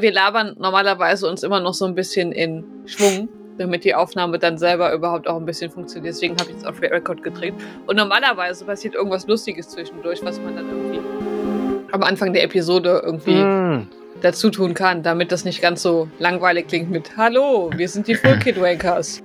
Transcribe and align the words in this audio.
Wir 0.00 0.12
labern 0.12 0.54
normalerweise 0.58 1.28
uns 1.28 1.42
immer 1.42 1.60
noch 1.60 1.74
so 1.74 1.84
ein 1.84 1.94
bisschen 1.94 2.32
in 2.32 2.64
Schwung, 2.86 3.28
damit 3.58 3.84
die 3.84 3.94
Aufnahme 3.94 4.38
dann 4.38 4.58
selber 4.58 4.92
überhaupt 4.92 5.28
auch 5.28 5.36
ein 5.36 5.44
bisschen 5.44 5.70
funktioniert. 5.70 6.14
Deswegen 6.14 6.34
habe 6.34 6.50
ich 6.50 6.56
jetzt 6.56 6.66
auf 6.66 6.80
Record 6.80 7.22
gedreht. 7.22 7.54
Und 7.86 7.96
normalerweise 7.96 8.64
passiert 8.64 8.94
irgendwas 8.94 9.26
Lustiges 9.26 9.68
zwischendurch, 9.68 10.20
was 10.24 10.40
man 10.40 10.56
dann 10.56 10.68
irgendwie 10.68 11.00
am 11.92 12.02
Anfang 12.02 12.32
der 12.32 12.44
Episode 12.44 13.02
irgendwie 13.04 13.42
mm. 13.42 13.88
dazu 14.22 14.50
tun 14.50 14.74
kann, 14.74 15.02
damit 15.02 15.32
das 15.32 15.44
nicht 15.44 15.60
ganz 15.60 15.82
so 15.82 16.08
langweilig 16.18 16.68
klingt 16.68 16.90
mit 16.90 17.16
Hallo, 17.16 17.70
wir 17.74 17.88
sind 17.88 18.06
die 18.06 18.14
Full 18.14 18.38
Kid 18.38 18.60
Wakers. 18.60 19.22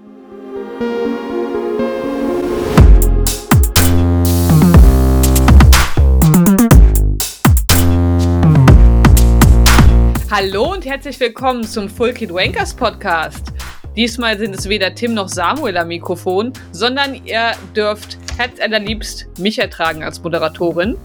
Hallo 10.37 10.73
und 10.73 10.85
herzlich 10.85 11.17
willkommen 11.21 11.63
zum 11.63 11.87
Full 11.87 12.11
Kid 12.11 12.33
Wankers 12.33 12.73
Podcast. 12.73 13.53
Diesmal 13.95 14.37
sind 14.37 14.53
es 14.53 14.67
weder 14.67 14.93
Tim 14.93 15.13
noch 15.13 15.29
Samuel 15.29 15.77
am 15.77 15.87
Mikrofon, 15.87 16.51
sondern 16.73 17.25
ihr 17.25 17.53
dürft 17.73 18.17
herzallerliebst 18.37 19.39
mich 19.39 19.59
ertragen 19.59 20.03
als 20.03 20.21
Moderatorin. 20.21 20.97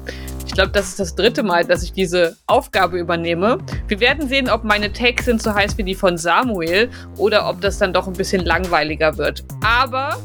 Ich 0.48 0.52
glaube, 0.52 0.70
das 0.72 0.88
ist 0.88 0.98
das 0.98 1.14
dritte 1.14 1.44
Mal, 1.44 1.64
dass 1.64 1.84
ich 1.84 1.92
diese 1.92 2.38
Aufgabe 2.48 2.98
übernehme. 2.98 3.58
Wir 3.86 4.00
werden 4.00 4.28
sehen, 4.28 4.50
ob 4.50 4.64
meine 4.64 4.92
Takes 4.92 5.26
sind 5.26 5.40
so 5.40 5.54
heiß 5.54 5.78
wie 5.78 5.84
die 5.84 5.94
von 5.94 6.18
Samuel 6.18 6.90
oder 7.16 7.48
ob 7.48 7.60
das 7.60 7.78
dann 7.78 7.92
doch 7.92 8.08
ein 8.08 8.14
bisschen 8.14 8.44
langweiliger 8.44 9.16
wird. 9.16 9.44
Aber 9.64 10.18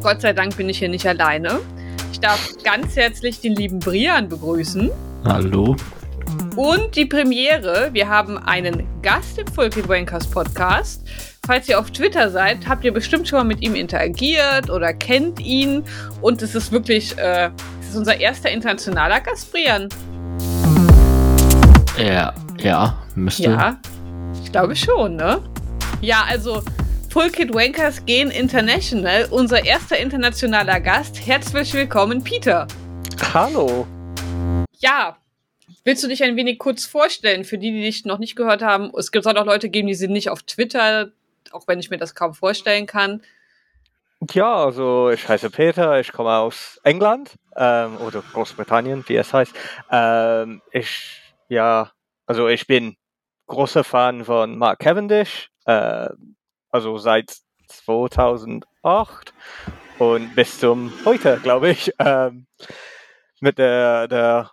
Gott 0.00 0.20
sei 0.20 0.32
Dank 0.32 0.56
bin 0.56 0.68
ich 0.68 0.78
hier 0.78 0.88
nicht 0.88 1.08
alleine. 1.08 1.58
Ich 2.12 2.20
darf 2.20 2.52
ganz 2.62 2.94
herzlich 2.94 3.40
den 3.40 3.56
lieben 3.56 3.80
Brian 3.80 4.28
begrüßen. 4.28 4.92
Hallo. 5.24 5.74
Und 6.54 6.96
die 6.96 7.06
Premiere, 7.06 7.88
wir 7.92 8.10
haben 8.10 8.36
einen 8.36 8.86
Gast 9.00 9.38
im 9.38 9.46
Fulky 9.46 9.88
Wankers 9.88 10.26
Podcast. 10.26 11.02
Falls 11.46 11.66
ihr 11.66 11.80
auf 11.80 11.90
Twitter 11.90 12.30
seid, 12.30 12.68
habt 12.68 12.84
ihr 12.84 12.92
bestimmt 12.92 13.26
schon 13.26 13.38
mal 13.38 13.44
mit 13.44 13.62
ihm 13.62 13.74
interagiert 13.74 14.68
oder 14.68 14.92
kennt 14.92 15.40
ihn. 15.40 15.82
Und 16.20 16.42
es 16.42 16.54
ist 16.54 16.70
wirklich, 16.70 17.16
äh, 17.16 17.50
es 17.80 17.88
ist 17.88 17.96
unser 17.96 18.20
erster 18.20 18.50
internationaler 18.50 19.20
Gast, 19.20 19.50
Brian. 19.50 19.88
Ja, 21.96 22.34
ja, 22.58 22.98
müsste. 23.14 23.44
Ja, 23.44 23.78
ich 24.44 24.52
glaube 24.52 24.76
schon, 24.76 25.16
ne? 25.16 25.40
Ja, 26.02 26.24
also 26.28 26.62
Full 27.08 27.30
Kid 27.30 27.54
Wankers 27.54 28.04
gehen 28.04 28.30
international. 28.30 29.26
Unser 29.30 29.64
erster 29.64 29.98
internationaler 29.98 30.80
Gast. 30.80 31.18
Herzlich 31.26 31.72
willkommen, 31.72 32.22
Peter. 32.22 32.66
Hallo. 33.32 33.86
Ja, 34.78 35.16
Willst 35.84 36.04
du 36.04 36.08
dich 36.08 36.22
ein 36.22 36.36
wenig 36.36 36.58
kurz 36.58 36.84
vorstellen 36.84 37.44
für 37.44 37.58
die, 37.58 37.72
die 37.72 37.82
dich 37.82 38.04
noch 38.04 38.18
nicht 38.18 38.36
gehört 38.36 38.62
haben? 38.62 38.92
Es 38.96 39.10
gibt 39.10 39.26
auch 39.26 39.44
Leute 39.44 39.68
geben, 39.68 39.88
die 39.88 39.94
sind 39.94 40.12
nicht 40.12 40.30
auf 40.30 40.42
Twitter, 40.44 41.10
auch 41.50 41.66
wenn 41.66 41.80
ich 41.80 41.90
mir 41.90 41.98
das 41.98 42.14
kaum 42.14 42.34
vorstellen 42.34 42.86
kann. 42.86 43.22
Ja, 44.30 44.64
also 44.64 45.10
ich 45.10 45.28
heiße 45.28 45.50
Peter, 45.50 45.98
ich 45.98 46.12
komme 46.12 46.36
aus 46.36 46.80
England 46.84 47.34
ähm, 47.56 47.96
oder 47.96 48.22
Großbritannien, 48.32 49.02
wie 49.08 49.16
es 49.16 49.34
heißt. 49.34 49.52
Ähm, 49.90 50.62
ich, 50.70 51.20
ja, 51.48 51.90
also 52.26 52.46
ich 52.46 52.68
bin 52.68 52.96
großer 53.48 53.82
Fan 53.82 54.24
von 54.24 54.56
Mark 54.56 54.78
Cavendish, 54.78 55.50
äh, 55.66 56.08
also 56.70 56.98
seit 56.98 57.36
2008 57.66 59.34
und 59.98 60.34
bis 60.36 60.60
zum 60.60 60.92
heute, 61.04 61.40
glaube 61.42 61.70
ich, 61.70 61.92
ähm, 61.98 62.46
mit 63.40 63.58
der, 63.58 64.06
der 64.06 64.52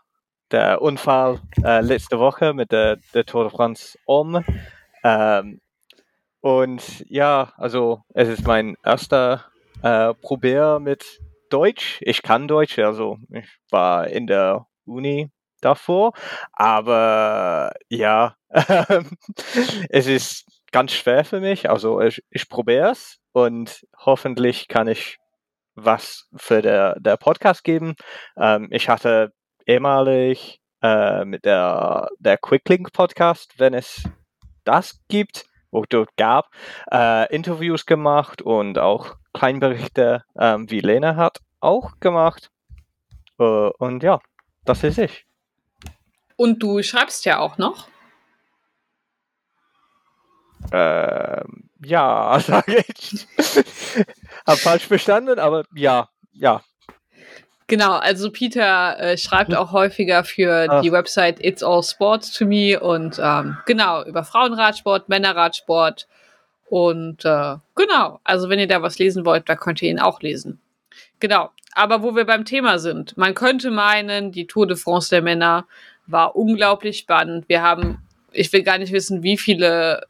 der 0.52 0.81
Unfall 0.81 1.39
äh, 1.64 1.81
letzte 1.81 2.19
Woche 2.19 2.53
mit 2.53 2.72
der, 2.72 2.97
der 3.14 3.25
Tour 3.25 3.44
de 3.44 3.52
France 3.52 3.97
um. 4.05 4.44
Ähm, 5.03 5.61
und 6.42 7.05
ja, 7.09 7.53
also 7.58 8.03
es 8.14 8.30
ist 8.30 8.47
mein 8.47 8.75
erster 8.83 9.45
äh, 9.83 10.14
Probier 10.14 10.80
mit 10.80 11.20
Deutsch. 11.50 12.00
Ich 12.02 12.21
kann 12.21 12.48
Deutsch, 12.48 12.80
also 12.80 13.17
ich 13.32 13.48
war 13.70 14.08
in 14.08 14.27
der 14.27 14.67
Uni 14.86 15.30
davor, 15.61 16.14
aber 16.54 17.73
ja, 17.89 18.36
es 19.89 20.08
ist 20.08 20.45
ganz 20.71 20.93
schwer 20.93 21.26
für 21.26 21.39
mich. 21.39 21.70
Also 21.70 22.02
ich, 22.02 22.23
ich 22.30 22.48
probiere 22.49 22.92
es 22.92 23.20
und 23.32 23.86
hoffentlich 23.98 24.67
kann 24.67 24.88
ich 24.88 25.17
was 25.76 26.27
für 26.36 26.61
der, 26.61 26.99
der 26.99 27.17
Podcast 27.17 27.64
geben. 27.64 27.95
Ähm, 28.38 28.67
ich 28.71 28.89
hatte 28.89 29.32
ehemalig 29.69 30.59
äh, 30.81 31.23
mit 31.25 31.45
der, 31.45 32.09
der 32.17 32.37
Quicklink 32.37 32.91
Podcast, 32.91 33.53
wenn 33.59 33.75
es 33.75 34.03
das 34.63 34.99
gibt, 35.07 35.45
wo 35.69 35.85
dort 35.87 36.09
gab, 36.17 36.49
äh, 36.91 37.33
Interviews 37.33 37.85
gemacht 37.85 38.41
und 38.41 38.79
auch 38.79 39.15
Kleinberichte, 39.33 40.23
äh, 40.33 40.58
wie 40.59 40.79
Lena 40.79 41.15
hat, 41.15 41.39
auch 41.59 41.99
gemacht. 41.99 42.49
Äh, 43.37 43.43
und 43.43 44.02
ja, 44.02 44.19
das 44.65 44.83
ist 44.83 44.97
ich. 44.97 45.27
Und 46.35 46.63
du 46.63 46.81
schreibst 46.81 47.25
ja 47.25 47.37
auch 47.37 47.59
noch. 47.59 47.87
Ähm, 50.71 51.69
ja, 51.83 52.39
sage 52.45 52.83
ich. 52.87 53.27
Hab 54.47 54.58
falsch 54.58 54.87
verstanden, 54.87 55.37
aber 55.37 55.65
ja, 55.75 56.09
ja, 56.31 56.63
Genau, 57.69 57.93
also 57.93 58.31
Peter 58.31 58.99
äh, 58.99 59.17
schreibt 59.17 59.53
auch 59.55 59.71
häufiger 59.71 60.23
für 60.23 60.67
Ach. 60.67 60.81
die 60.81 60.91
Website 60.91 61.39
It's 61.39 61.61
All 61.61 61.83
Sports 61.83 62.31
to 62.33 62.45
Me 62.45 62.80
und 62.80 63.19
ähm, 63.23 63.57
genau, 63.67 64.03
über 64.05 64.23
Frauenradsport, 64.23 65.07
Männerradsport 65.07 66.08
und 66.65 67.23
äh, 67.25 67.55
genau, 67.75 68.19
also 68.23 68.49
wenn 68.49 68.58
ihr 68.58 68.67
da 68.67 68.81
was 68.81 68.97
lesen 68.97 69.23
wollt, 69.23 69.47
da 69.47 69.55
könnt 69.55 69.83
ihr 69.83 69.91
ihn 69.91 69.99
auch 69.99 70.19
lesen. 70.21 70.59
Genau, 71.19 71.52
aber 71.73 72.02
wo 72.02 72.15
wir 72.15 72.25
beim 72.25 72.43
Thema 72.43 72.79
sind, 72.79 73.15
man 73.17 73.35
könnte 73.35 73.69
meinen, 73.69 74.31
die 74.31 74.47
Tour 74.47 74.65
de 74.65 74.75
France 74.75 75.11
der 75.11 75.21
Männer 75.21 75.67
war 76.08 76.35
unglaublich 76.35 76.97
spannend. 76.97 77.47
Wir 77.49 77.61
haben, 77.61 77.99
ich 78.31 78.52
will 78.52 78.63
gar 78.63 78.79
nicht 78.79 78.91
wissen, 78.91 79.21
wie 79.21 79.37
viele 79.37 80.08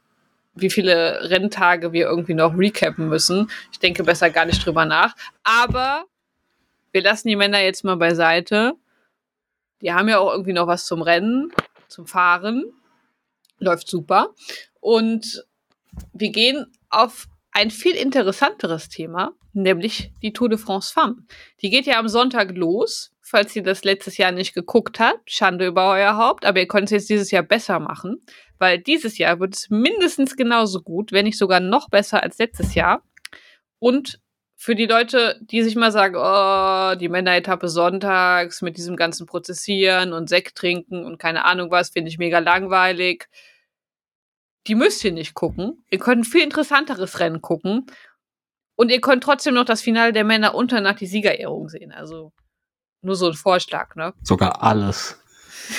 wie 0.54 0.70
viele 0.70 1.30
Renntage 1.30 1.92
wir 1.92 2.06
irgendwie 2.06 2.34
noch 2.34 2.56
recappen 2.56 3.08
müssen. 3.08 3.50
Ich 3.70 3.78
denke 3.78 4.02
besser 4.02 4.30
gar 4.30 4.46
nicht 4.46 4.64
drüber 4.64 4.84
nach. 4.84 5.14
Aber 5.44 6.04
wir 6.92 7.02
lassen 7.02 7.28
die 7.28 7.36
Männer 7.36 7.60
jetzt 7.60 7.84
mal 7.84 7.96
beiseite. 7.96 8.74
Die 9.82 9.92
haben 9.92 10.08
ja 10.08 10.18
auch 10.18 10.32
irgendwie 10.32 10.52
noch 10.52 10.66
was 10.66 10.86
zum 10.86 11.02
Rennen, 11.02 11.52
zum 11.88 12.06
Fahren. 12.06 12.64
Läuft 13.58 13.88
super. 13.88 14.34
Und 14.80 15.44
wir 16.12 16.30
gehen 16.30 16.66
auf 16.88 17.28
ein 17.52 17.70
viel 17.70 17.94
interessanteres 17.94 18.88
Thema, 18.88 19.32
nämlich 19.52 20.12
die 20.22 20.32
Tour 20.32 20.48
de 20.48 20.58
France 20.58 20.92
Femme. 20.92 21.26
Die 21.62 21.70
geht 21.70 21.86
ja 21.86 21.98
am 21.98 22.08
Sonntag 22.08 22.56
los. 22.56 23.12
Falls 23.20 23.54
ihr 23.54 23.62
das 23.62 23.84
letztes 23.84 24.16
Jahr 24.16 24.32
nicht 24.32 24.54
geguckt 24.54 24.98
habt, 24.98 25.30
Schande 25.30 25.66
über 25.66 25.92
euer 25.92 26.16
Haupt, 26.16 26.44
aber 26.44 26.58
ihr 26.58 26.66
könnt 26.66 26.86
es 26.86 26.90
jetzt 26.90 27.10
dieses 27.10 27.30
Jahr 27.30 27.44
besser 27.44 27.78
machen, 27.78 28.24
weil 28.58 28.80
dieses 28.80 29.18
Jahr 29.18 29.38
wird 29.38 29.54
es 29.54 29.70
mindestens 29.70 30.36
genauso 30.36 30.82
gut, 30.82 31.12
wenn 31.12 31.26
nicht 31.26 31.38
sogar 31.38 31.60
noch 31.60 31.90
besser 31.90 32.24
als 32.24 32.38
letztes 32.38 32.74
Jahr. 32.74 33.04
Und 33.78 34.20
für 34.62 34.74
die 34.74 34.84
Leute, 34.84 35.40
die 35.40 35.62
sich 35.62 35.74
mal 35.74 35.90
sagen, 35.90 36.16
oh, 36.18 36.94
die 36.94 37.08
Männeretappe 37.08 37.66
sonntags 37.66 38.60
mit 38.60 38.76
diesem 38.76 38.94
ganzen 38.94 39.24
Prozessieren 39.24 40.12
und 40.12 40.28
Sekt 40.28 40.54
trinken 40.54 41.06
und 41.06 41.16
keine 41.16 41.46
Ahnung 41.46 41.70
was, 41.70 41.88
finde 41.88 42.10
ich 42.10 42.18
mega 42.18 42.40
langweilig. 42.40 43.30
Die 44.66 44.74
müsst 44.74 45.02
ihr 45.02 45.12
nicht 45.12 45.32
gucken. 45.32 45.82
Ihr 45.90 45.98
könnt 45.98 46.20
ein 46.20 46.30
viel 46.30 46.42
interessanteres 46.42 47.20
Rennen 47.20 47.40
gucken. 47.40 47.86
Und 48.76 48.90
ihr 48.90 49.00
könnt 49.00 49.24
trotzdem 49.24 49.54
noch 49.54 49.64
das 49.64 49.80
Finale 49.80 50.12
der 50.12 50.24
Männer 50.24 50.54
und 50.54 50.72
danach 50.72 50.96
die 50.96 51.06
Siegerehrung 51.06 51.70
sehen. 51.70 51.90
Also 51.90 52.34
nur 53.00 53.16
so 53.16 53.28
ein 53.28 53.34
Vorschlag, 53.34 53.94
ne? 53.94 54.12
Sogar 54.22 54.62
alles. 54.62 55.18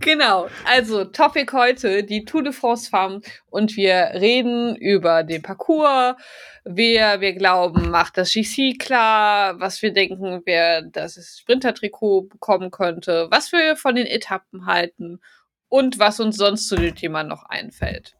Genau, 0.00 0.48
also 0.64 1.04
Topic 1.04 1.52
heute, 1.52 2.02
die 2.02 2.24
Tour 2.24 2.42
de 2.42 2.52
France 2.52 2.88
Farm. 2.88 3.20
Und 3.50 3.76
wir 3.76 4.12
reden 4.14 4.74
über 4.76 5.22
den 5.24 5.42
Parcours, 5.42 6.16
wer 6.64 7.20
wir 7.20 7.34
glauben, 7.34 7.90
macht 7.90 8.16
das 8.16 8.32
GC 8.32 8.78
klar, 8.78 9.60
was 9.60 9.82
wir 9.82 9.92
denken, 9.92 10.40
wer 10.46 10.80
das 10.80 11.38
Sprinter-Trikot 11.38 12.22
bekommen 12.22 12.70
könnte, 12.70 13.28
was 13.30 13.52
wir 13.52 13.76
von 13.76 13.94
den 13.94 14.06
Etappen 14.06 14.64
halten. 14.64 15.20
Und 15.68 15.98
was 16.00 16.18
uns 16.18 16.36
sonst 16.36 16.66
zu 16.68 16.74
dem 16.76 16.96
Thema 16.96 17.22
noch 17.22 17.44
einfällt. 17.44 18.16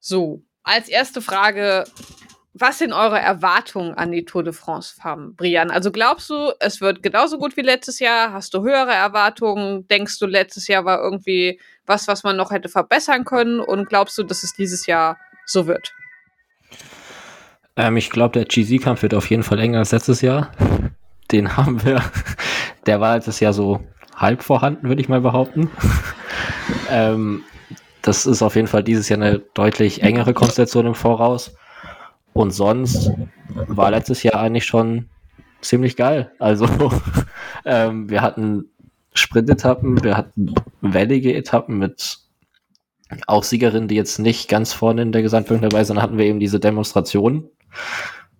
So, 0.00 0.42
als 0.64 0.88
erste 0.88 1.22
Frage, 1.22 1.84
was 2.54 2.78
sind 2.78 2.92
eure 2.92 3.18
Erwartungen 3.18 3.94
an 3.94 4.10
die 4.10 4.24
Tour 4.24 4.42
de 4.42 4.52
France 4.52 4.94
Farm, 5.00 5.34
Brian? 5.36 5.70
Also 5.70 5.92
glaubst 5.92 6.30
du, 6.30 6.52
es 6.60 6.80
wird 6.80 7.02
genauso 7.02 7.38
gut 7.38 7.56
wie 7.56 7.62
letztes 7.62 7.98
Jahr? 8.00 8.32
Hast 8.32 8.54
du 8.54 8.62
höhere 8.62 8.92
Erwartungen? 8.92 9.86
Denkst 9.88 10.18
du, 10.18 10.26
letztes 10.26 10.66
Jahr 10.66 10.84
war 10.84 11.00
irgendwie 11.00 11.60
was, 11.86 12.08
was 12.08 12.24
man 12.24 12.36
noch 12.36 12.50
hätte 12.50 12.68
verbessern 12.68 13.24
können? 13.24 13.60
Und 13.60 13.88
glaubst 13.88 14.16
du, 14.18 14.22
dass 14.22 14.42
es 14.42 14.54
dieses 14.54 14.86
Jahr 14.86 15.18
so 15.46 15.66
wird? 15.66 15.92
Ähm, 17.76 17.96
ich 17.96 18.10
glaube, 18.10 18.32
der 18.32 18.44
GZ-Kampf 18.46 19.02
wird 19.02 19.14
auf 19.14 19.30
jeden 19.30 19.42
Fall 19.42 19.58
enger 19.60 19.78
als 19.78 19.92
letztes 19.92 20.20
Jahr. 20.20 20.50
Den 21.30 21.56
haben 21.56 21.84
wir. 21.84 22.02
Der 22.86 23.00
war 23.00 23.14
letztes 23.14 23.40
Jahr 23.40 23.52
so 23.52 23.86
halb 24.16 24.42
vorhanden, 24.42 24.88
würde 24.88 25.00
ich 25.00 25.08
mal 25.08 25.20
behaupten. 25.20 25.70
ähm, 26.90 27.44
das 28.02 28.26
ist 28.26 28.42
auf 28.42 28.56
jeden 28.56 28.66
Fall 28.66 28.82
dieses 28.82 29.08
Jahr 29.08 29.20
eine 29.20 29.38
deutlich 29.38 30.02
engere 30.02 30.34
Konstellation 30.34 30.86
im 30.86 30.94
Voraus. 30.94 31.54
Und 32.38 32.52
sonst 32.52 33.10
war 33.66 33.90
letztes 33.90 34.22
Jahr 34.22 34.36
eigentlich 34.36 34.64
schon 34.64 35.08
ziemlich 35.60 35.96
geil. 35.96 36.30
Also 36.38 36.68
ähm, 37.64 38.08
wir 38.08 38.22
hatten 38.22 38.66
Sprintetappen, 39.12 40.04
wir 40.04 40.16
hatten 40.16 40.54
wellige 40.80 41.34
Etappen 41.34 41.78
mit 41.78 42.18
auch 43.26 43.42
Siegerinnen, 43.42 43.88
die 43.88 43.96
jetzt 43.96 44.20
nicht 44.20 44.48
ganz 44.48 44.72
vorne 44.72 45.02
in 45.02 45.10
der 45.10 45.22
Gesamtwertung 45.22 45.68
dabei 45.68 45.82
sind. 45.82 45.96
Dann 45.96 46.02
hatten 46.04 46.16
wir 46.16 46.26
eben 46.26 46.38
diese 46.38 46.60
Demonstration 46.60 47.48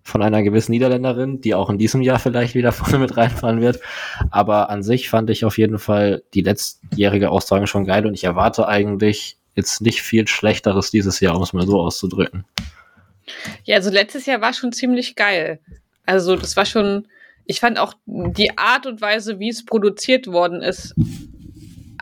von 0.03 0.21
einer 0.21 0.43
gewissen 0.43 0.71
Niederländerin, 0.71 1.41
die 1.41 1.53
auch 1.53 1.69
in 1.69 1.77
diesem 1.77 2.01
Jahr 2.01 2.19
vielleicht 2.19 2.55
wieder 2.55 2.71
vorne 2.71 2.99
mit 2.99 3.17
reinfahren 3.17 3.59
wird. 3.59 3.81
Aber 4.31 4.69
an 4.69 4.81
sich 4.81 5.09
fand 5.09 5.29
ich 5.29 5.43
auf 5.43 5.57
jeden 5.57 5.77
Fall 5.77 6.23
die 6.33 6.41
letztjährige 6.41 7.31
Austragung 7.31 7.67
schon 7.67 7.83
geil 7.83 8.05
und 8.07 8.13
ich 8.13 8.23
erwarte 8.23 8.65
eigentlich 8.65 9.35
jetzt 9.55 9.81
nicht 9.81 10.01
viel 10.01 10.25
Schlechteres 10.25 10.89
dieses 10.89 11.19
Jahr, 11.19 11.35
um 11.35 11.43
es 11.43 11.51
mal 11.51 11.67
so 11.67 11.81
auszudrücken. 11.81 12.45
Ja, 13.63 13.77
also 13.77 13.89
letztes 13.89 14.25
Jahr 14.25 14.41
war 14.41 14.53
schon 14.53 14.71
ziemlich 14.71 15.15
geil. 15.15 15.59
Also 16.05 16.35
das 16.35 16.55
war 16.57 16.65
schon, 16.65 17.07
ich 17.45 17.59
fand 17.59 17.77
auch 17.77 17.93
die 18.05 18.57
Art 18.57 18.85
und 18.85 19.01
Weise, 19.01 19.39
wie 19.39 19.49
es 19.49 19.65
produziert 19.65 20.27
worden 20.27 20.61
ist, 20.61 20.95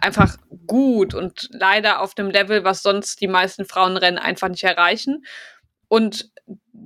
einfach 0.02 0.38
gut 0.68 1.14
und 1.14 1.50
leider 1.52 2.02
auf 2.02 2.14
dem 2.14 2.30
Level, 2.30 2.64
was 2.64 2.84
sonst 2.84 3.20
die 3.22 3.28
meisten 3.28 3.66
Frauenrennen 3.66 4.20
einfach 4.20 4.50
nicht 4.50 4.64
erreichen. 4.64 5.26
Und 5.88 6.32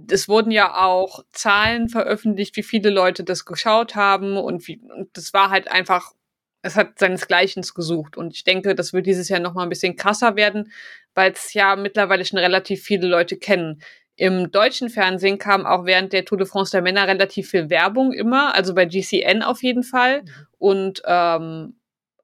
es 0.09 0.27
wurden 0.27 0.51
ja 0.51 0.83
auch 0.85 1.23
Zahlen 1.31 1.89
veröffentlicht, 1.89 2.55
wie 2.55 2.63
viele 2.63 2.89
Leute 2.89 3.23
das 3.23 3.45
geschaut 3.45 3.95
haben 3.95 4.37
und 4.37 4.67
wie, 4.67 4.79
und 4.79 5.09
das 5.17 5.33
war 5.33 5.49
halt 5.49 5.71
einfach, 5.71 6.13
es 6.61 6.75
hat 6.75 6.99
seinesgleichen 6.99 7.63
gesucht. 7.75 8.17
Und 8.17 8.35
ich 8.35 8.43
denke, 8.43 8.75
das 8.75 8.93
wird 8.93 9.05
dieses 9.05 9.29
Jahr 9.29 9.39
nochmal 9.39 9.65
ein 9.65 9.69
bisschen 9.69 9.95
krasser 9.95 10.35
werden, 10.35 10.71
weil 11.15 11.31
es 11.31 11.53
ja 11.53 11.75
mittlerweile 11.75 12.25
schon 12.25 12.39
relativ 12.39 12.83
viele 12.83 13.07
Leute 13.07 13.37
kennen. 13.37 13.81
Im 14.15 14.51
deutschen 14.51 14.89
Fernsehen 14.89 15.37
kam 15.37 15.65
auch 15.65 15.85
während 15.85 16.13
der 16.13 16.25
Tour 16.25 16.37
de 16.37 16.47
France 16.47 16.71
der 16.71 16.81
Männer 16.81 17.07
relativ 17.07 17.49
viel 17.49 17.69
Werbung 17.69 18.11
immer, 18.13 18.53
also 18.53 18.75
bei 18.75 18.85
GCN 18.85 19.41
auf 19.41 19.63
jeden 19.63 19.83
Fall. 19.83 20.21
Mhm. 20.21 20.29
Und 20.57 21.01
ähm, 21.05 21.75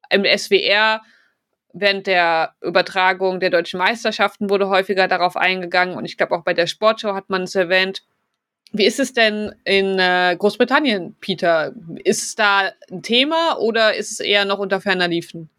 im 0.09 0.25
SWR 0.37 1.01
während 1.73 2.07
der 2.07 2.53
Übertragung 2.61 3.39
der 3.39 3.49
deutschen 3.49 3.77
Meisterschaften 3.77 4.49
wurde 4.49 4.69
häufiger 4.69 5.07
darauf 5.07 5.35
eingegangen 5.35 5.95
und 5.95 6.05
ich 6.05 6.17
glaube 6.17 6.35
auch 6.35 6.43
bei 6.43 6.53
der 6.53 6.67
Sportshow 6.67 7.13
hat 7.13 7.29
man 7.29 7.43
es 7.43 7.55
erwähnt. 7.55 8.03
Wie 8.73 8.85
ist 8.85 8.99
es 8.99 9.13
denn 9.13 9.55
in 9.63 9.97
äh, 9.97 10.35
Großbritannien, 10.37 11.15
Peter? 11.21 11.73
Ist 12.03 12.23
es 12.23 12.35
da 12.35 12.71
ein 12.91 13.01
Thema 13.01 13.57
oder 13.59 13.95
ist 13.95 14.11
es 14.11 14.19
eher 14.19 14.43
noch 14.45 14.59
unter 14.59 14.81
ferner 14.81 15.07
Liefen? 15.07 15.49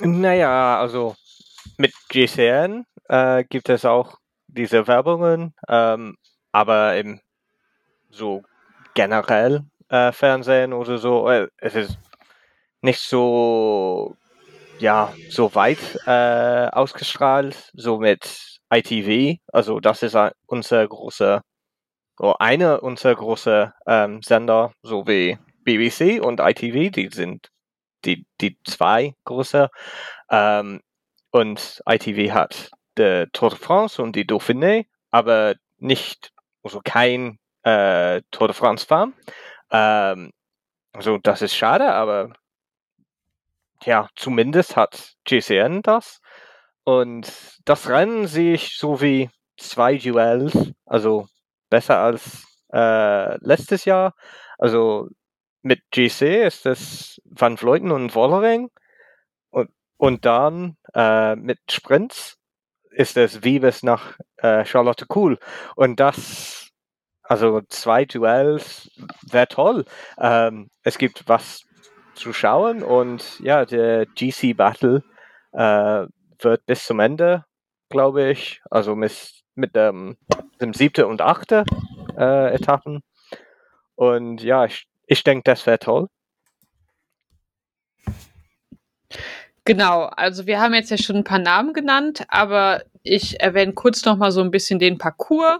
Naja, 0.00 0.78
also 0.78 1.16
mit 1.78 1.92
GCN 2.08 2.86
äh, 3.08 3.44
gibt 3.44 3.68
es 3.68 3.84
auch 3.84 4.18
diese 4.54 4.86
Werbungen, 4.86 5.54
ähm, 5.68 6.16
aber 6.52 6.96
im 6.96 7.20
so 8.10 8.42
generell 8.94 9.64
äh, 9.88 10.12
Fernsehen 10.12 10.72
oder 10.72 10.98
so, 10.98 11.28
äh, 11.28 11.48
es 11.58 11.74
ist 11.74 11.98
nicht 12.80 13.00
so 13.00 14.16
ja 14.78 15.12
so 15.30 15.54
weit 15.54 15.78
äh, 16.06 16.68
ausgestrahlt, 16.68 17.70
so 17.74 17.98
mit 17.98 18.58
ITV. 18.72 19.38
Also 19.52 19.80
das 19.80 20.02
ist 20.02 20.16
unser 20.46 20.86
großer, 20.86 21.42
oder 22.18 22.40
einer 22.40 22.82
unserer 22.82 23.14
großen 23.14 23.72
ähm, 23.86 24.22
Sender, 24.22 24.72
so 24.82 25.06
wie 25.06 25.38
BBC 25.64 26.22
und 26.22 26.40
ITV, 26.40 26.92
die 26.92 27.08
sind 27.12 27.48
die, 28.04 28.26
die 28.40 28.58
zwei 28.64 29.14
große. 29.24 29.68
Ähm, 30.30 30.80
und 31.30 31.82
ITV 31.88 32.32
hat 32.32 32.70
die 32.98 33.26
Tour 33.32 33.50
de 33.50 33.58
France 33.58 34.02
und 34.02 34.16
die 34.16 34.26
Dauphiné, 34.26 34.86
aber 35.10 35.54
nicht, 35.78 36.32
also 36.62 36.80
kein 36.84 37.38
äh, 37.62 38.22
Tour 38.30 38.48
de 38.48 38.54
France 38.54 38.86
Farm. 38.86 39.14
Ähm, 39.70 40.32
also 40.92 41.18
das 41.18 41.42
ist 41.42 41.54
schade, 41.54 41.92
aber 41.92 42.32
ja, 43.84 44.08
zumindest 44.16 44.76
hat 44.76 45.14
GCN 45.24 45.82
das. 45.82 46.20
Und 46.84 47.32
das 47.64 47.88
Rennen 47.88 48.26
sehe 48.26 48.54
ich 48.54 48.76
so 48.76 49.00
wie 49.00 49.30
zwei 49.56 49.96
Duells, 49.96 50.56
also 50.86 51.28
besser 51.70 51.98
als 51.98 52.46
äh, 52.72 53.36
letztes 53.44 53.84
Jahr. 53.84 54.14
Also 54.58 55.08
mit 55.62 55.80
GC 55.90 56.46
ist 56.46 56.66
es 56.66 57.20
Van 57.24 57.56
Vleuten 57.56 57.90
und 57.90 58.14
Wollering. 58.14 58.70
Und, 59.50 59.70
und 59.96 60.24
dann 60.24 60.76
äh, 60.94 61.36
mit 61.36 61.58
Sprints 61.70 62.38
ist 62.94 63.16
es 63.16 63.42
Wiebes 63.42 63.82
nach 63.82 64.18
äh, 64.38 64.64
Charlotte 64.64 65.06
Kuhl. 65.06 65.38
Und 65.76 66.00
das, 66.00 66.70
also 67.22 67.60
zwei 67.68 68.04
Duells, 68.04 68.90
wäre 69.30 69.48
toll. 69.48 69.84
Ähm, 70.18 70.70
es 70.82 70.98
gibt 70.98 71.28
was 71.28 71.64
zu 72.14 72.32
schauen. 72.32 72.82
Und 72.82 73.40
ja, 73.40 73.64
der 73.64 74.06
GC 74.06 74.56
Battle 74.56 75.02
äh, 75.52 76.06
wird 76.40 76.66
bis 76.66 76.86
zum 76.86 77.00
Ende, 77.00 77.44
glaube 77.88 78.30
ich, 78.30 78.62
also 78.70 78.94
mit, 78.94 79.32
mit 79.54 79.74
dem, 79.74 80.16
dem 80.60 80.72
siebten 80.72 81.04
und 81.04 81.20
achten 81.20 81.64
äh, 82.16 82.54
Etappen. 82.54 83.02
Und 83.96 84.42
ja, 84.42 84.64
ich, 84.64 84.86
ich 85.06 85.22
denke, 85.22 85.42
das 85.44 85.66
wäre 85.66 85.78
toll. 85.78 86.08
Genau, 89.64 90.04
also 90.04 90.46
wir 90.46 90.60
haben 90.60 90.74
jetzt 90.74 90.90
ja 90.90 90.98
schon 90.98 91.16
ein 91.16 91.24
paar 91.24 91.38
Namen 91.38 91.72
genannt, 91.72 92.24
aber 92.28 92.84
ich 93.02 93.40
erwähne 93.40 93.72
kurz 93.72 94.04
noch 94.04 94.16
mal 94.16 94.30
so 94.30 94.42
ein 94.42 94.50
bisschen 94.50 94.78
den 94.78 94.98
Parcours. 94.98 95.58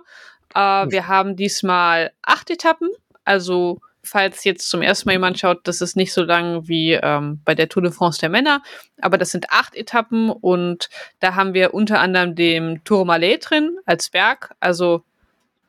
Äh, 0.54 0.58
wir 0.58 1.08
haben 1.08 1.36
diesmal 1.36 2.12
acht 2.22 2.50
Etappen, 2.50 2.90
also 3.24 3.80
falls 4.02 4.44
jetzt 4.44 4.68
zum 4.68 4.82
ersten 4.82 5.08
Mal 5.08 5.14
jemand 5.14 5.38
schaut, 5.38 5.66
das 5.66 5.80
ist 5.80 5.96
nicht 5.96 6.12
so 6.12 6.22
lang 6.22 6.68
wie 6.68 6.92
ähm, 6.92 7.40
bei 7.46 7.54
der 7.54 7.70
Tour 7.70 7.82
de 7.82 7.92
France 7.92 8.20
der 8.20 8.28
Männer, 8.28 8.62
aber 9.00 9.16
das 9.16 9.30
sind 9.30 9.50
acht 9.50 9.74
Etappen 9.74 10.28
und 10.28 10.90
da 11.20 11.34
haben 11.34 11.54
wir 11.54 11.72
unter 11.72 12.00
anderem 12.00 12.34
den 12.34 12.82
Tourmalet 12.84 13.48
drin 13.48 13.78
als 13.86 14.10
Berg, 14.10 14.54
also 14.60 15.02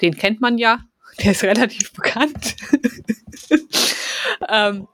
den 0.02 0.18
kennt 0.18 0.42
man 0.42 0.58
ja, 0.58 0.80
der 1.24 1.32
ist 1.32 1.44
relativ 1.46 1.94
bekannt. 1.94 2.56
ähm, 4.50 4.88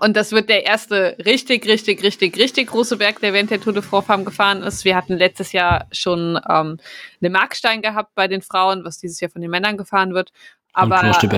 und 0.00 0.16
das 0.16 0.32
wird 0.32 0.48
der 0.48 0.66
erste 0.66 1.16
richtig, 1.24 1.66
richtig, 1.66 2.02
richtig, 2.02 2.36
richtig 2.38 2.68
große 2.68 2.96
Berg, 2.96 3.20
der 3.20 3.32
während 3.32 3.50
der 3.50 3.60
Tour 3.60 3.72
de 3.72 3.82
France 3.82 4.24
gefahren 4.24 4.62
ist. 4.62 4.84
Wir 4.84 4.96
hatten 4.96 5.14
letztes 5.16 5.52
Jahr 5.52 5.86
schon 5.92 6.40
ähm, 6.48 6.78
eine 7.20 7.30
Markstein 7.30 7.82
gehabt 7.82 8.14
bei 8.14 8.28
den 8.28 8.42
Frauen, 8.42 8.84
was 8.84 8.98
dieses 8.98 9.20
Jahr 9.20 9.30
von 9.30 9.42
den 9.42 9.50
Männern 9.50 9.76
gefahren 9.76 10.14
wird. 10.14 10.32
Aber, 10.72 10.96
und 10.96 11.00
Planche 11.00 11.28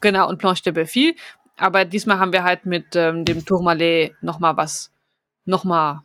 Genau, 0.00 0.28
und 0.28 0.38
Planche 0.38 0.62
de 0.62 0.72
Belfi. 0.72 1.16
Aber 1.56 1.84
diesmal 1.84 2.18
haben 2.18 2.32
wir 2.32 2.44
halt 2.44 2.66
mit 2.66 2.96
ähm, 2.96 3.24
dem 3.24 3.44
Tourmalet 3.44 4.14
nochmal 4.22 4.56
was, 4.56 4.92
nochmal 5.44 6.00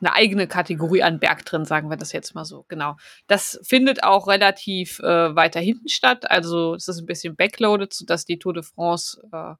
eine 0.00 0.12
eigene 0.12 0.46
Kategorie 0.46 1.02
an 1.02 1.18
Berg 1.18 1.44
drin, 1.44 1.64
sagen 1.64 1.90
wir 1.90 1.96
das 1.96 2.12
jetzt 2.12 2.34
mal 2.34 2.44
so. 2.44 2.64
Genau. 2.68 2.96
Das 3.26 3.58
findet 3.62 4.04
auch 4.04 4.28
relativ 4.28 5.00
äh, 5.00 5.34
weiter 5.34 5.60
hinten 5.60 5.88
statt. 5.88 6.30
Also 6.30 6.74
es 6.74 6.88
ist 6.88 7.00
ein 7.00 7.06
bisschen 7.06 7.36
backloaded, 7.36 7.92
sodass 7.92 8.24
die 8.24 8.38
Tour 8.38 8.54
de 8.54 8.62
France 8.62 9.20
äh, 9.32 9.54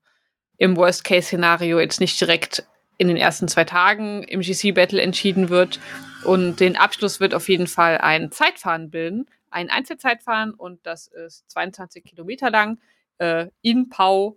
im 0.58 0.76
Worst-Case-Szenario 0.76 1.80
jetzt 1.80 2.00
nicht 2.00 2.20
direkt 2.20 2.66
in 2.98 3.08
den 3.08 3.16
ersten 3.16 3.48
zwei 3.48 3.64
Tagen 3.64 4.24
im 4.24 4.40
GC-Battle 4.40 5.00
entschieden 5.00 5.48
wird. 5.48 5.80
Und 6.24 6.60
den 6.60 6.76
Abschluss 6.76 7.20
wird 7.20 7.32
auf 7.32 7.48
jeden 7.48 7.68
Fall 7.68 7.98
ein 7.98 8.32
Zeitfahren 8.32 8.90
bilden. 8.90 9.26
Ein 9.50 9.70
Einzelzeitfahren 9.70 10.52
und 10.52 10.84
das 10.84 11.06
ist 11.06 11.48
22 11.50 12.04
Kilometer 12.04 12.50
lang 12.50 12.78
äh, 13.18 13.46
in 13.62 13.88
Pau, 13.88 14.36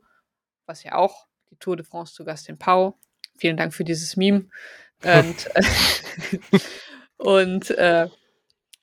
was 0.67 0.83
ja 0.83 0.93
auch 0.93 1.25
die 1.49 1.57
Tour 1.57 1.75
de 1.75 1.85
France 1.85 2.13
zu 2.13 2.23
Gast 2.23 2.47
in 2.47 2.57
Pau. 2.57 2.97
Vielen 3.35 3.57
Dank 3.57 3.73
für 3.73 3.83
dieses 3.83 4.15
Meme. 4.15 4.45
Und, 5.03 5.49
und 7.17 7.71
äh, 7.71 8.07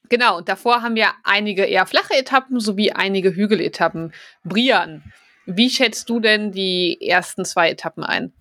genau, 0.09 0.39
und 0.39 0.49
davor 0.49 0.83
haben 0.83 0.97
wir 0.97 1.13
einige 1.23 1.65
eher 1.65 1.87
flache 1.87 2.15
Etappen 2.15 2.59
sowie 2.59 2.91
einige 2.91 3.35
Hügeletappen. 3.35 4.13
Brian, 4.43 5.13
wie 5.49 5.71
schätzt 5.71 6.11
du 6.11 6.21
denn 6.21 6.53
die 6.53 6.99
ersten 7.01 7.45
zwei 7.47 7.71
Etappen 7.71 8.05
ein? 8.05 8.33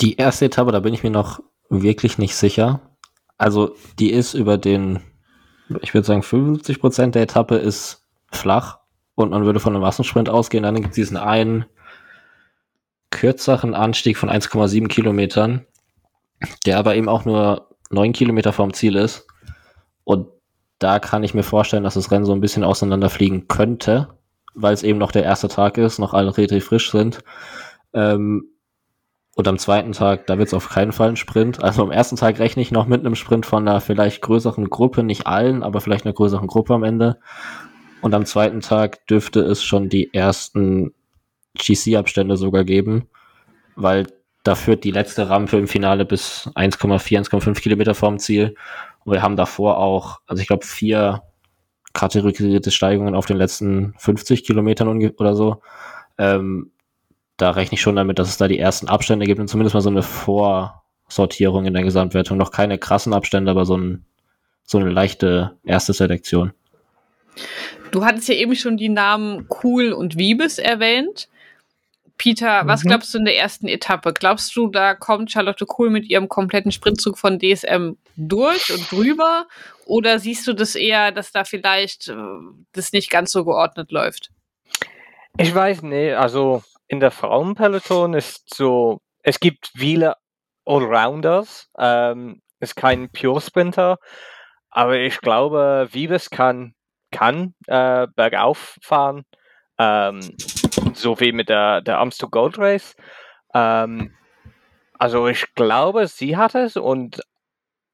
Die 0.00 0.16
erste 0.16 0.46
Etappe, 0.46 0.72
da 0.72 0.80
bin 0.80 0.94
ich 0.94 1.02
mir 1.02 1.10
noch 1.10 1.40
wirklich 1.68 2.16
nicht 2.16 2.34
sicher. 2.34 2.80
Also, 3.36 3.76
die 3.98 4.10
ist 4.10 4.32
über 4.32 4.56
den, 4.56 5.00
ich 5.82 5.92
würde 5.92 6.06
sagen, 6.06 6.22
50 6.22 6.80
Prozent 6.80 7.14
der 7.14 7.22
Etappe 7.22 7.56
ist 7.56 8.06
flach 8.32 8.78
und 9.14 9.30
man 9.30 9.44
würde 9.44 9.60
von 9.60 9.74
einem 9.74 9.82
Massensprint 9.82 10.30
ausgehen, 10.30 10.62
dann 10.62 10.76
gibt 10.76 10.88
es 10.88 10.94
diesen 10.94 11.18
einen 11.18 11.66
kürzeren 13.10 13.74
Anstieg 13.74 14.16
von 14.16 14.30
1,7 14.30 14.88
Kilometern, 14.88 15.66
der 16.64 16.78
aber 16.78 16.96
eben 16.96 17.08
auch 17.08 17.26
nur 17.26 17.68
9 17.90 18.14
Kilometer 18.14 18.54
vom 18.54 18.72
Ziel 18.72 18.96
ist. 18.96 19.26
Und 20.04 20.28
da 20.78 20.98
kann 21.00 21.22
ich 21.22 21.34
mir 21.34 21.42
vorstellen, 21.42 21.84
dass 21.84 21.94
das 21.94 22.10
Rennen 22.10 22.24
so 22.24 22.32
ein 22.32 22.40
bisschen 22.40 22.64
auseinanderfliegen 22.64 23.46
könnte, 23.48 24.08
weil 24.60 24.74
es 24.74 24.82
eben 24.82 24.98
noch 24.98 25.12
der 25.12 25.24
erste 25.24 25.48
Tag 25.48 25.78
ist, 25.78 25.98
noch 25.98 26.14
alle 26.14 26.36
relativ 26.36 26.66
frisch 26.66 26.90
sind. 26.90 27.20
Ähm, 27.94 28.44
Und 29.36 29.48
am 29.48 29.58
zweiten 29.58 29.92
Tag, 29.92 30.26
da 30.26 30.38
wird 30.38 30.48
es 30.48 30.54
auf 30.54 30.68
keinen 30.68 30.92
Fall 30.92 31.10
ein 31.10 31.16
Sprint. 31.16 31.62
Also 31.62 31.82
am 31.82 31.92
ersten 31.92 32.16
Tag 32.16 32.38
rechne 32.40 32.62
ich 32.62 32.72
noch 32.72 32.86
mit 32.86 33.00
einem 33.00 33.14
Sprint 33.14 33.46
von 33.46 33.66
einer 33.66 33.80
vielleicht 33.80 34.20
größeren 34.22 34.68
Gruppe, 34.68 35.02
nicht 35.02 35.26
allen, 35.26 35.62
aber 35.62 35.80
vielleicht 35.80 36.04
einer 36.04 36.12
größeren 36.14 36.46
Gruppe 36.46 36.74
am 36.74 36.82
Ende. 36.84 37.18
Und 38.02 38.14
am 38.14 38.26
zweiten 38.26 38.60
Tag 38.60 39.06
dürfte 39.06 39.40
es 39.40 39.62
schon 39.62 39.88
die 39.88 40.12
ersten 40.12 40.92
GC-Abstände 41.56 42.36
sogar 42.36 42.64
geben, 42.64 43.08
weil 43.76 44.06
da 44.42 44.54
führt 44.54 44.84
die 44.84 44.90
letzte 44.90 45.28
Rampe 45.28 45.58
im 45.58 45.68
Finale 45.68 46.04
bis 46.04 46.50
1,4, 46.54 47.28
1,5 47.28 47.60
Kilometer 47.60 47.94
vorm 47.94 48.18
Ziel. 48.18 48.54
Und 49.04 49.12
wir 49.12 49.22
haben 49.22 49.36
davor 49.36 49.78
auch, 49.78 50.20
also 50.26 50.40
ich 50.40 50.48
glaube, 50.48 50.66
vier 50.66 51.22
kategorisierte 51.92 52.70
Steigungen 52.70 53.14
auf 53.14 53.26
den 53.26 53.36
letzten 53.36 53.94
50 53.98 54.44
Kilometern 54.44 54.88
oder 55.16 55.34
so. 55.34 55.62
Ähm, 56.18 56.70
da 57.36 57.50
rechne 57.50 57.74
ich 57.74 57.80
schon 57.80 57.96
damit, 57.96 58.18
dass 58.18 58.28
es 58.28 58.36
da 58.36 58.48
die 58.48 58.58
ersten 58.58 58.88
Abstände 58.88 59.26
gibt 59.26 59.40
und 59.40 59.48
zumindest 59.48 59.74
mal 59.74 59.80
so 59.80 59.90
eine 59.90 60.02
Vorsortierung 60.02 61.64
in 61.64 61.74
der 61.74 61.82
Gesamtwertung. 61.82 62.36
Noch 62.36 62.52
keine 62.52 62.78
krassen 62.78 63.14
Abstände, 63.14 63.50
aber 63.50 63.64
so, 63.64 63.76
ein, 63.76 64.04
so 64.62 64.78
eine 64.78 64.90
leichte 64.90 65.56
erste 65.64 65.92
Selektion. 65.92 66.52
Du 67.90 68.04
hattest 68.04 68.28
ja 68.28 68.34
eben 68.34 68.54
schon 68.54 68.76
die 68.76 68.88
Namen 68.88 69.48
Cool 69.62 69.92
und 69.92 70.16
Wiebes 70.16 70.58
erwähnt. 70.58 71.28
Peter, 72.18 72.66
was 72.66 72.84
mhm. 72.84 72.88
glaubst 72.88 73.14
du 73.14 73.18
in 73.18 73.24
der 73.24 73.38
ersten 73.38 73.66
Etappe? 73.66 74.12
Glaubst 74.12 74.54
du, 74.54 74.68
da 74.68 74.94
kommt 74.94 75.30
Charlotte 75.32 75.64
Kohl 75.64 75.88
mit 75.88 76.08
ihrem 76.08 76.28
kompletten 76.28 76.70
Sprintzug 76.70 77.16
von 77.16 77.38
DSM 77.38 77.96
durch 78.28 78.72
und 78.72 78.90
drüber? 78.90 79.46
Oder 79.86 80.18
siehst 80.18 80.46
du 80.46 80.52
das 80.52 80.74
eher, 80.74 81.12
dass 81.12 81.32
da 81.32 81.44
vielleicht 81.44 82.08
äh, 82.08 82.14
das 82.72 82.92
nicht 82.92 83.10
ganz 83.10 83.32
so 83.32 83.44
geordnet 83.44 83.90
läuft? 83.90 84.30
Ich 85.38 85.54
weiß 85.54 85.82
nicht. 85.82 86.14
Also 86.14 86.62
in 86.88 87.00
der 87.00 87.10
Frauenpeloton 87.10 88.14
ist 88.14 88.54
so, 88.54 89.00
es 89.22 89.40
gibt 89.40 89.72
viele 89.76 90.16
Allrounders. 90.66 91.70
Ähm, 91.78 92.42
ist 92.60 92.76
kein 92.76 93.10
Pure 93.10 93.40
Sprinter. 93.40 93.98
Aber 94.70 94.96
ich 94.96 95.20
glaube, 95.20 95.88
Vives 95.90 96.30
kann, 96.30 96.74
kann 97.10 97.54
äh, 97.66 98.06
bergauf 98.14 98.78
fahren. 98.82 99.24
Ähm, 99.78 100.20
so 100.94 101.18
wie 101.20 101.32
mit 101.32 101.48
der, 101.48 101.80
der 101.80 101.98
Amstel 101.98 102.28
Gold 102.28 102.58
Race. 102.58 102.94
Ähm, 103.54 104.14
also 104.98 105.26
ich 105.28 105.54
glaube, 105.54 106.06
sie 106.06 106.36
hat 106.36 106.54
es 106.54 106.76
und 106.76 107.22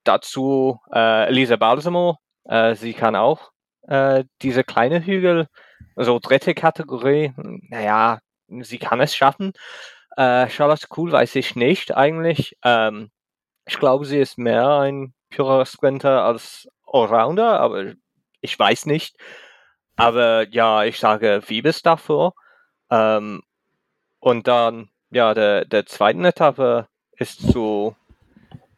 dazu 0.09 0.81
äh, 0.93 1.29
Elisa 1.29 1.57
Balsamo, 1.57 2.19
äh, 2.45 2.75
sie 2.75 2.95
kann 2.95 3.17
auch 3.17 3.51
äh, 3.89 4.25
diese 4.43 4.65
kleine 4.65 5.05
Hügel, 5.05 5.49
so 5.97 6.19
dritte 6.19 6.55
Kategorie, 6.55 7.33
naja, 7.37 8.19
sie 8.49 8.79
kann 8.79 9.01
es 9.01 9.15
schaffen. 9.15 9.53
Äh, 10.17 10.49
Charlotte 10.49 10.87
Cool 10.97 11.13
weiß 11.13 11.37
ich 11.37 11.57
nicht 11.57 11.97
eigentlich. 11.97 12.57
Ähm, 12.65 13.11
ich 13.67 13.79
glaube, 13.79 14.05
sie 14.05 14.19
ist 14.19 14.39
mehr 14.39 14.79
ein 14.79 15.15
purer 15.31 15.67
Sprinter 15.67 16.25
als 16.25 16.69
Allrounder, 16.87 17.61
aber 17.61 17.95
ich 18.41 18.59
weiß 18.59 18.87
nicht. 18.87 19.17
Aber 19.97 20.49
ja, 20.49 20.85
ich 20.85 20.99
sage 20.99 21.43
Wiebes 21.47 21.83
davor. 21.83 22.35
Ähm, 22.91 23.43
und 24.21 24.47
dann, 24.49 24.91
ja, 25.11 25.35
der, 25.35 25.65
der 25.65 25.87
zweiten 25.87 26.25
Etappe 26.25 26.89
ist 27.13 27.41
so, 27.41 27.97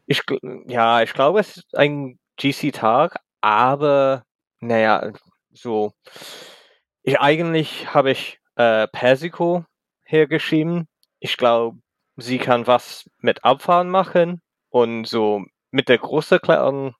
ich, 0.09 0.23
ja, 0.65 1.03
ich 1.03 1.13
glaube, 1.13 1.39
es 1.39 1.57
ist 1.57 1.77
ein 1.77 2.17
GC-Tag, 2.37 3.17
aber, 3.41 4.23
naja, 4.59 5.11
so, 5.51 5.93
ich 7.03 7.19
eigentlich 7.19 7.93
habe 7.93 8.11
ich 8.11 8.39
äh, 8.55 8.87
Persico 8.87 9.65
hergeschrieben. 10.05 10.87
Ich 11.19 11.37
glaube, 11.37 11.77
sie 12.17 12.39
kann 12.39 12.65
was 12.65 13.07
mit 13.19 13.43
Abfahren 13.43 13.89
machen 13.89 14.41
und 14.69 15.05
so 15.05 15.43
mit 15.69 15.89
der 15.89 15.99
großen 15.99 16.39
Klettern 16.39 16.95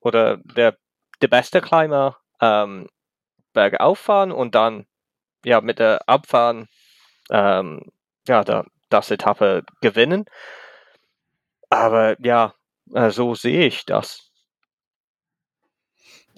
oder 0.00 0.36
der, 0.36 0.76
der 1.20 1.28
beste 1.28 1.60
Climber 1.60 2.18
ähm, 2.40 2.88
bergauf 3.52 3.98
fahren 3.98 4.30
und 4.30 4.54
dann 4.54 4.86
ja 5.44 5.60
mit 5.60 5.80
der 5.80 6.08
Abfahren 6.08 6.68
ähm, 7.30 7.90
ja 8.28 8.44
da, 8.44 8.64
das 8.88 9.10
Etappe 9.10 9.64
gewinnen. 9.80 10.26
Aber 11.72 12.16
ja, 12.22 12.54
äh, 12.94 13.10
so 13.10 13.34
sehe 13.34 13.66
ich 13.66 13.86
das. 13.86 14.30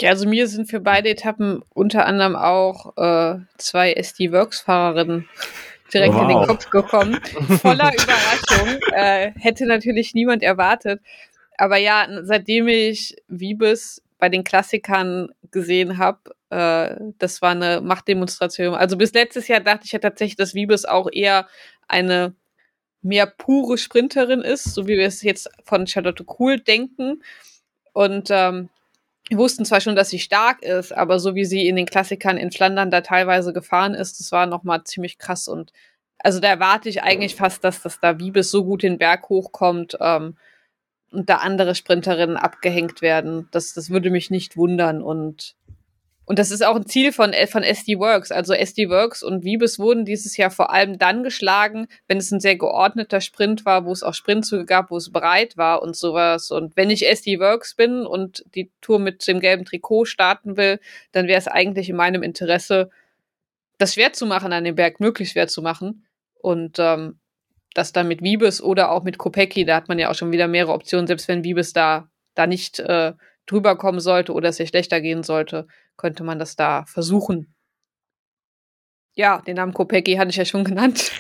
Ja, 0.01 0.11
also 0.11 0.29
mir 0.29 0.47
sind 0.47 0.71
für 0.71 0.81
beide 0.81 1.09
Etappen 1.09 1.63
unter 1.71 2.07
anderem 2.07 2.37
auch 2.37 2.97
äh, 2.97 3.41
zwei 3.59 3.93
SD-Works-Fahrerinnen 3.95 5.29
direkt 5.93 6.15
wow. 6.15 6.23
in 6.23 6.29
den 6.29 6.47
Kopf 6.47 6.71
gekommen. 6.71 7.21
Voller 7.61 7.93
Überraschung. 7.93 8.81
Äh, 8.93 9.33
hätte 9.37 9.67
natürlich 9.67 10.15
niemand 10.15 10.43
erwartet. 10.43 11.01
Aber 11.59 11.79
ja, 11.79 12.07
seitdem 12.23 12.69
ich 12.69 13.17
Wiebes 13.29 14.03
bei 14.19 14.29
den 14.29 14.45
Klassikern 14.45 15.31
gesehen 15.51 15.99
habe, 15.99 16.35
äh, 16.51 16.97
das 17.19 17.43
war 17.43 17.51
eine 17.51 17.81
Machtdemonstration. 17.81 18.75
Also 18.75 18.97
bis 18.97 19.13
letztes 19.13 19.49
Jahr 19.49 19.61
dachte 19.61 19.85
ich 19.85 19.93
ja 19.93 19.99
tatsächlich, 19.99 20.37
dass 20.37 20.55
Wiebes 20.55 20.85
auch 20.85 21.09
eher 21.13 21.47
eine 21.87 22.35
mehr 23.05 23.27
pure 23.27 23.79
Sprinterin 23.79 24.41
ist, 24.41 24.65
so 24.65 24.89
wie 24.89 24.97
wir 24.97 25.07
es 25.07 25.23
jetzt 25.23 25.51
von 25.63 25.87
Charlotte 25.87 26.25
Kuhl 26.25 26.59
denken. 26.59 27.23
Und 27.93 28.29
ähm, 28.31 28.71
wir 29.29 29.39
wussten 29.39 29.65
zwar 29.65 29.81
schon, 29.81 29.97
dass 29.97 30.11
sie 30.11 30.19
stark 30.19 30.63
ist, 30.63 30.93
aber 30.93 31.19
so 31.19 31.35
wie 31.35 31.45
sie 31.45 31.69
in 31.69 31.77
den 31.77 31.87
Klassikern 31.87 32.37
in 32.37 32.51
Flandern 32.51 32.91
da 32.91 33.01
teilweise 33.01 33.53
gefahren 33.53 33.95
ist, 33.95 34.21
das 34.21 34.33
war 34.33 34.47
nochmal 34.47 34.85
ziemlich 34.85 35.19
krass. 35.19 35.49
Und 35.49 35.73
also 36.19 36.41
da 36.41 36.49
erwarte 36.49 36.89
ich 36.89 37.03
eigentlich 37.03 37.35
fast, 37.35 37.65
dass 37.65 37.83
das 37.83 38.01
da 38.01 38.19
Wiebes 38.19 38.51
so 38.51 38.65
gut 38.65 38.83
den 38.83 38.99
Berg 38.99 39.29
hochkommt 39.29 39.97
ähm, 40.01 40.37
und 41.11 41.29
da 41.31 41.37
andere 41.37 41.75
Sprinterinnen 41.75 42.37
abgehängt 42.37 43.03
werden. 43.03 43.49
Das, 43.51 43.75
das 43.75 43.91
würde 43.91 44.11
mich 44.11 44.31
nicht 44.31 44.57
wundern. 44.57 45.03
Und 45.03 45.55
und 46.27 46.39
das 46.39 46.51
ist 46.51 46.65
auch 46.65 46.77
ein 46.77 46.87
Ziel 46.87 47.13
von, 47.13 47.35
von 47.49 47.63
SD 47.63 47.99
Works. 47.99 48.33
Also 48.33 48.55
SD 48.55 48.89
Works 48.89 49.23
und 49.23 49.45
Wiebes 49.45 49.79
wurden 49.79 50.05
dieses 50.05 50.37
Jahr 50.37 50.51
vor 50.51 50.71
allem 50.71 50.99
dann 50.99 51.23
geschlagen, 51.23 51.87
wenn 52.09 52.17
es 52.17 52.31
ein 52.31 52.41
sehr 52.41 52.57
geordneter 52.57 53.21
Sprint 53.21 53.67
war, 53.67 53.85
wo 53.85 53.93
es 53.93 54.03
auch 54.03 54.15
Sprintzüge 54.15 54.65
gab, 54.65 54.91
wo 54.91 54.97
es 54.97 55.13
breit 55.13 55.57
war 55.59 55.83
und 55.83 55.97
sowas. 55.97 56.51
Und 56.51 56.77
wenn 56.77 56.89
ich 56.89 57.07
SD 57.07 57.41
Works 57.41 57.75
bin 57.75 58.07
und 58.07 58.45
die 58.55 58.71
Tour 58.81 58.99
mit 58.99 59.27
dem 59.27 59.41
gelben 59.41 59.67
Trikot 59.67 60.07
starten 60.07 60.57
will, 60.57 60.81
dann 61.13 61.27
wäre 61.27 61.39
es 61.39 61.49
eigentlich 61.49 61.91
in 61.91 61.97
meinem 61.97 62.23
Interesse, 62.23 62.91
das 63.77 63.95
schwer 63.95 64.13
zu 64.15 64.25
machen 64.25 64.53
an 64.53 64.65
dem 64.65 64.77
Berg, 64.77 65.01
möglichst 65.01 65.35
schwer 65.35 65.49
zu 65.49 65.61
machen. 65.61 66.07
Und 66.41 66.79
ähm, 66.79 67.19
das 67.75 67.93
dann 67.93 68.09
mit 68.09 68.23
Wiebes 68.23 68.63
oder 68.63 68.91
auch 68.93 69.03
mit 69.03 69.19
Kopecki, 69.19 69.65
da 69.65 69.77
hat 69.77 69.89
man 69.89 69.99
ja 69.99 70.11
auch 70.11 70.15
schon 70.15 70.33
wieder 70.33 70.49
mehrere 70.49 70.73
Optionen, 70.73 71.07
selbst 71.07 71.29
wenn 71.29 71.45
Wiebes 71.45 71.73
da, 71.73 72.09
da 72.35 72.47
nicht 72.47 72.79
äh, 72.79 73.13
drüber 73.47 73.77
kommen 73.77 74.01
sollte 74.01 74.33
oder 74.33 74.49
es 74.49 74.61
ihr 74.61 74.67
schlechter 74.67 75.01
gehen 75.01 75.23
sollte, 75.23 75.67
könnte 75.97 76.25
man 76.25 76.39
das 76.39 76.57
da 76.57 76.85
versuchen. 76.87 77.55
Ja, 79.17 79.41
den 79.43 79.55
Namen 79.55 79.73
Kopecki 79.73 80.15
hatte 80.15 80.31
ich 80.31 80.37
ja 80.37 80.45
schon 80.45 80.65
genannt. 80.65 81.13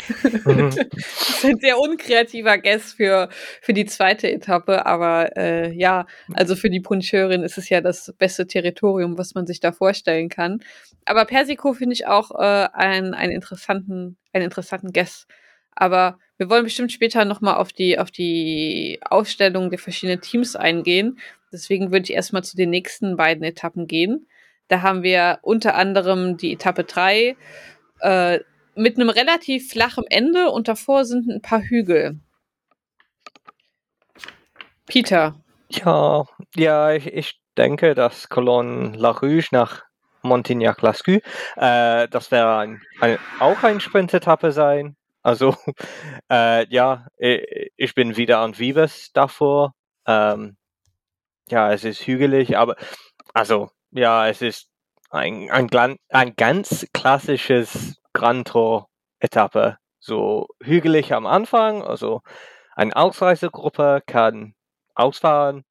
Mhm. 0.45 0.71
das 0.75 1.29
ist 1.29 1.45
ein 1.45 1.59
sehr 1.61 1.79
unkreativer 1.79 2.59
Guess 2.59 2.93
für, 2.93 3.29
für 3.63 3.73
die 3.73 3.85
zweite 3.85 4.29
Etappe, 4.33 4.85
aber 4.85 5.37
äh, 5.37 5.73
ja, 5.73 6.07
also 6.33 6.57
für 6.57 6.71
die 6.71 6.81
Puncheurin 6.81 7.45
ist 7.45 7.57
es 7.57 7.69
ja 7.69 7.81
das 7.81 8.13
beste 8.19 8.49
Territorium, 8.49 9.17
was 9.17 9.35
man 9.37 9.47
sich 9.47 9.61
da 9.61 9.71
vorstellen 9.71 10.29
kann. 10.29 10.61
Aber 11.05 11.25
Persico 11.25 11.73
finde 11.73 11.93
ich 11.93 12.09
auch 12.09 12.33
äh, 12.33 12.69
einen, 12.73 13.15
einen 13.15 13.33
interessanten, 13.33 14.17
einen 14.33 14.45
interessanten 14.45 14.93
Guess. 14.93 15.29
Aber 15.77 16.19
wir 16.37 16.51
wollen 16.51 16.65
bestimmt 16.65 16.93
später 16.93 17.25
nochmal 17.25 17.57
auf 17.57 17.73
die, 17.73 17.99
auf 17.99 18.11
die 18.11 19.01
Aufstellung 19.05 19.71
der 19.71 19.79
verschiedenen 19.79 20.21
Teams 20.21 20.57
eingehen. 20.57 21.19
Deswegen 21.53 21.93
würde 21.93 22.05
ich 22.05 22.13
erstmal 22.13 22.45
zu 22.45 22.57
den 22.57 22.71
nächsten 22.71 23.17
beiden 23.17 23.45
Etappen 23.45 23.87
gehen. 23.87 24.27
Da 24.69 24.83
haben 24.83 25.03
wir 25.03 25.39
unter 25.43 25.75
anderem 25.75 26.37
die 26.37 26.53
Etappe 26.53 26.85
3 26.85 27.37
äh, 28.01 28.41
mit 28.75 28.97
einem 28.97 29.09
relativ 29.09 29.71
flachen 29.71 30.05
Ende 30.09 30.51
und 30.51 30.69
davor 30.69 31.05
sind 31.05 31.29
ein 31.29 31.43
paar 31.43 31.61
Hügel. 31.61 32.19
Peter. 34.87 35.37
Ja, 35.69 36.25
ja, 36.57 36.93
ich, 36.93 37.07
ich 37.07 37.41
denke, 37.57 37.95
dass 37.95 38.29
Cologne 38.29 38.97
La 38.97 39.11
Rouge 39.11 39.49
nach 39.53 39.85
Montignac-Lascu, 40.23 41.21
äh, 41.57 42.09
das 42.09 42.31
wäre 42.31 42.59
ein, 42.59 42.83
ein, 43.01 43.19
auch 43.39 43.63
eine 43.63 43.81
Sprintetappe 43.81 44.53
sein. 44.53 44.97
Also, 45.25 45.57
äh, 46.31 46.67
ja, 46.69 47.07
ich, 47.17 47.95
bin 47.95 48.17
wieder 48.17 48.41
an 48.41 48.59
Vives 48.59 49.11
davor. 49.13 49.75
Ähm, 50.07 50.57
ja, 51.49 51.73
es 51.73 51.85
ist 51.85 52.07
hügelig, 52.07 52.57
aber 52.57 52.77
also 53.33 53.71
ja, 53.91 54.29
es 54.29 54.43
ist 54.43 54.69
ein, 55.11 55.51
ein, 55.51 55.99
ein 56.11 56.37
ganz 56.37 56.87
klassisches 56.93 57.97
Grand 58.13 58.49
Tour-Etappe. 58.49 59.79
So 59.99 60.49
hügelig 60.63 61.15
am 61.15 61.27
Anfang, 61.27 61.83
also 61.83 62.21
eine 62.77 62.95
Ausreisegruppe 62.95 64.03
kann 64.07 64.55
ausfahren 64.95 65.65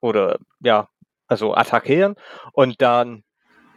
oder 0.00 0.38
ja, 0.60 0.88
also 1.26 1.54
attackieren 1.54 2.14
und 2.52 2.80
dann 2.80 3.24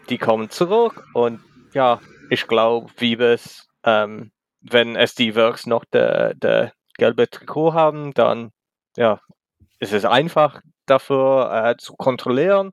die 0.09 0.19
kommen 0.19 0.51
zurück 0.51 1.03
und 1.13 1.41
ja, 1.73 1.99
ich 2.29 2.47
glaube, 2.47 2.91
Wiebes, 2.97 3.67
ähm, 3.83 4.31
wenn 4.61 4.97
die 5.17 5.35
Works 5.35 5.65
noch 5.65 5.85
der, 5.85 6.33
der 6.35 6.73
gelbe 6.97 7.29
Trikot 7.29 7.73
haben, 7.73 8.13
dann 8.13 8.51
ja, 8.97 9.19
ist 9.79 9.93
es 9.93 10.05
einfach 10.05 10.61
dafür 10.85 11.51
äh, 11.51 11.77
zu 11.77 11.95
kontrollieren. 11.95 12.71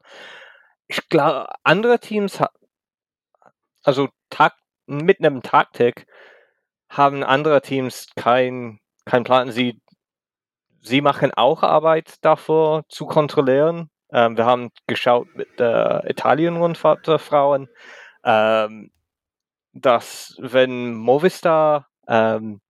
Ich 0.89 1.09
glaube, 1.09 1.47
andere 1.65 1.99
Teams, 1.99 2.43
also 3.83 4.09
Takt, 4.31 4.59
mit 4.87 5.21
einem 5.21 5.43
Taktik, 5.43 6.07
haben 6.89 7.25
andere 7.25 7.61
Teams 7.61 8.09
keinen 8.17 8.81
kein 9.05 9.25
Plan. 9.25 9.51
Sie, 9.51 9.81
sie 10.81 11.01
machen 11.01 11.33
auch 11.33 11.63
Arbeit 11.63 12.17
dafür 12.25 12.85
zu 12.89 13.07
kontrollieren. 13.07 13.91
Ähm, 14.11 14.37
wir 14.37 14.45
haben 14.45 14.71
geschaut 14.87 15.29
mit 15.35 15.59
der 15.59 16.05
Italien-Rundfahrt 16.09 17.07
der 17.07 17.19
Frauen, 17.19 17.69
ähm, 18.25 18.91
dass 19.81 20.37
wenn 20.39 20.95
Movistar 20.95 21.89
ähm, 22.09 22.61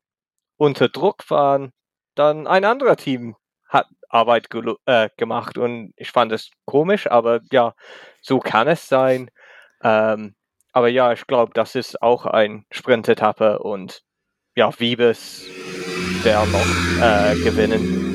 unter 0.56 0.88
Druck 0.88 1.30
waren, 1.30 1.72
dann 2.14 2.46
ein 2.46 2.64
anderer 2.64 2.96
Team 2.96 3.36
hat 3.68 3.86
Arbeit 4.08 4.48
äh, 4.86 5.08
gemacht 5.16 5.58
und 5.58 5.92
ich 5.96 6.10
fand 6.10 6.32
es 6.32 6.50
komisch, 6.64 7.06
aber 7.06 7.40
ja, 7.50 7.75
so 8.22 8.38
kann 8.38 8.68
es 8.68 8.88
sein. 8.88 9.30
Ähm, 9.82 10.34
aber 10.72 10.88
ja, 10.88 11.12
ich 11.12 11.26
glaube, 11.26 11.52
das 11.54 11.75
ist 11.75 12.02
auch 12.02 12.26
ein 12.26 12.64
Sprint-Etappe 12.70 13.58
und 13.58 14.02
ja, 14.54 14.70
Wiebes 14.78 15.46
der 16.25 16.44
noch 16.46 16.66
äh, 17.00 17.34
gewinnen. 17.42 18.06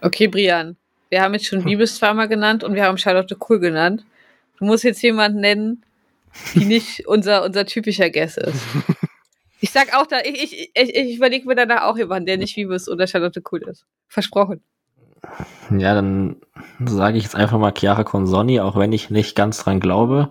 Okay, 0.00 0.28
Brian. 0.28 0.76
Wir 1.08 1.22
haben 1.22 1.34
jetzt 1.34 1.46
schon 1.46 1.64
Wiebes 1.64 1.96
zweimal 1.96 2.28
genannt 2.28 2.62
und 2.62 2.74
wir 2.74 2.84
haben 2.84 2.96
Charlotte 2.96 3.34
Kuhl 3.34 3.58
genannt. 3.58 4.04
Du 4.60 4.66
musst 4.66 4.84
jetzt 4.84 5.02
jemanden 5.02 5.40
nennen, 5.40 5.84
die 6.54 6.64
nicht 6.64 7.06
unser, 7.06 7.44
unser 7.44 7.66
typischer 7.66 8.10
Guess 8.10 8.36
ist. 8.36 8.62
Ich 9.62 9.72
sag 9.72 9.94
auch 9.94 10.06
da, 10.06 10.20
ich, 10.24 10.42
ich, 10.42 10.70
ich, 10.74 10.94
ich 10.94 11.16
überlege 11.16 11.46
mir 11.46 11.54
danach 11.54 11.82
auch 11.82 11.98
jemanden, 11.98 12.26
der 12.26 12.38
nicht 12.38 12.56
Wiebes 12.56 12.88
oder 12.88 13.06
Charlotte 13.06 13.42
Kuhl 13.42 13.62
ist. 13.62 13.84
Versprochen. 14.08 14.62
Ja, 15.76 15.94
dann 15.94 16.36
sage 16.84 17.18
ich 17.18 17.24
jetzt 17.24 17.34
einfach 17.34 17.58
mal 17.58 17.74
Chiara 17.76 18.04
Consonni, 18.04 18.60
auch 18.60 18.76
wenn 18.76 18.92
ich 18.92 19.10
nicht 19.10 19.36
ganz 19.36 19.58
dran 19.58 19.80
glaube. 19.80 20.30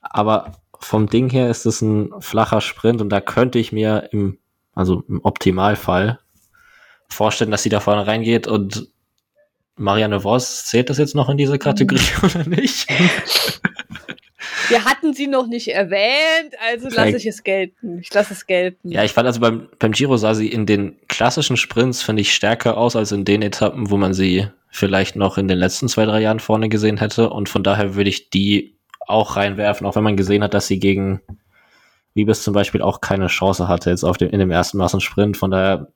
Aber 0.00 0.52
vom 0.78 1.08
Ding 1.08 1.30
her 1.30 1.50
ist 1.50 1.66
es 1.66 1.82
ein 1.82 2.10
flacher 2.20 2.60
Sprint 2.60 3.00
und 3.00 3.10
da 3.10 3.20
könnte 3.20 3.58
ich 3.58 3.72
mir 3.72 4.08
im, 4.12 4.38
also 4.74 5.04
im 5.08 5.20
Optimalfall 5.22 6.18
vorstellen, 7.08 7.50
dass 7.50 7.62
sie 7.62 7.68
da 7.68 7.80
vorne 7.80 8.06
reingeht 8.06 8.46
und 8.46 8.88
Marianne 9.76 10.20
Voss, 10.20 10.66
zählt 10.66 10.90
das 10.90 10.98
jetzt 10.98 11.14
noch 11.14 11.28
in 11.28 11.36
diese 11.36 11.58
Kategorie 11.58 12.02
oder 12.22 12.46
nicht? 12.48 12.88
Wir 14.68 14.84
hatten 14.84 15.12
sie 15.12 15.26
noch 15.26 15.46
nicht 15.46 15.68
erwähnt, 15.68 16.54
also 16.60 16.88
lasse 16.88 17.16
ich 17.16 17.26
es 17.26 17.42
gelten. 17.42 17.98
Ich 17.98 18.12
lasse 18.12 18.32
es 18.32 18.46
gelten. 18.46 18.90
Ja, 18.90 19.04
ich 19.04 19.12
fand 19.12 19.26
also 19.26 19.40
beim, 19.40 19.68
beim 19.78 19.92
Giro 19.92 20.16
sah 20.16 20.34
sie 20.34 20.48
in 20.48 20.66
den 20.66 20.96
klassischen 21.08 21.56
Sprints, 21.56 22.02
finde 22.02 22.22
ich, 22.22 22.34
stärker 22.34 22.76
aus 22.76 22.96
als 22.96 23.12
in 23.12 23.24
den 23.24 23.42
Etappen, 23.42 23.90
wo 23.90 23.96
man 23.96 24.14
sie 24.14 24.48
vielleicht 24.70 25.16
noch 25.16 25.36
in 25.36 25.48
den 25.48 25.58
letzten 25.58 25.88
zwei, 25.88 26.06
drei 26.06 26.20
Jahren 26.20 26.40
vorne 26.40 26.68
gesehen 26.68 26.98
hätte. 26.98 27.30
Und 27.30 27.48
von 27.48 27.62
daher 27.62 27.94
würde 27.94 28.10
ich 28.10 28.30
die 28.30 28.78
auch 29.00 29.36
reinwerfen, 29.36 29.86
auch 29.86 29.96
wenn 29.96 30.04
man 30.04 30.16
gesehen 30.16 30.42
hat, 30.42 30.54
dass 30.54 30.66
sie 30.66 30.78
gegen 30.78 31.20
Wiebes 32.14 32.42
zum 32.42 32.54
Beispiel 32.54 32.82
auch 32.82 33.00
keine 33.00 33.26
Chance 33.26 33.68
hatte 33.68 33.90
jetzt 33.90 34.04
auf 34.04 34.16
dem, 34.16 34.30
in 34.30 34.38
dem 34.38 34.50
ersten 34.50 34.78
Massensprint. 34.78 35.36
Von 35.36 35.50
daher, 35.50 35.88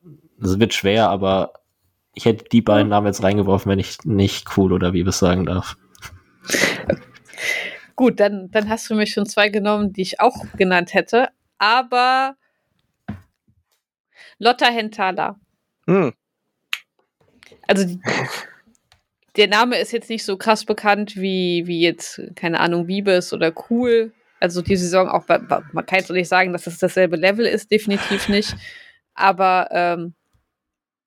es 0.42 0.58
wird 0.58 0.74
schwer, 0.74 1.08
aber 1.08 1.52
ich 2.16 2.24
hätte 2.24 2.46
die 2.50 2.62
beiden 2.62 2.88
Namen 2.88 3.06
jetzt 3.06 3.22
reingeworfen, 3.22 3.70
wenn 3.70 3.78
ich 3.78 3.98
nicht 4.04 4.56
cool 4.56 4.72
oder 4.72 4.94
Wiebes 4.94 5.18
sagen 5.18 5.44
darf. 5.44 5.76
Gut, 7.94 8.18
dann, 8.20 8.50
dann 8.50 8.70
hast 8.70 8.88
du 8.88 8.94
mir 8.94 9.06
schon 9.06 9.26
zwei 9.26 9.50
genommen, 9.50 9.92
die 9.92 10.02
ich 10.02 10.18
auch 10.18 10.46
genannt 10.56 10.94
hätte. 10.94 11.28
Aber 11.58 12.36
Lotta 14.38 14.66
Hentala. 14.66 15.38
Hm. 15.86 16.14
Also 17.68 17.86
die, 17.86 18.00
der 19.36 19.48
Name 19.48 19.78
ist 19.78 19.92
jetzt 19.92 20.08
nicht 20.08 20.24
so 20.24 20.38
krass 20.38 20.64
bekannt 20.64 21.16
wie, 21.16 21.66
wie 21.66 21.80
jetzt, 21.80 22.20
keine 22.34 22.60
Ahnung, 22.60 22.88
Wiebes 22.88 23.34
oder 23.34 23.52
Cool. 23.68 24.12
Also 24.40 24.62
die 24.62 24.76
Saison 24.76 25.08
auch, 25.08 25.28
man 25.28 25.86
kann 25.86 25.98
jetzt 25.98 26.10
auch 26.10 26.14
nicht 26.14 26.28
sagen, 26.28 26.52
dass 26.52 26.64
das 26.64 26.78
dasselbe 26.78 27.16
Level 27.16 27.44
ist, 27.44 27.70
definitiv 27.70 28.28
nicht. 28.30 28.54
Aber 29.14 29.68
ähm, 29.70 30.14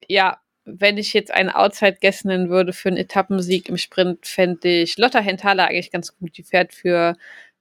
ja, 0.08 0.40
wenn 0.78 0.98
ich 0.98 1.14
jetzt 1.14 1.32
einen 1.32 1.50
Outside-Guess 1.50 2.26
nennen 2.26 2.50
würde 2.50 2.74
für 2.74 2.90
einen 2.90 2.98
Etappensieg 2.98 3.70
im 3.70 3.78
Sprint, 3.78 4.26
fände 4.26 4.68
ich 4.68 4.98
Lotta 4.98 5.20
Hentala 5.20 5.66
eigentlich 5.66 5.92
ganz 5.92 6.18
gut. 6.18 6.38
Die 6.38 6.44
fährt 6.44 6.74
für 6.74 7.16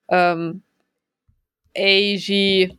ähm, 0.09 0.63
AG. 1.77 2.71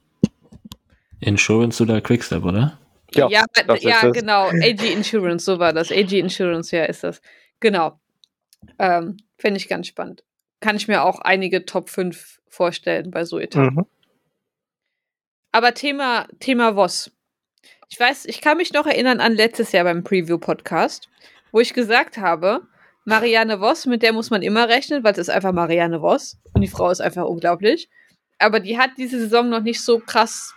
Insurance 1.21 1.83
oder 1.83 2.01
Quickstep, 2.01 2.43
oder? 2.43 2.77
Ja, 3.13 3.27
ja, 3.29 3.45
ja 3.79 4.09
genau. 4.09 4.47
AG 4.47 4.83
Insurance, 4.83 5.45
so 5.45 5.59
war 5.59 5.73
das. 5.73 5.91
AG 5.91 6.11
Insurance, 6.11 6.75
ja, 6.75 6.85
ist 6.85 7.03
das. 7.03 7.21
Genau. 7.59 7.99
Ähm, 8.77 9.17
Fände 9.37 9.57
ich 9.57 9.67
ganz 9.67 9.87
spannend. 9.87 10.23
Kann 10.59 10.75
ich 10.75 10.87
mir 10.87 11.03
auch 11.03 11.19
einige 11.19 11.65
Top 11.65 11.89
5 11.89 12.41
vorstellen 12.49 13.11
bei 13.11 13.23
so 13.25 13.39
Etappen. 13.39 13.75
Mhm. 13.75 13.85
Aber 15.51 15.73
Thema, 15.73 16.27
Thema 16.39 16.75
Voss. 16.75 17.11
Ich 17.91 17.99
weiß, 17.99 18.25
ich 18.25 18.39
kann 18.39 18.57
mich 18.57 18.71
noch 18.71 18.85
erinnern 18.85 19.19
an 19.19 19.33
letztes 19.33 19.71
Jahr 19.71 19.83
beim 19.83 20.03
Preview-Podcast, 20.03 21.09
wo 21.51 21.59
ich 21.59 21.73
gesagt 21.73 22.17
habe, 22.17 22.61
Marianne 23.03 23.59
Voss, 23.59 23.87
mit 23.87 24.03
der 24.03 24.13
muss 24.13 24.29
man 24.29 24.43
immer 24.43 24.69
rechnen, 24.69 25.03
weil 25.03 25.13
es 25.13 25.17
ist 25.17 25.29
einfach 25.31 25.51
Marianne 25.51 26.01
Voss 26.01 26.37
und 26.53 26.61
die 26.61 26.67
Frau 26.67 26.91
ist 26.91 27.01
einfach 27.01 27.25
unglaublich. 27.25 27.89
Aber 28.37 28.59
die 28.59 28.77
hat 28.77 28.91
diese 28.97 29.19
Saison 29.19 29.49
noch 29.49 29.63
nicht 29.63 29.81
so 29.81 29.97
krass 29.97 30.53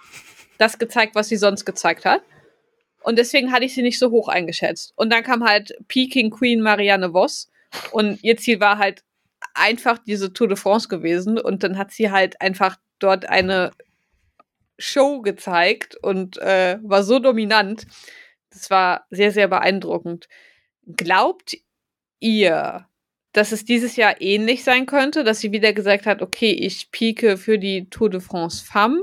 das 0.58 0.78
gezeigt, 0.78 1.14
was 1.14 1.28
sie 1.28 1.38
sonst 1.38 1.64
gezeigt 1.64 2.04
hat. 2.04 2.22
Und 3.02 3.18
deswegen 3.18 3.50
hatte 3.50 3.64
ich 3.64 3.74
sie 3.74 3.82
nicht 3.82 3.98
so 3.98 4.10
hoch 4.10 4.28
eingeschätzt. 4.28 4.92
Und 4.96 5.10
dann 5.10 5.22
kam 5.22 5.42
halt 5.42 5.74
Peking 5.88 6.30
Queen 6.30 6.60
Marianne 6.60 7.12
Voss 7.12 7.50
und 7.92 8.22
ihr 8.22 8.36
Ziel 8.36 8.60
war 8.60 8.76
halt 8.76 9.02
einfach 9.54 9.96
diese 9.96 10.34
Tour 10.34 10.48
de 10.48 10.56
France 10.58 10.86
gewesen 10.86 11.38
und 11.38 11.64
dann 11.64 11.78
hat 11.78 11.92
sie 11.92 12.10
halt 12.10 12.40
einfach 12.42 12.76
dort 12.98 13.26
eine 13.26 13.72
Show 14.82 15.20
gezeigt 15.20 15.96
und 15.96 16.38
äh, 16.38 16.78
war 16.82 17.02
so 17.02 17.18
dominant. 17.18 17.86
Das 18.50 18.70
war 18.70 19.06
sehr, 19.10 19.32
sehr 19.32 19.48
beeindruckend. 19.48 20.28
Glaubt 20.86 21.56
ihr, 22.20 22.86
dass 23.32 23.52
es 23.52 23.64
dieses 23.64 23.96
Jahr 23.96 24.20
ähnlich 24.20 24.62
sein 24.62 24.86
könnte, 24.86 25.24
dass 25.24 25.40
sie 25.40 25.52
wieder 25.52 25.72
gesagt 25.72 26.06
hat, 26.06 26.20
okay, 26.20 26.50
ich 26.50 26.90
pieke 26.90 27.36
für 27.36 27.58
die 27.58 27.88
Tour 27.88 28.10
de 28.10 28.20
France 28.20 28.64
Femme 28.64 29.00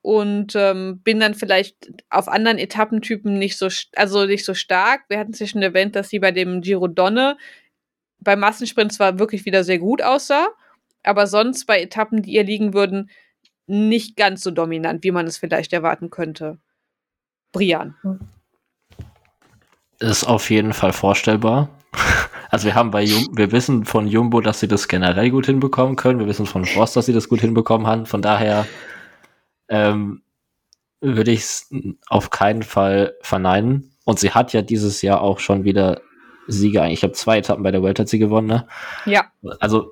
und 0.00 0.54
ähm, 0.54 1.00
bin 1.02 1.20
dann 1.20 1.34
vielleicht 1.34 1.92
auf 2.08 2.28
anderen 2.28 2.58
Etappentypen 2.58 3.38
nicht 3.38 3.58
so, 3.58 3.68
also 3.96 4.24
nicht 4.24 4.44
so 4.44 4.54
stark. 4.54 5.02
Wir 5.08 5.18
hatten 5.18 5.32
es 5.32 5.40
ja 5.40 5.46
schon 5.46 5.62
erwähnt, 5.62 5.96
dass 5.96 6.08
sie 6.08 6.20
bei 6.20 6.30
dem 6.30 6.62
Giro 6.62 6.86
Donne 6.86 7.36
beim 8.20 8.40
Massensprint 8.40 8.92
zwar 8.92 9.18
wirklich 9.18 9.44
wieder 9.44 9.64
sehr 9.64 9.78
gut 9.78 10.02
aussah, 10.02 10.48
aber 11.02 11.26
sonst 11.26 11.66
bei 11.66 11.80
Etappen, 11.80 12.22
die 12.22 12.32
ihr 12.32 12.44
liegen 12.44 12.72
würden, 12.72 13.10
nicht 13.66 14.16
ganz 14.16 14.42
so 14.42 14.50
dominant, 14.50 15.04
wie 15.04 15.10
man 15.10 15.26
es 15.26 15.38
vielleicht 15.38 15.72
erwarten 15.72 16.10
könnte. 16.10 16.58
Brian. 17.52 17.94
Ist 19.98 20.24
auf 20.24 20.50
jeden 20.50 20.72
Fall 20.72 20.92
vorstellbar. 20.92 21.68
Also 22.48 22.66
wir 22.66 22.76
haben 22.76 22.92
bei 22.92 23.02
Jum 23.02 23.26
wir 23.36 23.50
wissen 23.50 23.84
von 23.84 24.06
Jumbo, 24.06 24.40
dass 24.40 24.60
sie 24.60 24.68
das 24.68 24.86
generell 24.86 25.30
gut 25.30 25.46
hinbekommen 25.46 25.96
können. 25.96 26.20
Wir 26.20 26.28
wissen 26.28 26.46
von 26.46 26.64
Frost, 26.64 26.94
dass 26.94 27.06
sie 27.06 27.12
das 27.12 27.28
gut 27.28 27.40
hinbekommen 27.40 27.88
haben. 27.88 28.06
Von 28.06 28.22
daher 28.22 28.66
ähm, 29.68 30.22
würde 31.00 31.32
ich 31.32 31.40
es 31.40 31.70
auf 32.06 32.30
keinen 32.30 32.62
Fall 32.62 33.16
verneinen. 33.20 33.96
Und 34.04 34.20
sie 34.20 34.30
hat 34.30 34.52
ja 34.52 34.62
dieses 34.62 35.02
Jahr 35.02 35.22
auch 35.22 35.40
schon 35.40 35.64
wieder 35.64 36.00
Siege. 36.46 36.88
Ich 36.88 37.02
habe 37.02 37.14
zwei 37.14 37.38
Etappen 37.38 37.64
bei 37.64 37.72
der 37.72 37.82
Welt 37.82 37.98
hat 37.98 38.08
sie 38.08 38.20
gewonnen. 38.20 38.46
Ne? 38.46 38.68
Ja. 39.06 39.32
Also 39.58 39.90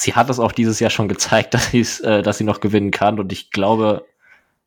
sie 0.00 0.14
hat 0.14 0.30
es 0.30 0.40
auch 0.40 0.52
dieses 0.52 0.80
Jahr 0.80 0.90
schon 0.90 1.08
gezeigt, 1.08 1.54
dass, 1.72 2.00
äh, 2.00 2.22
dass 2.22 2.38
sie 2.38 2.44
noch 2.44 2.60
gewinnen 2.60 2.90
kann. 2.90 3.18
Und 3.20 3.32
ich 3.32 3.50
glaube, 3.50 4.06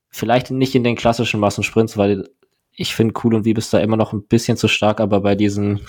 vielleicht 0.09 0.51
nicht 0.51 0.75
in 0.75 0.83
den 0.83 0.95
klassischen 0.95 1.39
Massensprints, 1.39 1.97
weil 1.97 2.29
ich 2.75 2.95
finde 2.95 3.13
Cool 3.23 3.35
und 3.35 3.45
Wiebes 3.45 3.69
da 3.69 3.79
immer 3.79 3.97
noch 3.97 4.13
ein 4.13 4.23
bisschen 4.23 4.57
zu 4.57 4.67
stark, 4.67 4.99
aber 4.99 5.21
bei 5.21 5.35
diesen 5.35 5.81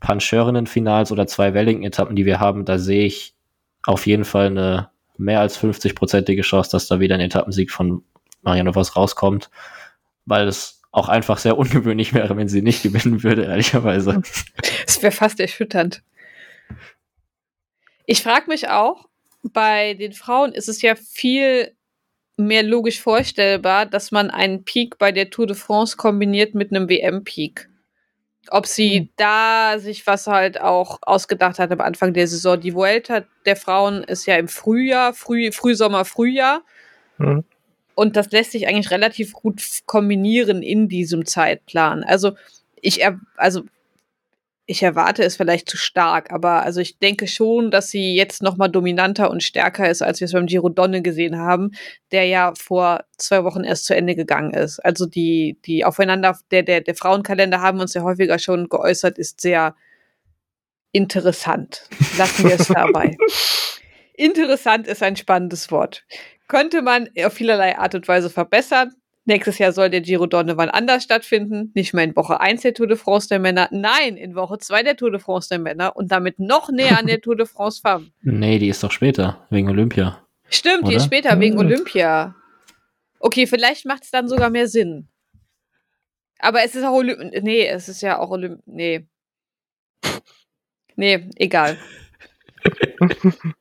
Pancheurinnen-Finals 0.00 1.12
oder 1.12 1.26
zwei 1.26 1.54
Wellington-Etappen, 1.54 2.16
die 2.16 2.24
wir 2.24 2.40
haben, 2.40 2.64
da 2.64 2.78
sehe 2.78 3.06
ich 3.06 3.34
auf 3.84 4.06
jeden 4.06 4.24
Fall 4.24 4.46
eine 4.46 4.90
mehr 5.16 5.40
als 5.40 5.58
50-prozentige 5.62 6.42
Chance, 6.42 6.70
dass 6.72 6.88
da 6.88 6.98
wieder 6.98 7.16
ein 7.16 7.20
Etappensieg 7.20 7.70
von 7.70 8.02
Marianne 8.42 8.74
Voss 8.74 8.96
rauskommt, 8.96 9.50
weil 10.24 10.48
es 10.48 10.82
auch 10.92 11.08
einfach 11.08 11.38
sehr 11.38 11.58
ungewöhnlich 11.58 12.14
wäre, 12.14 12.36
wenn 12.36 12.48
sie 12.48 12.62
nicht 12.62 12.82
gewinnen 12.82 13.22
würde, 13.22 13.44
ehrlicherweise. 13.44 14.22
Es 14.86 15.02
wäre 15.02 15.12
fast 15.12 15.40
erschütternd. 15.40 16.02
Ich 18.10 18.24
frage 18.24 18.46
mich 18.48 18.68
auch, 18.68 19.08
bei 19.44 19.94
den 19.94 20.12
Frauen 20.14 20.52
ist 20.52 20.68
es 20.68 20.82
ja 20.82 20.96
viel 20.96 21.76
mehr 22.36 22.64
logisch 22.64 23.00
vorstellbar, 23.00 23.86
dass 23.86 24.10
man 24.10 24.30
einen 24.30 24.64
Peak 24.64 24.98
bei 24.98 25.12
der 25.12 25.30
Tour 25.30 25.46
de 25.46 25.54
France 25.54 25.96
kombiniert 25.96 26.56
mit 26.56 26.72
einem 26.72 26.88
WM-Peak. 26.88 27.68
Ob 28.50 28.66
sie 28.66 29.02
mhm. 29.02 29.08
da 29.14 29.78
sich 29.78 30.08
was 30.08 30.26
halt 30.26 30.60
auch 30.60 30.98
ausgedacht 31.02 31.60
hat 31.60 31.70
am 31.70 31.80
Anfang 31.80 32.12
der 32.12 32.26
Saison. 32.26 32.60
Die 32.60 32.74
Vuelta 32.74 33.22
der 33.46 33.54
Frauen 33.54 34.02
ist 34.02 34.26
ja 34.26 34.34
im 34.34 34.48
Frühjahr, 34.48 35.14
Früh, 35.14 35.52
Frühsommer, 35.52 36.04
Frühjahr. 36.04 36.62
Mhm. 37.18 37.44
Und 37.94 38.16
das 38.16 38.32
lässt 38.32 38.50
sich 38.50 38.66
eigentlich 38.66 38.90
relativ 38.90 39.34
gut 39.34 39.62
kombinieren 39.86 40.64
in 40.64 40.88
diesem 40.88 41.26
Zeitplan. 41.26 42.02
Also 42.02 42.32
ich, 42.74 43.04
also 43.36 43.62
ich 44.70 44.84
erwarte 44.84 45.24
es 45.24 45.36
vielleicht 45.36 45.68
zu 45.68 45.76
stark, 45.76 46.30
aber 46.30 46.62
also 46.62 46.80
ich 46.80 47.00
denke 47.00 47.26
schon, 47.26 47.72
dass 47.72 47.90
sie 47.90 48.14
jetzt 48.14 48.40
noch 48.40 48.56
mal 48.56 48.68
dominanter 48.68 49.28
und 49.28 49.42
stärker 49.42 49.90
ist, 49.90 50.00
als 50.00 50.20
wir 50.20 50.26
es 50.26 50.32
beim 50.32 50.46
Giro 50.46 50.68
Donne 50.68 51.02
gesehen 51.02 51.38
haben, 51.38 51.72
der 52.12 52.26
ja 52.26 52.52
vor 52.56 53.02
zwei 53.18 53.42
Wochen 53.42 53.64
erst 53.64 53.86
zu 53.86 53.96
Ende 53.96 54.14
gegangen 54.14 54.54
ist. 54.54 54.78
Also 54.78 55.06
die, 55.06 55.58
die 55.64 55.84
aufeinander, 55.84 56.38
der, 56.52 56.62
der, 56.62 56.82
der 56.82 56.94
Frauenkalender 56.94 57.60
haben 57.60 57.80
uns 57.80 57.94
ja 57.94 58.02
häufiger 58.02 58.38
schon 58.38 58.68
geäußert, 58.68 59.18
ist 59.18 59.40
sehr 59.40 59.74
interessant. 60.92 61.88
Lassen 62.16 62.48
wir 62.48 62.54
es 62.54 62.68
dabei. 62.68 63.16
interessant 64.14 64.86
ist 64.86 65.02
ein 65.02 65.16
spannendes 65.16 65.72
Wort. 65.72 66.04
Könnte 66.46 66.82
man 66.82 67.08
auf 67.24 67.32
vielerlei 67.32 67.76
Art 67.76 67.96
und 67.96 68.06
Weise 68.06 68.30
verbessern. 68.30 68.94
Nächstes 69.30 69.58
Jahr 69.58 69.70
soll 69.70 69.90
der 69.90 70.00
Giro 70.00 70.26
Donne 70.26 70.56
wann 70.56 70.70
anders 70.70 71.04
stattfinden. 71.04 71.70
Nicht 71.76 71.94
mehr 71.94 72.02
in 72.02 72.16
Woche 72.16 72.40
1 72.40 72.62
der 72.62 72.74
Tour 72.74 72.88
de 72.88 72.96
France 72.96 73.28
der 73.28 73.38
Männer, 73.38 73.68
nein, 73.70 74.16
in 74.16 74.34
Woche 74.34 74.58
2 74.58 74.82
der 74.82 74.96
Tour 74.96 75.12
de 75.12 75.20
France 75.20 75.48
der 75.48 75.60
Männer 75.60 75.94
und 75.94 76.10
damit 76.10 76.40
noch 76.40 76.68
näher 76.72 76.98
an 76.98 77.06
der 77.06 77.20
Tour 77.20 77.36
de 77.36 77.46
France 77.46 77.80
Femmes. 77.80 78.10
Nee, 78.22 78.58
die 78.58 78.68
ist 78.68 78.82
doch 78.82 78.90
später, 78.90 79.46
wegen 79.50 79.68
Olympia. 79.68 80.26
Stimmt, 80.48 80.80
Oder? 80.80 80.88
die 80.88 80.96
ist 80.96 81.04
später, 81.04 81.38
wegen 81.38 81.56
Olympia. 81.58 82.34
Okay, 83.20 83.46
vielleicht 83.46 83.86
macht 83.86 84.02
es 84.02 84.10
dann 84.10 84.28
sogar 84.28 84.50
mehr 84.50 84.66
Sinn. 84.66 85.06
Aber 86.40 86.64
es 86.64 86.74
ist 86.74 86.82
auch 86.82 86.94
Olympia. 86.94 87.40
Nee, 87.40 87.68
es 87.68 87.88
ist 87.88 88.00
ja 88.00 88.18
auch 88.18 88.30
Olympia. 88.30 88.64
Nee. 88.66 89.06
Nee, 90.96 91.30
egal. 91.36 91.78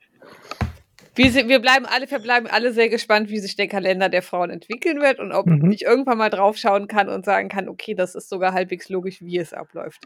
Wir, 1.19 1.49
wir 1.49 1.59
bleiben 1.59 1.85
alle, 1.85 2.09
wir 2.09 2.19
bleiben 2.19 2.47
alle 2.47 2.71
sehr 2.71 2.87
gespannt, 2.87 3.29
wie 3.29 3.39
sich 3.39 3.57
der 3.57 3.67
Kalender 3.67 4.07
der 4.07 4.21
Frauen 4.21 4.51
entwickeln 4.51 5.01
wird 5.01 5.19
und 5.19 5.33
ob 5.33 5.47
mhm. 5.47 5.69
ich 5.69 5.81
irgendwann 5.81 6.17
mal 6.17 6.29
draufschauen 6.29 6.87
kann 6.87 7.09
und 7.09 7.25
sagen 7.25 7.49
kann, 7.49 7.67
okay, 7.67 7.93
das 7.93 8.15
ist 8.15 8.29
sogar 8.29 8.53
halbwegs 8.53 8.87
logisch, 8.87 9.19
wie 9.21 9.37
es 9.37 9.51
abläuft. 9.51 10.05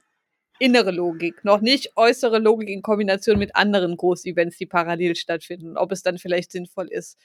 Innere 0.58 0.89
Logik, 0.89 1.45
noch 1.45 1.62
nicht 1.62 1.95
äußere 1.97 2.39
Logik 2.39 2.67
in 2.67 2.82
Kombination 2.82 3.38
mit 3.38 3.56
anderen 3.56 3.95
Großevents, 3.95 4.58
die 4.58 4.65
parallel 4.65 5.15
stattfinden. 5.15 5.78
Ob 5.78 5.91
es 5.91 6.02
dann 6.02 6.17
vielleicht 6.17 6.52
sinnvoll 6.52 6.88
ist, 6.88 7.19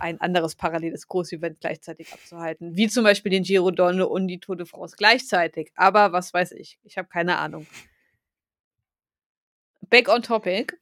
ein 0.00 0.20
anderes 0.20 0.54
paralleles 0.54 1.08
Großevent 1.08 1.60
gleichzeitig 1.60 2.12
abzuhalten. 2.12 2.76
Wie 2.76 2.88
zum 2.88 3.04
Beispiel 3.04 3.30
den 3.30 3.42
Giro 3.42 3.70
Donne 3.70 4.06
und 4.06 4.28
die 4.28 4.38
Tour 4.38 4.56
de 4.56 4.66
France 4.66 4.96
gleichzeitig. 4.98 5.70
Aber 5.76 6.12
was 6.12 6.34
weiß 6.34 6.52
ich? 6.52 6.78
Ich 6.84 6.98
habe 6.98 7.08
keine 7.08 7.38
Ahnung. 7.38 7.66
Back 9.88 10.10
on 10.10 10.20
topic 10.20 10.74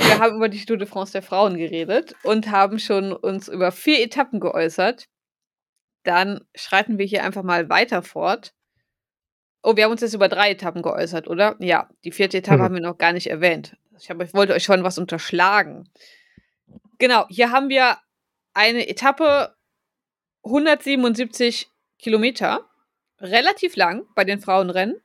wir 0.00 0.18
haben 0.18 0.36
über 0.36 0.48
die 0.48 0.64
Tour 0.64 0.76
de 0.76 0.86
France 0.86 1.12
der 1.12 1.22
Frauen 1.22 1.56
geredet 1.56 2.14
und 2.22 2.50
haben 2.50 2.78
schon 2.78 3.12
uns 3.12 3.48
über 3.48 3.72
vier 3.72 4.00
Etappen 4.00 4.40
geäußert. 4.40 5.08
Dann 6.04 6.46
schreiten 6.54 6.98
wir 6.98 7.06
hier 7.06 7.24
einfach 7.24 7.42
mal 7.42 7.68
weiter 7.68 8.02
fort. 8.02 8.54
Oh, 9.62 9.76
wir 9.76 9.84
haben 9.84 9.92
uns 9.92 10.00
jetzt 10.00 10.14
über 10.14 10.28
drei 10.28 10.52
Etappen 10.52 10.82
geäußert, 10.82 11.28
oder? 11.28 11.56
Ja, 11.58 11.90
die 12.04 12.12
vierte 12.12 12.38
Etappe 12.38 12.58
mhm. 12.58 12.62
haben 12.62 12.74
wir 12.74 12.82
noch 12.82 12.98
gar 12.98 13.12
nicht 13.12 13.28
erwähnt. 13.28 13.76
Ich, 13.98 14.08
hab, 14.08 14.20
ich 14.22 14.32
wollte 14.32 14.54
euch 14.54 14.64
schon 14.64 14.82
was 14.82 14.96
unterschlagen. 14.96 15.90
Genau, 16.98 17.26
hier 17.28 17.50
haben 17.50 17.68
wir 17.68 17.98
eine 18.54 18.88
Etappe 18.88 19.54
177 20.44 21.68
Kilometer, 21.98 22.66
relativ 23.20 23.76
lang 23.76 24.06
bei 24.14 24.24
den 24.24 24.40
Frauenrennen. 24.40 25.00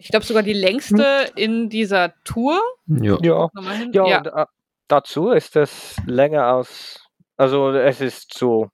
Ich 0.00 0.08
glaube 0.08 0.24
sogar 0.24 0.42
die 0.42 0.54
längste 0.54 1.26
hm. 1.26 1.32
in 1.36 1.68
dieser 1.68 2.14
Tour. 2.24 2.58
Ja. 2.86 3.18
Ja, 3.20 3.48
ja, 3.92 4.06
ja. 4.06 4.18
Und, 4.18 4.26
äh, 4.26 4.46
dazu 4.88 5.30
ist 5.30 5.56
es 5.56 5.96
länger 6.06 6.44
als, 6.44 7.06
also 7.36 7.70
es 7.70 8.00
ist 8.00 8.36
so 8.36 8.70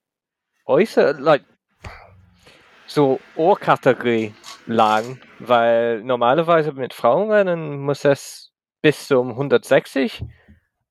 äußerst, 0.67 1.19
like, 1.19 1.45
so 2.87 3.19
Ohrkategorie 3.35 4.35
lang, 4.67 5.21
weil 5.41 6.03
normalerweise 6.05 6.73
mit 6.73 6.95
Frauenrennen 6.95 7.81
muss 7.81 8.05
es 8.05 8.53
bis 8.81 9.09
zum 9.09 9.31
160. 9.31 10.23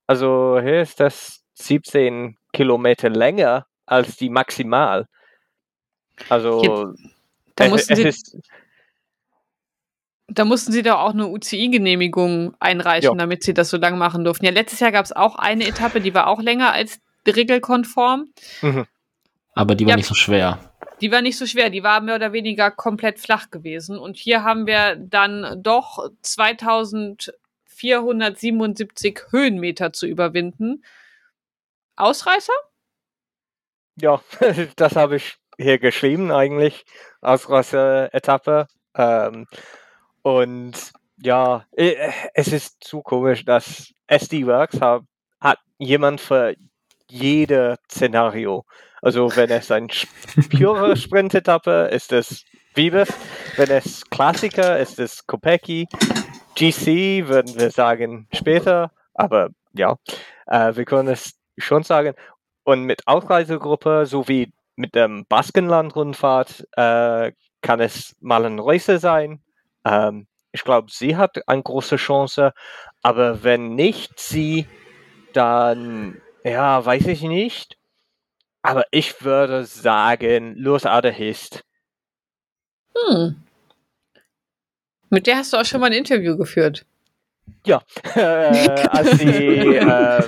Also 0.06 0.60
hier 0.62 0.82
ist 0.82 1.00
das 1.00 1.46
17 1.54 2.38
Kilometer 2.52 3.10
länger 3.10 3.68
als 3.86 4.18
die 4.18 4.30
maximal. 4.30 5.08
Also 6.28 6.94
da 7.56 7.66
es, 7.68 7.90
es 7.90 8.00
ist 8.00 8.38
da 10.28 10.46
mussten 10.46 10.72
sie 10.72 10.82
doch 10.82 10.98
auch 11.00 11.14
eine 11.14 11.28
UCI-Genehmigung 11.28 12.56
einreichen, 12.60 13.12
ja. 13.12 13.16
damit 13.16 13.44
sie 13.44 13.54
das 13.54 13.70
so 13.70 13.78
lange 13.78 13.98
machen 13.98 14.24
durften. 14.24 14.46
Ja, 14.46 14.52
letztes 14.52 14.80
Jahr 14.80 14.92
gab 14.92 15.06
es 15.06 15.12
auch 15.12 15.36
eine 15.36 15.68
Etappe, 15.68 16.02
die 16.02 16.16
war 16.16 16.26
auch 16.28 16.42
länger 16.42 16.72
als 16.72 17.00
regelkonform. 17.28 18.30
Mhm. 18.62 18.88
Aber 19.54 19.76
die 19.76 19.86
war 19.86 19.92
ja, 19.92 19.98
nicht 19.98 20.08
so 20.08 20.16
schwer. 20.16 20.58
Die 21.02 21.12
war 21.12 21.22
nicht 21.22 21.38
so 21.38 21.46
schwer, 21.46 21.70
die 21.70 21.84
war 21.84 22.02
mehr 22.02 22.16
oder 22.16 22.34
weniger 22.34 22.72
komplett 22.72 23.20
flach 23.20 23.52
gewesen. 23.52 24.00
Und 24.00 24.18
hier 24.18 24.44
haben 24.44 24.66
wir 24.68 24.96
dann 24.96 25.62
doch 25.62 26.10
2477 26.22 29.20
Höhenmeter 29.30 29.94
zu 29.94 30.08
überwinden. 30.08 30.84
Ausreißer? 31.96 32.54
Ja, 34.02 34.22
das 34.76 34.96
habe 34.96 35.18
ich 35.18 35.38
hier 35.58 35.78
geschrieben 35.80 36.32
eigentlich. 36.32 36.86
Ausreißer-Etappe. 37.22 38.68
Ähm, 38.96 39.48
und 40.26 40.74
ja, 41.22 41.66
äh, 41.78 41.94
es 42.34 42.48
ist 42.48 42.84
zu 42.84 43.04
komisch, 43.04 43.46
dass 43.46 43.94
SD 44.08 44.48
Works 44.48 44.82
hat, 44.82 45.04
hat 45.40 45.60
jemand 45.78 46.20
für 46.20 46.56
jede 47.08 47.78
Szenario. 47.92 48.66
Also 49.04 49.36
wenn 49.36 49.52
es 49.52 49.70
ein 49.70 49.88
pure 50.50 50.98
Sprint-Etappe 50.98 51.90
ist 51.92 52.12
es 52.12 52.44
Vibes, 52.74 53.14
wenn 53.56 53.70
es 53.70 54.04
Klassiker 54.10 54.80
ist 54.80 54.98
es 54.98 55.28
Kopecki, 55.28 55.88
GC 56.56 57.28
würden 57.28 57.60
wir 57.60 57.70
sagen 57.70 58.28
später, 58.34 58.92
aber 59.14 59.50
ja, 59.74 59.96
äh, 60.48 60.76
wir 60.76 60.86
können 60.86 61.10
es 61.10 61.36
schon 61.60 61.84
sagen. 61.84 62.16
Und 62.64 62.86
mit 62.86 63.08
Ausreisegruppe 63.08 64.08
sowie 64.08 64.52
mit 64.76 64.96
dem 64.96 65.28
Baskenland-Rundfahrt 65.30 66.68
äh, 66.76 67.32
kann 67.62 67.80
es 67.80 68.16
mal 68.22 68.44
ein 68.44 68.58
Reise 68.58 68.98
sein, 68.98 69.45
ähm, 69.86 70.28
ich 70.52 70.64
glaube, 70.64 70.90
sie 70.92 71.16
hat 71.18 71.48
eine 71.48 71.64
große 71.64 71.98
Chance, 71.98 72.54
aber 73.02 73.44
wenn 73.44 73.76
nicht 73.76 74.20
sie, 74.20 74.68
dann, 75.34 76.22
ja, 76.44 76.84
weiß 76.84 77.08
ich 77.08 77.22
nicht. 77.22 77.78
Aber 78.62 78.86
ich 78.92 79.24
würde 79.24 79.66
sagen, 79.66 80.56
Los 80.56 80.86
Adehist. 80.86 81.64
Hm. 82.96 83.44
Mit 85.10 85.28
der 85.28 85.38
hast 85.38 85.54
du 85.54 85.58
auch 85.58 85.66
schon 85.66 85.82
mal 85.82 85.88
ein 85.88 85.94
Interview 85.94 86.36
geführt. 86.38 86.86
Ja, 87.66 87.84
äh, 88.16 88.88
als 88.88 89.12
sie, 89.20 89.28
ähm, 89.28 90.24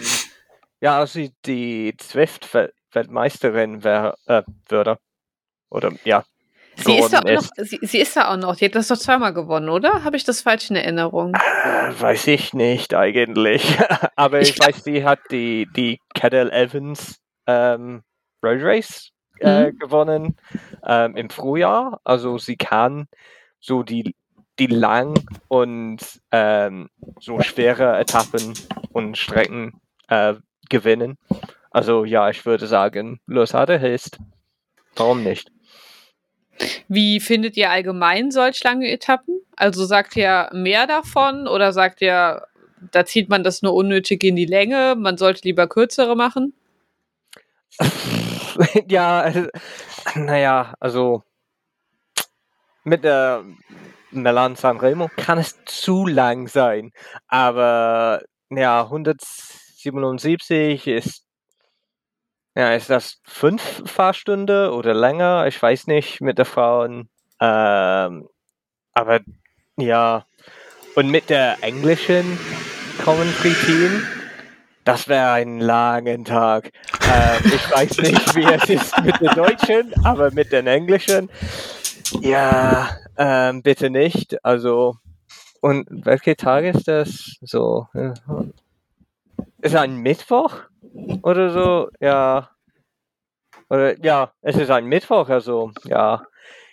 ja, 0.81 0.99
als 0.99 1.13
sie 1.13 1.33
die 1.45 1.95
Zwift-Weltmeisterin 1.97 3.81
äh, 3.83 4.43
würde. 4.67 4.99
Oder, 5.69 5.93
ja, 6.03 6.23
Sie 6.85 6.97
ist, 6.97 7.11
da 7.11 7.19
auch 7.19 7.23
noch, 7.23 7.49
sie, 7.57 7.79
sie, 7.81 7.99
ist 7.99 8.15
da 8.15 8.31
auch 8.31 8.37
noch. 8.37 8.55
Die 8.55 8.65
hat 8.65 8.75
das 8.75 8.87
doch 8.87 8.97
zweimal 8.97 9.33
gewonnen, 9.33 9.69
oder? 9.69 10.03
Habe 10.03 10.15
ich 10.15 10.23
das 10.23 10.41
falsch 10.41 10.69
in 10.69 10.75
Erinnerung? 10.75 11.33
Äh, 11.33 11.99
weiß 11.99 12.27
ich 12.27 12.53
nicht 12.53 12.93
eigentlich. 12.93 13.77
Aber 14.15 14.41
ich, 14.41 14.51
ich 14.51 14.59
weiß, 14.59 14.83
sie 14.83 15.03
hat 15.03 15.19
die, 15.31 15.67
die 15.75 15.99
Cadel 16.13 16.51
Evans 16.51 17.19
ähm, 17.47 18.03
Road 18.43 18.59
Race 18.61 19.11
äh, 19.39 19.65
mhm. 19.65 19.79
gewonnen 19.79 20.37
ähm, 20.85 21.15
im 21.15 21.29
Frühjahr. 21.29 21.99
Also 22.03 22.37
sie 22.37 22.57
kann 22.57 23.07
so 23.59 23.81
die, 23.83 24.15
die 24.59 24.67
lang 24.67 25.15
und 25.47 25.99
ähm, 26.31 26.89
so 27.19 27.41
schwere 27.41 27.97
Etappen 27.97 28.53
und 28.91 29.17
Strecken 29.17 29.81
äh, 30.09 30.35
gewinnen. 30.69 31.17
Also 31.71 32.05
ja, 32.05 32.29
ich 32.29 32.45
würde 32.45 32.67
sagen, 32.67 33.19
Losade 33.25 33.79
hilft. 33.79 34.17
Warum 34.95 35.23
nicht? 35.23 35.51
Wie 36.87 37.19
findet 37.19 37.57
ihr 37.57 37.69
allgemein 37.69 38.31
solch 38.31 38.63
lange 38.63 38.89
Etappen? 38.89 39.41
Also 39.55 39.85
sagt 39.85 40.15
ihr 40.15 40.49
mehr 40.53 40.87
davon 40.87 41.47
oder 41.47 41.73
sagt 41.73 42.01
ihr, 42.01 42.47
da 42.91 43.05
zieht 43.05 43.29
man 43.29 43.43
das 43.43 43.61
nur 43.61 43.73
unnötig 43.73 44.23
in 44.23 44.35
die 44.35 44.45
Länge, 44.45 44.95
man 44.97 45.17
sollte 45.17 45.41
lieber 45.43 45.67
kürzere 45.67 46.15
machen? 46.15 46.53
ja, 48.87 49.21
also, 49.21 49.47
naja, 50.15 50.73
also 50.79 51.23
mit 52.83 53.03
der 53.03 53.43
Melan 54.11 54.55
Sanremo 54.55 55.09
kann 55.15 55.37
es 55.37 55.63
zu 55.65 56.07
lang 56.07 56.47
sein, 56.47 56.91
aber 57.27 58.23
ja, 58.49 58.83
177 58.83 60.87
ist 60.87 61.26
ja, 62.57 62.73
ist 62.73 62.89
das 62.89 63.21
fünf 63.23 63.83
Fahrstunde 63.85 64.73
oder 64.73 64.95
länger? 64.95 65.45
Ich 65.45 65.61
weiß 65.61 65.85
nicht 65.85 66.21
mit 66.21 66.39
der 66.39 66.45
Frauen. 66.45 67.07
Ähm, 67.39 68.27
aber 68.93 69.19
ja, 69.77 70.25
und 70.95 71.11
mit 71.11 71.29
der 71.29 71.57
englischen 71.61 72.39
Commentary 73.03 73.53
Team, 73.53 74.07
das 74.85 75.07
wäre 75.07 75.33
ein 75.33 75.59
langer 75.59 76.23
Tag. 76.23 76.71
Ähm, 77.03 77.41
ich 77.45 77.71
weiß 77.71 77.99
nicht, 77.99 78.35
wie 78.35 78.45
es 78.45 78.67
ist 78.67 79.03
mit 79.03 79.21
den 79.21 79.35
Deutschen, 79.35 79.93
aber 80.03 80.31
mit 80.31 80.51
den 80.51 80.65
Englischen, 80.65 81.29
ja, 82.21 82.89
ähm, 83.17 83.61
bitte 83.61 83.91
nicht. 83.91 84.43
Also, 84.43 84.97
und 85.61 85.85
welcher 85.91 86.35
Tag 86.35 86.63
ist 86.63 86.87
das? 86.87 87.37
So, 87.41 87.87
ist 89.61 89.75
ein 89.75 89.97
Mittwoch 89.97 90.55
oder 91.21 91.51
so? 91.51 91.89
Ja. 91.99 92.49
Oder, 93.69 94.03
ja, 94.03 94.31
es 94.41 94.55
ist 94.55 94.71
ein 94.71 94.85
Mittwoch, 94.85 95.29
also, 95.29 95.71
ja. 95.83 96.23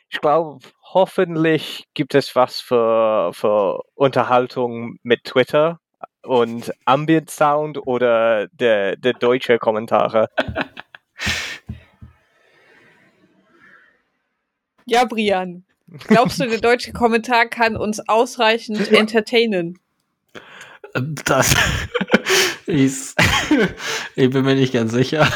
Ich 0.09 0.21
glaube, 0.21 0.61
hoffentlich 0.93 1.87
gibt 1.95 2.15
es 2.15 2.37
was 2.37 2.61
für, 2.61 3.33
für 3.33 3.83
Unterhaltung 3.95 4.97
mit 5.03 5.25
Twitter 5.25 5.81
und 6.23 6.73
Ambient 6.85 7.31
Sound 7.31 7.85
oder 7.87 8.47
der, 8.49 8.97
der 8.97 9.15
deutsche 9.15 9.59
Kommentare. 9.59 10.29
Ja, 14.87 15.05
Brian. 15.05 15.65
Glaubst 16.09 16.41
du, 16.41 16.49
der 16.49 16.61
deutsche 16.61 16.93
Kommentar 16.93 17.47
kann 17.47 17.77
uns 17.77 18.01
ausreichend 18.09 18.89
entertainen? 18.93 19.79
Das 20.95 21.55
ist, 22.67 23.19
ich 24.17 24.31
bin 24.31 24.45
mir 24.45 24.55
nicht 24.55 24.73
ganz 24.73 24.93
sicher. 24.93 25.29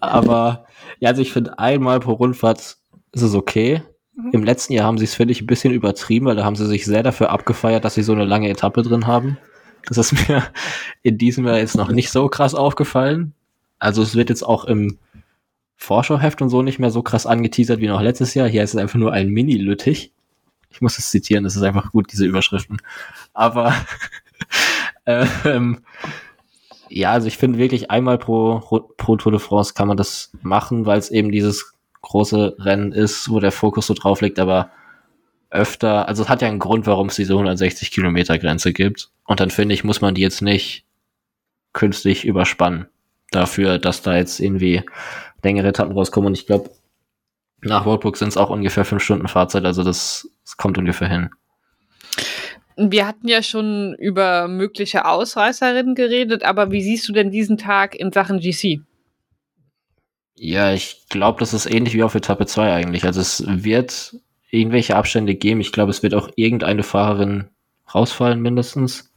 Aber 0.00 0.66
ja, 1.00 1.10
also 1.10 1.22
ich 1.22 1.32
finde 1.32 1.58
einmal 1.58 2.00
pro 2.00 2.12
Rundfahrt 2.12 2.76
ist 3.12 3.22
es 3.22 3.34
okay. 3.34 3.82
Mhm. 4.14 4.30
Im 4.32 4.44
letzten 4.44 4.74
Jahr 4.74 4.86
haben 4.86 4.98
sie 4.98 5.04
es, 5.04 5.14
finde 5.14 5.32
ich, 5.32 5.40
ein 5.40 5.46
bisschen 5.46 5.72
übertrieben, 5.72 6.26
weil 6.26 6.36
da 6.36 6.44
haben 6.44 6.56
sie 6.56 6.66
sich 6.66 6.84
sehr 6.84 7.02
dafür 7.02 7.30
abgefeiert, 7.30 7.84
dass 7.84 7.94
sie 7.94 8.02
so 8.02 8.12
eine 8.12 8.24
lange 8.24 8.50
Etappe 8.50 8.82
drin 8.82 9.06
haben. 9.06 9.38
Das 9.86 9.96
ist 9.96 10.28
mir 10.28 10.44
in 11.02 11.16
diesem 11.16 11.46
Jahr 11.46 11.58
jetzt 11.58 11.76
noch 11.76 11.90
nicht 11.90 12.10
so 12.10 12.28
krass 12.28 12.54
aufgefallen. 12.54 13.32
Also 13.78 14.02
es 14.02 14.14
wird 14.14 14.28
jetzt 14.28 14.42
auch 14.42 14.66
im 14.66 14.98
Vorschauheft 15.76 16.42
und 16.42 16.50
so 16.50 16.60
nicht 16.60 16.78
mehr 16.78 16.90
so 16.90 17.02
krass 17.02 17.24
angeteasert 17.24 17.80
wie 17.80 17.86
noch 17.86 18.02
letztes 18.02 18.34
Jahr. 18.34 18.48
Hier 18.48 18.64
ist 18.64 18.74
es 18.74 18.80
einfach 18.80 18.98
nur 18.98 19.12
ein 19.12 19.28
Mini-Lüttich. 19.28 20.12
Ich 20.70 20.80
muss 20.80 20.98
es 20.98 21.10
zitieren, 21.10 21.44
das 21.44 21.56
ist 21.56 21.62
einfach 21.62 21.92
gut, 21.92 22.12
diese 22.12 22.26
Überschriften. 22.26 22.80
Aber 23.32 23.74
ähm, 25.06 25.80
ja, 26.88 27.12
also 27.12 27.26
ich 27.26 27.36
finde 27.36 27.58
wirklich 27.58 27.90
einmal 27.90 28.18
pro, 28.18 28.60
pro 28.96 29.16
Tour 29.16 29.32
de 29.32 29.40
France 29.40 29.74
kann 29.74 29.88
man 29.88 29.96
das 29.96 30.32
machen, 30.42 30.86
weil 30.86 30.98
es 30.98 31.10
eben 31.10 31.32
dieses 31.32 31.74
große 32.02 32.56
Rennen 32.58 32.92
ist, 32.92 33.30
wo 33.30 33.40
der 33.40 33.52
Fokus 33.52 33.86
so 33.86 33.94
drauf 33.94 34.20
liegt, 34.20 34.38
aber 34.38 34.70
öfter, 35.50 36.08
also 36.08 36.22
es 36.22 36.28
hat 36.28 36.42
ja 36.42 36.48
einen 36.48 36.58
Grund, 36.58 36.86
warum 36.86 37.08
es 37.08 37.16
diese 37.16 37.32
160 37.32 37.90
Kilometer 37.90 38.38
Grenze 38.38 38.72
gibt. 38.72 39.10
Und 39.24 39.40
dann 39.40 39.50
finde 39.50 39.74
ich, 39.74 39.84
muss 39.84 40.00
man 40.00 40.14
die 40.14 40.22
jetzt 40.22 40.42
nicht 40.42 40.84
künstlich 41.72 42.24
überspannen 42.24 42.86
dafür, 43.30 43.78
dass 43.78 44.02
da 44.02 44.16
jetzt 44.16 44.40
irgendwie 44.40 44.82
längere 45.42 45.68
Etappen 45.68 45.92
rauskommen. 45.92 46.28
Und 46.28 46.38
ich 46.38 46.46
glaube, 46.46 46.70
nach 47.60 47.86
Roadbook 47.86 48.16
sind 48.16 48.28
es 48.28 48.36
auch 48.36 48.50
ungefähr 48.50 48.84
fünf 48.84 49.02
Stunden 49.02 49.28
Fahrzeit, 49.28 49.64
also 49.64 49.84
das, 49.84 50.30
das 50.48 50.56
kommt 50.56 50.78
ungefähr 50.78 51.10
hin. 51.10 51.28
Wir 52.78 53.06
hatten 53.06 53.28
ja 53.28 53.42
schon 53.42 53.94
über 53.98 54.48
mögliche 54.48 55.04
Ausreißerinnen 55.04 55.94
geredet, 55.94 56.42
aber 56.42 56.70
wie 56.70 56.80
siehst 56.80 57.06
du 57.06 57.12
denn 57.12 57.30
diesen 57.30 57.58
Tag 57.58 57.94
in 57.94 58.12
Sachen 58.12 58.40
GC? 58.40 58.80
Ja, 60.36 60.72
ich 60.72 61.04
glaube, 61.10 61.40
das 61.40 61.52
ist 61.52 61.66
ähnlich 61.66 61.92
wie 61.92 62.02
auf 62.02 62.14
Etappe 62.14 62.46
2 62.46 62.72
eigentlich. 62.72 63.04
Also 63.04 63.20
es 63.20 63.44
wird 63.46 64.16
irgendwelche 64.50 64.96
Abstände 64.96 65.34
geben. 65.34 65.60
Ich 65.60 65.72
glaube, 65.72 65.90
es 65.90 66.02
wird 66.02 66.14
auch 66.14 66.30
irgendeine 66.36 66.82
Fahrerin 66.82 67.50
rausfallen 67.94 68.40
mindestens. 68.40 69.12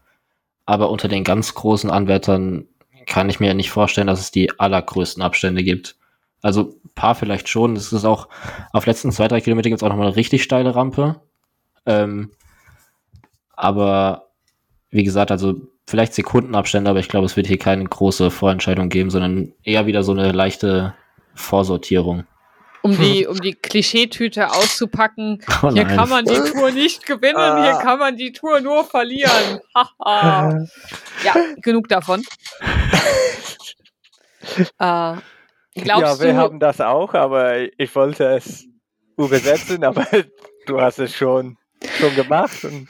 Aber 0.66 0.90
unter 0.90 1.08
den 1.08 1.24
ganz 1.24 1.54
großen 1.54 1.90
Anwärtern 1.90 2.68
kann 3.06 3.30
ich 3.30 3.40
mir 3.40 3.54
nicht 3.54 3.72
vorstellen, 3.72 4.08
dass 4.08 4.20
es 4.20 4.32
die 4.32 4.60
allergrößten 4.60 5.24
Abstände 5.24 5.64
gibt. 5.64 5.96
Also 6.42 6.76
paar 6.96 7.16
vielleicht 7.16 7.50
schon. 7.50 7.76
Es 7.76 7.94
ist 7.94 8.06
auch 8.06 8.28
auf 8.74 8.86
letzten 8.86 9.12
zwei, 9.12 9.28
drei 9.28 9.42
Kilometer 9.42 9.70
gibt 9.70 9.80
es 9.80 9.84
auch 9.84 9.90
nochmal 9.90 10.08
eine 10.08 10.16
richtig 10.16 10.44
steile 10.44 10.76
Rampe. 10.76 11.22
Ähm, 11.86 12.32
aber 13.56 14.30
wie 14.90 15.04
gesagt, 15.04 15.32
also 15.32 15.56
vielleicht 15.88 16.14
Sekundenabstände, 16.14 16.90
aber 16.90 17.00
ich 17.00 17.10
glaube, 17.10 17.26
es 17.26 17.38
wird 17.38 17.48
hier 17.48 17.60
keine 17.60 17.84
große 17.84 18.32
Vorentscheidung 18.32 18.90
geben, 18.90 19.10
sondern 19.10 19.54
eher 19.64 19.86
wieder 19.86 20.04
so 20.04 20.12
eine 20.12 20.32
leichte 20.32 20.94
Vorsortierung. 21.34 22.26
Um 22.82 22.98
die, 22.98 23.28
um 23.28 23.40
die 23.40 23.54
Klischeetüte 23.54 24.52
auszupacken. 24.52 25.44
Oh 25.62 25.72
hier 25.72 25.86
kann 25.86 26.10
man 26.10 26.26
die 26.26 26.52
Tour 26.52 26.72
nicht 26.72 27.06
gewinnen, 27.06 27.38
ah. 27.38 27.64
hier 27.64 27.82
kann 27.82 28.00
man 28.00 28.18
die 28.18 28.32
Tour 28.32 28.62
nur 28.62 28.84
verlieren. 28.84 29.60
ja, 30.06 30.66
genug 31.62 31.88
davon. 31.88 32.24
äh, 34.80 35.14
ja, 35.76 36.20
wir 36.20 36.34
du, 36.34 36.36
haben 36.36 36.60
das 36.60 36.82
auch, 36.82 37.14
aber 37.14 37.60
ich 37.78 37.96
wollte 37.96 38.36
es 38.36 38.66
übersetzen, 39.18 39.84
aber 39.84 40.06
du 40.66 40.82
hast 40.82 41.00
es 41.00 41.16
schon, 41.16 41.58
schon 41.98 42.16
gemacht. 42.16 42.64
Und 42.64 42.88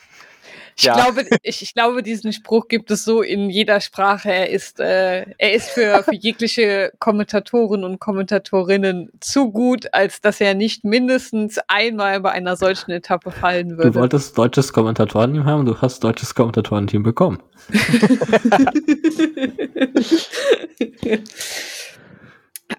ich, 0.78 0.86
ja. 0.86 0.96
glaube, 0.96 1.26
ich, 1.44 1.62
ich, 1.62 1.74
glaube, 1.74 2.02
diesen 2.02 2.34
Spruch 2.34 2.67
gibt 2.67 2.89
es 2.89 3.04
so 3.04 3.22
in 3.22 3.50
jeder 3.50 3.82
Sprache. 3.82 4.32
Er 4.32 4.50
ist, 4.50 4.80
äh, 4.80 5.26
er 5.38 5.54
ist 5.54 5.70
für, 5.70 6.04
für 6.04 6.15
jegliche 6.15 6.91
Kommentatoren 6.98 7.84
und 7.84 8.00
Kommentatorinnen 8.00 9.12
zu 9.20 9.52
gut, 9.52 9.94
als 9.94 10.22
dass 10.22 10.41
er 10.41 10.56
nicht 10.56 10.84
mindestens 10.84 11.60
einmal 11.67 12.20
bei 12.22 12.32
einer 12.32 12.56
solchen 12.56 12.91
Etappe 12.91 13.32
fallen 13.32 13.78
würde. 13.78 13.91
Du 13.91 14.00
wolltest 14.00 14.38
deutsches 14.38 14.74
Kommentatorenteam 14.74 15.46
haben, 15.46 15.65
du 15.65 15.80
hast 15.80 16.04
deutsches 16.04 16.34
Kommentatorenteam 16.34 17.04
bekommen. 17.04 17.44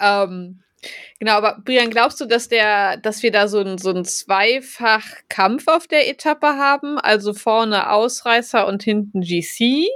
ähm, 0.00 0.62
Genau, 1.20 1.34
aber 1.34 1.58
Brian, 1.64 1.90
glaubst 1.90 2.20
du, 2.20 2.26
dass 2.26 2.48
der, 2.48 2.96
dass 2.96 3.22
wir 3.22 3.30
da 3.30 3.46
so 3.46 3.60
ein, 3.60 3.78
so 3.78 3.90
ein 3.90 4.04
Zweifach-Kampf 4.04 5.68
auf 5.68 5.86
der 5.86 6.10
Etappe 6.10 6.48
haben? 6.48 6.98
Also 6.98 7.32
vorne 7.32 7.90
Ausreißer 7.90 8.66
und 8.66 8.82
hinten 8.82 9.20
GC? 9.20 9.86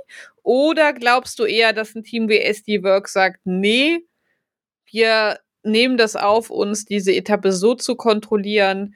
Oder 0.44 0.92
glaubst 0.92 1.40
du 1.40 1.44
eher, 1.44 1.72
dass 1.72 1.96
ein 1.96 2.04
Team 2.04 2.28
wie 2.28 2.38
SD 2.38 2.84
Work 2.84 3.08
sagt, 3.08 3.40
nee, 3.44 4.06
wir 4.88 5.40
nehmen 5.64 5.96
das 5.96 6.14
auf 6.14 6.50
uns, 6.50 6.84
diese 6.84 7.12
Etappe 7.12 7.50
so 7.50 7.74
zu 7.74 7.96
kontrollieren, 7.96 8.94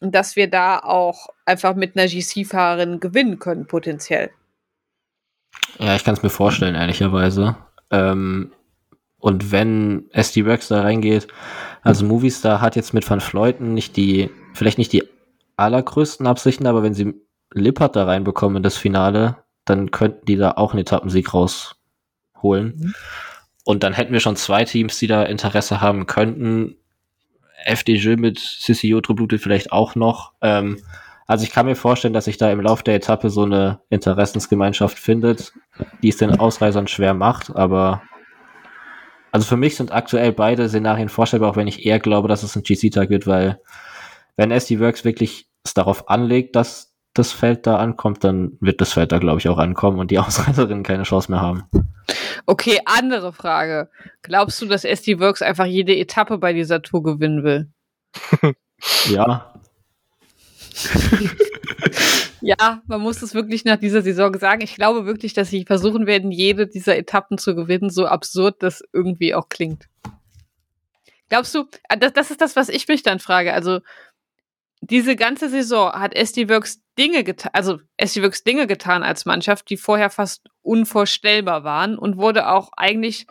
dass 0.00 0.36
wir 0.36 0.50
da 0.50 0.78
auch 0.78 1.28
einfach 1.46 1.74
mit 1.74 1.96
einer 1.96 2.06
GC-Fahrerin 2.06 3.00
gewinnen 3.00 3.38
können, 3.38 3.66
potenziell? 3.66 4.30
Ja, 5.78 5.96
ich 5.96 6.04
kann 6.04 6.14
es 6.14 6.22
mir 6.22 6.28
vorstellen, 6.28 6.74
ehrlicherweise. 6.74 7.56
Ähm, 7.90 8.52
und 9.20 9.52
wenn 9.52 10.10
SD 10.10 10.46
Works 10.46 10.68
da 10.68 10.80
reingeht, 10.80 11.28
also 11.82 12.04
Movistar 12.04 12.60
hat 12.60 12.76
jetzt 12.76 12.92
mit 12.94 13.08
Van 13.08 13.20
Fleuten 13.20 13.74
nicht 13.74 13.96
die, 13.96 14.30
vielleicht 14.54 14.78
nicht 14.78 14.92
die 14.92 15.04
allergrößten 15.56 16.26
Absichten, 16.26 16.66
aber 16.66 16.82
wenn 16.82 16.94
sie 16.94 17.14
Lippert 17.52 17.96
da 17.96 18.04
reinbekommen 18.04 18.58
in 18.58 18.62
das 18.62 18.76
Finale, 18.76 19.36
dann 19.64 19.90
könnten 19.90 20.24
die 20.26 20.36
da 20.36 20.52
auch 20.52 20.72
einen 20.72 20.82
Etappensieg 20.82 21.34
rausholen. 21.34 21.74
Mhm. 22.76 22.94
Und 23.64 23.82
dann 23.82 23.92
hätten 23.92 24.12
wir 24.12 24.20
schon 24.20 24.36
zwei 24.36 24.64
Teams, 24.64 24.98
die 24.98 25.06
da 25.06 25.22
Interesse 25.22 25.80
haben 25.80 26.06
könnten. 26.06 26.76
FDJ 27.66 28.14
mit 28.16 28.38
CCO 28.38 29.00
blutet 29.00 29.42
vielleicht 29.42 29.70
auch 29.70 29.94
noch. 29.94 30.32
Ähm, 30.40 30.78
also 31.26 31.44
ich 31.44 31.52
kann 31.52 31.66
mir 31.66 31.76
vorstellen, 31.76 32.14
dass 32.14 32.24
sich 32.24 32.38
da 32.38 32.50
im 32.50 32.60
Laufe 32.60 32.82
der 32.82 32.94
Etappe 32.94 33.30
so 33.30 33.42
eine 33.42 33.80
Interessensgemeinschaft 33.90 34.98
findet, 34.98 35.52
die 36.02 36.08
es 36.08 36.16
den 36.16 36.40
Ausreisern 36.40 36.88
schwer 36.88 37.14
macht, 37.14 37.54
aber 37.54 38.02
also 39.32 39.46
für 39.46 39.56
mich 39.56 39.76
sind 39.76 39.92
aktuell 39.92 40.32
beide 40.32 40.68
Szenarien 40.68 41.08
vorstellbar, 41.08 41.50
auch 41.50 41.56
wenn 41.56 41.68
ich 41.68 41.86
eher 41.86 41.98
glaube, 41.98 42.28
dass 42.28 42.42
es 42.42 42.56
ein 42.56 42.62
GC-Tag 42.62 43.10
wird, 43.10 43.26
weil 43.26 43.60
wenn 44.36 44.50
SD 44.50 44.80
Works 44.80 45.04
wirklich 45.04 45.48
es 45.64 45.74
darauf 45.74 46.08
anlegt, 46.08 46.56
dass 46.56 46.94
das 47.14 47.32
Feld 47.32 47.66
da 47.66 47.76
ankommt, 47.76 48.24
dann 48.24 48.56
wird 48.60 48.80
das 48.80 48.92
Feld 48.92 49.12
da, 49.12 49.18
glaube 49.18 49.40
ich, 49.40 49.48
auch 49.48 49.58
ankommen 49.58 49.98
und 49.98 50.10
die 50.10 50.18
Ausreißerinnen 50.20 50.84
keine 50.84 51.02
Chance 51.02 51.30
mehr 51.30 51.40
haben. 51.40 51.64
Okay, 52.46 52.80
andere 52.84 53.32
Frage. 53.32 53.90
Glaubst 54.22 54.60
du, 54.62 54.66
dass 54.66 54.84
SD 54.84 55.20
Works 55.20 55.42
einfach 55.42 55.66
jede 55.66 55.96
Etappe 55.96 56.38
bei 56.38 56.52
dieser 56.52 56.82
Tour 56.82 57.02
gewinnen 57.02 57.44
will? 57.44 57.68
ja. 59.08 59.54
Ja, 62.40 62.82
man 62.86 63.00
muss 63.00 63.22
es 63.22 63.34
wirklich 63.34 63.64
nach 63.64 63.76
dieser 63.76 64.02
Saison 64.02 64.38
sagen. 64.38 64.62
Ich 64.62 64.74
glaube 64.74 65.06
wirklich, 65.06 65.34
dass 65.34 65.50
sie 65.50 65.64
versuchen 65.64 66.06
werden, 66.06 66.30
jede 66.30 66.66
dieser 66.66 66.96
Etappen 66.96 67.38
zu 67.38 67.54
gewinnen, 67.54 67.90
so 67.90 68.06
absurd 68.06 68.62
das 68.62 68.82
irgendwie 68.92 69.34
auch 69.34 69.48
klingt. 69.48 69.88
Glaubst 71.28 71.54
du, 71.54 71.66
ah, 71.88 71.96
das, 71.96 72.12
das 72.12 72.30
ist 72.30 72.40
das, 72.40 72.56
was 72.56 72.68
ich 72.68 72.88
mich 72.88 73.02
dann 73.02 73.20
frage. 73.20 73.52
Also, 73.52 73.80
diese 74.80 75.14
ganze 75.14 75.48
Saison 75.48 75.92
hat 75.92 76.14
SD 76.14 76.48
Works 76.48 76.80
Dinge 76.98 77.22
getan, 77.22 77.50
also 77.52 77.78
SD 77.98 78.22
Works 78.22 78.44
Dinge 78.44 78.66
getan 78.66 79.02
als 79.02 79.26
Mannschaft, 79.26 79.68
die 79.68 79.76
vorher 79.76 80.10
fast 80.10 80.48
unvorstellbar 80.62 81.64
waren 81.64 81.98
und 81.98 82.16
wurde 82.16 82.48
auch 82.48 82.70
eigentlich 82.76 83.26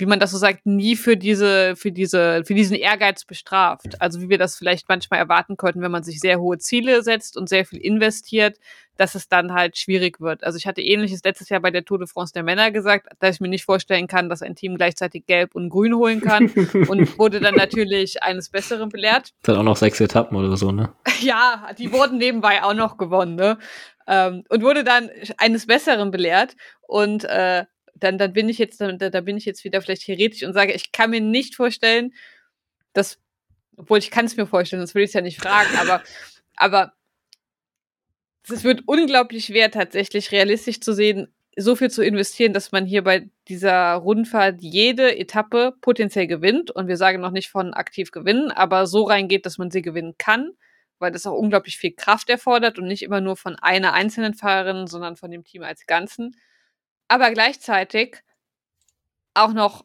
wie 0.00 0.06
man 0.06 0.18
das 0.18 0.30
so 0.30 0.38
sagt, 0.38 0.66
nie 0.66 0.96
für 0.96 1.16
diese, 1.16 1.76
für 1.76 1.92
diese, 1.92 2.44
für 2.44 2.54
diesen 2.54 2.76
Ehrgeiz 2.76 3.24
bestraft. 3.24 4.00
Also 4.00 4.20
wie 4.20 4.28
wir 4.28 4.38
das 4.38 4.56
vielleicht 4.56 4.88
manchmal 4.88 5.20
erwarten 5.20 5.56
könnten, 5.56 5.82
wenn 5.82 5.90
man 5.90 6.02
sich 6.02 6.20
sehr 6.20 6.40
hohe 6.40 6.58
Ziele 6.58 7.02
setzt 7.02 7.36
und 7.36 7.48
sehr 7.48 7.64
viel 7.64 7.78
investiert, 7.78 8.58
dass 8.96 9.14
es 9.14 9.28
dann 9.28 9.54
halt 9.54 9.78
schwierig 9.78 10.20
wird. 10.20 10.44
Also 10.44 10.58
ich 10.58 10.66
hatte 10.66 10.82
ähnliches 10.82 11.22
letztes 11.24 11.48
Jahr 11.48 11.60
bei 11.60 11.70
der 11.70 11.84
Tour 11.84 11.98
de 11.98 12.06
France 12.06 12.34
der 12.34 12.42
Männer 12.42 12.70
gesagt, 12.70 13.08
dass 13.18 13.36
ich 13.36 13.40
mir 13.40 13.48
nicht 13.48 13.64
vorstellen 13.64 14.06
kann, 14.06 14.28
dass 14.28 14.42
ein 14.42 14.54
Team 14.54 14.76
gleichzeitig 14.76 15.24
Gelb 15.26 15.54
und 15.54 15.70
Grün 15.70 15.94
holen 15.94 16.20
kann 16.20 16.50
und 16.88 17.18
wurde 17.18 17.40
dann 17.40 17.54
natürlich 17.54 18.22
eines 18.22 18.50
Besseren 18.50 18.90
belehrt. 18.90 19.32
Das 19.42 19.54
hat 19.54 19.60
auch 19.60 19.64
noch 19.64 19.78
sechs 19.78 20.00
Etappen 20.00 20.36
oder 20.36 20.56
so, 20.56 20.72
ne? 20.72 20.92
Ja, 21.20 21.68
die 21.78 21.92
wurden 21.92 22.16
nebenbei 22.16 22.62
auch 22.62 22.72
noch 22.72 22.96
gewonnen, 22.96 23.36
ne? 23.36 23.58
Ähm, 24.06 24.44
und 24.48 24.62
wurde 24.62 24.84
dann 24.84 25.10
eines 25.36 25.66
Besseren 25.66 26.10
belehrt 26.10 26.56
und 26.86 27.24
äh, 27.24 27.64
dann, 28.00 28.18
dann 28.18 28.32
bin 28.32 28.48
ich 28.48 28.58
jetzt, 28.58 28.80
da, 28.80 28.92
da 28.92 29.20
bin 29.20 29.36
ich 29.36 29.44
jetzt 29.44 29.64
wieder 29.64 29.80
vielleicht 29.82 30.06
heretisch 30.06 30.42
und 30.42 30.52
sage, 30.52 30.72
ich 30.72 30.92
kann 30.92 31.10
mir 31.10 31.20
nicht 31.20 31.54
vorstellen, 31.54 32.12
dass, 32.92 33.20
obwohl 33.76 33.98
ich 33.98 34.10
kann 34.10 34.26
es 34.26 34.36
mir 34.36 34.46
vorstellen, 34.46 34.82
das 34.82 34.94
will 34.94 35.04
ich 35.04 35.12
ja 35.12 35.20
nicht 35.20 35.40
fragen, 35.40 35.76
aber, 35.78 36.02
aber 36.56 36.92
es 38.48 38.64
wird 38.64 38.82
unglaublich 38.86 39.46
schwer, 39.46 39.70
tatsächlich 39.70 40.32
realistisch 40.32 40.80
zu 40.80 40.92
sehen, 40.92 41.28
so 41.56 41.76
viel 41.76 41.90
zu 41.90 42.02
investieren, 42.02 42.52
dass 42.52 42.72
man 42.72 42.86
hier 42.86 43.02
bei 43.02 43.28
dieser 43.48 43.94
Rundfahrt 43.94 44.60
jede 44.60 45.16
Etappe 45.16 45.74
potenziell 45.80 46.26
gewinnt. 46.26 46.70
Und 46.70 46.88
wir 46.88 46.96
sagen 46.96 47.20
noch 47.20 47.32
nicht 47.32 47.50
von 47.50 47.74
aktiv 47.74 48.12
gewinnen, 48.12 48.50
aber 48.50 48.86
so 48.86 49.04
reingeht, 49.04 49.46
dass 49.46 49.58
man 49.58 49.70
sie 49.70 49.82
gewinnen 49.82 50.14
kann, 50.16 50.52
weil 50.98 51.12
das 51.12 51.26
auch 51.26 51.36
unglaublich 51.36 51.76
viel 51.76 51.92
Kraft 51.92 52.30
erfordert 52.30 52.78
und 52.78 52.86
nicht 52.86 53.02
immer 53.02 53.20
nur 53.20 53.36
von 53.36 53.56
einer 53.56 53.92
einzelnen 53.92 54.34
Fahrerin, 54.34 54.86
sondern 54.86 55.16
von 55.16 55.30
dem 55.30 55.44
Team 55.44 55.62
als 55.62 55.86
Ganzen 55.86 56.36
aber 57.10 57.32
gleichzeitig 57.32 58.18
auch 59.34 59.52
noch 59.52 59.84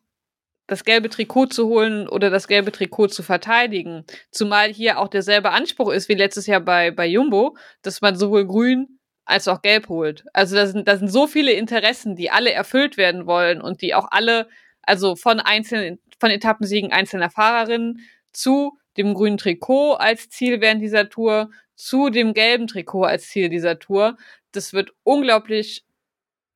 das 0.67 0.83
gelbe 0.83 1.09
Trikot 1.09 1.47
zu 1.47 1.67
holen 1.67 2.07
oder 2.07 2.29
das 2.29 2.47
gelbe 2.47 2.71
Trikot 2.71 3.07
zu 3.07 3.23
verteidigen. 3.23 4.05
Zumal 4.31 4.69
hier 4.71 4.99
auch 4.99 5.07
derselbe 5.07 5.51
Anspruch 5.51 5.91
ist 5.91 6.07
wie 6.07 6.13
letztes 6.13 6.45
Jahr 6.45 6.59
bei, 6.59 6.91
bei 6.91 7.07
Jumbo, 7.07 7.57
dass 7.81 8.01
man 8.01 8.15
sowohl 8.15 8.45
grün 8.45 8.99
als 9.25 9.47
auch 9.47 9.63
gelb 9.63 9.89
holt. 9.89 10.23
Also 10.33 10.55
da 10.55 10.67
sind, 10.67 10.88
da 10.88 10.97
sind 10.97 11.07
so 11.07 11.25
viele 11.25 11.51
Interessen, 11.51 12.15
die 12.15 12.29
alle 12.29 12.51
erfüllt 12.51 12.95
werden 12.95 13.25
wollen 13.25 13.59
und 13.59 13.81
die 13.81 13.95
auch 13.95 14.07
alle, 14.11 14.47
also 14.83 15.15
von 15.15 15.39
einzelnen, 15.39 15.99
von 16.19 16.29
Etappensiegen 16.29 16.91
einzelner 16.91 17.31
Fahrerinnen 17.31 18.01
zu 18.33 18.77
dem 18.97 19.15
grünen 19.15 19.38
Trikot 19.38 19.93
als 19.93 20.29
Ziel 20.29 20.61
während 20.61 20.81
dieser 20.81 21.09
Tour, 21.09 21.49
zu 21.75 22.09
dem 22.11 22.35
gelben 22.35 22.67
Trikot 22.67 23.03
als 23.03 23.29
Ziel 23.29 23.49
dieser 23.49 23.79
Tour. 23.79 24.15
Das 24.51 24.73
wird 24.73 24.91
unglaublich 25.03 25.85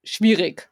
schwierig. 0.10 0.69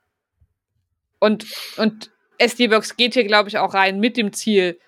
Und, 1.20 1.46
und 1.78 2.12
SD 2.38 2.72
Works 2.72 2.98
geht 2.98 3.14
hier, 3.14 3.26
glaube 3.26 3.50
ich, 3.50 3.58
auch 3.58 3.74
rein 3.74 4.00
mit 4.00 4.18
dem 4.18 4.34
Ziel, 4.34 4.80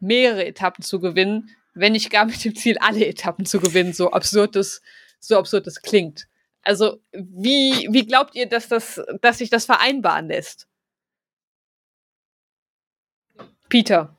mehrere 0.00 0.44
Etappen 0.44 0.82
zu 0.82 1.00
gewinnen, 1.00 1.50
wenn 1.74 1.92
nicht 1.92 2.10
gar 2.10 2.24
mit 2.24 2.44
dem 2.44 2.54
Ziel, 2.54 2.78
alle 2.78 3.06
Etappen 3.06 3.46
zu 3.46 3.60
gewinnen, 3.60 3.92
so 3.92 4.10
absurd 4.10 4.56
das, 4.56 4.82
so 5.20 5.38
absurd 5.38 5.66
das 5.66 5.82
klingt. 5.82 6.26
Also, 6.62 7.00
wie, 7.12 7.86
wie 7.90 8.06
glaubt 8.06 8.34
ihr, 8.34 8.48
dass 8.48 8.68
das, 8.68 9.00
dass 9.20 9.38
sich 9.38 9.50
das 9.50 9.66
vereinbaren 9.66 10.26
lässt? 10.28 10.66
Peter. 13.68 14.16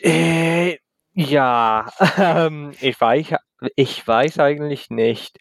Äh, 0.00 0.78
ja, 1.14 1.92
ähm, 2.16 2.72
ich 2.80 2.98
weiß, 3.00 3.34
ich 3.76 4.06
weiß 4.06 4.38
eigentlich 4.38 4.90
nicht. 4.90 5.38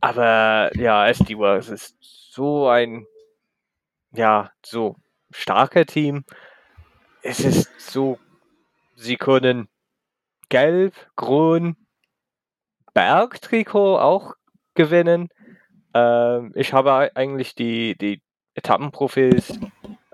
Aber 0.00 0.70
ja, 0.76 1.06
SD 1.08 1.36
Works 1.36 1.68
ist 1.68 1.96
so 2.00 2.68
ein, 2.68 3.06
ja, 4.12 4.50
so 4.64 4.96
starker 5.30 5.86
Team. 5.86 6.24
Es 7.22 7.40
ist 7.40 7.68
so, 7.78 8.18
sie 8.96 9.16
können 9.16 9.68
gelb, 10.48 10.94
grün, 11.16 11.76
Bergtrikot 12.94 13.98
auch 13.98 14.34
gewinnen. 14.74 15.28
Ähm, 15.94 16.52
ich 16.54 16.72
habe 16.72 17.10
eigentlich 17.14 17.54
die, 17.54 17.96
die 17.96 18.22
Etappenprofils 18.54 19.58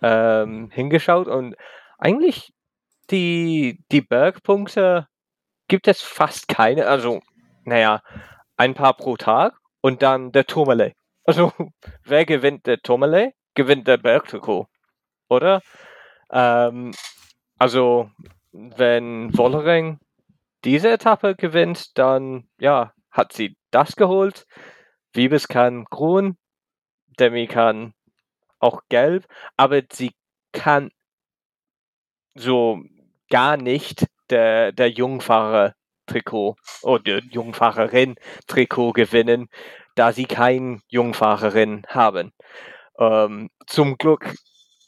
ähm, 0.02 0.70
hingeschaut 0.70 1.28
und 1.28 1.54
eigentlich 1.98 2.52
die, 3.10 3.84
die 3.92 4.02
Bergpunkte 4.02 5.08
gibt 5.68 5.88
es 5.88 6.02
fast 6.02 6.48
keine. 6.48 6.86
Also, 6.86 7.20
naja, 7.64 8.02
ein 8.56 8.74
paar 8.74 8.94
pro 8.94 9.16
Tag 9.16 9.54
und 9.80 10.02
dann 10.02 10.32
der 10.32 10.46
Tourmalet. 10.46 10.94
Also, 11.24 11.52
wer 12.04 12.24
gewinnt 12.24 12.66
der 12.66 12.80
Tourmalet? 12.80 13.34
Gewinnt 13.54 13.88
der 13.88 13.96
Bergtrikot, 13.96 14.66
oder? 15.28 15.62
Ähm, 16.30 16.92
also, 17.58 18.10
wenn 18.52 19.36
Wollering 19.36 19.98
diese 20.64 20.90
Etappe 20.90 21.34
gewinnt, 21.36 21.96
dann, 21.96 22.48
ja, 22.58 22.92
hat 23.10 23.32
sie 23.32 23.56
das 23.70 23.96
geholt. 23.96 24.46
Wiebes 25.12 25.48
kann 25.48 25.84
grün, 25.84 26.36
Demi 27.18 27.46
kann 27.46 27.94
auch 28.58 28.82
gelb, 28.88 29.26
aber 29.56 29.82
sie 29.90 30.12
kann 30.52 30.90
so 32.34 32.82
gar 33.30 33.56
nicht 33.56 34.06
der, 34.30 34.72
der 34.72 34.90
Jungfahrer-Trikot 34.90 36.56
oder 36.82 37.20
Jungfahrerin-Trikot 37.22 38.92
gewinnen, 38.92 39.48
da 39.94 40.12
sie 40.12 40.24
kein 40.24 40.80
Jungfahrerin 40.88 41.84
haben. 41.88 42.32
Ähm, 42.98 43.50
zum 43.66 43.96
Glück 43.98 44.34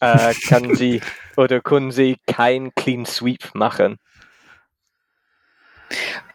äh, 0.00 0.34
kann 0.48 0.74
sie 0.76 1.00
oder 1.36 1.60
können 1.60 1.90
sie 1.90 2.16
kein 2.26 2.74
Clean 2.74 3.06
Sweep 3.06 3.54
machen. 3.54 3.98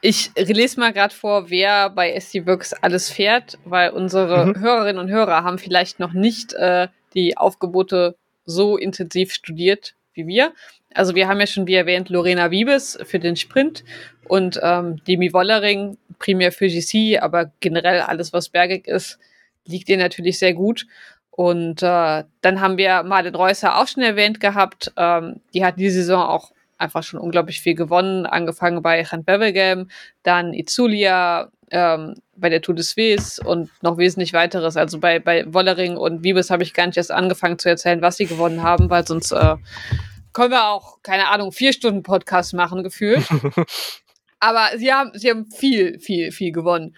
Ich 0.02 0.32
lese 0.36 0.80
mal 0.80 0.92
gerade 0.92 1.14
vor, 1.14 1.50
wer 1.50 1.90
bei 1.90 2.12
SD 2.14 2.46
Works 2.48 2.74
alles 2.74 3.10
fährt, 3.10 3.60
weil 3.66 3.92
unsere 3.92 4.48
mhm. 4.48 4.60
Hörerinnen 4.60 5.00
und 5.00 5.12
Hörer 5.12 5.44
haben 5.44 5.60
vielleicht 5.60 6.00
noch 6.00 6.14
nicht 6.14 6.54
äh, 6.54 6.88
die 7.14 7.38
Aufgebote 7.38 8.18
so 8.46 8.78
intensiv 8.78 9.32
studiert 9.34 9.96
wie 10.14 10.28
wir. 10.28 10.54
Also 10.94 11.16
wir 11.16 11.28
haben 11.28 11.40
ja 11.40 11.48
schon, 11.48 11.68
wie 11.68 11.76
erwähnt, 11.76 12.10
Lorena 12.10 12.52
Wiebes 12.52 12.98
für 13.04 13.20
den 13.20 13.36
Sprint 13.36 13.84
und 14.28 14.60
ähm, 14.62 15.04
Demi 15.06 15.34
Wollering 15.34 15.98
primär 16.20 16.52
für 16.52 16.68
GC, 16.68 17.20
aber 17.22 17.52
generell 17.60 18.02
alles, 18.02 18.34
was 18.34 18.50
bergig 18.50 18.88
ist, 18.88 19.20
liegt 19.66 19.90
ihr 19.90 19.98
natürlich 19.98 20.40
sehr 20.40 20.54
gut. 20.54 20.86
Und 21.32 21.82
äh, 21.82 22.24
dann 22.42 22.62
haben 22.62 22.78
wir 22.78 23.04
Marlen 23.04 23.34
Reusser 23.34 23.78
auch 23.78 23.88
schon 23.88 24.04
erwähnt 24.04 24.40
gehabt. 24.40 24.94
Ähm, 24.98 25.42
die 25.54 25.66
hat 25.66 25.80
diese 25.80 26.02
Saison 26.02 26.22
auch 26.24 26.52
einfach 26.78 27.04
schon 27.04 27.20
unglaublich 27.20 27.62
viel 27.62 27.76
gewonnen, 27.76 28.26
angefangen 28.26 28.82
bei 28.82 29.02
Rand 29.04 29.26
Bevelgem, 29.26 29.90
dann 30.22 30.54
Itzulia 30.54 31.50
ähm, 31.72 32.16
bei 32.36 32.50
der 32.50 32.62
Tour 32.62 32.76
de 32.76 32.84
Suisse 32.84 33.42
und 33.44 33.70
noch 33.82 33.98
wesentlich 33.98 34.34
weiteres. 34.34 34.78
Also 34.78 35.00
bei, 35.00 35.20
bei 35.20 35.46
Wollering 35.54 35.98
und 35.98 36.24
Wiebes 36.24 36.50
habe 36.50 36.64
ich 36.64 36.74
gar 36.74 36.88
nicht 36.88 36.98
erst 36.98 37.12
angefangen 37.12 37.60
zu 37.60 37.70
erzählen, 37.70 38.02
was 38.02 38.18
sie 38.18 38.26
gewonnen 38.26 38.64
haben, 38.64 38.90
weil 38.90 39.06
sonst 39.06 39.32
äh, 39.32 39.56
können 40.34 40.52
wir 40.52 40.68
auch, 40.68 41.02
keine 41.04 41.28
Ahnung, 41.28 41.52
vier 41.52 41.74
Stunden 41.74 42.04
Podcast 42.04 42.54
machen, 42.54 42.84
gefühlt. 42.84 43.26
Aber 44.40 44.78
sie 44.78 44.92
haben, 44.92 45.12
sie 45.14 45.30
haben 45.30 45.46
viel, 45.52 46.00
viel, 46.00 46.32
viel 46.32 46.52
gewonnen. 46.52 46.96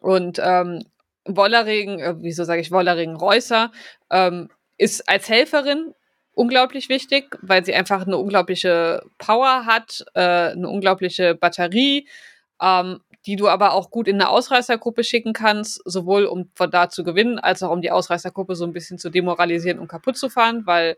Und 0.00 0.40
ähm, 0.42 0.84
Wollering, 1.26 2.00
äh, 2.00 2.14
wieso 2.18 2.44
sage 2.44 2.62
ich 2.62 2.72
Wollering 2.72 3.14
Reusser, 3.14 3.70
ähm, 4.10 4.48
ist 4.78 5.08
als 5.08 5.28
Helferin 5.28 5.94
unglaublich 6.32 6.88
wichtig, 6.88 7.36
weil 7.42 7.64
sie 7.64 7.74
einfach 7.74 8.06
eine 8.06 8.16
unglaubliche 8.16 9.02
Power 9.18 9.66
hat, 9.66 10.04
äh, 10.14 10.20
eine 10.20 10.68
unglaubliche 10.68 11.34
Batterie, 11.34 12.08
ähm, 12.62 13.00
die 13.26 13.36
du 13.36 13.48
aber 13.48 13.72
auch 13.72 13.90
gut 13.90 14.08
in 14.08 14.16
eine 14.16 14.30
Ausreißergruppe 14.30 15.04
schicken 15.04 15.32
kannst, 15.32 15.80
sowohl 15.84 16.24
um 16.24 16.50
von 16.54 16.70
da 16.70 16.88
zu 16.88 17.04
gewinnen, 17.04 17.38
als 17.38 17.62
auch 17.62 17.70
um 17.70 17.82
die 17.82 17.90
Ausreißergruppe 17.90 18.54
so 18.54 18.64
ein 18.64 18.72
bisschen 18.72 18.98
zu 18.98 19.10
demoralisieren 19.10 19.78
und 19.78 19.88
kaputt 19.88 20.16
zu 20.16 20.30
fahren, 20.30 20.66
weil 20.66 20.96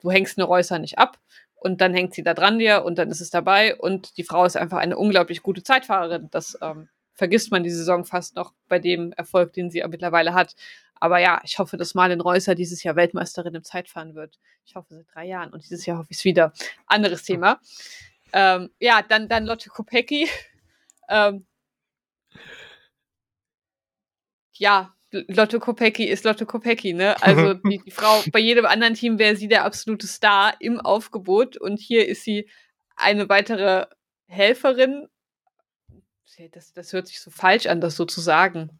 du 0.00 0.10
hängst 0.10 0.38
eine 0.38 0.46
Reusser 0.46 0.78
nicht 0.78 0.98
ab 0.98 1.18
und 1.54 1.80
dann 1.80 1.94
hängt 1.94 2.14
sie 2.14 2.22
da 2.22 2.34
dran 2.34 2.58
dir 2.58 2.84
und 2.84 2.98
dann 2.98 3.10
ist 3.10 3.20
es 3.20 3.30
dabei 3.30 3.76
und 3.76 4.16
die 4.18 4.24
Frau 4.24 4.44
ist 4.44 4.56
einfach 4.56 4.78
eine 4.78 4.96
unglaublich 4.96 5.42
gute 5.42 5.62
Zeitfahrerin. 5.62 6.28
Das 6.30 6.58
ähm, 6.60 6.88
vergisst 7.14 7.50
man 7.50 7.62
die 7.62 7.70
Saison 7.70 8.04
fast 8.04 8.36
noch 8.36 8.52
bei 8.68 8.78
dem 8.78 9.12
Erfolg, 9.12 9.52
den 9.52 9.70
sie 9.70 9.82
mittlerweile 9.88 10.34
hat. 10.34 10.54
Aber 10.98 11.18
ja, 11.18 11.40
ich 11.44 11.58
hoffe, 11.58 11.76
dass 11.76 11.94
Marlin 11.94 12.20
Reusser 12.20 12.54
dieses 12.54 12.82
Jahr 12.82 12.96
Weltmeisterin 12.96 13.54
im 13.54 13.64
Zeitfahren 13.64 14.14
wird. 14.14 14.38
Ich 14.64 14.74
hoffe 14.74 14.94
seit 14.94 15.06
drei 15.12 15.26
Jahren 15.26 15.52
und 15.52 15.62
dieses 15.62 15.84
Jahr 15.86 15.98
hoffe 15.98 16.08
ich 16.10 16.18
es 16.18 16.24
wieder. 16.24 16.52
Anderes 16.86 17.22
Thema. 17.22 17.60
Ähm, 18.32 18.70
ja, 18.80 19.02
dann, 19.02 19.28
dann 19.28 19.44
Lotte 19.44 19.68
Kopecki. 19.68 20.28
Ähm, 21.08 21.46
ja, 24.52 24.94
Lotte 25.12 25.60
Kopecki 25.60 26.04
ist 26.04 26.24
Lotte 26.24 26.46
Kopecki, 26.46 26.92
ne? 26.92 27.20
Also 27.22 27.54
die, 27.70 27.80
die 27.84 27.90
Frau, 27.90 28.22
bei 28.32 28.38
jedem 28.40 28.66
anderen 28.66 28.94
Team 28.94 29.18
wäre 29.18 29.36
sie 29.36 29.48
der 29.48 29.64
absolute 29.64 30.06
Star 30.06 30.54
im 30.60 30.80
Aufgebot 30.80 31.56
und 31.56 31.78
hier 31.78 32.08
ist 32.08 32.24
sie 32.24 32.50
eine 32.96 33.28
weitere 33.28 33.86
Helferin. 34.26 35.08
Das, 36.52 36.72
das 36.72 36.92
hört 36.92 37.06
sich 37.06 37.20
so 37.20 37.30
falsch 37.30 37.66
an, 37.66 37.80
das 37.80 37.96
so 37.96 38.04
zu 38.04 38.20
sagen. 38.20 38.78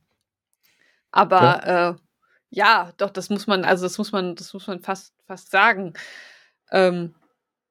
Aber 1.10 1.40
ja. 1.40 1.90
äh, 1.90 1.94
Ja, 2.50 2.92
doch, 2.98 3.10
das 3.10 3.30
muss 3.30 3.46
man, 3.46 3.64
also 3.64 3.86
das 3.86 3.96
muss 3.96 4.12
man, 4.12 4.34
das 4.34 4.52
muss 4.52 4.66
man 4.66 4.80
fast, 4.80 5.14
fast 5.26 5.50
sagen. 5.50 5.94
Ähm, 6.70 7.14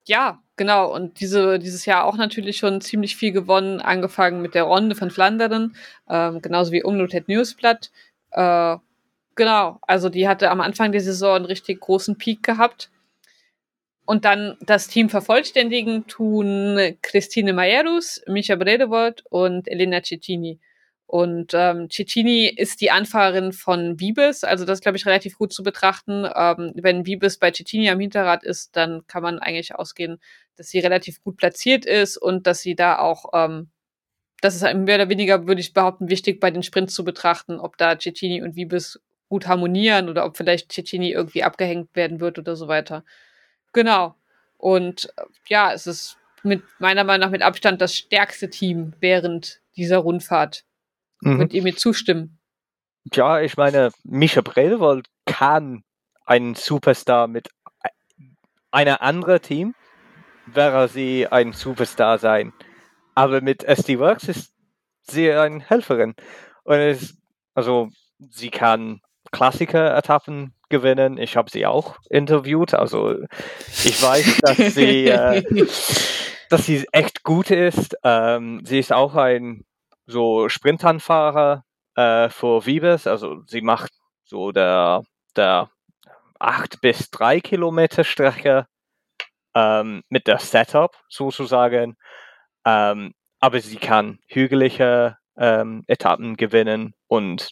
ja, 0.05 0.41
genau. 0.55 0.93
Und 0.93 1.19
diese, 1.19 1.59
dieses 1.59 1.85
Jahr 1.85 2.05
auch 2.05 2.17
natürlich 2.17 2.57
schon 2.57 2.81
ziemlich 2.81 3.15
viel 3.15 3.31
gewonnen, 3.31 3.81
angefangen 3.81 4.41
mit 4.41 4.55
der 4.55 4.63
Ronde 4.63 4.95
von 4.95 5.11
Flandern, 5.11 5.75
ähm, 6.09 6.41
genauso 6.41 6.71
wie 6.71 6.83
Unlimited 6.83 7.27
Newsblatt. 7.27 7.91
Äh, 8.31 8.77
genau, 9.35 9.79
also 9.81 10.09
die 10.09 10.27
hatte 10.27 10.51
am 10.51 10.61
Anfang 10.61 10.91
der 10.91 11.01
Saison 11.01 11.37
einen 11.37 11.45
richtig 11.45 11.79
großen 11.81 12.17
Peak 12.17 12.43
gehabt. 12.43 12.89
Und 14.05 14.23
dann 14.23 14.55
das 14.61 14.87
Team 14.87 15.09
vervollständigen 15.09 16.05
tun 16.05 16.95
Christine 17.01 17.53
Majerus, 17.53 18.21
Micha 18.27 18.55
Bredewold 18.55 19.23
und 19.31 19.67
Elena 19.67 20.03
Cecchini. 20.03 20.59
Und 21.07 21.53
ähm, 21.53 21.89
Cecchini 21.89 22.47
ist 22.47 22.81
die 22.81 22.89
Anfahrerin 22.89 23.53
von 23.53 23.99
Wiebes, 23.99 24.43
also 24.43 24.65
das 24.65 24.81
glaube 24.81 24.97
ich, 24.97 25.05
relativ 25.05 25.37
gut 25.37 25.53
zu 25.53 25.61
betrachten. 25.61 26.27
Ähm, 26.35 26.71
wenn 26.75 27.05
Wiebes 27.05 27.37
bei 27.37 27.51
Cecchini 27.51 27.89
am 27.89 27.99
Hinterrad 27.99 28.43
ist, 28.43 28.75
dann 28.75 29.05
kann 29.07 29.21
man 29.21 29.37
eigentlich 29.39 29.75
ausgehen, 29.75 30.19
dass 30.55 30.69
sie 30.69 30.79
relativ 30.79 31.21
gut 31.23 31.37
platziert 31.37 31.85
ist 31.85 32.17
und 32.17 32.47
dass 32.47 32.61
sie 32.61 32.75
da 32.75 32.97
auch, 32.97 33.25
ähm, 33.33 33.69
das 34.41 34.55
ist 34.55 34.63
mehr 34.63 34.95
oder 34.95 35.09
weniger, 35.09 35.47
würde 35.47 35.61
ich 35.61 35.73
behaupten, 35.73 36.09
wichtig 36.09 36.39
bei 36.39 36.49
den 36.49 36.63
Sprints 36.63 36.95
zu 36.95 37.03
betrachten, 37.03 37.59
ob 37.59 37.77
da 37.77 37.97
Cecchini 37.99 38.41
und 38.41 38.55
Wiebes 38.55 38.99
gut 39.29 39.47
harmonieren 39.47 40.09
oder 40.09 40.25
ob 40.25 40.37
vielleicht 40.37 40.71
Cecchini 40.71 41.11
irgendwie 41.11 41.43
abgehängt 41.43 41.95
werden 41.95 42.19
wird 42.19 42.39
oder 42.39 42.55
so 42.55 42.67
weiter. 42.67 43.03
Genau. 43.73 44.15
Und 44.57 45.11
äh, 45.17 45.23
ja, 45.47 45.71
es 45.71 45.85
ist 45.87 46.17
mit 46.43 46.63
meiner 46.79 47.03
Meinung 47.03 47.27
nach 47.27 47.31
mit 47.31 47.41
Abstand 47.41 47.81
das 47.81 47.95
stärkste 47.95 48.49
Team 48.49 48.93
während 48.99 49.61
dieser 49.75 49.97
Rundfahrt. 49.97 50.63
Mhm. 51.25 51.39
Könnt 51.39 51.53
ihr 51.53 51.63
mir 51.63 51.75
zustimmen? 51.75 52.37
Ja, 53.11 53.41
ich 53.41 53.57
meine, 53.57 53.91
Micha 54.03 54.41
Bredewold 54.41 55.07
kann 55.25 55.83
ein 56.25 56.53
Superstar 56.53 57.27
mit 57.27 57.49
einer 58.71 59.01
anderen 59.01 59.41
Team, 59.41 59.75
wäre 60.45 60.87
sie 60.87 61.27
ein 61.27 61.51
Superstar 61.53 62.19
sein. 62.19 62.53
Aber 63.15 63.41
mit 63.41 63.63
SD 63.63 63.97
Works 63.99 64.27
ist 64.27 64.53
sie 65.01 65.31
eine 65.31 65.61
Helferin. 65.61 66.13
Und 66.63 66.75
es, 66.75 67.17
also, 67.55 67.89
sie 68.19 68.51
kann 68.51 69.01
Klassiker-Etappen 69.31 70.53
gewinnen. 70.69 71.17
Ich 71.17 71.37
habe 71.37 71.49
sie 71.49 71.65
auch 71.65 71.97
interviewt. 72.09 72.73
Also, 72.75 73.15
ich 73.83 74.01
weiß, 74.01 74.41
dass 74.41 74.57
sie, 74.75 75.07
äh, 75.07 75.43
dass 76.49 76.65
sie 76.65 76.85
echt 76.91 77.23
gut 77.23 77.49
ist. 77.49 77.97
Ähm, 78.03 78.61
sie 78.63 78.79
ist 78.79 78.93
auch 78.93 79.15
ein 79.15 79.65
so 80.05 80.49
Sprintanfahrer 80.49 81.63
äh, 81.95 82.29
für 82.29 82.65
Vibes. 82.65 83.07
Also 83.07 83.43
sie 83.47 83.61
macht 83.61 83.91
so 84.23 84.51
der, 84.51 85.03
der 85.35 85.69
8 86.39 86.81
bis 86.81 87.09
3 87.11 87.39
Kilometer 87.41 88.03
Strecke 88.03 88.67
ähm, 89.53 90.03
mit 90.09 90.27
der 90.27 90.39
Setup 90.39 90.95
sozusagen. 91.09 91.97
Ähm, 92.65 93.13
aber 93.39 93.59
sie 93.59 93.77
kann 93.77 94.19
hügelige 94.27 95.17
ähm, 95.37 95.83
Etappen 95.87 96.35
gewinnen 96.37 96.93
und 97.07 97.49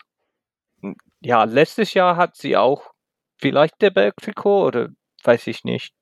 ja, 1.21 1.43
letztes 1.45 1.93
Jahr 1.93 2.17
hat 2.17 2.35
sie 2.35 2.57
auch 2.57 2.91
vielleicht 3.37 3.81
der 3.81 3.91
Bergtrikot 3.91 4.65
oder 4.65 4.89
weiß 5.23 5.47
ich 5.47 5.63
nicht. 5.63 5.93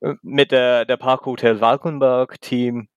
Äh, 0.00 0.14
mit 0.22 0.52
der, 0.52 0.84
der 0.84 0.96
Parkhotel 0.96 1.60
Valkenberg 1.60 2.40
Team 2.40 2.88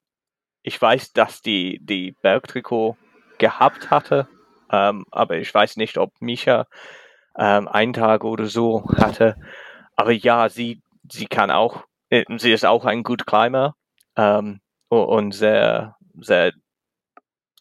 ich 0.64 0.82
weiß, 0.82 1.14
dass 1.14 1.42
die, 1.42 1.80
die 1.82 2.12
Bergtrikot 2.22 2.98
gehabt 3.38 3.90
hatte, 3.90 4.28
ähm, 4.72 5.06
aber 5.12 5.38
ich 5.38 5.54
weiß 5.54 5.78
nicht, 5.78 5.98
ob 5.98 6.14
Misha 6.22 6.68
ähm, 7.38 7.68
einen 7.68 7.94
Tag 7.94 8.24
oder 8.24 8.46
so 8.46 8.86
hatte. 8.98 9.36
Aber 9.96 10.12
ja, 10.12 10.50
sie, 10.50 10.82
sie 11.10 11.26
kann 11.26 11.52
auch, 11.52 11.86
äh, 12.10 12.24
sie 12.38 12.52
ist 12.52 12.66
auch 12.66 12.86
ein 12.86 13.04
gut 13.04 13.26
Climber 13.26 13.76
ähm, 14.16 14.62
und 14.90 15.34
sehr, 15.34 15.96
sehr 16.20 16.54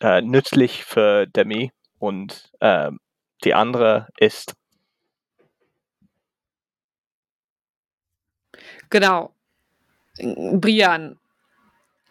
äh, 0.00 0.20
nützlich 0.22 0.84
für 0.84 1.26
Demi 1.26 1.72
und 1.98 2.50
äh, 2.60 2.90
die 3.44 3.54
andere 3.54 4.08
ist. 4.18 4.54
Genau. 8.90 9.32
Brian, 10.18 11.19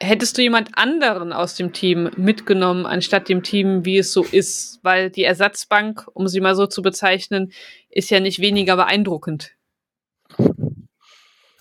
Hättest 0.02 0.38
du 0.38 0.42
jemand 0.42 0.70
anderen 0.76 1.34
aus 1.34 1.56
dem 1.56 1.74
Team 1.74 2.10
mitgenommen, 2.16 2.86
anstatt 2.86 3.28
dem 3.28 3.44
Team, 3.44 3.84
wie 3.84 3.98
es 3.98 4.14
so 4.14 4.24
ist? 4.24 4.80
Weil 4.82 5.10
die 5.10 5.24
Ersatzbank, 5.24 6.08
um 6.14 6.30
sie 6.30 6.40
mal 6.40 6.56
so 6.56 6.68
zu 6.68 6.82
bezeichnen, 6.82 7.52
ist 7.90 8.10
ja 8.10 8.22
nicht 8.22 8.40
weniger 8.40 8.78
beeindruckend. 8.78 9.56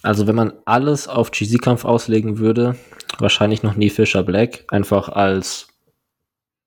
Also 0.02 0.28
wenn 0.28 0.36
man 0.36 0.52
alles 0.64 1.08
auf 1.08 1.32
GC-Kampf 1.32 1.84
auslegen 1.84 2.38
würde, 2.38 2.76
wahrscheinlich 3.18 3.64
noch 3.64 3.74
nie 3.74 3.90
Fischer 3.90 4.22
Black, 4.22 4.64
einfach 4.68 5.08
als, 5.08 5.68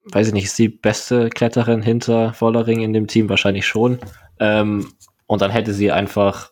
weiß 0.03 0.27
ich 0.27 0.33
nicht, 0.33 0.45
ist 0.45 0.59
die 0.59 0.67
beste 0.67 1.29
Kletterin 1.29 1.81
hinter 1.81 2.33
Vollering 2.33 2.81
in 2.81 2.91
dem 2.91 3.07
Team, 3.07 3.29
wahrscheinlich 3.29 3.65
schon. 3.65 3.99
Ähm, 4.39 4.91
und 5.25 5.41
dann 5.41 5.51
hätte 5.51 5.73
sie 5.73 5.91
einfach 5.93 6.50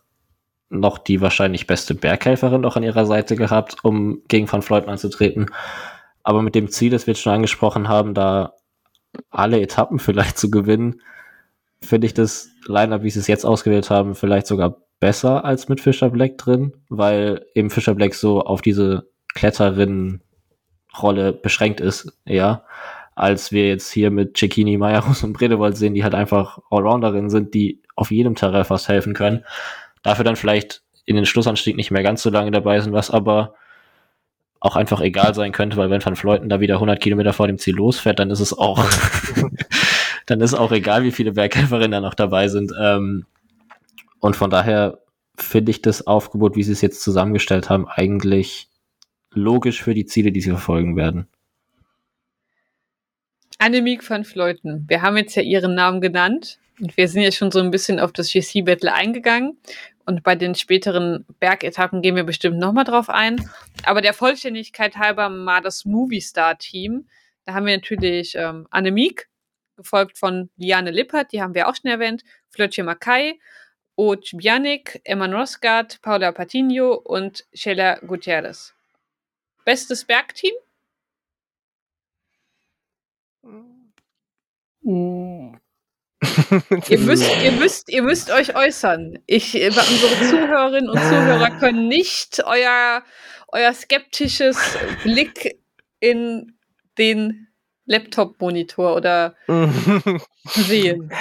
noch 0.70 0.98
die 1.00 1.22
wahrscheinlich 1.22 1.68
beste 1.68 1.96
Berghelferin 1.96 2.62
noch 2.62 2.78
an 2.78 2.84
ihrer 2.84 3.06
Seite 3.06 3.36
gehabt, 3.36 3.78
um 3.84 4.22
gegen 4.28 4.52
Van 4.52 4.62
Floyd 4.62 4.88
anzutreten. 4.88 5.48
Aber 6.24 6.42
mit 6.42 6.56
dem 6.56 6.70
Ziel, 6.70 6.92
das 6.92 7.08
wir 7.08 7.14
jetzt 7.14 7.22
schon 7.22 7.34
angesprochen 7.34 7.88
haben, 7.88 8.14
da 8.14 8.54
alle 9.30 9.60
Etappen 9.62 10.00
vielleicht 10.00 10.38
zu 10.38 10.52
gewinnen, 10.52 11.02
finde 11.82 12.08
ich 12.08 12.14
das 12.14 12.50
Line-Up, 12.68 13.04
wie 13.04 13.10
sie 13.10 13.20
es 13.20 13.28
jetzt 13.28 13.46
ausgewählt 13.46 13.90
haben, 13.90 14.16
vielleicht 14.16 14.48
sogar 14.48 14.78
besser 15.00 15.46
als 15.46 15.70
mit 15.70 15.80
Fischer 15.82 16.10
Black 16.10 16.38
drin, 16.38 16.74
weil 16.90 17.46
eben 17.56 17.70
Fischer 17.70 17.96
Black 17.96 18.14
so 18.14 18.42
auf 18.42 18.62
diese 18.62 19.08
Kletterinnen-Rolle 19.34 21.32
beschränkt 21.34 21.80
ist, 21.80 22.12
ja, 22.26 22.66
als 23.16 23.52
wir 23.52 23.68
jetzt 23.68 23.92
hier 23.92 24.12
mit 24.12 24.38
Cecchini, 24.38 24.78
Meyerhus 24.78 25.24
und 25.24 25.34
Bredewold 25.34 25.78
sehen, 25.78 25.94
die 25.94 26.04
halt 26.04 26.16
einfach 26.16 26.60
Allrounderinnen 26.70 27.30
sind, 27.30 27.54
die 27.54 27.82
auf 27.96 28.12
jedem 28.12 28.36
Terrain 28.36 28.66
fast 28.66 28.88
helfen 28.88 29.14
können 29.14 29.44
dafür 30.04 30.26
dann 30.26 30.36
vielleicht 30.36 30.82
in 31.06 31.16
den 31.16 31.26
Schlussanstieg 31.26 31.76
nicht 31.76 31.92
mehr 31.92 32.04
ganz 32.04 32.22
so 32.22 32.30
lange 32.30 32.52
dabei 32.52 32.80
sind, 32.80 32.94
was 32.94 33.10
aber 33.10 33.56
auch 34.60 34.76
einfach 34.76 35.02
egal 35.02 35.34
sein 35.34 35.52
könnte, 35.52 35.78
weil 35.78 35.90
wenn 35.90 36.04
Van 36.04 36.16
Fleuten 36.16 36.50
da 36.50 36.60
wieder 36.60 36.76
100 36.76 37.00
Kilometer 37.00 37.34
vor 37.34 37.48
dem 37.48 37.58
Ziel 37.58 37.76
losfährt, 37.76 38.20
dann 38.20 38.30
ist 38.30 38.42
es 38.42 38.58
auch, 38.58 38.84
dann 40.26 40.42
ist 40.42 40.54
auch 40.54 40.72
egal, 40.72 41.04
wie 41.04 41.12
viele 41.12 41.32
Berghelferinnen 41.32 41.92
da 41.92 42.02
noch 42.02 42.14
dabei 42.14 42.50
sind. 42.50 42.74
Ähm, 42.80 43.26
und 44.20 44.36
von 44.36 44.50
daher 44.50 45.00
finde 45.38 45.72
ich 45.72 45.82
das 45.82 46.06
Aufgebot, 46.06 46.56
wie 46.56 46.64
sie 46.64 46.74
es 46.74 46.82
jetzt 46.82 47.02
zusammengestellt 47.02 47.70
haben, 47.70 47.88
eigentlich 47.88 48.68
logisch 49.32 49.82
für 49.82 49.94
die 49.94 50.06
Ziele, 50.06 50.32
die 50.32 50.42
sie 50.42 50.50
verfolgen 50.50 50.98
werden. 50.98 51.28
Annemiek 53.60 54.08
van 54.10 54.24
Fleuten, 54.24 54.86
wir 54.88 55.02
haben 55.02 55.18
jetzt 55.18 55.36
ja 55.36 55.42
ihren 55.42 55.76
Namen 55.76 56.02
genannt. 56.02 56.60
Wir 56.80 57.08
sind 57.08 57.22
ja 57.22 57.32
schon 57.32 57.52
so 57.52 57.60
ein 57.60 57.72
bisschen 57.72 58.00
auf 58.00 58.14
das 58.14 58.32
GC-Battle 58.32 58.94
eingegangen. 58.94 59.58
Und 60.06 60.24
bei 60.24 60.36
den 60.36 60.56
späteren 60.56 61.26
Bergetappen 61.40 62.02
gehen 62.02 62.16
wir 62.16 62.24
bestimmt 62.24 62.58
nochmal 62.58 62.86
drauf 62.86 63.10
ein. 63.10 63.50
Aber 63.84 64.02
der 64.02 64.14
Vollständigkeit 64.14 64.96
halber 64.96 65.30
mal 65.30 65.62
das 65.62 65.86
Movie 65.86 66.22
Star 66.22 66.58
Team. 66.58 67.08
Da 67.46 67.54
haben 67.54 67.66
wir 67.66 67.76
natürlich 67.76 68.36
ähm, 68.36 68.68
Annemiek, 68.72 69.30
gefolgt 69.76 70.18
von 70.18 70.50
Liane 70.58 70.92
Lippert, 70.92 71.32
die 71.32 71.42
haben 71.42 71.54
wir 71.54 71.68
auch 71.68 71.76
schon 71.76 71.92
erwähnt, 71.92 72.24
Flötje 72.50 72.84
Mackay, 72.84 73.40
Oj 73.96 74.20
Bjanik, 74.34 75.02
Emma 75.04 75.26
Rosgard, 75.26 76.02
Paula 76.02 76.32
Patinho 76.32 76.94
und 76.94 77.46
Sheila 77.54 78.00
Gutierrez. 78.00 78.74
Bestes 79.66 80.06
Bergteam? 80.06 80.54
Mm 84.82 85.60
ihr, 86.90 87.00
müsst, 87.00 87.30
ihr, 87.44 87.52
müsst, 87.54 87.90
ihr 87.90 88.04
müsst 88.04 88.32
euch 88.32 88.56
äußern. 88.56 89.20
Ich, 89.26 89.56
äh, 89.56 89.68
unsere 89.68 90.20
Zuhörerinnen 90.30 90.90
und 90.90 91.00
Zuhörer 91.00 91.52
können 91.60 91.88
nicht 91.88 92.44
euer, 92.46 93.04
euer 93.50 93.74
skeptisches 93.74 94.58
Blick 95.04 95.60
in 96.00 96.58
den 96.98 97.48
Laptop-Monitor 97.86 98.96
oder 98.96 99.36
sehen. 100.46 101.12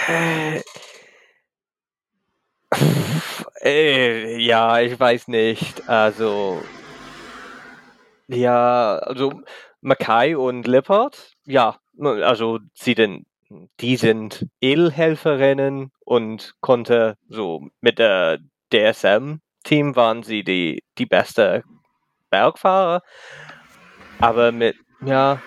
Äh, 3.62 4.38
ja, 4.38 4.80
ich 4.80 4.98
weiß 4.98 5.28
nicht. 5.28 5.88
Also, 5.88 6.62
ja, 8.26 8.96
also 8.98 9.42
Mackay 9.80 10.34
und 10.34 10.66
Lippert, 10.66 11.32
ja, 11.44 11.78
also 11.98 12.58
sie 12.74 12.94
den 12.94 13.24
die 13.80 13.96
sind 13.96 14.46
Edelhelferinnen 14.60 15.90
und 16.04 16.54
konnte 16.60 17.16
so 17.28 17.68
mit 17.80 17.98
der 17.98 18.38
DSM-Team 18.72 19.96
waren 19.96 20.22
sie 20.22 20.44
die, 20.44 20.82
die 20.98 21.06
beste 21.06 21.62
Bergfahrer. 22.30 23.02
Aber 24.20 24.52
mit, 24.52 24.76
ja, 25.04 25.40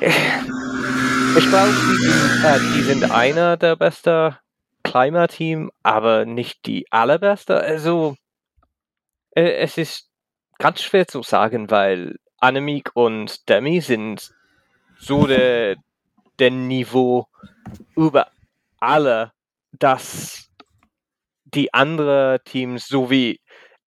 ich, 0.00 1.48
glaube, 1.48 1.72
die, 1.72 2.46
äh, 2.46 2.58
die 2.74 2.82
sind 2.82 3.10
einer 3.10 3.56
der 3.56 3.76
besten 3.76 4.36
Climber-Team, 4.82 5.70
aber 5.82 6.24
nicht 6.24 6.64
die 6.66 6.90
allerbeste. 6.90 7.60
Also, 7.60 8.16
äh, 9.32 9.56
es 9.56 9.76
ist 9.76 10.08
ganz 10.58 10.80
schwer 10.80 11.06
zu 11.06 11.22
sagen, 11.22 11.70
weil 11.70 12.16
Annemiek 12.38 12.90
und 12.94 13.48
Demi 13.48 13.80
sind 13.80 14.32
so 14.98 15.26
der, 15.26 15.76
der 16.40 16.50
Niveau 16.50 17.26
über 17.96 18.30
alle, 18.78 19.32
dass 19.72 20.50
die 21.44 21.72
anderen 21.74 22.38
Teams, 22.44 22.86
so 22.86 23.10
wie 23.10 23.40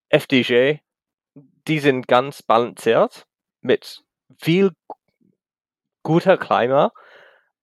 FDJ, 0.10 0.76
die 1.68 1.80
sind 1.80 2.08
ganz 2.08 2.44
balanciert 2.44 3.26
mit 3.62 4.04
viel 4.40 4.72
guter 6.04 6.38
Climber, 6.38 6.92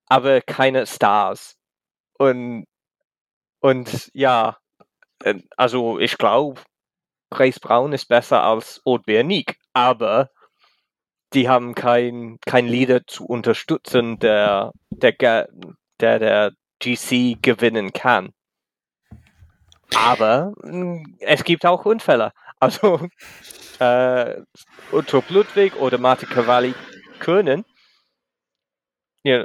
aber 0.06 0.40
keine 0.40 0.86
Stars. 0.86 1.56
Und, 2.18 2.66
und 3.60 4.10
ja, 4.14 4.58
äh, 5.22 5.40
also 5.56 5.98
ich 5.98 6.18
glaube, 6.18 6.60
Grace 7.30 7.60
Brown 7.60 7.92
ist 7.92 8.06
besser 8.06 8.42
als 8.42 8.80
Old 8.84 9.04
Bernick, 9.06 9.58
aber 9.72 10.30
die 11.32 11.48
haben 11.48 11.74
kein, 11.74 12.38
kein 12.46 12.66
Leader 12.66 13.06
zu 13.06 13.26
unterstützen, 13.26 14.18
der 14.18 14.72
der, 14.90 15.48
der, 16.00 16.18
der 16.18 16.52
GC 16.80 17.40
gewinnen 17.42 17.92
kann. 17.92 18.32
Aber 19.94 20.52
hm, 20.62 21.16
es 21.20 21.44
gibt 21.44 21.66
auch 21.66 21.84
Unfälle. 21.84 22.32
Also 22.62 23.08
äh, 23.78 24.42
Otto 24.92 25.24
Ludwig 25.30 25.74
oder 25.76 25.96
Martin 25.96 26.28
Cavalli 26.28 26.74
können 27.20 27.64
ja, 29.22 29.44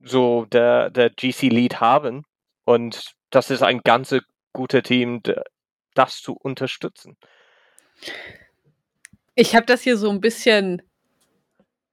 so 0.00 0.44
der, 0.46 0.90
der 0.90 1.10
GC-Lead 1.10 1.80
haben. 1.80 2.24
Und 2.64 3.14
das 3.30 3.50
ist 3.50 3.62
ein 3.62 3.80
ganz 3.80 4.14
gutes 4.52 4.82
Team, 4.82 5.22
das 5.94 6.20
zu 6.20 6.34
unterstützen. 6.34 7.16
Ich 9.34 9.54
habe 9.54 9.66
das 9.66 9.82
hier 9.82 9.96
so 9.96 10.10
ein 10.10 10.20
bisschen 10.20 10.82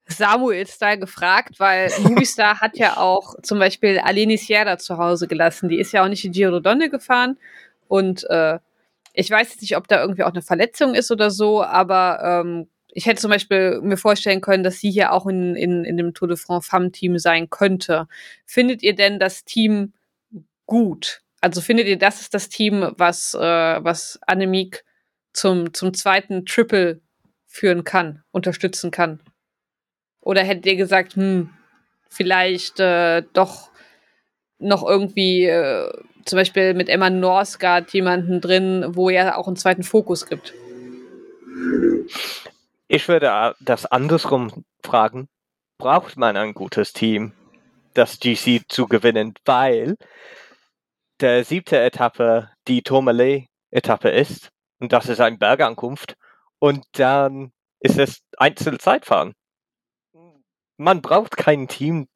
Samuel-Style 0.08 1.00
gefragt, 1.00 1.60
weil 1.60 1.92
Movistar 2.02 2.62
hat 2.62 2.78
ja 2.78 2.98
auch 2.98 3.36
zum 3.44 3.60
Beispiel 3.60 4.00
Aleni 4.00 4.38
Sierra 4.38 4.78
zu 4.78 4.98
Hause 4.98 5.28
gelassen. 5.28 5.70
Die 5.70 5.80
ist 5.80 5.92
ja 5.92 6.04
auch 6.04 6.08
nicht 6.08 6.24
in 6.26 6.32
Giro 6.32 6.60
Donne 6.60 6.90
gefahren. 6.90 7.38
Und 7.88 8.30
äh, 8.30 8.60
ich 9.14 9.30
weiß 9.30 9.50
jetzt 9.50 9.62
nicht, 9.62 9.76
ob 9.78 9.88
da 9.88 10.02
irgendwie 10.02 10.24
auch 10.24 10.32
eine 10.32 10.42
Verletzung 10.42 10.94
ist 10.94 11.12
oder 11.12 11.32
so, 11.32 11.64
aber 11.64 12.20
ähm, 12.24 12.68
ich 12.90 13.06
hätte 13.06 13.22
zum 13.22 13.32
Beispiel 13.32 13.80
mir 13.82 13.98
vorstellen 13.98 14.42
können, 14.42 14.64
dass 14.64 14.80
sie 14.80 14.92
hier 14.92 15.12
auch 15.12 15.28
in, 15.28 15.56
in, 15.56 15.86
in 15.86 15.98
dem 15.98 16.14
Tour 16.14 16.28
de 16.28 16.38
France 16.38 16.70
Femme-Team 16.70 17.20
sein 17.20 17.50
könnte. 17.50 18.08
Findet 18.46 18.82
ihr 18.82 18.96
denn 18.96 19.20
das 19.20 19.44
Team 19.46 19.94
gut? 20.66 21.22
Also 21.42 21.62
findet 21.62 21.88
ihr, 21.88 21.98
das 21.98 22.22
ist 22.22 22.34
das 22.34 22.50
Team, 22.50 22.94
was, 22.98 23.34
äh, 23.34 23.40
was 23.40 24.20
Annemiek 24.26 24.84
zum, 25.34 25.74
zum 25.74 25.94
zweiten 25.94 26.46
Triple 26.46 27.02
führen 27.46 27.84
kann, 27.84 28.24
unterstützen 28.32 28.92
kann? 28.92 29.20
Oder 30.28 30.44
hättet 30.44 30.66
ihr 30.66 30.76
gesagt, 30.76 31.16
hm, 31.16 31.52
vielleicht 32.10 32.82
äh, 32.82 33.24
doch 33.32 33.70
noch 34.60 34.86
irgendwie 34.86 35.46
äh, 35.46 35.90
zum 36.26 36.36
Beispiel 36.36 36.74
mit 36.74 36.90
Emma 36.90 37.10
Norsgaard 37.10 37.94
jemanden 37.94 38.42
drin, 38.42 38.84
wo 38.90 39.10
er 39.10 39.38
auch 39.38 39.48
einen 39.48 39.56
zweiten 39.56 39.84
Fokus 39.84 40.26
gibt? 40.26 40.54
Ich 42.90 43.08
würde 43.08 43.56
das 43.62 43.86
andersrum 43.86 44.66
fragen. 44.84 45.30
Braucht 45.78 46.18
man 46.18 46.36
ein 46.36 46.54
gutes 46.54 46.92
Team, 46.92 47.32
das 47.94 48.20
GC 48.20 48.64
zu 48.68 48.88
gewinnen? 48.88 49.34
Weil 49.46 49.96
der 51.22 51.46
siebte 51.46 51.80
Etappe 51.80 52.50
die 52.68 52.82
Tourmalet-Etappe 52.82 54.10
ist. 54.10 54.50
Und 54.82 54.92
das 54.92 55.08
ist 55.08 55.22
eine 55.22 55.38
Bergankunft. 55.38 56.18
Und 56.60 56.84
dann 56.92 57.54
ist 57.80 57.98
es 57.98 58.20
Einzelzeitfahren 58.38 59.34
man 60.78 61.02
braucht 61.02 61.38
kein 61.38 61.68
Team 61.68 62.08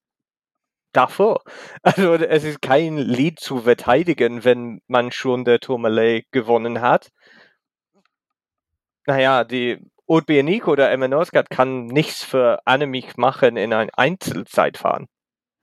davor. 0.93 1.41
Also 1.83 2.13
es 2.15 2.43
ist 2.43 2.61
kein 2.61 2.97
Lied 2.97 3.39
zu 3.39 3.61
verteidigen, 3.61 4.43
wenn 4.43 4.81
man 4.87 5.11
schon 5.11 5.45
der 5.45 5.59
Tourmalet 5.59 6.25
gewonnen 6.31 6.81
hat. 6.81 7.11
Naja, 9.07 9.43
die 9.43 9.79
Oud 10.07 10.29
oder 10.67 10.91
Emma 10.91 11.07
Norsgaard 11.07 11.49
kann 11.49 11.85
nichts 11.87 12.23
für 12.23 12.59
Annemiek 12.65 13.17
machen 13.17 13.57
in 13.57 13.73
ein 13.73 13.89
Einzelzeitfahren. 13.91 15.07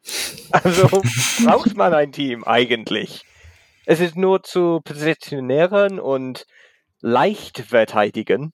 Also 0.50 1.02
braucht 1.44 1.76
man 1.76 1.92
ein 1.92 2.12
Team 2.12 2.42
eigentlich. 2.44 3.24
Es 3.84 4.00
ist 4.00 4.16
nur 4.16 4.42
zu 4.42 4.80
positionieren 4.82 6.00
und 6.00 6.46
leicht 7.00 7.58
verteidigen. 7.58 8.52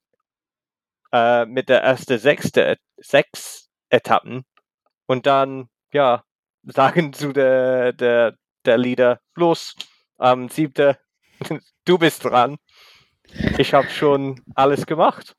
Äh, 1.12 1.46
mit 1.46 1.68
der 1.68 1.82
ersten 1.82 2.18
sechste, 2.18 2.76
sechs 2.96 3.63
Etappen 3.94 4.44
und 5.06 5.26
dann, 5.26 5.68
ja, 5.92 6.24
sagen 6.64 7.12
zu 7.12 7.32
der, 7.32 7.92
der, 7.92 8.36
der 8.64 8.78
Leader, 8.78 9.20
los, 9.34 9.74
am 10.18 10.42
ähm, 10.42 10.48
siebte, 10.48 10.98
du 11.84 11.98
bist 11.98 12.24
dran. 12.24 12.56
Ich 13.58 13.74
habe 13.74 13.88
schon 13.88 14.40
alles 14.54 14.86
gemacht. 14.86 15.34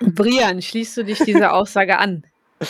Brian, 0.00 0.60
schließt 0.62 0.98
du 0.98 1.04
dich 1.04 1.18
dieser 1.20 1.54
Aussage 1.54 1.98
an? 1.98 2.24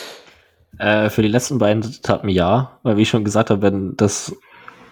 Äh, 0.79 1.09
für 1.09 1.23
die 1.23 1.29
letzten 1.29 1.57
beiden 1.57 1.83
Etappen 1.83 2.29
ja, 2.29 2.79
weil 2.83 2.99
wie 2.99 3.03
ich 3.03 3.09
schon 3.09 3.25
gesagt 3.25 3.49
habe, 3.49 3.63
wenn 3.63 3.97
das 3.97 4.37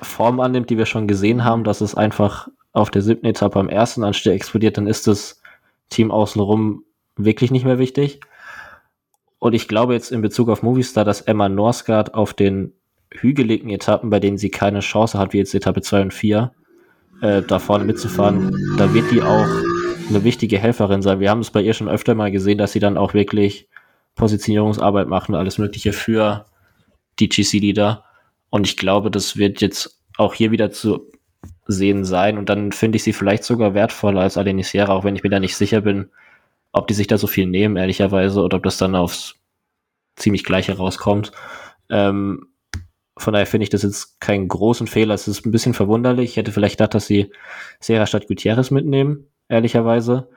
Form 0.01 0.41
annimmt, 0.41 0.71
die 0.71 0.79
wir 0.79 0.87
schon 0.87 1.07
gesehen 1.07 1.45
haben, 1.45 1.63
dass 1.63 1.83
es 1.83 1.95
einfach 1.95 2.49
auf 2.73 2.91
der 2.91 3.03
siebten 3.03 3.27
Etappe 3.27 3.59
am 3.59 3.69
ersten 3.69 4.03
Anstieg 4.03 4.33
explodiert, 4.33 4.79
dann 4.79 4.87
ist 4.87 5.07
das 5.07 5.43
Team 5.91 6.11
außenrum 6.11 6.85
wirklich 7.17 7.51
nicht 7.51 7.67
mehr 7.67 7.79
wichtig. 7.79 8.21
Und 9.45 9.53
ich 9.53 9.69
glaube 9.69 9.93
jetzt 9.93 10.11
in 10.11 10.23
Bezug 10.23 10.49
auf 10.49 10.63
Movistar, 10.63 11.05
dass 11.05 11.21
Emma 11.21 11.51
Norsgaard 11.51 12.15
auf 12.15 12.33
den 12.33 12.73
hügeligen 13.11 13.69
Etappen, 13.69 14.09
bei 14.09 14.19
denen 14.19 14.39
sie 14.39 14.49
keine 14.49 14.81
Chance 14.81 15.19
hat, 15.19 15.35
wie 15.35 15.37
jetzt 15.37 15.55
Etappe 15.55 15.83
2 15.83 16.01
und 16.01 16.15
4, 16.15 16.51
äh, 17.21 17.43
da 17.43 17.59
vorne 17.59 17.85
mitzufahren, 17.85 18.57
da 18.79 18.95
wird 18.95 19.11
die 19.11 19.21
auch 19.21 19.47
eine 20.09 20.25
wichtige 20.25 20.59
Helferin 20.59 21.03
sein. 21.03 21.21
Wir 21.21 21.29
haben 21.29 21.41
es 21.41 21.51
bei 21.51 21.61
ihr 21.61 21.75
schon 21.75 21.91
öfter 21.91 22.15
mal 22.15 22.33
gesehen, 22.33 22.57
dass 22.57 22.73
sie 22.73 22.81
dann 22.81 22.97
auch 22.97 23.13
wirklich 23.13 23.69
Positionierungsarbeit 24.15 25.09
machen, 25.09 25.35
alles 25.35 25.59
Mögliche 25.59 25.93
für 25.93 26.47
die 27.19 27.29
GC-Leader. 27.29 28.03
Und 28.49 28.67
ich 28.67 28.79
glaube, 28.79 29.11
das 29.11 29.37
wird 29.37 29.61
jetzt 29.61 30.01
auch 30.17 30.33
hier 30.33 30.53
wieder 30.53 30.71
zu 30.71 31.13
sehen 31.67 32.07
sein. 32.07 32.39
Und 32.39 32.49
dann 32.49 32.73
finde 32.73 32.97
ich 32.97 33.05
sie 33.05 33.13
vielleicht 33.13 33.45
sogar 33.45 33.75
wertvoller 33.75 34.23
als 34.23 34.39
Alenisiera, 34.39 34.95
auch 34.95 35.05
wenn 35.05 35.17
ich 35.17 35.23
mir 35.23 35.29
da 35.29 35.39
nicht 35.39 35.59
sicher 35.59 35.83
bin, 35.83 36.09
ob 36.75 36.89
die 36.89 36.95
sich 36.95 37.07
da 37.07 37.17
so 37.17 37.27
viel 37.27 37.47
nehmen, 37.47 37.77
ehrlicherweise, 37.77 38.43
oder 38.43 38.59
ob 38.59 38.65
das 38.65 38.77
dann 38.77 38.95
aufs 38.95 39.37
ziemlich 40.17 40.45
gleiche 40.45 40.77
rauskommt. 40.77 41.33
Ähm, 41.89 42.49
von 43.17 43.33
daher 43.33 43.47
finde 43.47 43.65
ich 43.65 43.71
das 43.71 43.83
jetzt 43.83 44.21
keinen 44.21 44.49
großen 44.49 44.89
Fehler. 44.89 45.15
Es 45.15 45.29
ist 45.29 45.47
ein 45.47 45.53
bisschen 45.53 45.73
verwunderlich. 45.73 46.31
Ich 46.31 46.37
hätte 46.37 46.53
vielleicht 46.53 46.79
gedacht, 46.79 46.95
dass 46.95 47.07
sie 47.07 47.31
Serra 47.81 48.07
statt 48.07 48.27
Gutierrez 48.27 48.71
mitnehmen, 48.71 49.29
ehrlicherweise. 49.49 50.29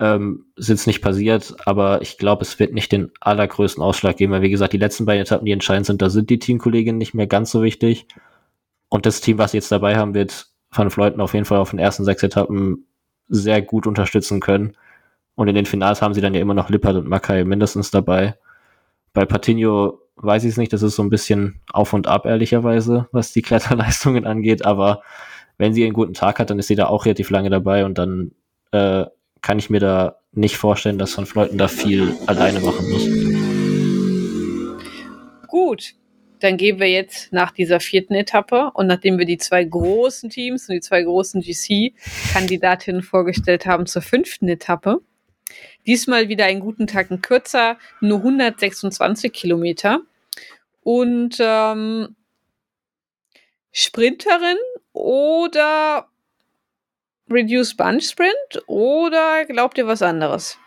Ähm, 0.00 0.46
ist 0.56 0.68
jetzt 0.68 0.86
nicht 0.86 1.02
passiert, 1.02 1.54
aber 1.66 2.00
ich 2.02 2.18
glaube, 2.18 2.42
es 2.42 2.58
wird 2.58 2.72
nicht 2.72 2.92
den 2.92 3.10
allergrößten 3.20 3.82
Ausschlag 3.82 4.16
geben, 4.16 4.32
weil 4.32 4.42
wie 4.42 4.50
gesagt, 4.50 4.72
die 4.72 4.78
letzten 4.78 5.06
beiden 5.06 5.22
Etappen, 5.22 5.44
die 5.44 5.52
entscheidend 5.52 5.86
sind, 5.86 6.00
da 6.00 6.08
sind 6.08 6.30
die 6.30 6.38
Teamkolleginnen 6.38 6.98
nicht 6.98 7.14
mehr 7.14 7.26
ganz 7.26 7.50
so 7.50 7.62
wichtig. 7.62 8.06
Und 8.88 9.06
das 9.06 9.20
Team, 9.20 9.38
was 9.38 9.50
sie 9.50 9.58
jetzt 9.58 9.72
dabei 9.72 9.96
haben, 9.96 10.14
wird 10.14 10.46
Van 10.70 10.90
Fleuten 10.90 11.20
auf 11.20 11.34
jeden 11.34 11.44
Fall 11.44 11.58
auf 11.58 11.70
den 11.70 11.78
ersten 11.78 12.04
sechs 12.04 12.22
Etappen 12.22 12.86
sehr 13.28 13.60
gut 13.60 13.86
unterstützen 13.86 14.40
können. 14.40 14.76
Und 15.38 15.46
in 15.46 15.54
den 15.54 15.66
Finals 15.66 16.02
haben 16.02 16.14
sie 16.14 16.20
dann 16.20 16.34
ja 16.34 16.40
immer 16.40 16.52
noch 16.52 16.68
Lippert 16.68 16.96
und 16.96 17.06
Mackay 17.06 17.44
mindestens 17.44 17.92
dabei. 17.92 18.34
Bei 19.12 19.24
Patinho 19.24 20.00
weiß 20.16 20.42
ich 20.42 20.50
es 20.50 20.56
nicht, 20.56 20.72
das 20.72 20.82
ist 20.82 20.96
so 20.96 21.02
ein 21.04 21.10
bisschen 21.10 21.60
auf 21.72 21.92
und 21.92 22.08
ab, 22.08 22.26
ehrlicherweise, 22.26 23.06
was 23.12 23.32
die 23.32 23.42
Kletterleistungen 23.48 24.26
angeht. 24.26 24.64
Aber 24.64 25.00
wenn 25.56 25.74
sie 25.74 25.84
einen 25.84 25.92
guten 25.92 26.12
Tag 26.12 26.40
hat, 26.40 26.50
dann 26.50 26.58
ist 26.58 26.66
sie 26.66 26.74
da 26.74 26.88
auch 26.88 27.04
relativ 27.04 27.30
lange 27.30 27.50
dabei 27.50 27.84
und 27.84 27.98
dann 27.98 28.32
äh, 28.72 29.04
kann 29.40 29.60
ich 29.60 29.70
mir 29.70 29.78
da 29.78 30.16
nicht 30.32 30.56
vorstellen, 30.56 30.98
dass 30.98 31.16
Van 31.16 31.24
Fleuten 31.24 31.56
da 31.56 31.68
viel 31.68 32.16
alleine 32.26 32.58
machen 32.58 32.90
muss. 32.90 33.06
Gut, 35.46 35.94
dann 36.40 36.56
gehen 36.56 36.80
wir 36.80 36.90
jetzt 36.90 37.32
nach 37.32 37.52
dieser 37.52 37.78
vierten 37.78 38.14
Etappe 38.14 38.72
und 38.74 38.88
nachdem 38.88 39.18
wir 39.18 39.24
die 39.24 39.38
zwei 39.38 39.62
großen 39.62 40.30
Teams 40.30 40.68
und 40.68 40.74
die 40.74 40.80
zwei 40.80 41.04
großen 41.04 41.42
GC-Kandidatinnen 41.42 43.02
vorgestellt 43.02 43.66
haben 43.66 43.86
zur 43.86 44.02
fünften 44.02 44.48
Etappe, 44.48 45.00
Diesmal 45.88 46.28
wieder 46.28 46.44
einen 46.44 46.60
guten 46.60 46.86
Tacken 46.86 47.22
kürzer, 47.22 47.78
nur 48.02 48.18
126 48.18 49.32
Kilometer. 49.32 50.02
Und 50.82 51.38
ähm, 51.40 52.14
Sprinterin 53.72 54.58
oder 54.92 56.06
Reduce 57.30 57.74
Bunch 57.74 58.04
Sprint 58.04 58.62
oder 58.66 59.46
glaubt 59.46 59.78
ihr 59.78 59.86
was 59.86 60.02
anderes? 60.02 60.58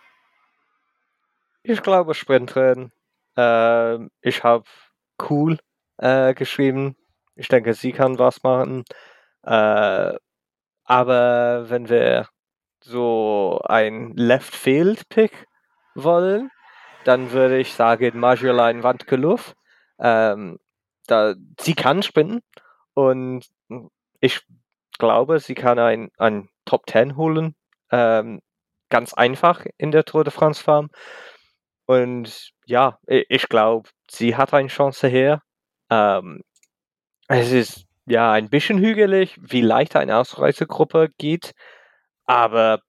Ich 1.62 1.84
glaube 1.84 2.16
Sprinterin. 2.16 2.92
Äh, 3.38 4.00
ich 4.22 4.44
habe 4.44 4.66
cool 5.30 5.60
äh, 5.98 6.34
geschrieben. 6.34 6.96
Ich 7.36 7.48
denke, 7.48 7.76
sie 7.76 7.92
kann 7.92 8.18
was 8.18 8.42
machen. 8.42 8.86
Äh, 9.44 10.14
aber 10.84 11.70
wenn 11.70 11.90
wir 11.90 12.28
so 12.82 13.62
ein 13.66 14.14
Left-Field-Pick 14.16 15.48
wollen, 15.96 16.50
dann 17.04 17.32
würde 17.32 17.60
ich 17.60 17.74
sagen 17.74 18.20
Marjolaine 18.20 18.84
Wandkeluf. 18.84 19.56
Ähm, 20.00 20.60
da, 21.08 21.36
sie 21.60 21.76
kann 21.76 22.04
sprinten 22.04 22.42
und 22.94 23.46
ich 24.20 24.42
glaube, 24.98 25.40
sie 25.40 25.56
kann 25.56 25.80
ein, 25.80 26.12
ein 26.18 26.50
Top 26.66 26.90
10 26.90 27.18
holen. 27.18 27.56
Ähm, 27.92 28.42
ganz 28.90 29.14
einfach 29.14 29.66
in 29.78 29.92
der 29.92 30.06
Tour 30.06 30.24
de 30.24 30.32
France 30.32 30.64
Farm. 30.64 30.90
Und 31.86 32.52
ja, 32.66 33.00
ich 33.08 33.50
glaube, 33.50 33.90
sie 34.10 34.36
hat 34.36 34.54
eine 34.54 34.68
Chance 34.68 35.08
hier. 35.08 35.42
Ähm, 35.90 36.42
es 37.28 37.52
ist 37.52 37.86
ja 38.06 38.32
ein 38.32 38.50
bisschen 38.50 38.80
hügelig, 38.80 39.38
wie 39.42 39.62
leicht 39.62 39.96
eine 39.96 40.18
Ausreisegruppe 40.18 41.10
geht, 41.18 41.54
aber 42.32 42.80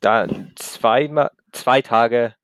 da 0.00 0.26
zwei, 0.56 1.28
zwei 1.52 1.82
Tage 1.82 2.34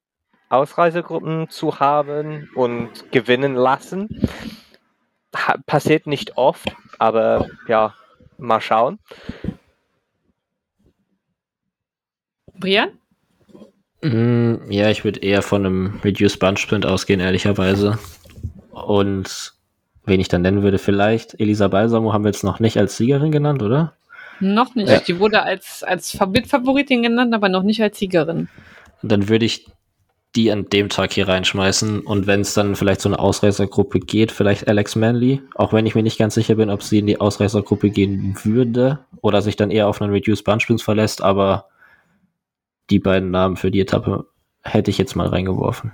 Ausreisegruppen 0.51 1.49
zu 1.49 1.81
haben 1.81 2.51
und 2.55 3.11
gewinnen 3.11 3.55
lassen, 3.55 4.29
passiert 5.67 6.07
nicht 6.07 6.37
oft, 6.37 6.77
aber 6.99 7.49
ja, 7.69 7.95
mal 8.37 8.61
schauen. 8.61 8.99
Brian? 12.61 12.91
Mm, 14.03 14.71
ja, 14.71 14.91
ich 14.91 15.05
würde 15.05 15.21
eher 15.21 15.41
von 15.41 15.65
einem 15.65 16.01
Reduced 16.05 16.39
Bunch 16.39 16.61
Sprint 16.61 16.85
ausgehen, 16.85 17.21
ehrlicherweise. 17.21 17.99
Und 18.73 19.55
wen 20.05 20.21
ich 20.21 20.29
dann 20.29 20.43
nennen 20.43 20.63
würde, 20.63 20.79
vielleicht 20.79 21.41
Elisa 21.41 21.69
Balsamo 21.69 22.13
haben 22.13 22.25
wir 22.25 22.31
jetzt 22.31 22.45
noch 22.45 22.61
nicht 22.61 22.77
als 22.77 22.99
Siegerin 22.99 23.33
genannt, 23.33 23.63
oder? 23.63 23.95
Noch 24.41 24.75
nicht. 24.75 24.89
Ja. 24.89 25.01
Die 25.01 25.19
wurde 25.19 25.43
als, 25.43 25.83
als 25.83 26.19
Mitfavoritin 26.21 27.03
genannt, 27.03 27.35
aber 27.35 27.49
noch 27.49 27.63
nicht 27.63 27.83
als 27.83 27.99
Siegerin. 27.99 28.49
Dann 29.03 29.29
würde 29.29 29.45
ich 29.45 29.67
die 30.37 30.53
an 30.53 30.69
dem 30.69 30.91
Tag 30.91 31.15
hier 31.15 31.29
reinschmeißen 31.29 32.01
und 32.01 32.27
wenn 32.27 32.43
es 32.43 32.53
dann 32.53 32.77
vielleicht 32.77 33.01
so 33.01 33.09
eine 33.09 33.19
Ausreißergruppe 33.19 34.01
geht, 34.01 34.31
vielleicht 34.31 34.69
Alex 34.69 34.95
Manley, 34.95 35.41
auch 35.55 35.73
wenn 35.73 35.87
ich 35.87 35.95
mir 35.95 36.03
nicht 36.03 36.19
ganz 36.19 36.35
sicher 36.35 36.57
bin, 36.57 36.69
ob 36.69 36.83
sie 36.83 36.99
in 36.99 37.07
die 37.07 37.19
Ausreißergruppe 37.19 37.89
gehen 37.89 38.37
würde 38.45 38.99
oder 39.23 39.41
sich 39.41 39.57
dann 39.57 39.71
eher 39.71 39.89
auf 39.89 40.03
einen 40.03 40.13
Reduced 40.13 40.45
Bunch 40.45 40.67
verlässt, 40.83 41.23
aber 41.23 41.67
die 42.91 42.99
beiden 42.99 43.31
Namen 43.31 43.57
für 43.57 43.71
die 43.71 43.81
Etappe 43.81 44.27
hätte 44.63 44.91
ich 44.91 44.99
jetzt 44.99 45.17
mal 45.17 45.29
reingeworfen. 45.29 45.93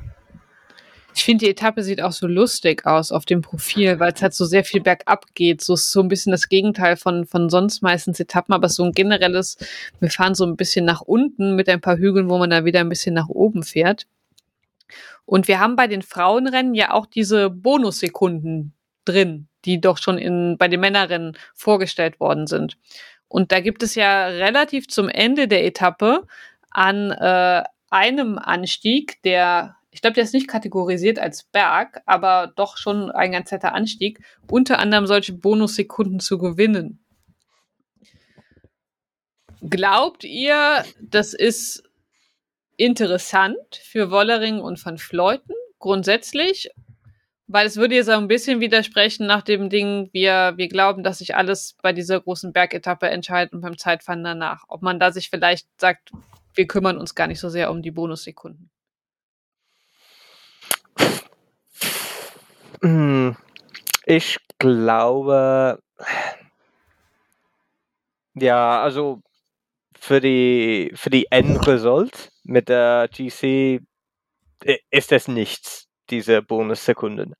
Ich 1.14 1.24
finde, 1.24 1.44
die 1.44 1.50
Etappe 1.50 1.82
sieht 1.82 2.02
auch 2.02 2.12
so 2.12 2.26
lustig 2.26 2.86
aus 2.86 3.12
auf 3.12 3.24
dem 3.24 3.42
Profil, 3.42 4.00
weil 4.00 4.12
es 4.12 4.22
halt 4.22 4.34
so 4.34 4.44
sehr 4.44 4.64
viel 4.64 4.80
bergab 4.80 5.26
geht. 5.34 5.60
So 5.60 5.74
ist 5.74 5.92
so 5.92 6.00
ein 6.00 6.08
bisschen 6.08 6.32
das 6.32 6.48
Gegenteil 6.48 6.96
von, 6.96 7.26
von 7.26 7.50
sonst 7.50 7.82
meistens 7.82 8.18
Etappen, 8.18 8.54
aber 8.54 8.68
so 8.68 8.82
ein 8.82 8.92
generelles, 8.92 9.58
wir 10.00 10.10
fahren 10.10 10.34
so 10.34 10.44
ein 10.44 10.56
bisschen 10.56 10.84
nach 10.84 11.02
unten 11.02 11.54
mit 11.54 11.68
ein 11.68 11.80
paar 11.80 11.98
Hügeln, 11.98 12.30
wo 12.30 12.38
man 12.38 12.50
da 12.50 12.64
wieder 12.64 12.80
ein 12.80 12.88
bisschen 12.88 13.14
nach 13.14 13.28
oben 13.28 13.62
fährt. 13.62 14.06
Und 15.24 15.48
wir 15.48 15.60
haben 15.60 15.76
bei 15.76 15.86
den 15.86 16.02
Frauenrennen 16.02 16.74
ja 16.74 16.92
auch 16.92 17.06
diese 17.06 17.50
Bonussekunden 17.50 18.72
drin, 19.04 19.48
die 19.64 19.80
doch 19.80 19.98
schon 19.98 20.18
in, 20.18 20.56
bei 20.58 20.68
den 20.68 20.80
Männerrennen 20.80 21.36
vorgestellt 21.54 22.20
worden 22.20 22.46
sind. 22.46 22.78
Und 23.28 23.52
da 23.52 23.60
gibt 23.60 23.82
es 23.82 23.94
ja 23.94 24.26
relativ 24.26 24.88
zum 24.88 25.08
Ende 25.08 25.48
der 25.48 25.64
Etappe 25.64 26.26
an 26.70 27.10
äh, 27.10 27.62
einem 27.90 28.38
Anstieg, 28.38 29.22
der, 29.22 29.76
ich 29.92 30.00
glaube, 30.00 30.14
der 30.14 30.24
ist 30.24 30.32
nicht 30.32 30.48
kategorisiert 30.48 31.18
als 31.18 31.44
Berg, 31.44 32.00
aber 32.06 32.50
doch 32.56 32.78
schon 32.78 33.10
ein 33.10 33.30
ganz 33.30 33.52
netter 33.52 33.74
Anstieg, 33.74 34.20
unter 34.50 34.78
anderem 34.78 35.06
solche 35.06 35.34
Bonussekunden 35.34 36.18
zu 36.18 36.38
gewinnen. 36.38 37.04
Glaubt 39.60 40.24
ihr, 40.24 40.84
das 41.00 41.34
ist 41.34 41.84
interessant 42.76 43.80
für 43.84 44.10
Wollering 44.10 44.60
und 44.60 44.84
Van 44.84 44.98
Fleuten 44.98 45.54
grundsätzlich? 45.78 46.70
Weil 47.46 47.66
es 47.66 47.76
würde 47.76 47.96
ja 47.96 48.02
so 48.02 48.12
ein 48.12 48.28
bisschen 48.28 48.60
widersprechen 48.60 49.26
nach 49.26 49.42
dem 49.42 49.68
Ding, 49.68 50.08
wir, 50.12 50.54
wir 50.56 50.68
glauben, 50.68 51.02
dass 51.02 51.18
sich 51.18 51.36
alles 51.36 51.76
bei 51.82 51.92
dieser 51.92 52.18
großen 52.18 52.54
Bergetappe 52.54 53.10
entscheidet 53.10 53.52
und 53.52 53.60
beim 53.60 53.76
Zeitfahren 53.76 54.24
danach. 54.24 54.64
Ob 54.68 54.80
man 54.80 54.98
da 54.98 55.12
sich 55.12 55.28
vielleicht 55.28 55.68
sagt, 55.78 56.12
wir 56.54 56.66
kümmern 56.66 56.96
uns 56.96 57.14
gar 57.14 57.26
nicht 57.26 57.40
so 57.40 57.50
sehr 57.50 57.70
um 57.70 57.82
die 57.82 57.90
Bonussekunden. 57.90 58.70
Ich 64.06 64.38
glaube, 64.58 65.82
ja, 68.34 68.82
also 68.82 69.20
für 69.94 70.20
die, 70.20 70.92
für 70.94 71.10
die 71.10 71.30
Endresult 71.30 72.32
mit 72.44 72.68
der 72.68 73.08
GC 73.08 73.80
ist 74.90 75.12
es 75.12 75.28
nichts, 75.28 75.88
diese 76.10 76.42
Bonussekunden. 76.42 77.34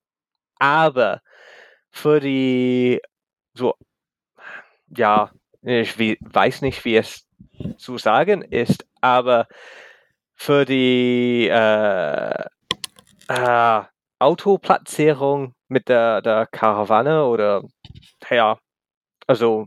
Aber 0.59 1.23
für 1.91 2.21
die, 2.21 3.01
so, 3.55 3.75
ja, 4.97 5.33
ich 5.63 5.99
weiß 5.99 6.63
nicht, 6.63 6.85
wie 6.85 6.97
es 6.97 7.27
zu 7.79 7.99
sagen 7.99 8.43
ist, 8.43 8.87
aber 9.01 9.49
für 10.35 10.65
die 10.65 11.49
äh, 11.49 12.45
äh, 13.29 13.83
Autoplatzierung 14.23 15.55
mit 15.69 15.89
der, 15.89 16.23
der 16.23 16.47
Karawane 16.47 17.27
oder 17.27 17.63
ja, 18.31 18.59
also 19.27 19.67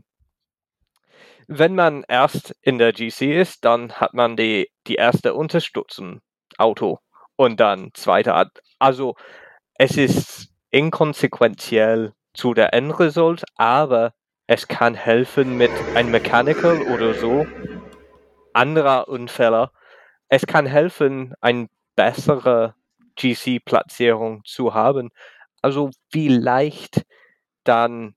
wenn 1.46 1.74
man 1.74 2.04
erst 2.08 2.56
in 2.62 2.78
der 2.78 2.92
GC 2.92 3.38
ist, 3.38 3.64
dann 3.64 3.92
hat 3.92 4.14
man 4.14 4.36
die, 4.36 4.68
die 4.86 4.96
erste 4.96 5.34
Unterstützung 5.34 6.20
Auto 6.58 6.98
und 7.36 7.60
dann 7.60 7.90
zweite. 7.92 8.50
Also 8.78 9.14
es 9.74 9.96
ist 9.96 10.48
inkonsequentiell 10.70 12.14
zu 12.32 12.54
der 12.54 12.72
Endresult, 12.72 13.44
aber 13.56 14.14
es 14.46 14.68
kann 14.68 14.94
helfen 14.94 15.56
mit 15.56 15.70
einem 15.94 16.10
Mechanical 16.10 16.80
oder 16.82 17.14
so 17.14 17.46
anderer 18.54 19.08
Unfälle. 19.08 19.70
Es 20.28 20.46
kann 20.46 20.66
helfen, 20.66 21.34
eine 21.40 21.68
bessere 21.94 22.74
GC-Platzierung 23.16 24.42
zu 24.44 24.74
haben. 24.74 25.10
Also 25.62 25.90
vielleicht 26.10 27.04
dann 27.64 28.14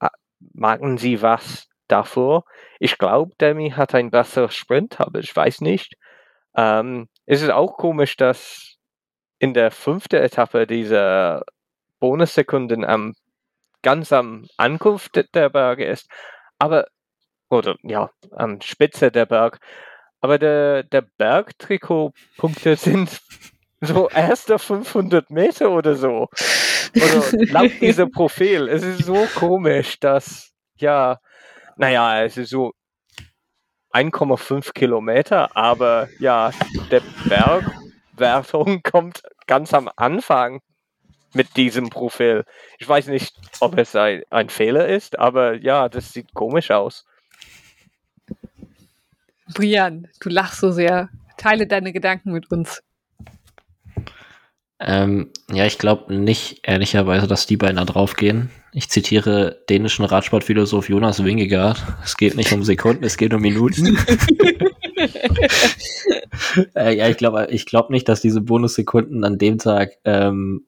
äh, 0.00 0.08
machen 0.54 0.98
sie 0.98 1.22
was 1.22 1.68
davor. 1.88 2.44
Ich 2.80 2.98
glaube, 2.98 3.34
Demi 3.40 3.70
hat 3.70 3.94
ein 3.94 4.10
besseres 4.10 4.54
Sprint, 4.54 5.00
aber 5.00 5.20
ich 5.20 5.34
weiß 5.34 5.60
nicht. 5.60 5.94
Ähm, 6.56 7.08
es 7.26 7.42
ist 7.42 7.50
auch 7.50 7.76
komisch, 7.76 8.16
dass 8.16 8.76
in 9.38 9.54
der 9.54 9.70
fünften 9.70 10.16
Etappe 10.16 10.66
diese 10.66 11.42
Bonussekunden 12.00 12.84
am 12.84 13.14
ganz 13.82 14.12
am 14.12 14.46
Ankunft 14.56 15.24
der 15.34 15.48
Berge 15.48 15.84
ist. 15.84 16.08
Aber, 16.58 16.86
oder 17.48 17.76
ja, 17.82 18.10
am 18.32 18.60
Spitze 18.60 19.10
der 19.10 19.26
Berg. 19.26 19.60
Aber 20.20 20.38
der, 20.38 20.82
der 20.82 21.02
Bergtrikotpunkte 21.02 22.76
sind 22.76 23.20
so 23.80 24.08
erste 24.08 24.58
500 24.58 25.30
Meter 25.30 25.70
oder 25.70 25.94
so. 25.94 26.28
Oder 26.96 27.46
laut 27.52 27.72
diesem 27.80 28.10
Profil. 28.10 28.68
Es 28.68 28.82
ist 28.82 29.04
so 29.04 29.26
komisch, 29.34 29.98
dass, 30.00 30.52
ja, 30.76 31.18
naja, 31.76 32.24
es 32.24 32.36
ist 32.36 32.50
so 32.50 32.72
1,5 33.92 34.72
Kilometer, 34.72 35.56
aber 35.56 36.08
ja, 36.18 36.50
der 36.90 37.02
Bergwertung 37.28 38.82
kommt 38.90 39.22
ganz 39.46 39.72
am 39.72 39.88
Anfang 39.96 40.60
mit 41.32 41.56
diesem 41.56 41.90
Profil. 41.90 42.44
Ich 42.78 42.88
weiß 42.88 43.06
nicht, 43.08 43.34
ob 43.60 43.78
es 43.78 43.94
ein, 43.94 44.22
ein 44.30 44.48
Fehler 44.48 44.88
ist, 44.88 45.18
aber 45.18 45.54
ja, 45.54 45.88
das 45.88 46.12
sieht 46.12 46.34
komisch 46.34 46.70
aus. 46.70 47.04
Brian, 49.54 50.08
du 50.20 50.28
lachst 50.28 50.60
so 50.60 50.70
sehr. 50.70 51.08
Teile 51.36 51.66
deine 51.66 51.92
Gedanken 51.92 52.32
mit 52.32 52.50
uns. 52.50 52.82
Ähm, 54.80 55.30
ja, 55.50 55.66
ich 55.66 55.78
glaube 55.78 56.14
nicht, 56.14 56.60
ehrlicherweise, 56.62 57.26
dass 57.26 57.46
die 57.46 57.56
beiden 57.56 57.76
da 57.76 57.84
draufgehen. 57.84 58.50
Ich 58.72 58.88
zitiere 58.88 59.64
dänischen 59.68 60.04
Radsportphilosoph 60.04 60.88
Jonas 60.88 61.24
Wingegaard. 61.24 61.84
Es 62.04 62.16
geht 62.16 62.36
nicht 62.36 62.52
um 62.52 62.62
Sekunden, 62.62 63.02
es 63.02 63.16
geht 63.16 63.34
um 63.34 63.40
Minuten. 63.40 63.98
äh, 66.74 66.96
ja, 66.96 67.08
ich 67.08 67.16
glaube 67.16 67.48
ich 67.50 67.66
glaub 67.66 67.90
nicht, 67.90 68.08
dass 68.08 68.20
diese 68.20 68.40
Bonussekunden 68.40 69.24
an 69.24 69.38
dem 69.38 69.58
Tag 69.58 69.94
ähm, 70.04 70.64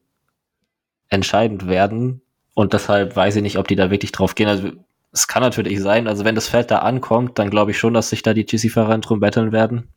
entscheidend 1.09 1.67
werden. 1.67 2.21
Und 2.53 2.73
deshalb 2.73 3.15
weiß 3.15 3.37
ich 3.37 3.43
nicht, 3.43 3.57
ob 3.57 3.67
die 3.67 3.77
da 3.77 3.91
wirklich 3.91 4.11
drauf 4.11 4.35
gehen. 4.35 4.49
Also 4.49 4.71
es 5.13 5.27
kann 5.27 5.43
natürlich 5.43 5.79
sein, 5.79 6.07
also 6.07 6.25
wenn 6.25 6.35
das 6.35 6.49
Feld 6.49 6.71
da 6.71 6.79
ankommt, 6.79 7.39
dann 7.39 7.49
glaube 7.49 7.71
ich 7.71 7.77
schon, 7.77 7.93
dass 7.93 8.09
sich 8.09 8.23
da 8.23 8.33
die 8.33 8.45
GC-Fahrer 8.45 8.97
drum 8.97 9.19
betteln 9.19 9.51
werden. 9.51 9.89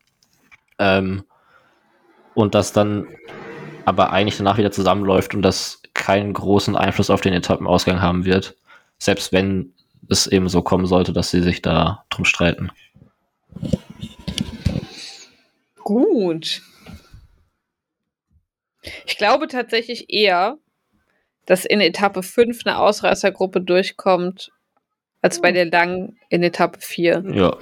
Ähm, 0.79 1.23
und 2.33 2.53
dass 2.53 2.73
dann 2.73 3.07
aber 3.85 4.11
eigentlich 4.11 4.37
danach 4.37 4.57
wieder 4.57 4.71
zusammenläuft 4.71 5.33
und 5.35 5.41
das 5.41 5.81
keinen 5.93 6.33
großen 6.33 6.75
Einfluss 6.75 7.09
auf 7.09 7.21
den 7.21 7.33
Etappenausgang 7.33 8.01
haben 8.01 8.25
wird. 8.25 8.55
Selbst 8.97 9.31
wenn 9.31 9.73
es 10.09 10.27
eben 10.27 10.49
so 10.49 10.61
kommen 10.61 10.85
sollte, 10.85 11.13
dass 11.13 11.31
sie 11.31 11.41
sich 11.41 11.61
da 11.61 12.05
drum 12.09 12.25
streiten. 12.25 12.71
Gut. 15.83 16.61
Ich 19.05 19.17
glaube 19.17 19.47
tatsächlich 19.47 20.11
eher, 20.11 20.57
dass 21.45 21.65
in 21.65 21.81
Etappe 21.81 22.23
5 22.23 22.65
eine 22.65 22.79
Ausreißergruppe 22.79 23.61
durchkommt, 23.61 24.51
als 25.21 25.41
bei 25.41 25.51
der 25.51 25.65
langen 25.65 26.17
in 26.29 26.43
Etappe 26.43 26.79
4. 26.81 27.23
Ja. 27.33 27.57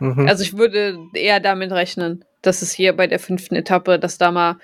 Mhm. 0.00 0.28
Also 0.28 0.42
ich 0.42 0.56
würde 0.56 0.98
eher 1.14 1.40
damit 1.40 1.72
rechnen, 1.72 2.24
dass 2.42 2.62
es 2.62 2.72
hier 2.72 2.94
bei 2.94 3.06
der 3.06 3.18
fünften 3.18 3.54
Etappe, 3.54 3.98
dass 3.98 4.18
da 4.18 4.30
mal, 4.30 4.58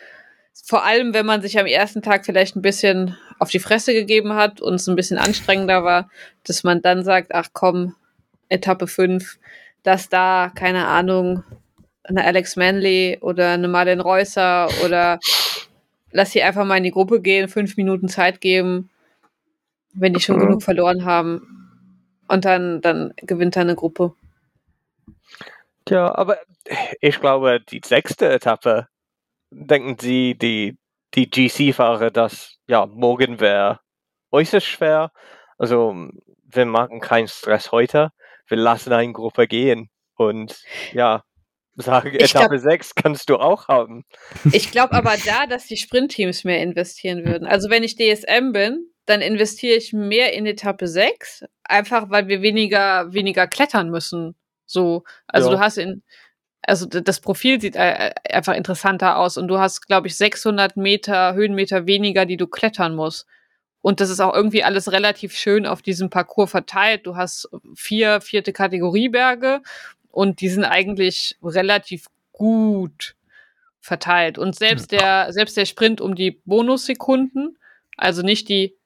vor 0.52 0.84
allem 0.84 1.14
wenn 1.14 1.26
man 1.26 1.42
sich 1.42 1.58
am 1.58 1.66
ersten 1.66 2.02
Tag 2.02 2.24
vielleicht 2.24 2.56
ein 2.56 2.62
bisschen 2.62 3.16
auf 3.38 3.50
die 3.50 3.58
Fresse 3.58 3.92
gegeben 3.92 4.34
hat 4.34 4.60
und 4.60 4.74
es 4.74 4.86
ein 4.86 4.96
bisschen 4.96 5.18
anstrengender 5.18 5.82
war, 5.84 6.10
dass 6.44 6.62
man 6.62 6.82
dann 6.82 7.04
sagt, 7.04 7.34
ach 7.34 7.48
komm, 7.52 7.94
Etappe 8.48 8.86
5, 8.86 9.38
dass 9.82 10.08
da, 10.08 10.52
keine 10.54 10.86
Ahnung, 10.86 11.42
eine 12.04 12.24
Alex 12.24 12.56
Manley 12.56 13.18
oder 13.20 13.52
eine 13.52 13.68
Marlene 13.68 14.02
Reusser 14.02 14.68
oder 14.84 15.18
lass 16.12 16.32
sie 16.32 16.42
einfach 16.42 16.64
mal 16.64 16.76
in 16.76 16.84
die 16.84 16.90
Gruppe 16.90 17.20
gehen, 17.20 17.48
fünf 17.48 17.76
Minuten 17.76 18.08
Zeit 18.08 18.40
geben, 18.40 18.90
wenn 19.94 20.12
die 20.12 20.20
schon 20.20 20.36
mhm. 20.36 20.40
genug 20.40 20.62
verloren 20.62 21.04
haben. 21.04 21.46
Und 22.28 22.44
dann, 22.44 22.80
dann 22.80 23.12
gewinnt 23.16 23.56
er 23.56 23.62
eine 23.62 23.74
Gruppe. 23.74 24.14
Ja, 25.88 26.14
aber 26.14 26.38
ich 27.00 27.18
glaube, 27.20 27.60
die 27.60 27.80
sechste 27.84 28.28
Etappe, 28.28 28.86
denken 29.50 29.96
Sie, 29.98 30.36
die, 30.36 30.78
die 31.14 31.28
GC-Fahrer, 31.28 32.10
dass 32.10 32.58
ja, 32.66 32.86
morgen 32.86 33.40
wäre 33.40 33.80
äußerst 34.30 34.66
schwer. 34.66 35.12
Also 35.58 36.08
wir 36.44 36.66
machen 36.66 37.00
keinen 37.00 37.28
Stress 37.28 37.72
heute. 37.72 38.10
Wir 38.46 38.56
lassen 38.56 38.92
eine 38.92 39.12
Gruppe 39.12 39.46
gehen. 39.46 39.90
Und 40.14 40.60
ja, 40.92 41.22
sagen, 41.76 42.14
ich 42.14 42.22
Etappe 42.22 42.58
glaub, 42.58 42.60
6 42.60 42.94
kannst 42.94 43.28
du 43.30 43.36
auch 43.36 43.68
haben. 43.68 44.04
Ich 44.52 44.70
glaube 44.70 44.92
aber 44.92 45.14
da, 45.24 45.46
dass 45.46 45.66
die 45.66 45.76
Sprintteams 45.76 46.44
mehr 46.44 46.62
investieren 46.62 47.24
würden. 47.24 47.46
Also 47.46 47.70
wenn 47.70 47.82
ich 47.82 47.96
DSM 47.96 48.52
bin, 48.52 48.86
dann 49.06 49.22
investiere 49.22 49.76
ich 49.76 49.92
mehr 49.92 50.34
in 50.34 50.46
Etappe 50.46 50.86
6, 50.86 51.44
einfach 51.64 52.10
weil 52.10 52.28
wir 52.28 52.42
weniger, 52.42 53.12
weniger 53.12 53.46
klettern 53.46 53.90
müssen. 53.90 54.36
So, 54.66 55.04
also 55.26 55.50
ja. 55.50 55.56
du 55.56 55.62
hast 55.62 55.78
in, 55.78 56.02
also 56.70 56.86
das 56.86 57.18
Profil 57.18 57.60
sieht 57.60 57.74
äh, 57.74 58.12
einfach 58.30 58.54
interessanter 58.54 59.18
aus 59.18 59.36
und 59.36 59.48
du 59.48 59.58
hast, 59.58 59.88
glaube 59.88 60.06
ich, 60.06 60.16
600 60.16 60.76
Meter, 60.76 61.34
Höhenmeter 61.34 61.86
weniger, 61.86 62.26
die 62.26 62.36
du 62.36 62.46
klettern 62.46 62.94
musst. 62.94 63.26
Und 63.82 64.00
das 64.00 64.08
ist 64.08 64.20
auch 64.20 64.32
irgendwie 64.32 64.62
alles 64.62 64.92
relativ 64.92 65.34
schön 65.34 65.66
auf 65.66 65.82
diesem 65.82 66.10
Parcours 66.10 66.50
verteilt. 66.50 67.06
Du 67.06 67.16
hast 67.16 67.48
vier 67.74 68.20
vierte 68.20 68.52
Kategorieberge 68.52 69.62
und 70.12 70.40
die 70.40 70.48
sind 70.48 70.64
eigentlich 70.64 71.36
relativ 71.42 72.06
gut 72.30 73.16
verteilt. 73.80 74.38
Und 74.38 74.54
selbst 74.54 74.92
der, 74.92 75.32
selbst 75.32 75.56
der 75.56 75.66
Sprint 75.66 76.00
um 76.00 76.14
die 76.14 76.40
Bonussekunden, 76.44 77.58
also 77.96 78.22
nicht 78.22 78.48
die 78.48 78.76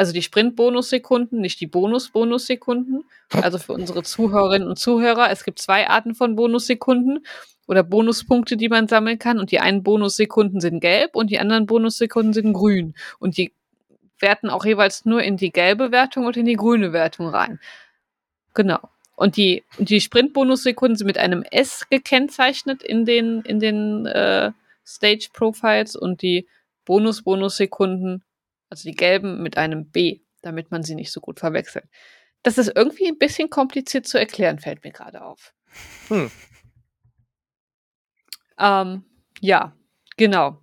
also 0.00 0.14
die 0.14 0.22
Sprint-Bonussekunden, 0.22 1.42
nicht 1.42 1.60
die 1.60 1.66
Bonus-Bonussekunden. 1.66 3.04
Also 3.32 3.58
für 3.58 3.74
unsere 3.74 4.02
Zuhörerinnen 4.02 4.66
und 4.66 4.78
Zuhörer, 4.78 5.30
es 5.30 5.44
gibt 5.44 5.58
zwei 5.58 5.90
Arten 5.90 6.14
von 6.14 6.36
Bonussekunden 6.36 7.26
oder 7.68 7.82
Bonuspunkte, 7.82 8.56
die 8.56 8.70
man 8.70 8.88
sammeln 8.88 9.18
kann. 9.18 9.38
Und 9.38 9.50
die 9.50 9.60
einen 9.60 9.82
Bonussekunden 9.82 10.62
sind 10.62 10.80
gelb 10.80 11.16
und 11.16 11.28
die 11.28 11.38
anderen 11.38 11.66
Bonussekunden 11.66 12.32
sind 12.32 12.54
grün. 12.54 12.94
Und 13.18 13.36
die 13.36 13.52
werten 14.18 14.48
auch 14.48 14.64
jeweils 14.64 15.04
nur 15.04 15.22
in 15.22 15.36
die 15.36 15.52
gelbe 15.52 15.92
Wertung 15.92 16.24
und 16.24 16.38
in 16.38 16.46
die 16.46 16.56
grüne 16.56 16.94
Wertung 16.94 17.28
rein. 17.28 17.60
Genau. 18.54 18.80
Und 19.16 19.36
die, 19.36 19.64
die 19.76 20.00
Sprint-Bonussekunden 20.00 20.96
sind 20.96 21.08
mit 21.08 21.18
einem 21.18 21.42
S 21.42 21.90
gekennzeichnet 21.90 22.82
in 22.82 23.04
den, 23.04 23.42
in 23.42 23.60
den 23.60 24.06
äh, 24.06 24.52
Stage-Profiles 24.86 25.94
und 25.94 26.22
die 26.22 26.48
Bonus-Bonussekunden 26.86 28.22
also 28.70 28.88
die 28.88 28.94
gelben 28.94 29.42
mit 29.42 29.58
einem 29.58 29.90
B, 29.90 30.20
damit 30.42 30.70
man 30.70 30.82
sie 30.82 30.94
nicht 30.94 31.12
so 31.12 31.20
gut 31.20 31.40
verwechselt. 31.40 31.84
Das 32.42 32.56
ist 32.56 32.72
irgendwie 32.74 33.08
ein 33.08 33.18
bisschen 33.18 33.50
kompliziert 33.50 34.06
zu 34.06 34.18
erklären, 34.18 34.58
fällt 34.58 34.82
mir 34.84 34.92
gerade 34.92 35.22
auf. 35.22 35.52
Hm. 36.08 36.30
Ähm, 38.58 39.04
ja, 39.40 39.76
genau. 40.16 40.58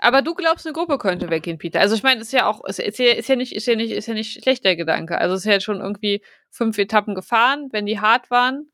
Aber 0.00 0.22
du 0.22 0.34
glaubst, 0.34 0.66
eine 0.66 0.74
Gruppe 0.74 0.98
könnte 0.98 1.30
weggehen, 1.30 1.58
Peter. 1.58 1.80
Also 1.80 1.94
ich 1.94 2.02
meine, 2.02 2.20
ist 2.20 2.32
ja 2.32 2.46
auch, 2.46 2.64
ist, 2.64 2.78
ist, 2.78 2.98
ja, 2.98 3.12
ist 3.12 3.28
ja 3.28 3.36
nicht, 3.36 3.54
ist 3.54 3.66
ja 3.66 3.74
nicht, 3.74 3.90
ist 3.90 4.06
ja 4.06 4.14
nicht 4.14 4.42
schlecht 4.42 4.64
der 4.64 4.76
Gedanke. 4.76 5.18
Also 5.18 5.34
es 5.34 5.40
ist 5.40 5.52
ja 5.52 5.60
schon 5.60 5.80
irgendwie 5.80 6.22
fünf 6.50 6.78
Etappen 6.78 7.14
gefahren, 7.14 7.68
wenn 7.72 7.86
die 7.86 8.00
hart 8.00 8.30
waren. 8.30 8.70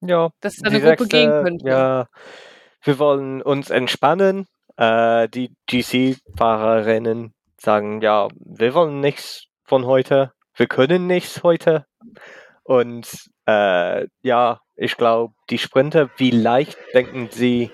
Ja. 0.00 0.30
Dass 0.40 0.56
da 0.56 0.70
eine 0.70 0.80
Gruppe 0.80 1.08
gehen 1.08 1.30
könnte. 1.42 1.68
Ja, 1.68 2.08
wir 2.82 2.98
wollen 2.98 3.42
uns 3.42 3.70
entspannen 3.70 4.46
äh, 4.80 5.28
die 5.28 5.54
GC-Fahrerinnen 5.68 7.34
sagen, 7.58 8.00
ja, 8.00 8.28
wir 8.34 8.74
wollen 8.74 9.00
nichts 9.00 9.44
von 9.64 9.84
heute, 9.84 10.32
wir 10.56 10.66
können 10.66 11.06
nichts 11.06 11.42
heute. 11.42 11.84
Und 12.62 13.06
äh, 13.46 14.06
ja, 14.22 14.60
ich 14.76 14.96
glaube, 14.96 15.34
die 15.50 15.58
Sprinter, 15.58 16.08
wie 16.16 16.30
leicht 16.30 16.78
denken 16.94 17.28
sie, 17.30 17.70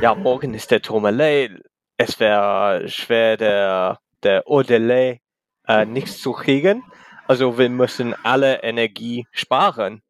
ja, 0.00 0.14
morgen 0.14 0.54
ist 0.54 0.70
der 0.70 0.80
Tourmalet, 0.80 1.62
es 1.98 2.18
wäre 2.18 2.88
schwer, 2.88 3.36
der, 3.36 3.98
der 4.22 4.48
Odelay 4.48 5.20
äh, 5.68 5.84
nichts 5.84 6.22
zu 6.22 6.32
kriegen. 6.32 6.82
Also 7.28 7.58
wir 7.58 7.68
müssen 7.68 8.14
alle 8.24 8.62
Energie 8.62 9.26
sparen. 9.32 10.02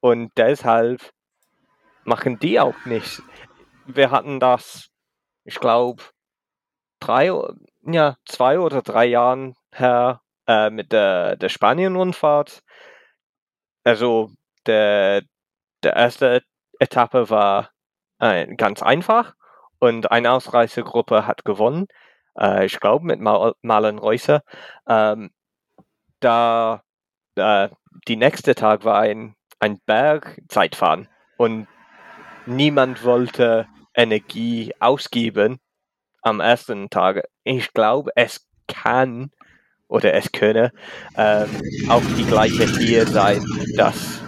Und 0.00 0.32
deshalb 0.36 1.00
machen 2.04 2.38
die 2.38 2.60
auch 2.60 2.84
nichts. 2.84 3.22
Wir 3.86 4.10
hatten 4.10 4.38
das 4.38 4.90
ich 5.46 5.60
glaube, 5.60 6.02
drei, 7.00 7.32
ja, 7.82 8.16
zwei 8.26 8.58
oder 8.58 8.82
drei 8.82 9.06
Jahren 9.06 9.54
her 9.72 10.20
äh, 10.46 10.70
mit 10.70 10.92
der, 10.92 11.36
der 11.36 11.48
Spanien-Rundfahrt. 11.48 12.62
Also 13.84 14.30
der, 14.66 15.22
der 15.82 15.94
erste 15.94 16.42
Etappe 16.80 17.30
war 17.30 17.70
äh, 18.18 18.54
ganz 18.56 18.82
einfach 18.82 19.34
und 19.78 20.10
eine 20.10 20.32
Ausreißergruppe 20.32 21.26
hat 21.26 21.44
gewonnen. 21.44 21.86
Äh, 22.38 22.66
ich 22.66 22.80
glaube 22.80 23.06
mit 23.06 23.20
Mal 23.20 23.54
Malen 23.62 23.98
Reusser. 23.98 24.42
Ähm, 24.88 25.30
da 26.18 26.82
äh, 27.36 27.68
die 28.08 28.16
nächste 28.16 28.56
Tag 28.56 28.84
war 28.84 28.98
ein, 29.00 29.36
ein 29.60 29.78
Bergzeitfahren 29.86 31.08
und 31.36 31.68
niemand 32.46 33.04
wollte 33.04 33.68
Energie 33.96 34.72
ausgeben 34.78 35.58
am 36.22 36.40
ersten 36.40 36.90
Tag. 36.90 37.24
Ich 37.44 37.72
glaube, 37.72 38.10
es 38.14 38.46
kann 38.68 39.30
oder 39.88 40.14
es 40.14 40.30
könne 40.32 40.72
ähm, 41.16 41.48
auch 41.88 42.02
die 42.16 42.24
gleiche 42.24 42.66
hier 42.78 43.06
sein, 43.06 43.44
dass 43.76 44.20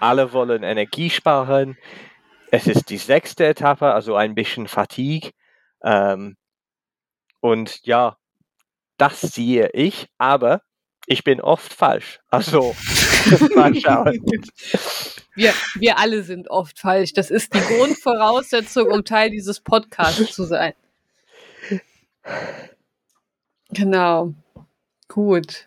alle 0.00 0.32
wollen 0.32 0.62
Energie 0.62 1.10
sparen. 1.10 1.76
Es 2.50 2.66
ist 2.66 2.90
die 2.90 2.98
sechste 2.98 3.46
Etappe, 3.46 3.92
also 3.92 4.16
ein 4.16 4.34
bisschen 4.34 4.68
Fatigue. 4.68 5.32
Ähm, 5.82 6.36
und 7.40 7.84
ja, 7.84 8.16
das 8.96 9.20
sehe 9.20 9.70
ich, 9.72 10.08
aber 10.18 10.62
ich 11.06 11.22
bin 11.22 11.40
oft 11.40 11.72
falsch. 11.72 12.20
Also, 12.30 12.74
mal 13.54 13.74
schauen. 13.80 14.24
Wir, 15.34 15.52
wir 15.74 15.98
alle 15.98 16.22
sind 16.22 16.48
oft 16.50 16.78
falsch. 16.78 17.12
Das 17.12 17.30
ist 17.30 17.54
die 17.54 17.60
Grundvoraussetzung, 17.60 18.90
um 18.90 19.04
Teil 19.04 19.30
dieses 19.30 19.60
Podcasts 19.60 20.34
zu 20.34 20.44
sein. 20.44 20.72
Genau. 23.70 24.34
Gut. 25.08 25.66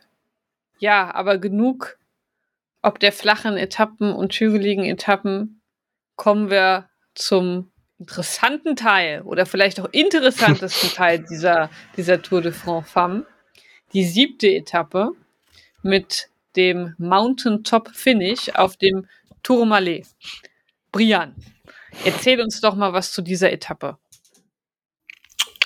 Ja, 0.80 1.14
aber 1.14 1.38
genug 1.38 2.00
ob 2.82 3.00
der 3.00 3.12
flachen 3.12 3.58
Etappen 3.58 4.14
und 4.14 4.34
hügeligen 4.34 4.86
Etappen 4.86 5.62
kommen 6.16 6.50
wir 6.50 6.90
zum 7.14 7.72
interessanten 7.98 8.78
Teil 8.78 9.22
oder 9.24 9.46
vielleicht 9.46 9.80
auch 9.82 9.90
interessantesten 9.92 10.90
Teil 10.92 11.20
dieser, 11.30 11.70
dieser 11.98 12.22
Tour 12.22 12.42
de 12.42 12.54
France 12.54 12.90
Femme. 12.90 13.26
Die 13.92 14.06
siebte 14.06 14.48
Etappe 14.48 15.12
mit 15.82 16.30
dem 16.60 16.94
Mountain 16.98 17.64
Top 17.64 17.90
Finish 17.94 18.50
auf 18.54 18.76
dem 18.76 19.08
Tourmalet. 19.44 20.06
Brian, 20.92 21.34
erzähl 22.04 22.42
uns 22.42 22.60
doch 22.60 22.76
mal 22.76 22.92
was 22.92 23.14
zu 23.14 23.22
dieser 23.22 23.52
Etappe. 23.52 23.98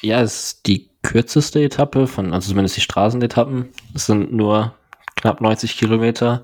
Ja, 0.03 0.21
es 0.21 0.43
ist 0.43 0.67
die 0.67 0.89
kürzeste 1.01 1.63
Etappe 1.63 2.05
von, 2.05 2.31
also 2.31 2.49
zumindest 2.49 2.77
die 2.77 2.81
Straßenetappen. 2.81 3.69
Es 3.95 4.05
sind 4.05 4.31
nur 4.31 4.75
knapp 5.15 5.41
90 5.41 5.77
Kilometer. 5.77 6.43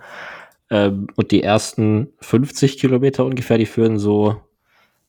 Ähm, 0.72 1.08
und 1.16 1.32
die 1.32 1.44
ersten 1.44 2.10
50 2.22 2.80
Kilometer 2.80 3.26
ungefähr, 3.26 3.58
die 3.58 3.68
führen 3.68 4.00
so 4.00 4.42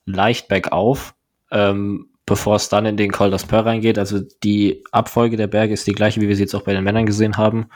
leicht 0.05 0.49
bergauf, 0.49 1.14
ähm, 1.51 2.09
bevor 2.26 2.57
es 2.57 2.68
dann 2.68 2.86
in 2.86 2.97
den 2.97 3.11
Col 3.11 3.32
d'Aspert 3.32 3.64
reingeht. 3.64 3.99
Also 3.99 4.20
die 4.43 4.84
Abfolge 4.93 5.36
der 5.36 5.47
Berge 5.47 5.72
ist 5.72 5.86
die 5.86 5.93
gleiche, 5.93 6.20
wie 6.20 6.28
wir 6.28 6.36
sie 6.36 6.43
jetzt 6.43 6.55
auch 6.55 6.64
bei 6.64 6.72
den 6.72 6.84
Männern 6.84 7.07
gesehen 7.07 7.36
haben. 7.36 7.68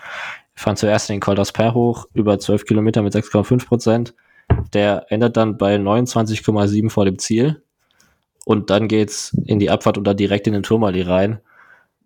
Wir 0.54 0.62
fahren 0.62 0.76
zuerst 0.76 1.08
den 1.08 1.20
Col 1.20 1.34
d'Aspert 1.34 1.74
hoch, 1.74 2.06
über 2.14 2.38
12 2.38 2.64
Kilometer 2.64 3.02
mit 3.02 3.14
6,5 3.14 3.66
Prozent. 3.66 4.14
Der 4.72 5.06
endet 5.10 5.36
dann 5.36 5.58
bei 5.58 5.76
29,7 5.76 6.90
vor 6.90 7.04
dem 7.04 7.18
Ziel. 7.18 7.62
Und 8.44 8.70
dann 8.70 8.88
geht's 8.88 9.36
in 9.46 9.58
die 9.58 9.70
Abfahrt 9.70 9.98
und 9.98 10.04
dann 10.04 10.16
direkt 10.16 10.46
in 10.46 10.52
den 10.52 10.62
Tourmalet 10.62 11.08
rein. 11.08 11.40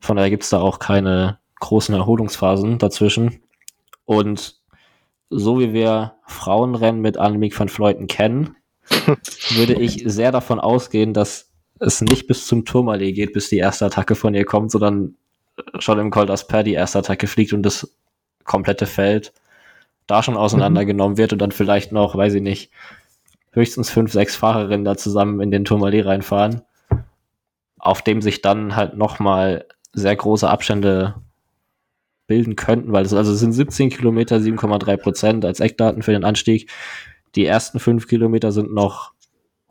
Von 0.00 0.16
daher 0.16 0.30
gibt's 0.30 0.50
da 0.50 0.60
auch 0.60 0.78
keine 0.78 1.38
großen 1.60 1.94
Erholungsphasen 1.94 2.78
dazwischen. 2.78 3.40
Und 4.04 4.56
so 5.30 5.58
wie 5.60 5.72
wir 5.72 6.14
Frauenrennen 6.26 7.00
mit 7.00 7.18
Annemiek 7.18 7.58
van 7.58 7.68
Fleuten 7.68 8.06
kennen, 8.06 8.56
würde 9.50 9.74
ich 9.74 10.02
sehr 10.06 10.32
davon 10.32 10.60
ausgehen, 10.60 11.12
dass 11.12 11.50
es 11.80 12.00
nicht 12.00 12.26
bis 12.26 12.46
zum 12.46 12.64
Tourmalet 12.64 13.14
geht, 13.14 13.32
bis 13.32 13.48
die 13.48 13.58
erste 13.58 13.86
Attacke 13.86 14.14
von 14.14 14.34
ihr 14.34 14.44
kommt, 14.44 14.70
sondern 14.70 15.16
schon 15.78 15.98
im 15.98 16.10
Col 16.10 16.26
d'Asper 16.26 16.62
die 16.62 16.74
erste 16.74 17.00
Attacke 17.00 17.26
fliegt 17.26 17.52
und 17.52 17.62
das 17.62 17.94
komplette 18.48 18.86
Feld 18.86 19.32
da 20.08 20.22
schon 20.22 20.36
auseinandergenommen 20.36 21.18
wird 21.18 21.32
und 21.32 21.38
dann 21.38 21.52
vielleicht 21.52 21.92
noch, 21.92 22.16
weiß 22.16 22.34
ich 22.34 22.42
nicht, 22.42 22.72
höchstens 23.52 23.90
fünf, 23.90 24.10
sechs 24.10 24.34
Fahrerinnen 24.34 24.84
da 24.84 24.96
zusammen 24.96 25.40
in 25.40 25.50
den 25.50 25.64
Tourmalet 25.64 26.06
reinfahren, 26.06 26.62
auf 27.78 28.02
dem 28.02 28.22
sich 28.22 28.42
dann 28.42 28.74
halt 28.74 28.96
nochmal 28.96 29.66
sehr 29.92 30.16
große 30.16 30.48
Abstände 30.48 31.14
bilden 32.26 32.56
könnten, 32.56 32.92
weil 32.92 33.04
es 33.04 33.14
also 33.14 33.32
es 33.32 33.40
sind 33.40 33.52
17 33.52 33.90
Kilometer, 33.90 34.36
7,3 34.36 34.96
Prozent 34.96 35.44
als 35.44 35.60
Eckdaten 35.60 36.02
für 36.02 36.12
den 36.12 36.24
Anstieg. 36.24 36.70
Die 37.34 37.44
ersten 37.44 37.78
fünf 37.78 38.06
Kilometer 38.06 38.52
sind 38.52 38.72
noch 38.72 39.12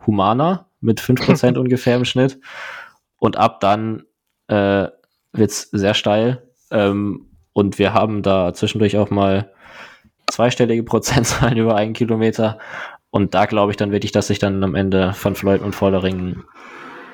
humaner 0.06 0.68
mit 0.82 1.00
5 1.00 1.26
Prozent 1.26 1.58
ungefähr 1.58 1.96
im 1.98 2.06
Schnitt. 2.06 2.40
Und 3.18 3.38
ab 3.38 3.60
dann 3.60 4.04
äh, 4.48 4.88
wird 5.34 5.52
es 5.52 5.70
sehr 5.72 5.94
steil. 5.94 6.44
Ähm, 6.72 7.27
und 7.58 7.80
wir 7.80 7.92
haben 7.92 8.22
da 8.22 8.54
zwischendurch 8.54 8.98
auch 8.98 9.10
mal 9.10 9.52
zweistellige 10.28 10.84
Prozentzahlen 10.84 11.58
über 11.58 11.76
einen 11.76 11.94
Kilometer. 11.94 12.60
Und 13.10 13.34
da 13.34 13.48
glaube 13.48 13.72
ich 13.72 13.78
dann 13.78 13.92
wirklich, 13.92 14.12
dass 14.12 14.28
sich 14.28 14.38
dann 14.38 14.64
am 14.64 14.76
Ende 14.76 15.14
von 15.14 15.34
Floyd 15.34 15.62
und 15.62 15.74
Vollering 15.74 16.44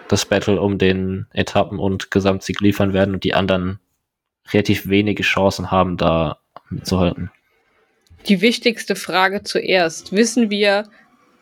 das 0.09 0.25
Battle 0.25 0.59
um 0.59 0.77
den 0.77 1.27
Etappen- 1.31 1.79
und 1.79 2.11
Gesamtsieg 2.11 2.59
liefern 2.59 2.91
werden 2.91 3.13
und 3.13 3.23
die 3.23 3.33
anderen 3.33 3.79
relativ 4.51 4.89
wenige 4.89 5.23
Chancen 5.23 5.71
haben, 5.71 5.95
da 5.95 6.39
mitzuhalten. 6.69 7.31
Die 8.27 8.41
wichtigste 8.41 8.97
Frage 8.97 9.43
zuerst. 9.43 10.11
Wissen 10.11 10.49
wir, 10.49 10.89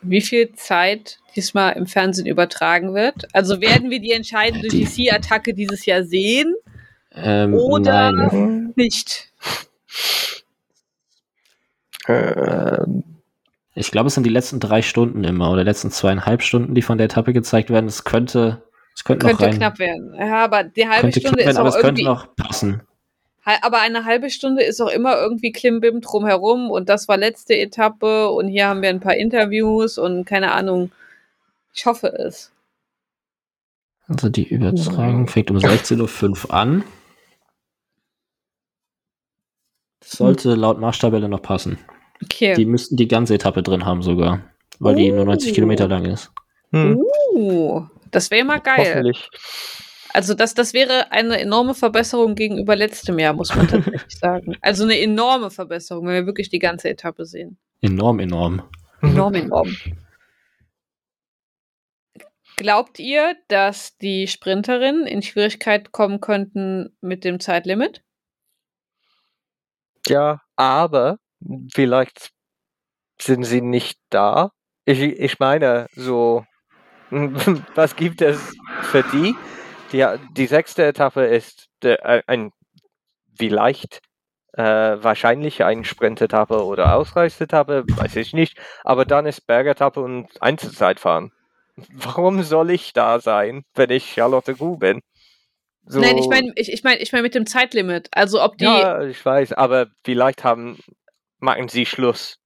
wie 0.02 0.20
viel 0.20 0.52
Zeit 0.52 1.18
diesmal 1.34 1.72
im 1.72 1.88
Fernsehen 1.88 2.28
übertragen 2.28 2.94
wird? 2.94 3.26
Also 3.34 3.60
werden 3.60 3.90
wir 3.90 3.98
die 3.98 4.12
entscheidende 4.12 4.68
GC-Attacke 4.68 5.54
dieses 5.54 5.86
Jahr 5.86 6.04
sehen? 6.04 6.54
Ähm, 7.14 7.54
oder 7.54 8.12
nein. 8.12 8.72
nicht? 8.76 9.32
Ähm, 12.08 13.04
ich 13.74 13.90
glaube, 13.90 14.08
es 14.08 14.14
sind 14.14 14.24
die 14.24 14.30
letzten 14.30 14.60
drei 14.60 14.82
Stunden 14.82 15.24
immer 15.24 15.50
oder 15.50 15.64
letzten 15.64 15.90
zweieinhalb 15.90 16.42
Stunden, 16.42 16.74
die 16.74 16.82
von 16.82 16.98
der 16.98 17.06
Etappe 17.06 17.32
gezeigt 17.32 17.70
werden. 17.70 17.86
Es 17.86 18.04
könnte, 18.04 18.62
es 18.94 19.04
könnte, 19.04 19.26
könnte 19.26 19.42
noch 19.42 19.48
rein, 19.48 19.58
knapp 19.58 19.78
werden. 19.78 20.14
Ja, 20.18 20.44
aber 20.44 20.64
die 20.64 20.88
halbe 20.88 21.02
könnte 21.02 21.20
Stunde 21.20 21.42
knapp 21.42 21.46
werden, 21.46 21.50
ist 21.50 21.56
aber 21.58 21.68
auch 21.70 21.76
es 21.76 21.80
könnte 21.82 22.04
noch 22.04 22.36
passen. 22.36 22.82
Aber 23.44 23.80
eine 23.80 24.04
halbe 24.04 24.30
Stunde 24.30 24.62
ist 24.62 24.80
auch 24.80 24.90
immer 24.90 25.16
irgendwie 25.16 25.50
Klimbim 25.50 26.00
drumherum 26.00 26.70
und 26.70 26.88
das 26.88 27.08
war 27.08 27.16
letzte 27.16 27.58
Etappe 27.58 28.30
und 28.30 28.46
hier 28.46 28.68
haben 28.68 28.82
wir 28.82 28.88
ein 28.88 29.00
paar 29.00 29.16
Interviews 29.16 29.98
und 29.98 30.24
keine 30.24 30.52
Ahnung. 30.52 30.92
Ich 31.74 31.86
hoffe 31.86 32.06
es. 32.06 32.52
Also 34.06 34.28
die 34.28 34.46
Übertragung 34.46 35.26
fängt 35.26 35.50
um 35.50 35.56
16.05 35.56 36.46
Uhr 36.46 36.54
an. 36.54 36.84
Das 39.98 40.01
sollte 40.12 40.54
laut 40.54 40.78
Marschtabelle 40.80 41.28
noch 41.28 41.42
passen. 41.42 41.78
Okay. 42.22 42.54
Die 42.54 42.66
müssten 42.66 42.96
die 42.96 43.08
ganze 43.08 43.34
Etappe 43.34 43.62
drin 43.62 43.84
haben 43.84 44.02
sogar, 44.02 44.42
weil 44.78 44.94
die 44.96 45.10
nur 45.10 45.24
90 45.24 45.50
Oh. 45.50 45.54
Kilometer 45.54 45.88
lang 45.88 46.04
ist. 46.04 46.30
Hm, 46.70 47.02
Uh, 47.34 47.82
das 48.10 48.30
wäre 48.30 48.44
mal 48.44 48.58
geil. 48.58 48.78
hoffentlich. 48.94 49.28
Also 50.14 50.34
das, 50.34 50.52
das 50.52 50.74
wäre 50.74 51.10
eine 51.10 51.40
enorme 51.40 51.74
Verbesserung 51.74 52.34
gegenüber 52.34 52.76
letztem 52.76 53.18
Jahr, 53.18 53.32
muss 53.32 53.54
man 53.56 53.66
tatsächlich 53.66 54.02
sagen. 54.20 54.56
Also 54.60 54.84
eine 54.84 54.98
enorme 55.00 55.50
Verbesserung, 55.50 56.06
wenn 56.06 56.14
wir 56.14 56.26
wirklich 56.26 56.50
die 56.50 56.58
ganze 56.58 56.90
Etappe 56.90 57.24
sehen. 57.24 57.56
Enorm, 57.80 58.18
enorm. 58.20 58.62
Enorm, 59.00 59.34
enorm. 59.34 59.74
Glaubt 62.56 62.98
ihr, 62.98 63.34
dass 63.48 63.96
die 63.98 64.28
Sprinterinnen 64.28 65.06
in 65.06 65.22
Schwierigkeit 65.22 65.90
kommen 65.92 66.20
könnten 66.20 66.94
mit 67.00 67.24
dem 67.24 67.40
Zeitlimit? 67.40 68.02
Ja, 70.08 70.40
aber 70.56 71.16
vielleicht 71.74 72.30
sind 73.20 73.44
sie 73.44 73.60
nicht 73.62 73.98
da. 74.10 74.50
Ich, 74.86 75.00
ich 75.00 75.38
meine, 75.38 75.86
so, 75.96 76.44
was 77.10 77.96
gibt 77.96 78.22
es 78.22 78.40
für 78.82 79.04
die? 79.04 79.36
Die, 79.92 80.06
die 80.36 80.46
sechste 80.46 80.84
Etappe 80.84 81.26
ist 81.26 81.68
der, 81.82 82.04
äh, 82.06 82.22
ein 82.26 82.52
vielleicht 83.38 84.00
äh, 84.54 84.62
wahrscheinlich 84.64 85.64
eine 85.64 85.84
Sprintetappe 85.84 86.64
oder 86.64 86.96
Ausreißetappe, 86.96 87.84
weiß 87.88 88.16
ich 88.16 88.32
nicht. 88.34 88.58
Aber 88.84 89.04
dann 89.06 89.26
ist 89.26 89.46
Bergetappe 89.46 90.00
und 90.00 90.28
Einzelzeitfahren. 90.42 91.32
Warum 91.92 92.42
soll 92.44 92.70
ich 92.70 92.92
da 92.94 93.20
sein, 93.20 93.64
wenn 93.74 93.90
ich 93.90 94.12
Charlotte 94.14 94.54
Gu 94.56 94.78
bin? 94.78 95.02
So, 95.84 96.00
Nein, 96.00 96.16
ich 96.16 96.28
meine, 96.28 96.52
ich, 96.54 96.72
ich 96.72 96.84
meine, 96.84 97.00
ich 97.00 97.12
meine 97.12 97.22
mit 97.22 97.34
dem 97.34 97.46
Zeitlimit. 97.46 98.08
Also 98.12 98.42
ob 98.42 98.56
die. 98.56 98.64
Ja, 98.64 99.02
ich 99.02 99.24
weiß, 99.24 99.52
aber 99.54 99.88
vielleicht 100.04 100.44
haben 100.44 100.78
machen 101.38 101.68
sie 101.68 101.86
Schluss. 101.86 102.38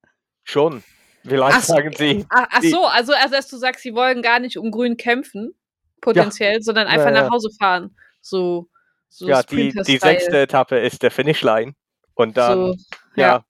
Schon. 0.43 0.83
Vielleicht 1.25 1.57
Ach 1.59 1.63
sagen 1.63 1.93
sie. 1.93 2.25
Ach, 2.31 2.47
ach 2.51 2.61
die- 2.61 2.71
so, 2.71 2.87
also, 2.87 3.13
also 3.13 3.35
dass 3.35 3.49
du 3.49 3.57
sagst, 3.59 3.83
sie 3.83 3.95
wollen 3.95 4.23
gar 4.23 4.39
nicht 4.39 4.57
um 4.57 4.71
Grün 4.71 4.97
kämpfen, 4.97 5.53
potenziell, 6.01 6.63
sondern 6.63 6.87
einfach 6.87 7.11
Ja, 7.11 7.17
ja. 7.17 7.23
nach 7.25 7.31
Hause 7.31 7.51
fahren. 7.59 7.97
So, 8.21 8.69
so 9.09 9.29
ja, 9.29 9.43
die, 9.43 9.73
die 9.87 9.99
sechste 9.99 10.39
Etappe 10.41 10.79
ist 10.79 11.03
der 11.03 11.11
Finishline. 11.11 11.75
Und 12.15 12.37
dann, 12.37 12.73
so, 12.73 12.77
ja, 13.17 13.27
ja. 13.27 13.45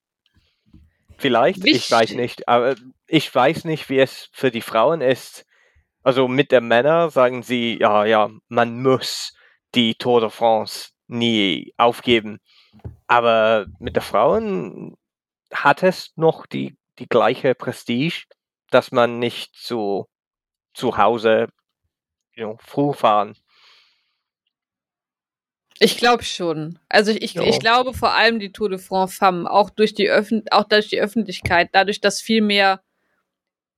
vielleicht, 1.17 1.65
ich 1.65 1.89
weiß 1.89 2.01
Wichtig. 2.09 2.17
nicht, 2.17 2.47
aber 2.49 2.75
ich 3.07 3.33
weiß 3.33 3.63
nicht, 3.65 3.89
wie 3.89 3.99
es 3.99 4.29
für 4.33 4.51
die 4.51 4.61
Frauen 4.61 5.01
ist. 5.01 5.45
Also 6.03 6.27
mit 6.27 6.51
den 6.51 6.67
Männern 6.67 7.09
sagen 7.09 7.43
sie, 7.43 7.77
ja, 7.79 8.05
ja, 8.05 8.29
man 8.49 8.81
muss 8.81 9.33
die 9.75 9.95
Tour 9.95 10.21
de 10.21 10.29
France 10.29 10.89
nie 11.07 11.73
aufgeben. 11.77 12.39
Aber 13.07 13.67
mit 13.79 13.95
den 13.95 14.03
Frauen 14.03 14.97
hat 15.53 15.83
es 15.83 16.11
noch 16.15 16.45
die, 16.45 16.75
die 16.99 17.07
gleiche 17.07 17.55
Prestige, 17.55 18.25
dass 18.69 18.91
man 18.91 19.19
nicht 19.19 19.55
so 19.55 20.07
zu 20.73 20.97
Hause 20.97 21.47
you 22.35 22.45
know, 22.45 22.57
früh 22.59 22.93
fahren. 22.93 23.35
Ich 25.79 25.97
glaube 25.97 26.23
schon. 26.23 26.79
Also 26.89 27.11
ich, 27.11 27.21
ich, 27.21 27.33
Ja. 27.35 27.43
ich 27.43 27.59
glaube 27.59 27.93
vor 27.93 28.11
allem 28.11 28.39
die 28.39 28.51
Tour 28.51 28.69
de 28.69 28.79
France 28.79 29.15
Femmes, 29.15 29.47
auch 29.47 29.69
durch 29.69 29.93
die 29.93 30.09
Öffn 30.09 30.43
auch 30.51 30.63
durch 30.63 30.89
die 30.89 30.99
Öffentlichkeit, 30.99 31.69
dadurch, 31.71 32.01
dass 32.01 32.19
viel 32.21 32.41
mehr 32.41 32.81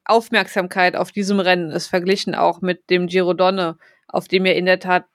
Aufmerksamkeit 0.05 0.95
auf 0.95 1.11
diesem 1.11 1.39
Rennen 1.39 1.71
ist, 1.71 1.87
verglichen 1.87 2.35
auch 2.35 2.61
mit 2.61 2.89
dem 2.89 3.07
Giro 3.07 3.33
Donne, 3.33 3.77
auf 4.07 4.27
dem 4.27 4.45
ja 4.45 4.53
in 4.53 4.65
der 4.65 4.79
Tat 4.79 5.05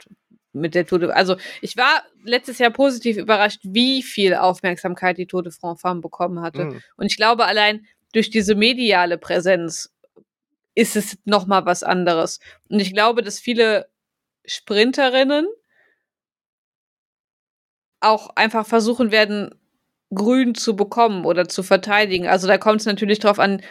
mit 0.54 0.74
der 0.74 0.86
Tour 0.86 0.98
de 0.98 1.10
Also 1.10 1.36
ich 1.60 1.76
war 1.76 2.02
letztes 2.22 2.58
Jahr 2.58 2.70
positiv 2.70 3.16
überrascht, 3.16 3.60
wie 3.62 4.02
viel 4.02 4.34
Aufmerksamkeit 4.34 5.18
die 5.18 5.26
Tour 5.26 5.42
de 5.42 5.52
France 5.52 5.80
Femmes 5.80 6.02
bekommen 6.02 6.40
hatte. 6.40 6.66
Mm. 6.66 6.82
Und 6.96 7.06
ich 7.06 7.16
glaube, 7.16 7.46
allein 7.46 7.86
durch 8.12 8.30
diese 8.30 8.54
mediale 8.54 9.18
Präsenz 9.18 9.92
ist 10.74 10.96
es 10.96 11.18
nochmal 11.24 11.66
was 11.66 11.82
anderes. 11.82 12.40
Und 12.68 12.80
ich 12.80 12.92
glaube, 12.92 13.22
dass 13.22 13.38
viele 13.38 13.88
Sprinterinnen 14.46 15.46
auch 18.00 18.30
einfach 18.36 18.66
versuchen 18.66 19.10
werden, 19.10 19.54
grün 20.14 20.54
zu 20.54 20.76
bekommen 20.76 21.24
oder 21.24 21.48
zu 21.48 21.62
verteidigen. 21.62 22.26
Also 22.26 22.46
da 22.46 22.58
kommt 22.58 22.80
es 22.80 22.86
natürlich 22.86 23.18
drauf 23.18 23.38
an, 23.38 23.62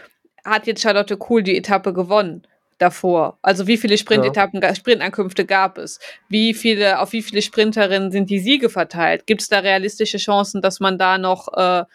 hat 0.43 0.67
jetzt 0.67 0.81
Charlotte 0.81 1.17
Kohl 1.17 1.43
die 1.43 1.57
Etappe 1.57 1.93
gewonnen 1.93 2.45
davor? 2.83 3.39
Also 3.41 3.65
wie 3.67 3.77
viele 3.77 3.97
Sprintetappen, 3.97 4.59
ga- 4.59 4.75
Sprintankünfte 4.75 5.45
gab 5.45 5.77
es? 5.77 5.99
Wie 6.27 6.53
viele, 6.53 6.99
auf 6.99 7.13
wie 7.13 7.21
viele 7.21 7.41
Sprinterinnen 7.41 8.11
sind 8.11 8.29
die 8.29 8.39
Siege 8.39 8.69
verteilt? 8.69 9.25
Gibt 9.25 9.41
es 9.41 9.47
da 9.47 9.59
realistische 9.59 10.17
Chancen, 10.17 10.61
dass 10.61 10.79
man 10.79 10.97
da 10.97 11.17
noch 11.17 11.47
äh, 11.53 11.85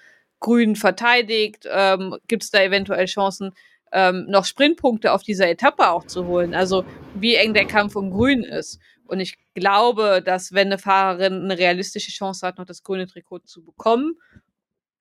grün 0.41 0.76
verteidigt? 0.76 1.68
Ähm, 1.70 2.16
Gibt 2.26 2.43
es 2.45 2.51
da 2.51 2.62
eventuell 2.62 3.07
Chancen, 3.07 3.53
ähm, 3.93 4.26
noch 4.28 4.45
Sprintpunkte 4.47 5.12
auf 5.12 5.22
dieser 5.22 5.49
Etappe 5.49 5.91
auch 5.91 6.05
zu 6.05 6.26
holen? 6.26 6.55
Also 6.55 6.84
wie 7.14 7.34
eng 7.34 7.55
der 7.55 7.66
Kampf 7.66 7.95
um 7.95 8.11
Grün 8.11 8.43
ist. 8.43 8.80
Und 9.07 9.20
ich 9.20 9.36
glaube, 9.55 10.22
dass 10.24 10.53
wenn 10.53 10.68
eine 10.68 10.78
Fahrerin 10.78 11.45
eine 11.45 11.59
realistische 11.59 12.11
Chance 12.11 12.47
hat, 12.47 12.59
noch 12.59 12.66
das 12.66 12.82
grüne 12.82 13.07
Trikot 13.07 13.41
zu 13.41 13.64
bekommen, 13.64 14.16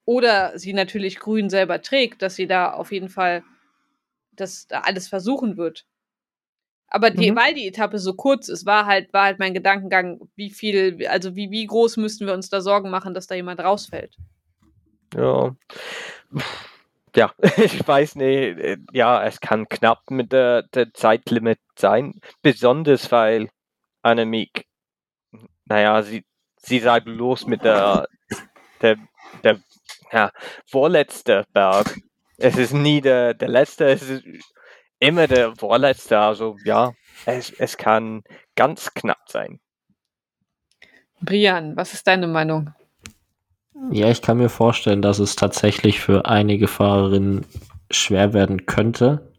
oder 0.05 0.57
sie 0.57 0.71
natürlich 0.71 1.19
grün 1.19 1.49
selber 1.49 1.81
trägt, 1.81 2.21
dass 2.21 2.35
sie 2.35 2.47
da 2.47 2.71
auf 2.71 2.93
jeden 2.93 3.09
Fall 3.09 3.43
das 4.39 4.67
da 4.67 4.81
alles 4.81 5.07
versuchen 5.07 5.57
wird. 5.57 5.85
Aber 6.89 7.09
die, 7.09 7.31
mhm. 7.31 7.35
weil 7.35 7.53
die 7.53 7.67
Etappe 7.67 7.99
so 7.99 8.13
kurz 8.13 8.47
ist, 8.47 8.65
war 8.65 8.85
halt, 8.85 9.11
war 9.11 9.25
halt 9.25 9.39
mein 9.39 9.53
Gedankengang, 9.53 10.21
wie 10.35 10.49
viel, 10.49 11.05
also 11.07 11.35
wie, 11.35 11.51
wie 11.51 11.65
groß 11.65 11.97
müssten 11.97 12.25
wir 12.25 12.33
uns 12.33 12.49
da 12.49 12.61
Sorgen 12.61 12.89
machen, 12.89 13.13
dass 13.13 13.27
da 13.27 13.35
jemand 13.35 13.59
rausfällt. 13.59 14.15
Ja. 15.13 15.55
Ja, 17.15 17.33
ich 17.57 17.85
weiß 17.85 18.15
nicht. 18.15 18.79
Ja, 18.93 19.23
es 19.25 19.41
kann 19.41 19.67
knapp 19.67 20.09
mit 20.09 20.31
der, 20.31 20.63
der 20.63 20.93
Zeitlimit 20.93 21.59
sein. 21.75 22.21
Besonders 22.41 23.11
weil 23.11 23.49
Annemiek, 24.01 24.65
naja, 25.65 26.01
sie, 26.03 26.23
sie 26.57 26.79
sagt 26.79 27.07
los 27.07 27.45
mit 27.45 27.63
der, 27.63 28.07
der, 28.81 28.97
der 29.43 29.59
ja, 30.11 30.31
vorletzte 30.65 31.45
Berg. 31.51 31.97
Es 32.37 32.57
ist 32.57 32.73
nie 32.73 33.01
der, 33.01 33.33
der 33.33 33.49
letzte, 33.49 33.85
es 33.85 34.03
ist 34.03 34.23
immer 34.99 35.27
der 35.27 35.55
vorletzte. 35.55 36.19
Also 36.19 36.57
ja, 36.63 36.93
es, 37.25 37.51
es 37.51 37.77
kann 37.77 38.23
ganz 38.55 38.93
knapp 38.93 39.29
sein. 39.29 39.59
Brian, 41.19 41.75
was 41.75 41.93
ist 41.93 42.07
deine 42.07 42.27
Meinung? 42.27 42.73
Ja, 43.91 44.09
ich 44.09 44.21
kann 44.21 44.37
mir 44.37 44.49
vorstellen, 44.49 45.01
dass 45.01 45.19
es 45.19 45.35
tatsächlich 45.35 45.99
für 45.99 46.25
einige 46.25 46.67
Fahrerinnen 46.67 47.45
schwer 47.91 48.33
werden 48.33 48.65
könnte, 48.65 49.31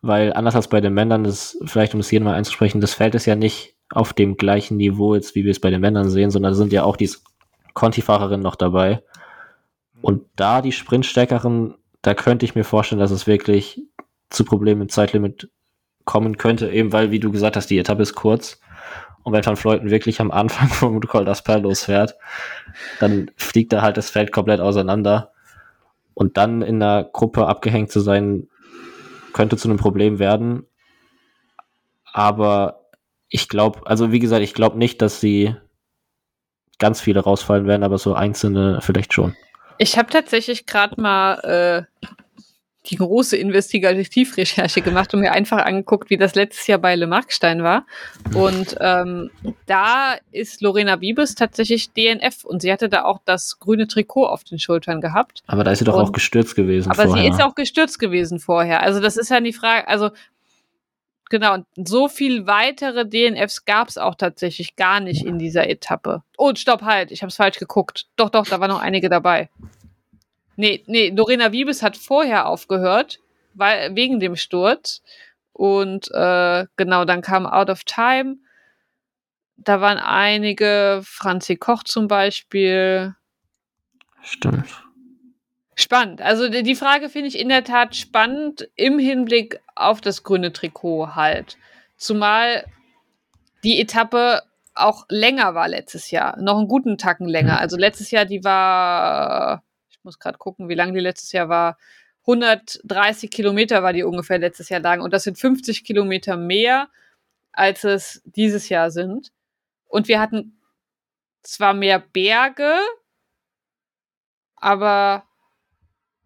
weil 0.00 0.32
anders 0.32 0.54
als 0.54 0.68
bei 0.68 0.80
den 0.80 0.94
Männern, 0.94 1.24
das 1.24 1.58
vielleicht 1.64 1.94
um 1.94 2.00
es 2.00 2.08
hier 2.08 2.20
mal 2.20 2.34
einzusprechen, 2.34 2.80
das 2.80 2.94
Feld 2.94 3.14
ist 3.14 3.26
ja 3.26 3.34
nicht 3.34 3.74
auf 3.90 4.12
dem 4.12 4.36
gleichen 4.36 4.76
Niveau 4.76 5.14
jetzt, 5.14 5.34
wie 5.34 5.44
wir 5.44 5.50
es 5.50 5.60
bei 5.60 5.70
den 5.70 5.80
Männern 5.80 6.08
sehen, 6.08 6.30
sondern 6.30 6.52
da 6.52 6.56
sind 6.56 6.72
ja 6.72 6.84
auch 6.84 6.96
die 6.96 7.10
Conti-Fahrerinnen 7.74 8.42
noch 8.42 8.56
dabei. 8.56 9.02
Und 10.00 10.24
da 10.36 10.62
die 10.62 10.72
Sprintstärkeren, 10.72 11.74
da 12.02 12.14
könnte 12.14 12.44
ich 12.44 12.54
mir 12.54 12.64
vorstellen, 12.64 13.00
dass 13.00 13.10
es 13.10 13.26
wirklich 13.26 13.82
zu 14.30 14.44
Problemen 14.44 14.82
im 14.82 14.88
Zeitlimit 14.88 15.50
kommen 16.04 16.36
könnte, 16.38 16.70
eben 16.70 16.92
weil, 16.92 17.10
wie 17.10 17.20
du 17.20 17.30
gesagt 17.30 17.56
hast, 17.56 17.68
die 17.68 17.78
Etappe 17.78 18.02
ist 18.02 18.14
kurz. 18.14 18.60
Und 19.22 19.32
wenn 19.32 19.44
Van 19.44 19.56
Fleuten 19.56 19.90
wirklich 19.90 20.20
am 20.20 20.30
Anfang 20.30 20.68
vom 20.68 21.00
Col 21.00 21.28
d'Aspel 21.28 21.58
losfährt, 21.58 22.16
dann 23.00 23.30
fliegt 23.36 23.72
da 23.72 23.82
halt 23.82 23.96
das 23.96 24.10
Feld 24.10 24.32
komplett 24.32 24.60
auseinander. 24.60 25.32
Und 26.14 26.36
dann 26.36 26.62
in 26.62 26.80
der 26.80 27.08
Gruppe 27.12 27.46
abgehängt 27.46 27.92
zu 27.92 28.00
sein, 28.00 28.48
könnte 29.32 29.56
zu 29.56 29.68
einem 29.68 29.78
Problem 29.78 30.18
werden. 30.18 30.66
Aber 32.12 32.86
ich 33.28 33.48
glaube, 33.48 33.86
also 33.86 34.10
wie 34.10 34.18
gesagt, 34.18 34.42
ich 34.42 34.54
glaube 34.54 34.78
nicht, 34.78 35.02
dass 35.02 35.20
sie 35.20 35.54
ganz 36.78 37.00
viele 37.00 37.20
rausfallen 37.20 37.66
werden, 37.66 37.82
aber 37.82 37.98
so 37.98 38.14
einzelne 38.14 38.80
vielleicht 38.80 39.12
schon. 39.12 39.36
Ich 39.78 39.96
habe 39.96 40.10
tatsächlich 40.10 40.66
gerade 40.66 41.00
mal 41.00 41.86
äh, 41.88 42.04
die 42.90 42.96
große 42.96 43.36
Investigativrecherche 43.36 44.80
gemacht 44.80 45.12
und 45.14 45.20
mir 45.20 45.32
einfach 45.32 45.58
angeguckt, 45.58 46.10
wie 46.10 46.16
das 46.16 46.34
letztes 46.34 46.66
Jahr 46.66 46.78
bei 46.78 46.94
Le 46.94 47.06
Markstein 47.06 47.62
war. 47.62 47.86
Und 48.34 48.76
ähm, 48.80 49.30
da 49.66 50.16
ist 50.32 50.60
Lorena 50.62 50.96
Bibes 50.96 51.34
tatsächlich 51.34 51.92
DNF 51.92 52.44
und 52.44 52.62
sie 52.62 52.72
hatte 52.72 52.88
da 52.88 53.04
auch 53.04 53.20
das 53.24 53.58
grüne 53.58 53.86
Trikot 53.86 54.26
auf 54.26 54.44
den 54.44 54.58
Schultern 54.58 55.00
gehabt. 55.00 55.42
Aber 55.46 55.64
da 55.64 55.72
ist 55.72 55.80
sie 55.80 55.84
doch 55.84 55.96
und, 55.96 56.04
auch 56.04 56.12
gestürzt 56.12 56.54
gewesen. 56.54 56.90
Aber 56.90 57.04
vorher. 57.04 57.24
sie 57.24 57.28
ist 57.30 57.42
auch 57.42 57.54
gestürzt 57.54 57.98
gewesen 57.98 58.38
vorher. 58.38 58.82
Also 58.82 59.00
das 59.00 59.16
ist 59.16 59.30
ja 59.30 59.40
die 59.40 59.52
Frage, 59.52 59.86
also 59.86 60.10
genau, 61.30 61.54
und 61.54 61.66
so 61.76 62.08
viel 62.08 62.46
weitere 62.46 63.06
DNFs 63.06 63.64
gab 63.64 63.88
es 63.88 63.98
auch 63.98 64.14
tatsächlich 64.14 64.76
gar 64.76 65.00
nicht 65.00 65.24
in 65.24 65.38
dieser 65.38 65.68
Etappe. 65.68 66.22
Oh, 66.36 66.52
stopp, 66.54 66.82
halt, 66.82 67.10
ich 67.10 67.22
habe 67.22 67.28
es 67.28 67.36
falsch 67.36 67.58
geguckt. 67.58 68.06
Doch, 68.16 68.30
doch, 68.30 68.46
da 68.46 68.60
waren 68.60 68.70
noch 68.70 68.80
einige 68.80 69.08
dabei. 69.08 69.48
Nee, 70.56 70.82
nee, 70.86 71.10
Lorena 71.10 71.52
Wiebes 71.52 71.82
hat 71.82 71.96
vorher 71.96 72.46
aufgehört, 72.46 73.20
weil, 73.54 73.94
wegen 73.94 74.18
dem 74.18 74.36
Sturz. 74.36 75.02
Und 75.52 76.10
äh, 76.12 76.66
genau, 76.76 77.04
dann 77.04 77.22
kam 77.22 77.46
Out 77.46 77.70
of 77.70 77.84
Time. 77.84 78.38
Da 79.56 79.80
waren 79.80 79.98
einige, 79.98 81.00
Franzi 81.04 81.56
Koch 81.56 81.82
zum 81.84 82.08
Beispiel. 82.08 83.14
Stimmt. 84.22 84.66
Spannend. 85.74 86.20
Also 86.20 86.48
die 86.48 86.74
Frage 86.74 87.08
finde 87.08 87.28
ich 87.28 87.38
in 87.38 87.48
der 87.48 87.62
Tat 87.62 87.94
spannend 87.94 88.68
im 88.74 88.98
Hinblick 88.98 89.60
auf 89.78 90.00
das 90.00 90.22
grüne 90.22 90.52
Trikot 90.52 91.14
halt. 91.14 91.56
Zumal 91.96 92.64
die 93.64 93.80
Etappe 93.80 94.42
auch 94.74 95.06
länger 95.08 95.54
war 95.54 95.68
letztes 95.68 96.10
Jahr. 96.10 96.38
Noch 96.40 96.58
einen 96.58 96.68
guten 96.68 96.98
Tacken 96.98 97.28
länger. 97.28 97.54
Mhm. 97.54 97.58
Also 97.58 97.76
letztes 97.76 98.10
Jahr, 98.10 98.24
die 98.24 98.44
war 98.44 99.62
ich 99.98 100.04
muss 100.04 100.18
gerade 100.18 100.38
gucken, 100.38 100.68
wie 100.68 100.74
lang 100.74 100.94
die 100.94 101.00
letztes 101.00 101.32
Jahr 101.32 101.48
war. 101.48 101.76
130 102.22 103.30
Kilometer 103.30 103.82
war 103.82 103.92
die 103.92 104.04
ungefähr 104.04 104.38
letztes 104.38 104.68
Jahr 104.68 104.80
lang. 104.80 105.00
Und 105.00 105.12
das 105.12 105.24
sind 105.24 105.38
50 105.38 105.84
Kilometer 105.84 106.36
mehr, 106.36 106.88
als 107.52 107.84
es 107.84 108.22
dieses 108.24 108.68
Jahr 108.68 108.90
sind. 108.90 109.32
Und 109.86 110.08
wir 110.08 110.20
hatten 110.20 110.60
zwar 111.42 111.74
mehr 111.74 111.98
Berge, 111.98 112.76
aber 114.56 115.24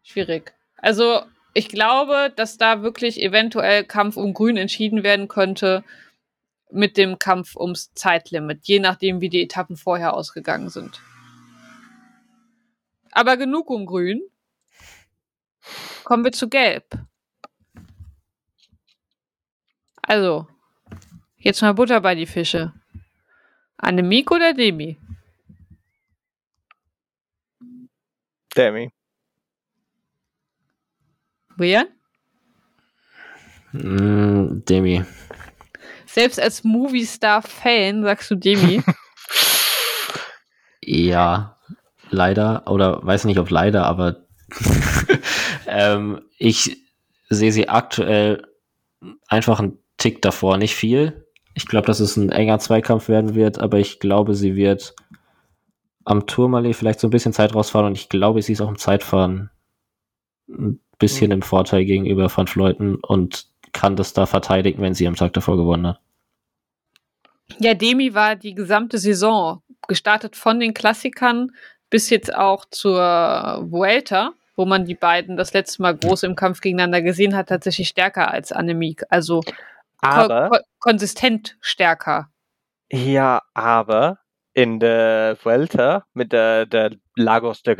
schwierig. 0.02 0.54
Also 0.76 1.22
ich 1.54 1.68
glaube, 1.68 2.32
dass 2.34 2.56
da 2.56 2.82
wirklich 2.82 3.20
eventuell 3.20 3.84
Kampf 3.84 4.16
um 4.16 4.34
Grün 4.34 4.56
entschieden 4.56 5.02
werden 5.02 5.28
könnte 5.28 5.84
mit 6.70 6.96
dem 6.96 7.18
Kampf 7.18 7.56
ums 7.56 7.92
Zeitlimit, 7.94 8.60
je 8.62 8.78
nachdem, 8.78 9.20
wie 9.20 9.28
die 9.28 9.42
Etappen 9.42 9.76
vorher 9.76 10.14
ausgegangen 10.14 10.70
sind. 10.70 11.00
Aber 13.10 13.36
genug 13.36 13.68
um 13.68 13.84
grün. 13.84 14.22
Kommen 16.02 16.24
wir 16.24 16.32
zu 16.32 16.48
gelb. 16.48 16.86
Also, 20.00 20.48
jetzt 21.38 21.60
mal 21.60 21.74
Butter 21.74 22.00
bei 22.00 22.14
die 22.14 22.26
Fische. 22.26 22.72
Annemiek 23.76 24.30
oder 24.30 24.54
Demi? 24.54 24.98
Demi. 28.56 28.92
Brian? 31.56 31.86
Mm, 33.72 34.64
Demi. 34.68 35.04
Selbst 36.06 36.38
als 36.40 36.62
Movie-Star-Fan 36.62 38.02
sagst 38.02 38.30
du 38.30 38.34
Demi? 38.34 38.82
ja, 40.82 41.56
leider, 42.10 42.64
oder 42.66 43.04
weiß 43.04 43.24
nicht, 43.24 43.38
ob 43.38 43.50
leider, 43.50 43.86
aber 43.86 44.26
ähm, 45.66 46.20
ich 46.38 46.78
sehe 47.30 47.52
sie 47.52 47.68
aktuell 47.68 48.46
einfach 49.26 49.58
einen 49.58 49.78
Tick 49.96 50.20
davor, 50.20 50.58
nicht 50.58 50.74
viel. 50.74 51.26
Ich 51.54 51.66
glaube, 51.66 51.86
dass 51.86 52.00
es 52.00 52.16
ein 52.16 52.30
enger 52.30 52.58
Zweikampf 52.58 53.08
werden 53.08 53.34
wird, 53.34 53.58
aber 53.58 53.78
ich 53.78 53.98
glaube, 53.98 54.34
sie 54.34 54.54
wird 54.54 54.94
am 56.04 56.26
Tourmalet 56.26 56.76
vielleicht 56.76 57.00
so 57.00 57.06
ein 57.06 57.10
bisschen 57.10 57.32
Zeit 57.32 57.54
rausfahren 57.54 57.86
und 57.86 57.96
ich 57.96 58.08
glaube, 58.08 58.42
sie 58.42 58.52
ist 58.52 58.60
auch 58.60 58.68
im 58.68 58.78
Zeitfahren 58.78 59.50
ein 60.48 60.81
bisschen 60.98 61.28
mhm. 61.28 61.34
im 61.34 61.42
Vorteil 61.42 61.84
gegenüber 61.84 62.30
Van 62.34 62.46
Fleuten 62.46 62.96
und 62.96 63.46
kann 63.72 63.96
das 63.96 64.12
da 64.12 64.26
verteidigen, 64.26 64.82
wenn 64.82 64.94
sie 64.94 65.06
am 65.06 65.16
Tag 65.16 65.32
davor 65.32 65.56
gewonnen 65.56 65.86
hat. 65.86 66.00
Ja, 67.58 67.74
Demi 67.74 68.14
war 68.14 68.36
die 68.36 68.54
gesamte 68.54 68.98
Saison 68.98 69.62
gestartet 69.88 70.36
von 70.36 70.60
den 70.60 70.74
Klassikern 70.74 71.52
bis 71.90 72.08
jetzt 72.08 72.34
auch 72.34 72.64
zur 72.70 73.02
Vuelta, 73.68 74.32
wo 74.56 74.64
man 74.64 74.84
die 74.84 74.94
beiden 74.94 75.36
das 75.36 75.52
letzte 75.52 75.82
Mal 75.82 75.96
groß 75.96 76.22
im 76.22 76.36
Kampf 76.36 76.60
gegeneinander 76.60 77.02
gesehen 77.02 77.36
hat, 77.36 77.48
tatsächlich 77.48 77.88
stärker 77.88 78.30
als 78.30 78.52
Annemiek. 78.52 79.02
Also 79.10 79.42
aber, 79.98 80.48
ko 80.48 80.58
konsistent 80.78 81.56
stärker. 81.60 82.30
Ja, 82.90 83.42
aber 83.54 84.18
in 84.54 84.80
der 84.80 85.36
Vuelta 85.42 86.04
mit 86.14 86.32
der, 86.32 86.66
der 86.66 86.92
Lagos 87.16 87.62
de 87.62 87.76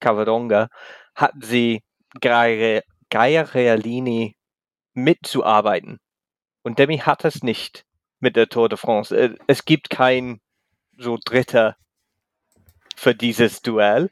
Cavadonga 0.00 0.68
hat 1.14 1.32
sie 1.40 1.82
Gaia 2.20 3.42
Realini 3.42 4.36
mitzuarbeiten. 4.94 5.98
Und 6.62 6.78
Demi 6.78 6.98
hat 6.98 7.24
es 7.24 7.42
nicht 7.42 7.84
mit 8.20 8.36
der 8.36 8.48
Tour 8.48 8.68
de 8.68 8.78
France. 8.78 9.16
Äh, 9.16 9.34
es 9.46 9.64
gibt 9.64 9.90
kein 9.90 10.40
so 10.96 11.18
dritter 11.24 11.76
für 12.96 13.14
dieses 13.14 13.62
Duell. 13.62 14.10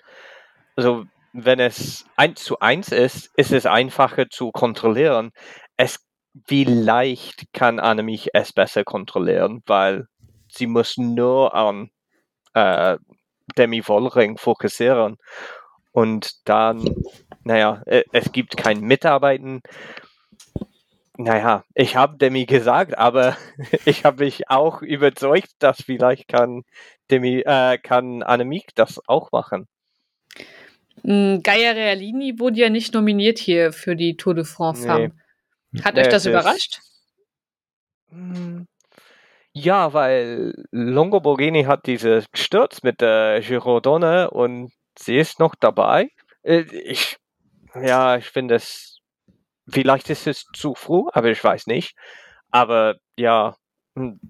Also 0.76 1.04
wenn 1.32 1.60
es 1.60 2.06
eins 2.16 2.44
zu 2.44 2.60
eins 2.60 2.88
ist, 2.92 3.30
ist 3.36 3.52
es 3.52 3.66
einfacher 3.66 4.30
zu 4.30 4.52
kontrollieren. 4.52 5.32
Es, 5.76 5.98
leicht 6.48 7.52
kann 7.52 7.80
Annemiek 7.80 8.28
es 8.32 8.52
besser 8.52 8.84
kontrollieren, 8.84 9.62
weil 9.66 10.06
sie 10.48 10.66
muss 10.66 10.96
nur 10.96 11.54
an 11.54 11.90
äh, 12.54 12.96
Demi 13.56 13.82
Vollring 13.82 14.38
fokussieren 14.38 15.16
und 15.92 16.46
dann, 16.48 16.94
naja, 17.46 17.80
e, 17.86 18.02
es 18.12 18.32
gibt 18.32 18.56
kein 18.56 18.80
Mitarbeiten. 18.80 19.62
Naja, 21.16 21.64
ich 21.74 21.94
habe 21.94 22.18
Demi 22.18 22.44
gesagt, 22.44 22.98
aber 22.98 23.36
ich 23.86 24.04
habe 24.04 24.24
mich 24.24 24.50
auch 24.50 24.82
überzeugt, 24.82 25.50
dass 25.60 25.80
vielleicht 25.80 26.26
kann 26.26 26.64
Demi, 27.08 27.42
äh, 27.46 27.78
kann 27.78 28.24
Annemiek 28.24 28.74
das 28.74 29.00
auch 29.06 29.30
machen. 29.30 29.68
Mm, 31.04 31.38
Gaia 31.42 31.70
Realini 31.70 32.38
wurde 32.40 32.58
ja 32.58 32.68
nicht 32.68 32.92
nominiert 32.92 33.38
hier 33.38 33.72
für 33.72 33.94
die 33.94 34.16
Tour 34.16 34.34
de 34.34 34.44
France. 34.44 34.88
Nee. 34.88 35.82
Hat 35.82 35.94
nee, 35.94 36.00
euch 36.00 36.08
das 36.08 36.26
überrascht? 36.26 36.80
Hm. 38.08 38.66
Ja, 39.52 39.92
weil 39.92 40.52
Longoborghini 40.72 41.62
hat 41.62 41.86
diese 41.86 42.24
Sturz 42.34 42.82
mit 42.82 43.00
der 43.00 43.40
Girondone 43.40 44.30
und 44.30 44.72
sie 44.98 45.16
ist 45.16 45.38
noch 45.38 45.54
dabei. 45.54 46.10
Äh, 46.42 46.64
ich, 46.72 47.18
ja, 47.82 48.16
ich 48.16 48.26
finde 48.26 48.56
es, 48.56 49.00
vielleicht 49.68 50.10
ist 50.10 50.26
es 50.26 50.46
zu 50.54 50.74
früh, 50.74 51.04
aber 51.12 51.28
ich 51.28 51.42
weiß 51.42 51.66
nicht. 51.66 51.96
Aber 52.50 52.96
ja, 53.16 53.56
hm, 53.96 54.20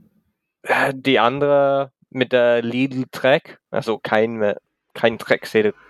äh, 0.62 0.92
die 0.94 1.18
andere 1.18 1.92
mit 2.10 2.32
der 2.32 2.62
Lidl 2.62 3.06
Trek, 3.12 3.58
also 3.70 3.98
kein, 3.98 4.54
kein 4.94 5.18
Trek 5.18 5.46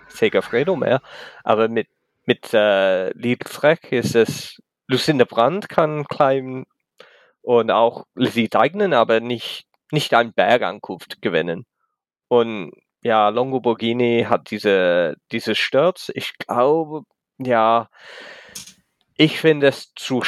Segafredo 0.09 0.77
mehr, 0.77 1.01
aber 1.45 1.69
mit, 1.69 1.89
mit 2.25 2.53
äh, 2.55 3.11
Lidl 3.11 3.49
Trek 3.49 3.93
ist 3.93 4.15
es, 4.15 4.61
Lucinda 4.89 5.25
Brandt 5.25 5.69
kann 5.69 6.05
klein 6.07 6.67
und 7.43 7.71
auch 7.71 8.07
Lizzie 8.15 8.49
Deignan, 8.49 8.93
aber 8.93 9.21
nicht, 9.21 9.67
nicht 9.93 10.15
ein 10.15 10.33
Bergankunft 10.33 11.23
gewinnen. 11.23 11.67
Und 12.29 12.73
ja, 13.03 13.29
Longo 13.29 13.61
Borghini 13.61 14.27
hat 14.29 14.51
diese, 14.51 15.17
diese 15.33 15.55
Sturz. 15.55 16.11
Ich 16.15 16.37
glaube, 16.39 17.05
ja, 17.39 17.89
ich 19.17 19.41
finde 19.41 19.69
es 19.69 19.93
zu, 19.95 20.23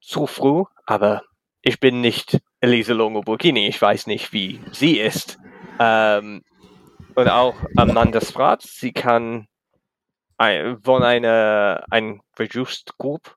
zu 0.00 0.26
früh, 0.26 0.64
aber 0.86 1.22
ich 1.62 1.80
bin 1.80 2.00
nicht 2.00 2.40
Elise 2.60 2.92
Longo 2.92 3.22
Borghini. 3.22 3.66
Ich 3.68 3.80
weiß 3.80 4.06
nicht, 4.06 4.32
wie 4.32 4.60
sie 4.72 4.98
ist. 4.98 5.38
Ähm, 5.78 6.42
und 7.14 7.28
auch 7.28 7.54
Amanda 7.76 8.20
Spratt, 8.20 8.62
sie 8.62 8.92
kann 8.92 9.46
ein, 10.36 10.80
von 10.82 11.02
einer 11.02 11.84
ein 11.90 12.20
Reduced 12.38 12.98
Group 12.98 13.36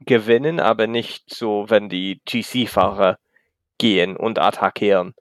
gewinnen, 0.00 0.60
aber 0.60 0.86
nicht 0.86 1.32
so, 1.32 1.66
wenn 1.68 1.88
die 1.88 2.20
GC-Fahrer 2.24 3.18
gehen 3.78 4.16
und 4.16 4.38
attackieren. 4.38 5.14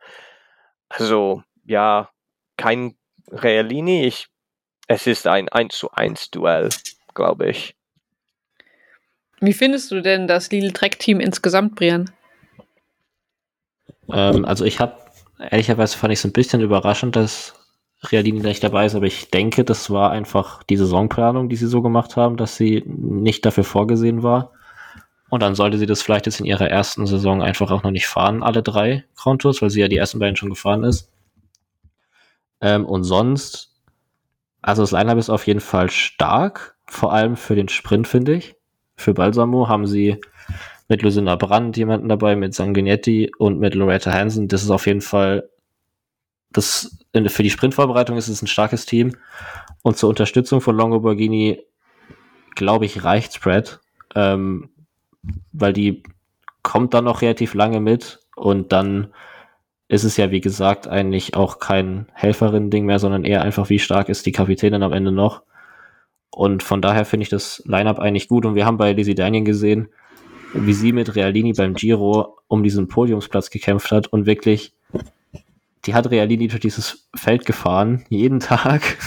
Also, 0.88 1.43
ja, 1.66 2.10
kein 2.58 2.97
Realini. 3.32 4.06
Ich, 4.06 4.28
es 4.89 5.05
ist 5.05 5.27
ein 5.27 5.47
1 5.47 5.77
zu 5.77 5.91
1 5.91 6.31
Duell, 6.31 6.69
glaube 7.13 7.49
ich. 7.51 7.75
Wie 9.39 9.53
findest 9.53 9.91
du 9.91 10.01
denn 10.01 10.27
das 10.27 10.49
Lidl 10.51 10.73
Trek 10.73 10.99
Team 10.99 11.19
insgesamt, 11.19 11.75
Brian? 11.75 12.11
Ähm, 14.11 14.43
also 14.43 14.65
ich 14.65 14.79
habe, 14.79 14.97
ehrlicherweise 15.39 15.95
fand 15.95 16.11
ich 16.11 16.19
es 16.19 16.25
ein 16.25 16.33
bisschen 16.33 16.61
überraschend, 16.61 17.15
dass 17.15 17.53
Realini 18.03 18.39
nicht 18.39 18.63
dabei 18.63 18.87
ist, 18.87 18.95
aber 18.95 19.05
ich 19.05 19.29
denke, 19.29 19.63
das 19.63 19.91
war 19.91 20.11
einfach 20.11 20.63
die 20.63 20.77
Saisonplanung, 20.77 21.49
die 21.49 21.55
sie 21.55 21.67
so 21.67 21.81
gemacht 21.83 22.15
haben, 22.15 22.35
dass 22.35 22.57
sie 22.57 22.83
nicht 22.87 23.45
dafür 23.45 23.63
vorgesehen 23.63 24.23
war. 24.23 24.51
Und 25.29 25.43
dann 25.43 25.53
sollte 25.53 25.77
sie 25.77 25.85
das 25.85 26.01
vielleicht 26.01 26.25
jetzt 26.25 26.39
in 26.39 26.47
ihrer 26.47 26.67
ersten 26.67 27.05
Saison 27.05 27.43
einfach 27.43 27.69
auch 27.69 27.83
noch 27.83 27.91
nicht 27.91 28.07
fahren, 28.07 28.41
alle 28.41 28.63
drei 28.63 29.05
Grand 29.15 29.43
Tours, 29.43 29.61
weil 29.61 29.69
sie 29.69 29.81
ja 29.81 29.87
die 29.87 29.97
ersten 29.97 30.17
beiden 30.17 30.35
schon 30.35 30.49
gefahren 30.49 30.83
ist. 30.83 31.11
Ähm, 32.61 32.87
und 32.87 33.03
sonst, 33.03 33.69
also 34.62 34.84
das 34.84 34.91
Line-Up 34.91 35.18
ist 35.18 35.30
auf 35.30 35.47
jeden 35.47 35.62
Fall 35.62 35.89
stark, 35.89 36.76
vor 36.86 37.14
allem 37.14 37.36
für 37.36 37.55
den 37.55 37.70
Sprint, 37.70 38.07
finde 38.07 38.36
ich. 38.36 38.55
Für 38.95 39.14
Balsamo 39.14 39.68
haben 39.68 39.88
sie 39.88 40.18
mit 40.89 41.01
Lucinda 41.01 41.36
Brandt 41.36 41.78
jemanden 41.78 42.10
dabei, 42.10 42.36
mit 42.36 42.53
Sanguinetti 42.53 43.32
und 43.38 43.60
mit 43.60 43.76
Loretta 43.76 44.12
Hansen. 44.12 44.47
Das 44.47 44.64
ist 44.64 44.72
auf 44.72 44.88
jeden 44.88 45.01
Fall, 45.01 45.49
das, 46.51 46.97
für 47.28 47.43
die 47.43 47.51
Sprintvorbereitung 47.51 48.18
ist 48.18 48.28
es 48.28 48.41
ein 48.41 48.47
starkes 48.47 48.86
Team. 48.86 49.16
Und 49.84 49.97
zur 49.97 50.10
Unterstützung 50.10 50.62
von 50.62 50.76
Longo 50.76 50.99
Borghini, 50.99 51.62
glaube 52.55 52.86
ich, 52.86 53.03
reicht 53.03 53.36
Spread. 53.36 53.80
Ähm, 54.16 54.70
weil 55.51 55.74
die 55.74 56.03
kommt 56.64 56.93
dann 56.93 57.05
noch 57.05 57.22
relativ 57.22 57.53
lange 57.53 57.80
mit 57.80 58.20
und 58.36 58.72
dann 58.72 59.14
ist 59.89 60.03
es 60.03 60.17
ja, 60.17 60.29
wie 60.29 60.39
gesagt, 60.39 60.87
eigentlich 60.87 61.35
auch 61.35 61.57
kein 61.57 62.05
Helferin-Ding 62.13 62.85
mehr, 62.85 62.99
sondern 62.99 63.25
eher 63.25 63.41
einfach, 63.41 63.69
wie 63.69 63.79
stark 63.79 64.07
ist 64.07 64.25
die 64.27 64.31
Kapitänin 64.31 64.83
am 64.83 64.93
Ende 64.93 65.11
noch. 65.11 65.41
Und 66.29 66.61
von 66.61 66.79
daher 66.79 67.05
finde 67.05 67.23
ich 67.23 67.29
das 67.29 67.63
Line-Up 67.65 67.97
eigentlich 67.97 68.27
gut. 68.27 68.45
Und 68.45 68.53
wir 68.53 68.67
haben 68.67 68.77
bei 68.77 68.93
Lizzie 68.93 69.15
Daniel 69.15 69.43
gesehen, 69.43 69.89
wie 70.53 70.73
sie 70.73 70.93
mit 70.93 71.15
Realini 71.15 71.53
beim 71.53 71.73
Giro 71.73 72.37
um 72.47 72.61
diesen 72.61 72.87
Podiumsplatz 72.87 73.49
gekämpft 73.49 73.91
hat 73.91 74.07
und 74.07 74.27
wirklich, 74.27 74.73
die 75.85 75.95
hat 75.95 76.11
Realini 76.11 76.47
durch 76.47 76.61
dieses 76.61 77.09
Feld 77.15 77.45
gefahren, 77.45 78.05
jeden 78.09 78.39
Tag. 78.39 78.97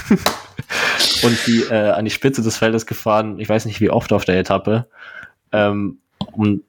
und 1.23 1.47
die 1.47 1.61
äh, 1.61 1.91
an 1.91 2.03
die 2.03 2.11
Spitze 2.11 2.41
des 2.41 2.57
Feldes 2.57 2.85
gefahren, 2.85 3.39
ich 3.39 3.47
weiß 3.47 3.65
nicht 3.65 3.79
wie 3.79 3.89
oft 3.89 4.11
auf 4.11 4.25
der 4.25 4.37
Etappe. 4.37 4.87
Ähm, 5.53 5.99
und 6.33 6.63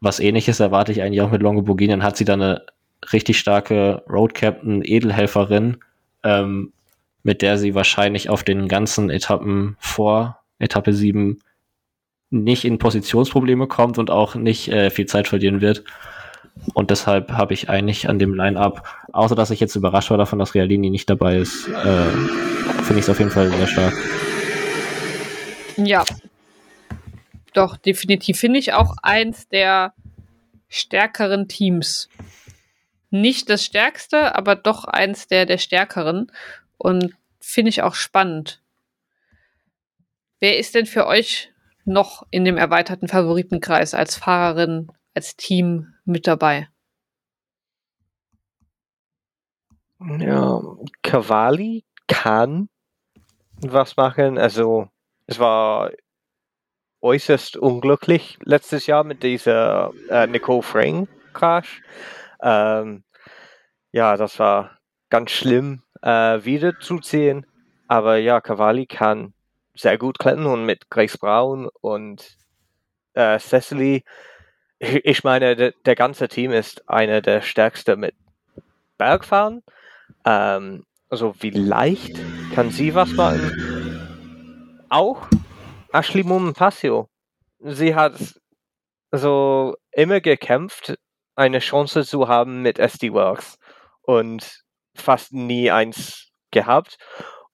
was 0.00 0.20
ähnliches 0.20 0.58
erwarte 0.58 0.92
ich 0.92 1.02
eigentlich 1.02 1.20
auch 1.20 1.30
mit 1.30 1.42
Longoborghini. 1.42 1.90
Dann 1.90 2.02
hat 2.02 2.16
sie 2.16 2.24
da 2.24 2.32
eine 2.32 2.64
richtig 3.12 3.38
starke 3.38 4.02
Road 4.08 4.34
Captain 4.34 4.82
Edelhelferin, 4.84 5.78
ähm, 6.22 6.72
mit 7.22 7.42
der 7.42 7.58
sie 7.58 7.74
wahrscheinlich 7.74 8.28
auf 8.30 8.44
den 8.44 8.68
ganzen 8.68 9.10
Etappen 9.10 9.76
vor 9.78 10.40
Etappe 10.58 10.92
7 10.92 11.40
nicht 12.30 12.64
in 12.64 12.78
Positionsprobleme 12.78 13.66
kommt 13.66 13.98
und 13.98 14.10
auch 14.10 14.34
nicht 14.34 14.68
äh, 14.68 14.90
viel 14.90 15.06
Zeit 15.06 15.28
verlieren 15.28 15.60
wird. 15.60 15.84
Und 16.74 16.90
deshalb 16.90 17.32
habe 17.32 17.54
ich 17.54 17.68
eigentlich 17.68 18.08
an 18.08 18.18
dem 18.18 18.34
Line-Up, 18.34 18.82
außer 19.12 19.34
dass 19.34 19.50
ich 19.50 19.60
jetzt 19.60 19.76
überrascht 19.76 20.10
war 20.10 20.18
davon, 20.18 20.38
dass 20.38 20.54
Realini 20.54 20.90
nicht 20.90 21.08
dabei 21.08 21.36
ist, 21.36 21.68
äh, 21.68 22.10
finde 22.82 22.94
ich 22.94 23.04
es 23.04 23.08
auf 23.10 23.18
jeden 23.18 23.30
Fall 23.30 23.50
sehr 23.50 23.66
stark. 23.66 23.94
Ja, 25.76 26.04
doch, 27.56 27.78
definitiv. 27.78 28.38
Finde 28.38 28.58
ich 28.58 28.74
auch 28.74 28.96
eins 29.02 29.48
der 29.48 29.94
stärkeren 30.68 31.48
Teams. 31.48 32.10
Nicht 33.10 33.48
das 33.50 33.64
stärkste, 33.64 34.34
aber 34.34 34.56
doch 34.56 34.84
eins 34.84 35.28
der, 35.28 35.46
der 35.46 35.58
stärkeren. 35.58 36.30
Und 36.78 37.14
finde 37.40 37.70
ich 37.70 37.82
auch 37.82 37.94
spannend. 37.94 38.62
Wer 40.40 40.58
ist 40.58 40.74
denn 40.74 40.86
für 40.86 41.06
euch 41.06 41.52
noch 41.84 42.26
in 42.30 42.44
dem 42.44 42.58
erweiterten 42.58 43.08
Favoritenkreis 43.08 43.94
als 43.94 44.16
Fahrerin, 44.16 44.92
als 45.14 45.36
Team 45.36 45.94
mit 46.04 46.26
dabei? 46.26 46.68
Ja, 49.98 50.60
Cavalli 51.02 51.84
kann 52.06 52.68
was 53.60 53.96
machen. 53.96 54.36
Also 54.36 54.88
es 55.26 55.38
war 55.38 55.90
äußerst 57.00 57.56
unglücklich 57.56 58.38
letztes 58.42 58.86
Jahr 58.86 59.04
mit 59.04 59.22
dieser 59.22 59.92
äh, 60.10 60.26
Nicole 60.26 60.62
Frame 60.62 61.08
Crash. 61.32 61.82
Ähm, 62.46 63.02
ja, 63.90 64.16
das 64.16 64.38
war 64.38 64.78
ganz 65.10 65.32
schlimm 65.32 65.82
äh, 66.02 66.44
wiederzuziehen. 66.44 67.44
Aber 67.88 68.18
ja, 68.18 68.40
Cavalli 68.40 68.86
kann 68.86 69.34
sehr 69.74 69.98
gut 69.98 70.18
klettern 70.18 70.46
und 70.46 70.64
mit 70.64 70.88
Grace 70.88 71.18
Brown 71.18 71.68
und 71.80 72.36
äh, 73.14 73.38
Cecily. 73.38 74.04
Ich, 74.78 75.24
meine, 75.24 75.56
de, 75.56 75.72
der 75.86 75.94
ganze 75.94 76.28
Team 76.28 76.52
ist 76.52 76.86
einer 76.86 77.22
der 77.22 77.40
stärksten 77.40 77.98
mit 77.98 78.14
Bergfahren. 78.98 79.62
Ähm, 80.26 80.84
also 81.08 81.32
vielleicht 81.32 82.20
kann 82.54 82.70
sie 82.70 82.94
was 82.94 83.10
machen. 83.12 84.84
Auch 84.90 85.26
Ashley 85.92 86.22
Mumpassio. 86.22 87.08
Sie 87.58 87.94
hat 87.94 88.14
so 89.12 89.76
immer 89.92 90.20
gekämpft, 90.20 90.98
eine 91.36 91.60
Chance 91.60 92.04
zu 92.04 92.28
haben 92.28 92.62
mit 92.62 92.78
SD 92.78 93.12
Works 93.12 93.58
und 94.02 94.64
fast 94.94 95.32
nie 95.32 95.70
eins 95.70 96.30
gehabt. 96.50 96.98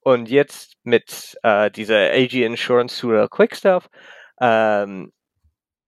Und 0.01 0.29
jetzt 0.29 0.75
mit 0.83 1.37
äh, 1.43 1.69
dieser 1.71 2.11
AG 2.11 2.33
Insurance 2.33 3.05
oder 3.05 3.27
Quickstuff, 3.29 3.89
ähm, 4.41 5.13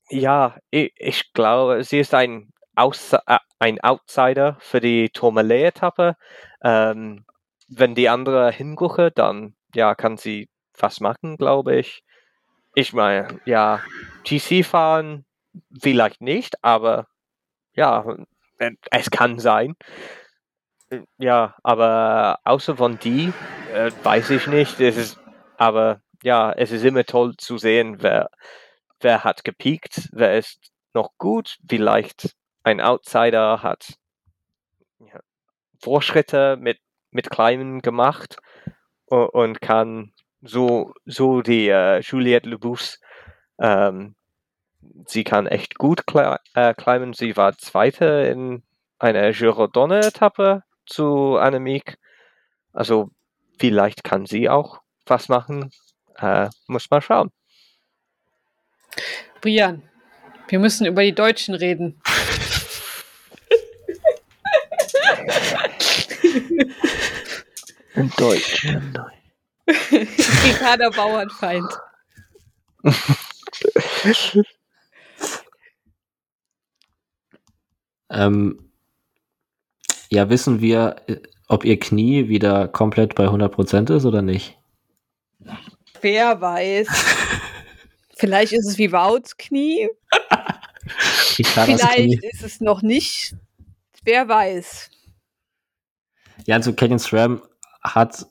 ja, 0.10 0.58
ich, 0.70 0.94
ich, 0.98 1.34
glaube, 1.34 1.84
sie 1.84 2.00
ist 2.00 2.14
ein, 2.14 2.52
Aus 2.76 3.14
äh, 3.14 3.38
ein 3.60 3.82
Outsider 3.82 4.58
für 4.60 4.80
die 4.80 5.10
Tourmalet-Etappe. 5.10 6.16
Ähm, 6.64 7.26
wenn 7.68 7.96
die 7.96 8.10
andere 8.10 8.52
hingucke, 8.52 9.12
dann 9.12 9.56
ja, 9.74 9.96
kann 9.96 10.18
sie 10.18 10.50
fast 10.74 11.02
machen, 11.02 11.38
glaube 11.38 11.76
ich. 11.78 12.04
Ich 12.76 12.94
meine, 12.94 13.40
ja, 13.46 13.82
GC 14.24 14.64
fahren 14.66 15.26
vielleicht 15.82 16.22
nicht, 16.22 16.64
aber 16.64 17.08
ja, 17.76 18.06
es 18.92 19.12
kann 19.12 19.40
sein. 19.40 19.76
Ja, 21.18 21.56
aber 21.64 22.40
außer 22.44 22.78
von 22.78 23.00
die 23.00 23.34
äh, 23.74 23.92
weiß 24.04 24.30
ich 24.32 24.48
nicht. 24.48 24.80
Es 24.80 24.98
ist, 24.98 25.20
aber 25.58 26.02
ja, 26.24 26.52
es 26.54 26.72
ist 26.72 26.86
immer 26.86 27.04
toll 27.04 27.36
zu 27.38 27.58
sehen, 27.58 27.98
wer, 28.02 28.30
wer 29.02 29.24
hat 29.24 29.44
gepiekt, 29.44 30.10
wer 30.12 30.38
ist 30.38 30.72
noch 30.94 31.12
gut, 31.18 31.58
vielleicht 31.68 32.36
ein 32.64 32.82
Outsider 32.82 33.62
hat 33.62 33.96
ja, 35.00 35.20
Fortschritte 35.82 36.58
mit, 36.58 36.80
mit 37.12 37.30
Kleinen 37.30 37.82
gemacht 37.82 38.38
und, 39.06 39.28
und 39.30 39.62
kann 39.62 40.14
so, 40.42 40.94
so 41.06 41.42
die 41.42 41.68
äh, 41.68 42.00
Juliette 42.00 42.50
Lebus 42.50 43.00
ähm, 43.60 44.16
sie 45.08 45.24
kann 45.24 45.48
echt 45.48 45.78
gut 45.78 46.04
äh, 46.54 46.74
climben. 46.74 47.14
Sie 47.14 47.38
war 47.38 47.58
Zweite 47.58 48.06
in 48.06 48.64
einer 49.00 49.32
Girodonne-Etappe 49.32 50.64
zu 50.86 51.38
Annemiek. 51.38 51.98
Also 52.74 53.10
vielleicht 53.58 54.04
kann 54.04 54.26
sie 54.26 54.50
auch 54.50 54.82
was 55.06 55.30
machen. 55.30 55.72
Äh, 56.18 56.50
muss 56.68 56.90
mal 56.90 57.02
schauen. 57.02 57.32
Brian, 59.42 59.84
wir 60.48 60.60
müssen 60.60 60.86
über 60.86 61.04
die 61.04 61.14
Deutschen 61.14 61.56
reden. 61.56 62.02
In 67.96 68.12
Deutschland. 68.18 69.00
Ricarda 69.68 70.90
Bauernfeind. 70.90 71.72
ähm, 78.16 78.72
ja, 80.10 80.30
wissen 80.30 80.62
wir, 80.62 80.96
ob 81.48 81.66
ihr 81.66 81.80
Knie 81.80 82.30
wieder 82.30 82.68
komplett 82.68 83.16
bei 83.16 83.28
100% 83.28 83.96
ist 83.96 84.06
oder 84.06 84.22
nicht? 84.22 84.58
Wer 86.02 86.40
weiß. 86.42 86.88
Vielleicht 88.18 88.54
ist 88.54 88.68
es 88.68 88.78
wie 88.78 88.92
Wouts 88.92 89.38
Knie. 89.38 89.90
Vielleicht 90.88 91.80
Knie. 91.96 92.20
ist 92.32 92.44
es 92.44 92.62
noch 92.62 92.82
nicht. 92.82 93.36
Wer 94.04 94.28
weiß. 94.30 94.90
Ja, 96.46 96.56
also 96.56 96.74
Canyon 96.74 97.00
SRAM 97.00 97.42
hat 97.82 98.26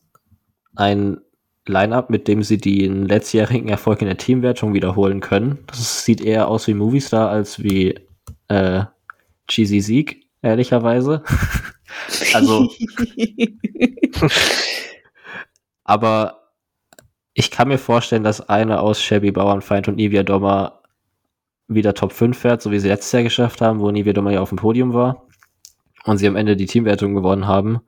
ein 0.77 1.21
Line-Up, 1.67 2.11
mit 2.11 2.29
dem 2.29 2.43
sie 2.43 2.59
den 2.59 3.07
letztjährigen 3.07 3.69
Erfolg 3.69 4.01
in 4.01 4.07
der 4.07 4.17
Teamwertung 4.17 4.75
wiederholen 4.75 5.21
können. 5.21 5.59
Das 5.67 6.05
sieht 6.05 6.21
eher 6.21 6.49
aus 6.49 6.67
wie 6.67 6.75
Movistar 6.75 7.31
als 7.31 7.63
wie 7.63 7.95
äh, 8.49 8.85
Cheesy 9.49 9.81
Sieg, 9.81 10.27
ehrlicherweise. 10.43 11.23
also. 12.35 12.69
aber 15.85 16.51
ich 17.35 17.51
kann 17.51 17.69
mir 17.69 17.79
vorstellen, 17.79 18.25
dass 18.25 18.49
eine 18.49 18.81
aus 18.81 19.03
Shabby 19.03 19.33
Bauernfeind 19.33 19.89
und 19.89 19.97
Nivia 19.97 20.23
Dommer 20.23 20.83
wieder 21.67 21.95
Top 21.95 22.13
5 22.13 22.37
fährt, 22.37 22.63
so 22.63 22.71
wie 22.71 22.79
sie 22.79 22.89
letztes 22.89 23.13
Jahr 23.13 23.23
geschafft 23.23 23.61
haben, 23.61 23.81
wo 23.81 23.91
Nivia 23.91 24.13
Dommer 24.13 24.33
ja 24.33 24.41
auf 24.41 24.51
dem 24.51 24.59
Podium 24.59 24.93
war 24.93 25.27
und 26.05 26.19
sie 26.19 26.29
am 26.29 26.37
Ende 26.37 26.57
die 26.57 26.67
Teamwertung 26.67 27.15
gewonnen 27.15 27.47
haben 27.47 27.81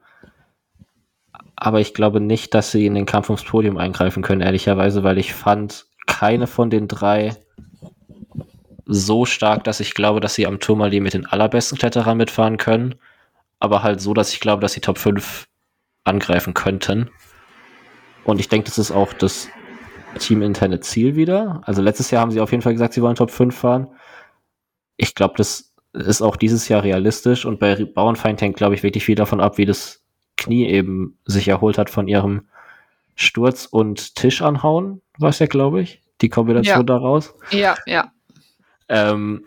aber 1.56 1.80
ich 1.80 1.94
glaube 1.94 2.20
nicht, 2.20 2.54
dass 2.54 2.70
sie 2.70 2.86
in 2.86 2.94
den 2.94 3.06
Kampf 3.06 3.30
ums 3.30 3.44
Podium 3.44 3.78
eingreifen 3.78 4.22
können, 4.22 4.42
ehrlicherweise, 4.42 5.02
weil 5.02 5.18
ich 5.18 5.32
fand 5.32 5.86
keine 6.06 6.46
von 6.46 6.70
den 6.70 6.86
drei 6.86 7.34
so 8.86 9.26
stark, 9.26 9.64
dass 9.64 9.80
ich 9.80 9.94
glaube, 9.94 10.20
dass 10.20 10.34
sie 10.34 10.46
am 10.46 10.60
Tourmalet 10.60 11.02
mit 11.02 11.14
den 11.14 11.26
allerbesten 11.26 11.76
Kletterern 11.76 12.16
mitfahren 12.16 12.56
können, 12.56 12.94
aber 13.58 13.82
halt 13.82 14.00
so, 14.00 14.14
dass 14.14 14.32
ich 14.32 14.40
glaube, 14.40 14.62
dass 14.62 14.72
sie 14.72 14.80
Top 14.80 14.98
5 14.98 15.46
angreifen 16.04 16.54
könnten. 16.54 17.10
Und 18.24 18.38
ich 18.38 18.48
denke, 18.48 18.66
das 18.66 18.78
ist 18.78 18.92
auch 18.92 19.12
das 19.12 19.48
teaminterne 20.18 20.80
Ziel 20.80 21.16
wieder. 21.16 21.62
Also 21.64 21.82
letztes 21.82 22.10
Jahr 22.10 22.22
haben 22.22 22.30
sie 22.30 22.40
auf 22.40 22.52
jeden 22.52 22.62
Fall 22.62 22.72
gesagt, 22.72 22.94
sie 22.94 23.02
wollen 23.02 23.16
Top 23.16 23.30
5 23.30 23.54
fahren. 23.54 23.88
Ich 24.96 25.14
glaube, 25.14 25.34
das 25.36 25.74
ist 25.92 26.22
auch 26.22 26.36
dieses 26.36 26.68
Jahr 26.68 26.82
realistisch 26.82 27.44
und 27.44 27.58
bei 27.58 27.84
Bauernfeind 27.84 28.40
hängt, 28.40 28.56
glaube 28.56 28.74
ich, 28.74 28.82
wirklich 28.82 29.04
viel 29.04 29.14
davon 29.14 29.40
ab, 29.40 29.58
wie 29.58 29.66
das 29.66 30.02
Knie 30.36 30.68
eben 30.68 31.18
sich 31.24 31.48
erholt 31.48 31.78
hat 31.78 31.90
von 31.90 32.08
ihrem 32.08 32.48
Sturz 33.14 33.66
und 33.66 34.14
Tisch 34.14 34.42
anhauen, 34.42 35.00
war 35.18 35.30
es 35.30 35.38
ja, 35.38 35.46
glaube 35.46 35.80
ich, 35.80 36.02
die 36.20 36.28
Kombination 36.28 36.78
ja. 36.78 36.82
daraus. 36.82 37.34
Ja, 37.50 37.76
ja. 37.86 38.12
Ähm, 38.88 39.46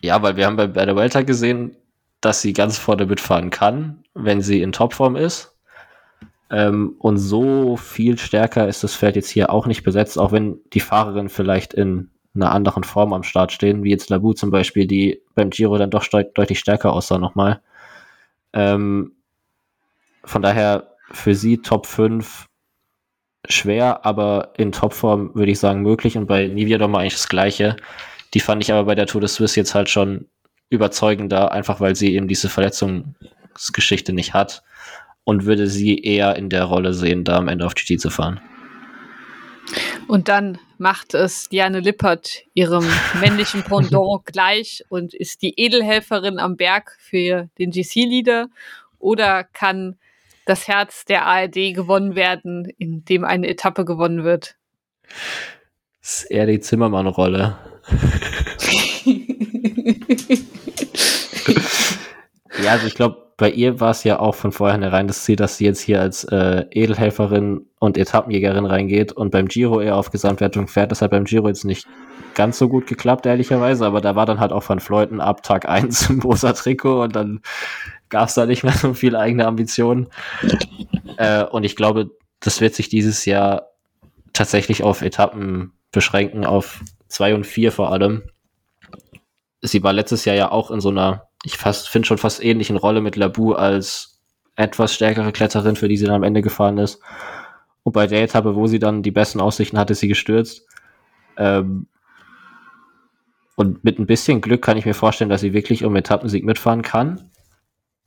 ja, 0.00 0.22
weil 0.22 0.36
wir 0.36 0.46
haben 0.46 0.56
bei, 0.56 0.66
bei 0.66 0.84
der 0.84 0.96
Welter 0.96 1.24
gesehen, 1.24 1.76
dass 2.20 2.42
sie 2.42 2.52
ganz 2.52 2.78
vorne 2.78 3.06
mitfahren 3.06 3.50
kann, 3.50 4.04
wenn 4.14 4.40
sie 4.40 4.62
in 4.62 4.72
Topform 4.72 5.16
ist. 5.16 5.56
Ähm, 6.50 6.96
und 6.98 7.18
so 7.18 7.76
viel 7.76 8.18
stärker 8.18 8.68
ist 8.68 8.82
das 8.82 8.94
Feld 8.94 9.16
jetzt 9.16 9.28
hier 9.28 9.50
auch 9.50 9.66
nicht 9.66 9.82
besetzt, 9.82 10.18
auch 10.18 10.32
wenn 10.32 10.60
die 10.72 10.80
Fahrerinnen 10.80 11.28
vielleicht 11.28 11.74
in 11.74 12.10
einer 12.34 12.52
anderen 12.52 12.84
Form 12.84 13.12
am 13.12 13.22
Start 13.22 13.52
stehen, 13.52 13.82
wie 13.84 13.90
jetzt 13.90 14.10
Labu 14.10 14.32
zum 14.32 14.50
Beispiel, 14.50 14.86
die 14.86 15.22
beim 15.34 15.50
Giro 15.50 15.76
dann 15.76 15.90
doch 15.90 16.06
deutlich 16.06 16.58
stärker 16.58 16.92
aussah 16.92 17.18
nochmal. 17.18 17.60
Ähm, 18.52 19.12
von 20.24 20.42
daher 20.42 20.94
für 21.10 21.34
sie 21.34 21.58
Top 21.58 21.86
5 21.86 22.47
schwer, 23.48 24.04
aber 24.04 24.52
in 24.56 24.72
Topform 24.72 25.34
würde 25.34 25.52
ich 25.52 25.58
sagen 25.58 25.82
möglich 25.82 26.16
und 26.16 26.26
bei 26.26 26.46
Nivia 26.46 26.78
doch 26.78 26.88
mal 26.88 27.00
eigentlich 27.00 27.14
das 27.14 27.28
Gleiche. 27.28 27.76
Die 28.34 28.40
fand 28.40 28.62
ich 28.62 28.72
aber 28.72 28.84
bei 28.84 28.94
der 28.94 29.06
Tour 29.06 29.20
de 29.20 29.28
Suisse 29.28 29.58
jetzt 29.58 29.74
halt 29.74 29.88
schon 29.88 30.26
überzeugender, 30.70 31.52
einfach 31.52 31.80
weil 31.80 31.96
sie 31.96 32.14
eben 32.14 32.28
diese 32.28 32.48
Verletzungsgeschichte 32.48 34.12
nicht 34.12 34.34
hat 34.34 34.62
und 35.24 35.46
würde 35.46 35.66
sie 35.66 35.98
eher 35.98 36.36
in 36.36 36.50
der 36.50 36.64
Rolle 36.64 36.92
sehen, 36.92 37.24
da 37.24 37.36
am 37.36 37.48
Ende 37.48 37.66
auf 37.66 37.74
GT 37.74 38.00
zu 38.00 38.10
fahren. 38.10 38.40
Und 40.06 40.28
dann 40.28 40.58
macht 40.78 41.14
es 41.14 41.48
Diane 41.48 41.80
Lippert 41.80 42.44
ihrem 42.54 42.86
männlichen 43.20 43.62
Pendant 43.62 44.24
gleich 44.24 44.84
und 44.88 45.14
ist 45.14 45.42
die 45.42 45.58
Edelhelferin 45.58 46.38
am 46.38 46.56
Berg 46.56 46.96
für 46.98 47.48
den 47.58 47.70
GC-Leader 47.70 48.48
oder 48.98 49.44
kann 49.44 49.98
das 50.48 50.66
Herz 50.66 51.04
der 51.04 51.26
ARD 51.26 51.74
gewonnen 51.74 52.14
werden, 52.14 52.66
indem 52.78 53.24
eine 53.24 53.48
Etappe 53.48 53.84
gewonnen 53.84 54.24
wird. 54.24 54.56
Das 56.00 56.22
ist 56.22 56.30
eher 56.30 56.46
die 56.46 56.60
Zimmermann-Rolle. 56.60 57.58
ja, 62.62 62.72
also 62.72 62.86
ich 62.86 62.94
glaube, 62.94 63.28
bei 63.36 63.50
ihr 63.50 63.78
war 63.80 63.90
es 63.92 64.04
ja 64.04 64.18
auch 64.18 64.34
von 64.34 64.52
vornherein 64.52 65.06
das 65.06 65.22
Ziel, 65.24 65.36
dass 65.36 65.58
sie 65.58 65.64
jetzt 65.64 65.80
hier 65.80 66.00
als 66.00 66.24
äh, 66.24 66.64
Edelhelferin 66.70 67.66
und 67.78 67.96
Etappenjägerin 67.96 68.66
reingeht 68.66 69.12
und 69.12 69.30
beim 69.30 69.46
Giro 69.46 69.80
eher 69.80 69.96
auf 69.96 70.10
Gesamtwertung 70.10 70.66
fährt. 70.66 70.90
Das 70.90 71.02
hat 71.02 71.12
beim 71.12 71.24
Giro 71.24 71.46
jetzt 71.46 71.64
nicht 71.64 71.86
ganz 72.34 72.58
so 72.58 72.68
gut 72.68 72.86
geklappt, 72.86 73.26
ehrlicherweise, 73.26 73.86
aber 73.86 74.00
da 74.00 74.16
war 74.16 74.26
dann 74.26 74.40
halt 74.40 74.52
auch 74.52 74.64
von 74.64 74.80
Fleuten 74.80 75.20
ab 75.20 75.42
Tag 75.42 75.68
1 75.68 76.10
im 76.10 76.20
rosa 76.20 76.52
Trikot 76.52 77.02
und 77.02 77.14
dann 77.14 77.40
gab 78.08 78.28
es 78.28 78.34
da 78.34 78.46
nicht 78.46 78.64
mehr 78.64 78.72
so 78.72 78.94
viel 78.94 79.16
eigene 79.16 79.46
Ambitionen. 79.46 80.08
Äh, 81.16 81.42
und 81.42 81.64
ich 81.64 81.74
glaube, 81.74 82.12
das 82.38 82.60
wird 82.60 82.76
sich 82.76 82.88
dieses 82.88 83.24
Jahr 83.24 83.70
tatsächlich 84.32 84.84
auf 84.84 85.02
Etappen 85.02 85.72
beschränken, 85.90 86.46
auf 86.46 86.80
zwei 87.08 87.34
und 87.34 87.44
vier 87.44 87.72
vor 87.72 87.90
allem. 87.90 88.22
Sie 89.60 89.82
war 89.82 89.92
letztes 89.92 90.24
Jahr 90.24 90.36
ja 90.36 90.52
auch 90.52 90.70
in 90.70 90.80
so 90.80 90.90
einer, 90.90 91.24
ich 91.42 91.56
finde 91.56 92.06
schon 92.06 92.18
fast 92.18 92.40
ähnlichen 92.40 92.76
Rolle 92.76 93.00
mit 93.00 93.16
Labu 93.16 93.54
als 93.54 94.20
etwas 94.54 94.94
stärkere 94.94 95.32
Kletterin, 95.32 95.74
für 95.74 95.88
die 95.88 95.96
sie 95.96 96.04
dann 96.04 96.14
am 96.14 96.22
Ende 96.22 96.40
gefahren 96.40 96.78
ist. 96.78 97.00
Und 97.82 97.94
bei 97.94 98.06
der 98.06 98.22
Etappe, 98.22 98.54
wo 98.54 98.68
sie 98.68 98.78
dann 98.78 99.02
die 99.02 99.10
besten 99.10 99.40
Aussichten 99.40 99.76
hatte, 99.76 99.94
ist 99.94 100.00
sie 100.00 100.08
gestürzt. 100.08 100.66
Ähm, 101.36 101.88
und 103.56 103.82
mit 103.82 103.98
ein 103.98 104.06
bisschen 104.06 104.40
Glück 104.40 104.62
kann 104.62 104.76
ich 104.76 104.86
mir 104.86 104.94
vorstellen, 104.94 105.30
dass 105.30 105.40
sie 105.40 105.52
wirklich 105.52 105.84
um 105.84 105.96
Etappensieg 105.96 106.44
mitfahren 106.44 106.82
kann 106.82 107.27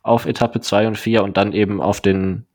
auf 0.04 0.26
Etappe 0.26 0.62
2 0.62 0.88
und 0.88 0.98
4 0.98 1.24
und 1.24 1.38
dann 1.38 1.54
eben 1.54 1.82
auf 1.82 2.02
den 2.02 2.46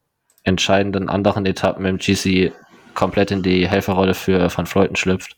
entscheidenden 0.42 1.08
anderen 1.08 1.46
Etappen 1.46 1.84
im 1.84 1.98
GC 1.98 2.52
komplett 2.94 3.30
in 3.30 3.42
die 3.42 3.68
Helferrolle 3.68 4.14
für 4.14 4.50
Van 4.56 4.66
Fleuten 4.66 4.96
schlüpft. 4.96 5.36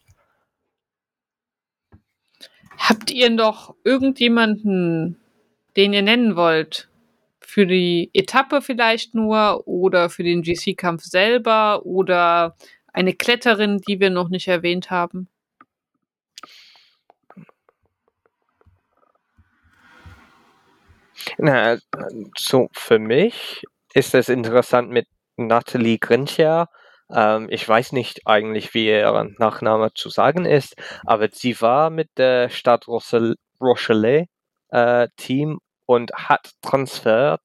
Habt 2.78 3.10
ihr 3.10 3.28
noch 3.28 3.74
irgendjemanden, 3.84 5.16
den 5.76 5.92
ihr 5.92 6.02
nennen 6.02 6.36
wollt? 6.36 6.88
Für 7.40 7.66
die 7.66 8.10
Etappe 8.12 8.62
vielleicht 8.62 9.14
nur 9.14 9.66
oder 9.66 10.10
für 10.10 10.22
den 10.22 10.42
GC-Kampf 10.42 11.02
selber 11.02 11.84
oder 11.84 12.56
eine 12.92 13.14
Kletterin, 13.14 13.78
die 13.88 14.00
wir 14.00 14.10
noch 14.10 14.28
nicht 14.28 14.48
erwähnt 14.48 14.90
haben? 14.90 15.28
Na, 21.38 21.78
so 22.36 22.68
für 22.72 22.98
mich 22.98 23.62
ist 23.94 24.14
es 24.14 24.28
interessant 24.28 24.90
mit 24.90 25.06
Nathalie 25.36 25.98
Grincher. 25.98 26.68
Ähm, 27.10 27.48
ich 27.50 27.66
weiß 27.68 27.92
nicht 27.92 28.26
eigentlich, 28.26 28.74
wie 28.74 28.86
ihr 28.88 29.30
Nachname 29.38 29.92
zu 29.94 30.10
sagen 30.10 30.44
ist, 30.44 30.76
aber 31.06 31.28
sie 31.32 31.60
war 31.60 31.90
mit 31.90 32.10
der 32.18 32.50
Stadt 32.50 32.86
Rochelet 32.88 34.28
äh, 34.70 35.08
Team 35.16 35.60
und 35.86 36.12
hat 36.14 36.52
transfert 36.62 37.40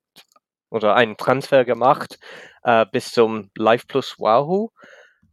oder 0.69 0.95
einen 0.95 1.17
Transfer 1.17 1.65
gemacht 1.65 2.19
äh, 2.63 2.85
bis 2.91 3.11
zum 3.11 3.51
Live 3.57 3.87
Plus 3.87 4.19
Wahoo. 4.19 4.69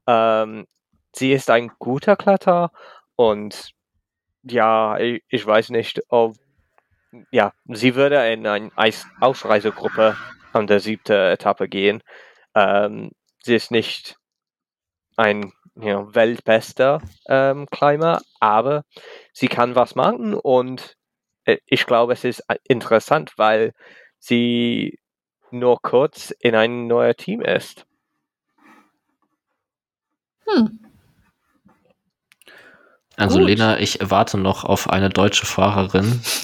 Ähm, 0.07 0.67
sie 1.15 1.33
ist 1.33 1.51
ein 1.51 1.71
guter 1.79 2.17
Kletterer 2.17 2.71
und 3.17 3.73
ja, 4.43 4.99
ich, 4.99 5.23
ich 5.29 5.47
weiß 5.47 5.71
nicht, 5.71 6.03
ob 6.09 6.37
ja, 7.31 7.53
sie 7.67 7.95
würde 7.95 8.33
in 8.33 8.47
eine 8.47 8.71
Ausreisegruppe 9.21 10.17
an 10.53 10.67
der 10.67 10.81
siebten 10.81 11.13
Etappe 11.13 11.69
gehen. 11.69 12.03
Ähm, 12.55 13.13
sie 13.43 13.55
ist 13.55 13.71
nicht 13.71 14.17
ein 15.17 15.53
you 15.75 15.83
know, 15.83 16.15
weltbester 16.15 17.01
ähm, 17.29 17.67
Climber, 17.71 18.21
aber 18.41 18.85
sie 19.33 19.49
kann 19.49 19.75
was 19.75 19.95
machen 19.95 20.35
und 20.35 20.97
äh, 21.45 21.59
ich 21.67 21.87
glaube, 21.87 22.13
es 22.13 22.25
ist 22.25 22.41
äh, 22.49 22.57
interessant, 22.65 23.33
weil 23.37 23.73
sie 24.19 24.99
nur 25.51 25.81
kurz 25.83 26.31
in 26.39 26.55
ein 26.55 26.87
neues 26.87 27.17
Team 27.17 27.41
ist. 27.43 27.87
Hm. 30.47 30.90
Also 33.21 33.39
Gut. 33.39 33.49
Lena, 33.49 33.79
ich 33.79 33.99
warte 34.01 34.39
noch 34.39 34.65
auf 34.65 34.89
eine 34.89 35.11
deutsche 35.11 35.45
Fahrerin. 35.45 36.23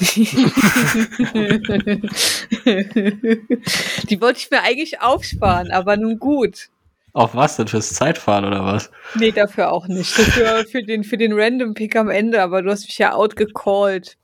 Die 4.11 4.21
wollte 4.21 4.41
ich 4.41 4.51
mir 4.51 4.63
eigentlich 4.63 5.01
aufsparen, 5.01 5.71
aber 5.71 5.97
nun 5.97 6.19
gut. 6.19 6.69
Auf 7.15 7.35
was 7.35 7.57
denn? 7.57 7.67
Fürs 7.67 7.95
Zeitfahren 7.95 8.45
oder 8.45 8.63
was? 8.63 8.91
Nee, 9.15 9.33
dafür 9.33 9.73
auch 9.73 9.89
nicht. 9.89 10.11
Für, 10.11 10.67
für, 10.67 10.83
den, 10.83 11.03
für 11.03 11.17
den 11.17 11.33
Random 11.33 11.73
Pick 11.73 11.97
am 11.97 12.11
Ende, 12.11 12.43
aber 12.43 12.61
du 12.61 12.71
hast 12.71 12.85
mich 12.85 12.99
ja 12.99 13.15
outgecallt. 13.15 14.19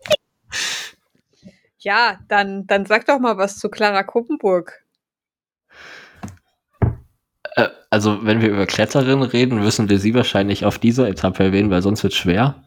Ja, 1.79 2.19
dann, 2.29 2.67
dann 2.67 2.85
sag 2.85 3.07
doch 3.07 3.19
mal 3.19 3.39
was 3.39 3.59
zu 3.59 3.71
Clara 3.71 4.03
Kuppenburg. 4.03 4.82
Äh, 7.57 7.69
also, 7.91 8.25
wenn 8.25 8.41
wir 8.41 8.51
über 8.51 8.67
Kletterinnen 8.67 9.23
reden, 9.23 9.59
müssen 9.59 9.89
wir 9.89 9.99
sie 9.99 10.15
wahrscheinlich 10.15 10.65
auf 10.65 10.79
dieser 10.79 11.09
Etappe 11.09 11.45
erwähnen, 11.45 11.71
weil 11.71 11.83
sonst 11.83 12.03
wird 12.03 12.13
es 12.13 12.19
schwer. 12.19 12.65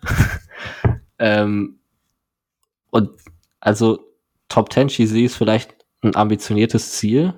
ähm, 1.19 1.79
und 2.91 3.09
also, 3.59 3.99
Top 4.47 4.71
10 4.71 4.87
GC 4.87 5.25
ist 5.25 5.35
vielleicht 5.35 5.73
ein 6.01 6.15
ambitioniertes 6.15 6.91
Ziel, 6.93 7.33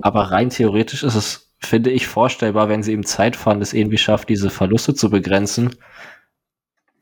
aber 0.00 0.32
rein 0.32 0.50
theoretisch 0.50 1.04
ist 1.04 1.14
es, 1.14 1.54
finde 1.60 1.90
ich, 1.90 2.08
vorstellbar, 2.08 2.68
wenn 2.68 2.82
sie 2.82 2.92
im 2.92 3.06
Zeitfahren 3.06 3.62
es 3.62 3.72
irgendwie 3.72 3.98
schafft, 3.98 4.28
diese 4.28 4.50
Verluste 4.50 4.94
zu 4.94 5.08
begrenzen. 5.08 5.76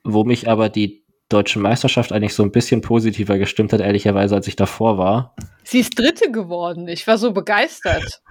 Wo 0.04 0.24
mich 0.24 0.48
aber 0.48 0.68
die 0.68 0.99
deutsche 1.30 1.58
Meisterschaft 1.58 2.12
eigentlich 2.12 2.34
so 2.34 2.42
ein 2.42 2.52
bisschen 2.52 2.82
positiver 2.82 3.38
gestimmt 3.38 3.72
hat, 3.72 3.80
ehrlicherweise, 3.80 4.34
als 4.34 4.46
ich 4.46 4.56
davor 4.56 4.98
war. 4.98 5.34
Sie 5.64 5.80
ist 5.80 5.98
Dritte 5.98 6.30
geworden. 6.30 6.88
Ich 6.88 7.06
war 7.06 7.16
so 7.16 7.32
begeistert. 7.32 8.22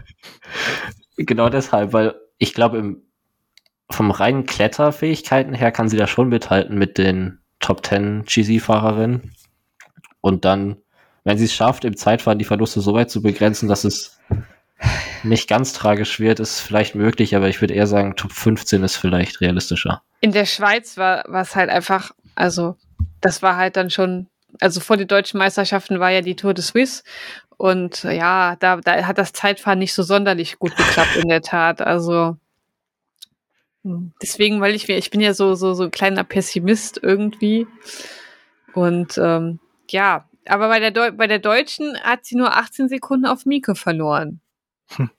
genau 1.17 1.49
deshalb, 1.49 1.93
weil 1.93 2.15
ich 2.37 2.53
glaube, 2.53 2.97
vom 3.89 4.11
reinen 4.11 4.45
Kletterfähigkeiten 4.45 5.53
her 5.53 5.71
kann 5.71 5.89
sie 5.89 5.97
da 5.97 6.07
schon 6.07 6.29
mithalten 6.29 6.77
mit 6.77 6.97
den 6.97 7.39
Top 7.59 7.85
10 7.85 8.25
GC-Fahrerinnen. 8.25 9.33
Und 10.21 10.45
dann, 10.45 10.77
wenn 11.23 11.37
sie 11.37 11.45
es 11.45 11.53
schafft, 11.53 11.85
im 11.85 11.97
Zeitfahren 11.97 12.37
die 12.37 12.45
Verluste 12.45 12.81
so 12.81 12.93
weit 12.93 13.09
zu 13.09 13.21
begrenzen, 13.21 13.69
dass 13.69 13.85
es 13.85 14.19
nicht 15.23 15.49
ganz 15.49 15.73
tragisch 15.73 16.19
wird, 16.19 16.39
ist 16.39 16.59
vielleicht 16.61 16.95
möglich, 16.95 17.35
aber 17.35 17.49
ich 17.49 17.61
würde 17.61 17.73
eher 17.73 17.87
sagen, 17.87 18.15
Top 18.15 18.31
15 18.31 18.83
ist 18.83 18.95
vielleicht 18.95 19.41
realistischer. 19.41 20.01
In 20.21 20.31
der 20.31 20.45
Schweiz 20.45 20.97
war 20.97 21.25
es 21.27 21.55
halt 21.55 21.69
einfach, 21.69 22.11
also 22.35 22.75
das 23.21 23.41
war 23.41 23.57
halt 23.57 23.77
dann 23.77 23.89
schon, 23.89 24.27
also 24.59 24.79
vor 24.79 24.97
den 24.97 25.07
deutschen 25.07 25.37
Meisterschaften 25.37 25.99
war 25.99 26.09
ja 26.09 26.21
die 26.21 26.35
Tour 26.35 26.53
de 26.53 26.63
Suisse 26.63 27.03
und 27.57 28.03
ja, 28.03 28.55
da, 28.57 28.77
da 28.77 29.05
hat 29.05 29.17
das 29.17 29.33
Zeitfahren 29.33 29.79
nicht 29.79 29.93
so 29.93 30.03
sonderlich 30.03 30.59
gut 30.59 30.75
geklappt, 30.75 31.15
in 31.17 31.27
der 31.27 31.41
Tat. 31.41 31.81
Also 31.81 32.37
hm, 33.83 34.13
deswegen, 34.21 34.61
weil 34.61 34.75
ich 34.75 34.87
mir, 34.87 34.97
ich 34.97 35.09
bin 35.09 35.21
ja 35.21 35.33
so, 35.33 35.55
so, 35.55 35.73
so 35.73 35.83
ein 35.83 35.91
kleiner 35.91 36.23
Pessimist 36.23 36.99
irgendwie. 37.01 37.67
Und 38.73 39.17
ähm, 39.17 39.59
ja, 39.89 40.27
aber 40.47 40.67
bei 40.67 40.79
der, 40.79 40.91
Deu 40.91 41.11
bei 41.11 41.27
der 41.27 41.39
Deutschen 41.39 41.99
hat 42.01 42.25
sie 42.25 42.35
nur 42.35 42.55
18 42.55 42.89
Sekunden 42.89 43.25
auf 43.25 43.45
Mieke 43.45 43.75
verloren. 43.75 44.41
Hm. 44.95 45.09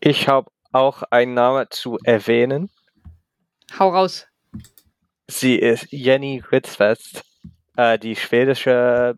Ich 0.00 0.28
habe 0.28 0.50
auch 0.72 1.02
einen 1.10 1.34
Namen 1.34 1.66
zu 1.70 1.98
erwähnen. 2.04 2.70
Hau 3.78 3.90
raus. 3.90 4.27
Sie 5.30 5.56
ist 5.56 5.92
Jenny 5.92 6.42
Ritzfest, 6.50 7.22
äh, 7.76 7.98
die 7.98 8.16
schwedische 8.16 9.14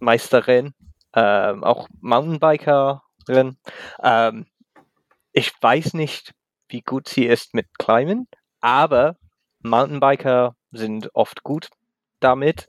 Meisterin, 0.00 0.74
ähm, 1.14 1.62
auch 1.62 1.88
Mountainbikerin. 2.00 3.56
Ähm, 4.02 4.46
ich 5.32 5.52
weiß 5.60 5.94
nicht, 5.94 6.34
wie 6.68 6.82
gut 6.82 7.08
sie 7.08 7.26
ist 7.26 7.54
mit 7.54 7.78
Climben, 7.78 8.26
aber 8.60 9.16
Mountainbiker 9.60 10.56
sind 10.72 11.14
oft 11.14 11.44
gut 11.44 11.68
damit. 12.18 12.68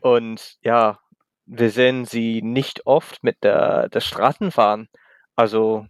Und 0.00 0.58
ja, 0.62 0.98
wir 1.46 1.70
sehen 1.70 2.04
sie 2.04 2.42
nicht 2.42 2.86
oft 2.86 3.24
mit 3.24 3.42
der, 3.42 3.88
der 3.88 4.00
Straßenfahren. 4.00 4.88
Also 5.36 5.86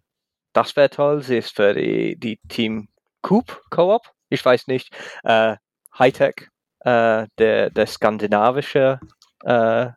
das 0.53 0.77
wäre 0.77 0.91
toll. 0.91 1.23
Sie 1.23 1.39
ist 1.39 1.57
für 1.57 1.75
die, 1.75 2.17
die 2.17 2.39
Team 2.49 2.89
Coop 3.23 3.63
Co-op. 3.71 4.03
Ich 4.29 4.45
weiß 4.45 4.69
nicht. 4.69 4.95
Äh, 5.25 5.57
Hightech, 5.99 6.49
äh, 6.81 7.27
der, 7.39 7.71
der 7.71 7.87
skandinavische 7.87 9.01
äh, 9.45 9.89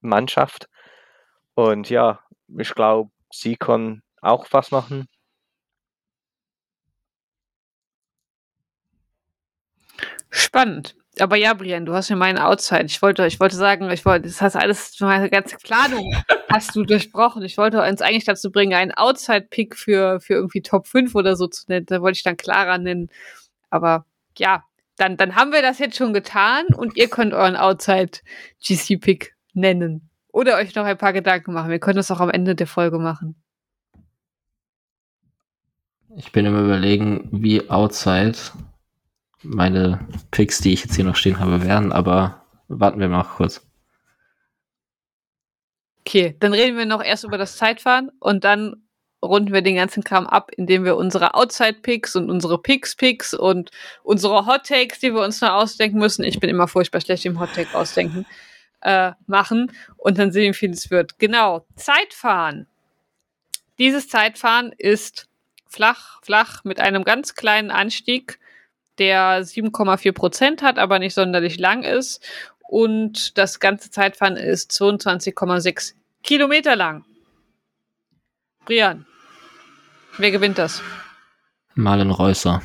Mannschaft. 0.00 0.68
Und 1.54 1.90
ja, 1.90 2.20
ich 2.58 2.74
glaube, 2.74 3.10
sie 3.32 3.56
kann 3.56 4.02
auch 4.20 4.46
was 4.50 4.70
machen. 4.70 5.08
Spannend. 10.30 10.96
Aber 11.20 11.36
ja, 11.36 11.54
Brian, 11.54 11.86
du 11.86 11.94
hast 11.94 12.10
mir 12.10 12.16
meinen 12.16 12.38
Outside. 12.38 12.86
Ich 12.86 13.00
wollte, 13.00 13.24
ich 13.26 13.38
wollte 13.38 13.54
sagen, 13.54 13.88
ich 13.90 14.04
wollte, 14.04 14.26
das 14.26 14.42
hast 14.42 14.56
alles, 14.56 14.98
meine 14.98 15.30
ganze 15.30 15.56
Planung 15.58 16.12
hast 16.52 16.74
du 16.74 16.82
durchbrochen. 16.82 17.42
Ich 17.42 17.56
wollte 17.56 17.80
uns 17.80 18.02
eigentlich 18.02 18.24
dazu 18.24 18.50
bringen, 18.50 18.74
einen 18.74 18.90
Outside-Pick 18.90 19.76
für, 19.76 20.18
für 20.20 20.34
irgendwie 20.34 20.62
Top 20.62 20.88
5 20.88 21.14
oder 21.14 21.36
so 21.36 21.46
zu 21.46 21.64
nennen. 21.68 21.86
Da 21.86 22.00
wollte 22.00 22.16
ich 22.16 22.24
dann 22.24 22.36
Clara 22.36 22.78
nennen. 22.78 23.10
Aber 23.70 24.06
ja, 24.36 24.64
dann, 24.96 25.16
dann 25.16 25.34
haben 25.34 25.52
wir 25.52 25.62
das 25.62 25.78
jetzt 25.78 25.96
schon 25.96 26.12
getan 26.12 26.66
und 26.76 26.96
ihr 26.96 27.08
könnt 27.08 27.34
euren 27.34 27.56
Outside-GC-Pick 27.56 29.34
nennen. 29.52 30.10
Oder 30.28 30.56
euch 30.56 30.74
noch 30.74 30.84
ein 30.84 30.98
paar 30.98 31.12
Gedanken 31.12 31.52
machen. 31.52 31.70
Wir 31.70 31.78
können 31.78 31.96
das 31.96 32.10
auch 32.10 32.20
am 32.20 32.30
Ende 32.30 32.54
der 32.54 32.66
Folge 32.66 32.98
machen. 32.98 33.36
Ich 36.16 36.32
bin 36.32 36.46
im 36.46 36.58
Überlegen, 36.58 37.28
wie 37.32 37.68
Outside 37.70 38.38
meine 39.42 40.06
Picks, 40.30 40.58
die 40.60 40.72
ich 40.72 40.84
jetzt 40.84 40.94
hier 40.94 41.04
noch 41.04 41.16
stehen 41.16 41.38
habe, 41.38 41.62
wären, 41.64 41.92
aber 41.92 42.44
warten 42.68 43.00
wir 43.00 43.08
mal 43.08 43.24
kurz. 43.24 43.66
Okay, 46.00 46.36
dann 46.38 46.52
reden 46.52 46.76
wir 46.76 46.86
noch 46.86 47.02
erst 47.02 47.24
über 47.24 47.38
das 47.38 47.56
Zeitfahren 47.56 48.10
und 48.20 48.44
dann 48.44 48.83
runden 49.24 49.52
wir 49.52 49.62
den 49.62 49.76
ganzen 49.76 50.04
Kram 50.04 50.26
ab, 50.26 50.50
indem 50.56 50.84
wir 50.84 50.96
unsere 50.96 51.34
Outside-Picks 51.34 52.16
und 52.16 52.30
unsere 52.30 52.58
Picks-Picks 52.58 53.34
und 53.34 53.70
unsere 54.02 54.46
Hot-Takes, 54.46 55.00
die 55.00 55.14
wir 55.14 55.22
uns 55.22 55.40
noch 55.40 55.52
ausdenken 55.52 55.98
müssen, 55.98 56.24
ich 56.24 56.40
bin 56.40 56.50
immer 56.50 56.68
furchtbar 56.68 57.00
schlecht 57.00 57.24
im 57.24 57.40
Hot-Take 57.40 57.76
ausdenken, 57.76 58.26
äh, 58.82 59.12
machen 59.26 59.72
und 59.96 60.18
dann 60.18 60.32
sehen, 60.32 60.52
wie 60.52 60.58
viel 60.58 60.70
es 60.70 60.90
wird. 60.90 61.18
Genau, 61.18 61.66
Zeitfahren. 61.76 62.66
Dieses 63.78 64.08
Zeitfahren 64.08 64.72
ist 64.76 65.28
flach, 65.66 66.20
flach 66.22 66.62
mit 66.64 66.80
einem 66.80 67.04
ganz 67.04 67.34
kleinen 67.34 67.70
Anstieg, 67.70 68.38
der 68.98 69.44
7,4 69.44 70.12
Prozent 70.12 70.62
hat, 70.62 70.78
aber 70.78 70.98
nicht 70.98 71.14
sonderlich 71.14 71.58
lang 71.58 71.82
ist. 71.82 72.24
Und 72.68 73.36
das 73.36 73.60
ganze 73.60 73.90
Zeitfahren 73.90 74.36
ist 74.36 74.70
22,6 74.72 75.94
Kilometer 76.22 76.76
lang. 76.76 77.04
Brian, 78.64 79.06
wer 80.18 80.30
gewinnt 80.30 80.58
das? 80.58 80.82
Malen 81.74 82.10
Reusser. 82.10 82.62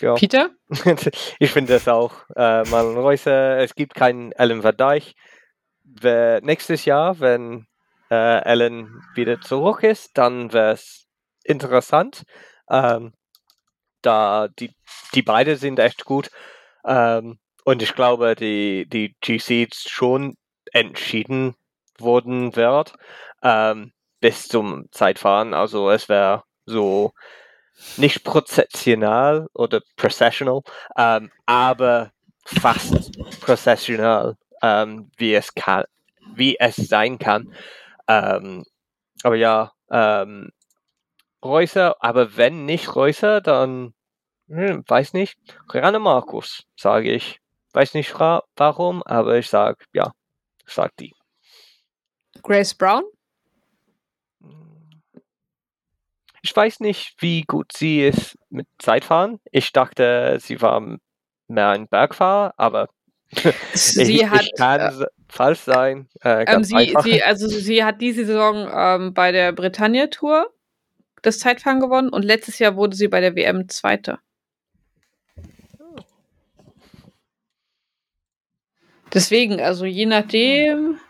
Ja. 0.00 0.14
Peter? 0.14 0.50
ich 1.38 1.50
finde 1.50 1.72
das 1.72 1.88
auch. 1.88 2.14
Äh, 2.36 2.62
Marlon 2.68 2.98
Reusser, 2.98 3.58
es 3.58 3.74
gibt 3.74 3.94
keinen 3.94 4.32
Ellen 4.32 4.62
Verdeich. 4.62 5.16
Nächstes 5.84 6.84
Jahr, 6.84 7.18
wenn 7.18 7.66
äh, 8.10 8.42
Ellen 8.42 9.02
wieder 9.14 9.40
zurück 9.40 9.82
ist, 9.82 10.16
dann 10.16 10.52
wäre 10.52 10.72
es 10.72 11.06
interessant. 11.42 12.22
Ähm, 12.70 13.12
da 14.02 14.48
die, 14.48 14.72
die 15.14 15.22
beide 15.22 15.56
sind 15.56 15.80
echt 15.80 16.04
gut. 16.04 16.30
Ähm, 16.84 17.38
und 17.64 17.82
ich 17.82 17.94
glaube, 17.94 18.36
die, 18.36 18.86
die 18.88 19.16
GC 19.20 19.74
schon 19.74 20.36
entschieden 20.72 21.56
wurden 21.98 22.54
wird 22.54 22.94
ähm, 23.42 23.92
bis 24.20 24.48
zum 24.48 24.86
Zeitfahren. 24.90 25.54
Also 25.54 25.90
es 25.90 26.08
wäre 26.08 26.44
so 26.66 27.12
nicht 27.96 28.24
prozessional 28.24 29.46
oder 29.54 29.80
processional, 29.96 30.62
ähm, 30.96 31.30
aber 31.46 32.10
fast 32.44 33.12
processional, 33.40 34.36
ähm, 34.62 35.10
wie 35.16 35.34
es 35.34 35.54
kann, 35.54 35.84
wie 36.34 36.58
es 36.58 36.76
sein 36.76 37.18
kann. 37.18 37.54
Ähm, 38.08 38.64
aber 39.22 39.36
ja, 39.36 39.72
ähm, 39.90 40.50
Reusser, 41.44 41.96
aber 42.00 42.36
wenn 42.36 42.64
nicht 42.64 42.96
Reusser, 42.96 43.40
dann 43.40 43.94
hm, 44.48 44.82
weiß 44.86 45.12
nicht. 45.12 45.38
Rane 45.68 45.98
Markus, 45.98 46.64
sage 46.76 47.12
ich. 47.12 47.40
Weiß 47.72 47.94
nicht 47.94 48.14
warum, 48.18 49.02
aber 49.02 49.36
ich 49.36 49.48
sage, 49.48 49.84
ja, 49.92 50.12
sag 50.66 50.96
die. 50.96 51.14
Grace 52.42 52.74
Brown? 52.74 53.04
Ich 56.42 56.54
weiß 56.54 56.80
nicht, 56.80 57.14
wie 57.18 57.42
gut 57.42 57.72
sie 57.76 58.06
ist 58.06 58.36
mit 58.50 58.66
Zeitfahren. 58.78 59.40
Ich 59.50 59.72
dachte, 59.72 60.38
sie 60.40 60.60
war 60.60 60.98
mehr 61.48 61.68
ein 61.70 61.88
Bergfahrer, 61.88 62.54
aber 62.56 62.88
sie 63.74 64.02
ich, 64.20 64.28
hat, 64.28 64.42
ich 64.42 64.52
kann 64.56 64.80
äh, 64.80 65.06
falsch 65.28 65.60
sein. 65.60 66.08
Äh, 66.22 66.44
ähm, 66.44 66.64
sie, 66.64 66.94
sie, 67.02 67.22
also 67.24 67.48
sie 67.48 67.84
hat 67.84 68.00
diese 68.00 68.24
Saison 68.24 68.68
ähm, 68.72 69.14
bei 69.14 69.32
der 69.32 69.52
Bretagne 69.52 70.10
Tour 70.10 70.52
das 71.22 71.38
Zeitfahren 71.38 71.80
gewonnen 71.80 72.10
und 72.10 72.24
letztes 72.24 72.58
Jahr 72.58 72.76
wurde 72.76 72.96
sie 72.96 73.08
bei 73.08 73.20
der 73.20 73.34
WM 73.34 73.68
Zweite. 73.68 74.18
Deswegen, 79.12 79.60
also 79.60 79.84
je 79.84 80.06
nachdem. 80.06 81.00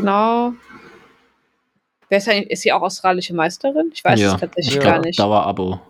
Genau. 0.00 0.52
Wer 2.08 2.18
ist, 2.18 2.28
ist 2.28 2.62
sie 2.62 2.72
auch 2.72 2.82
australische 2.82 3.34
Meisterin? 3.34 3.90
Ich 3.92 4.04
weiß 4.04 4.20
ja. 4.20 4.34
es 4.34 4.40
tatsächlich 4.40 4.76
ja. 4.76 4.82
gar 4.82 5.00
nicht. 5.00 5.18
Dauerabo. 5.18 5.80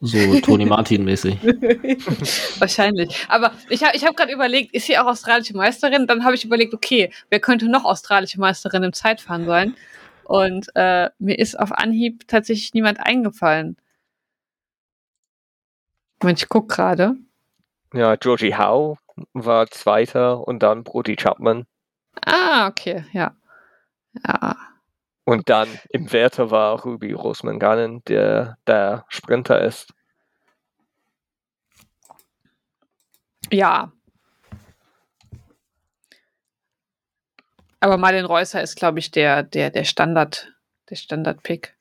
So 0.00 0.40
Toni 0.40 0.64
Martin-mäßig. 0.64 1.38
Wahrscheinlich. 2.58 3.26
Aber 3.28 3.52
ich 3.68 3.84
habe 3.84 3.96
ich 3.96 4.04
hab 4.04 4.16
gerade 4.16 4.32
überlegt, 4.32 4.74
ist 4.74 4.86
sie 4.86 4.98
auch 4.98 5.06
australische 5.06 5.56
Meisterin? 5.56 6.06
Dann 6.06 6.24
habe 6.24 6.34
ich 6.34 6.44
überlegt, 6.44 6.74
okay, 6.74 7.12
wer 7.28 7.38
könnte 7.38 7.68
noch 7.68 7.84
australische 7.84 8.40
Meisterin 8.40 8.82
im 8.82 8.92
Zeitfahren 8.92 9.44
sein? 9.44 9.76
Und 10.24 10.68
äh, 10.74 11.10
mir 11.18 11.38
ist 11.38 11.58
auf 11.58 11.72
Anhieb 11.72 12.26
tatsächlich 12.28 12.72
niemand 12.72 12.98
eingefallen. 13.00 13.76
Moment, 16.22 16.42
ich 16.42 16.48
gucke 16.48 16.74
gerade. 16.74 17.14
Ja, 17.92 18.16
Georgie 18.16 18.54
Howe 18.54 18.96
war 19.32 19.66
Zweiter 19.68 20.46
und 20.46 20.62
dann 20.62 20.84
Brody 20.84 21.16
Chapman. 21.16 21.66
Ah, 22.24 22.68
okay, 22.68 23.04
ja. 23.12 23.34
Ja. 24.12 24.56
Und 25.24 25.48
dann 25.48 25.68
im 25.90 26.12
Werter 26.12 26.50
war 26.50 26.82
Ruby 26.82 27.12
Rosman 27.12 27.58
Gannon, 27.58 28.02
der 28.04 28.56
der 28.66 29.04
Sprinter 29.08 29.62
ist. 29.62 29.92
Ja. 33.52 33.92
Aber 37.80 37.96
Martin 37.96 38.24
Reusser 38.24 38.62
ist, 38.62 38.76
glaube 38.76 38.98
ich, 38.98 39.10
der, 39.10 39.42
der, 39.42 39.70
der 39.70 39.84
Standard, 39.84 40.52
der 40.90 40.96
Standard-Pick. 40.96 41.74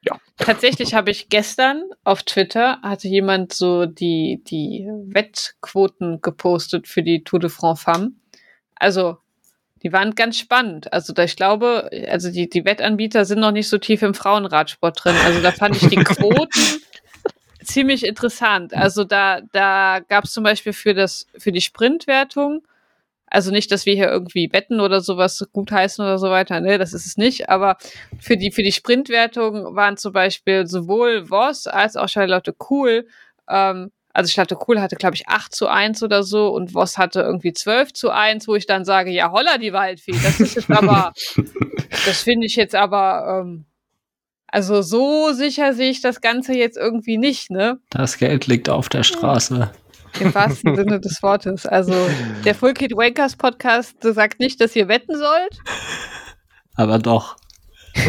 Ja. 0.00 0.18
Tatsächlich 0.36 0.94
habe 0.94 1.10
ich 1.10 1.28
gestern 1.28 1.82
auf 2.02 2.22
Twitter 2.22 2.80
hatte 2.82 3.08
jemand 3.08 3.52
so 3.52 3.86
die, 3.86 4.42
die 4.46 4.86
Wettquoten 5.06 6.20
gepostet 6.20 6.88
für 6.88 7.02
die 7.02 7.24
Tour 7.24 7.40
de 7.40 7.50
France 7.50 7.82
Femme. 7.82 8.12
Also, 8.74 9.18
die 9.84 9.92
waren 9.92 10.14
ganz 10.14 10.38
spannend. 10.38 10.92
Also, 10.92 11.12
da 11.12 11.24
ich 11.24 11.36
glaube, 11.36 11.90
also 12.08 12.30
die, 12.30 12.48
die 12.48 12.64
Wettanbieter 12.64 13.24
sind 13.24 13.40
noch 13.40 13.52
nicht 13.52 13.68
so 13.68 13.78
tief 13.78 14.02
im 14.02 14.14
Frauenradsport 14.14 15.04
drin. 15.04 15.16
Also, 15.24 15.40
da 15.40 15.52
fand 15.52 15.76
ich 15.76 15.88
die 15.88 15.96
Quoten 16.04 16.48
ziemlich 17.62 18.04
interessant. 18.04 18.74
Also, 18.74 19.04
da, 19.04 19.42
da 19.52 20.00
gab 20.08 20.24
es 20.24 20.32
zum 20.32 20.42
Beispiel 20.42 20.72
für 20.72 20.94
das, 20.94 21.26
für 21.38 21.52
die 21.52 21.60
Sprintwertung 21.60 22.66
also 23.26 23.50
nicht, 23.50 23.72
dass 23.72 23.84
wir 23.84 23.94
hier 23.94 24.08
irgendwie 24.10 24.52
wetten 24.52 24.78
oder 24.78 25.00
sowas 25.00 25.44
gutheißen 25.52 26.04
oder 26.04 26.18
so 26.18 26.30
weiter, 26.30 26.60
ne, 26.60 26.78
das 26.78 26.92
ist 26.92 27.04
es 27.04 27.16
nicht. 27.16 27.48
Aber 27.48 27.76
für 28.20 28.36
die, 28.36 28.52
für 28.52 28.62
die 28.62 28.70
Sprintwertung 28.70 29.74
waren 29.74 29.96
zum 29.96 30.12
Beispiel 30.12 30.68
sowohl 30.68 31.26
Voss 31.26 31.66
als 31.66 31.96
auch 31.96 32.08
Charlotte 32.08 32.52
Kuhl, 32.52 33.08
ähm, 33.48 33.90
also 34.14 34.30
Charlotte 34.30 34.54
Kuhl 34.54 34.80
hatte, 34.80 34.96
glaube 34.96 35.16
ich, 35.16 35.28
8 35.28 35.54
zu 35.54 35.66
1 35.66 36.02
oder 36.04 36.22
so 36.22 36.48
und 36.48 36.72
Voss 36.72 36.96
hatte 36.96 37.20
irgendwie 37.20 37.52
12 37.52 37.92
zu 37.92 38.10
1, 38.10 38.46
wo 38.46 38.54
ich 38.54 38.64
dann 38.66 38.84
sage, 38.84 39.10
ja, 39.10 39.32
holla 39.32 39.58
die 39.58 39.72
Waldfee, 39.72 40.14
das 40.22 40.38
ist 40.40 40.54
jetzt 40.54 40.70
aber, 40.70 41.12
das 42.06 42.22
finde 42.22 42.46
ich 42.46 42.54
jetzt 42.54 42.76
aber, 42.76 43.42
ähm, 43.42 43.66
also 44.46 44.82
so 44.82 45.32
sicher 45.32 45.74
sehe 45.74 45.90
ich 45.90 46.00
das 46.00 46.20
Ganze 46.20 46.54
jetzt 46.54 46.76
irgendwie 46.76 47.18
nicht, 47.18 47.50
ne? 47.50 47.80
Das 47.90 48.16
Geld 48.16 48.46
liegt 48.46 48.68
auf 48.68 48.88
der 48.88 49.02
Straße. 49.02 49.72
Im 50.20 50.32
wahrsten 50.32 50.76
Sinne 50.76 51.00
des 51.00 51.20
Wortes. 51.24 51.66
Also 51.66 51.92
der 52.44 52.54
Full 52.54 52.74
Kid 52.74 52.92
Wankers 52.92 53.34
Podcast 53.34 53.96
sagt 54.00 54.38
nicht, 54.38 54.60
dass 54.60 54.76
ihr 54.76 54.86
wetten 54.86 55.18
sollt. 55.18 55.58
Aber 56.76 57.00
doch. 57.00 57.34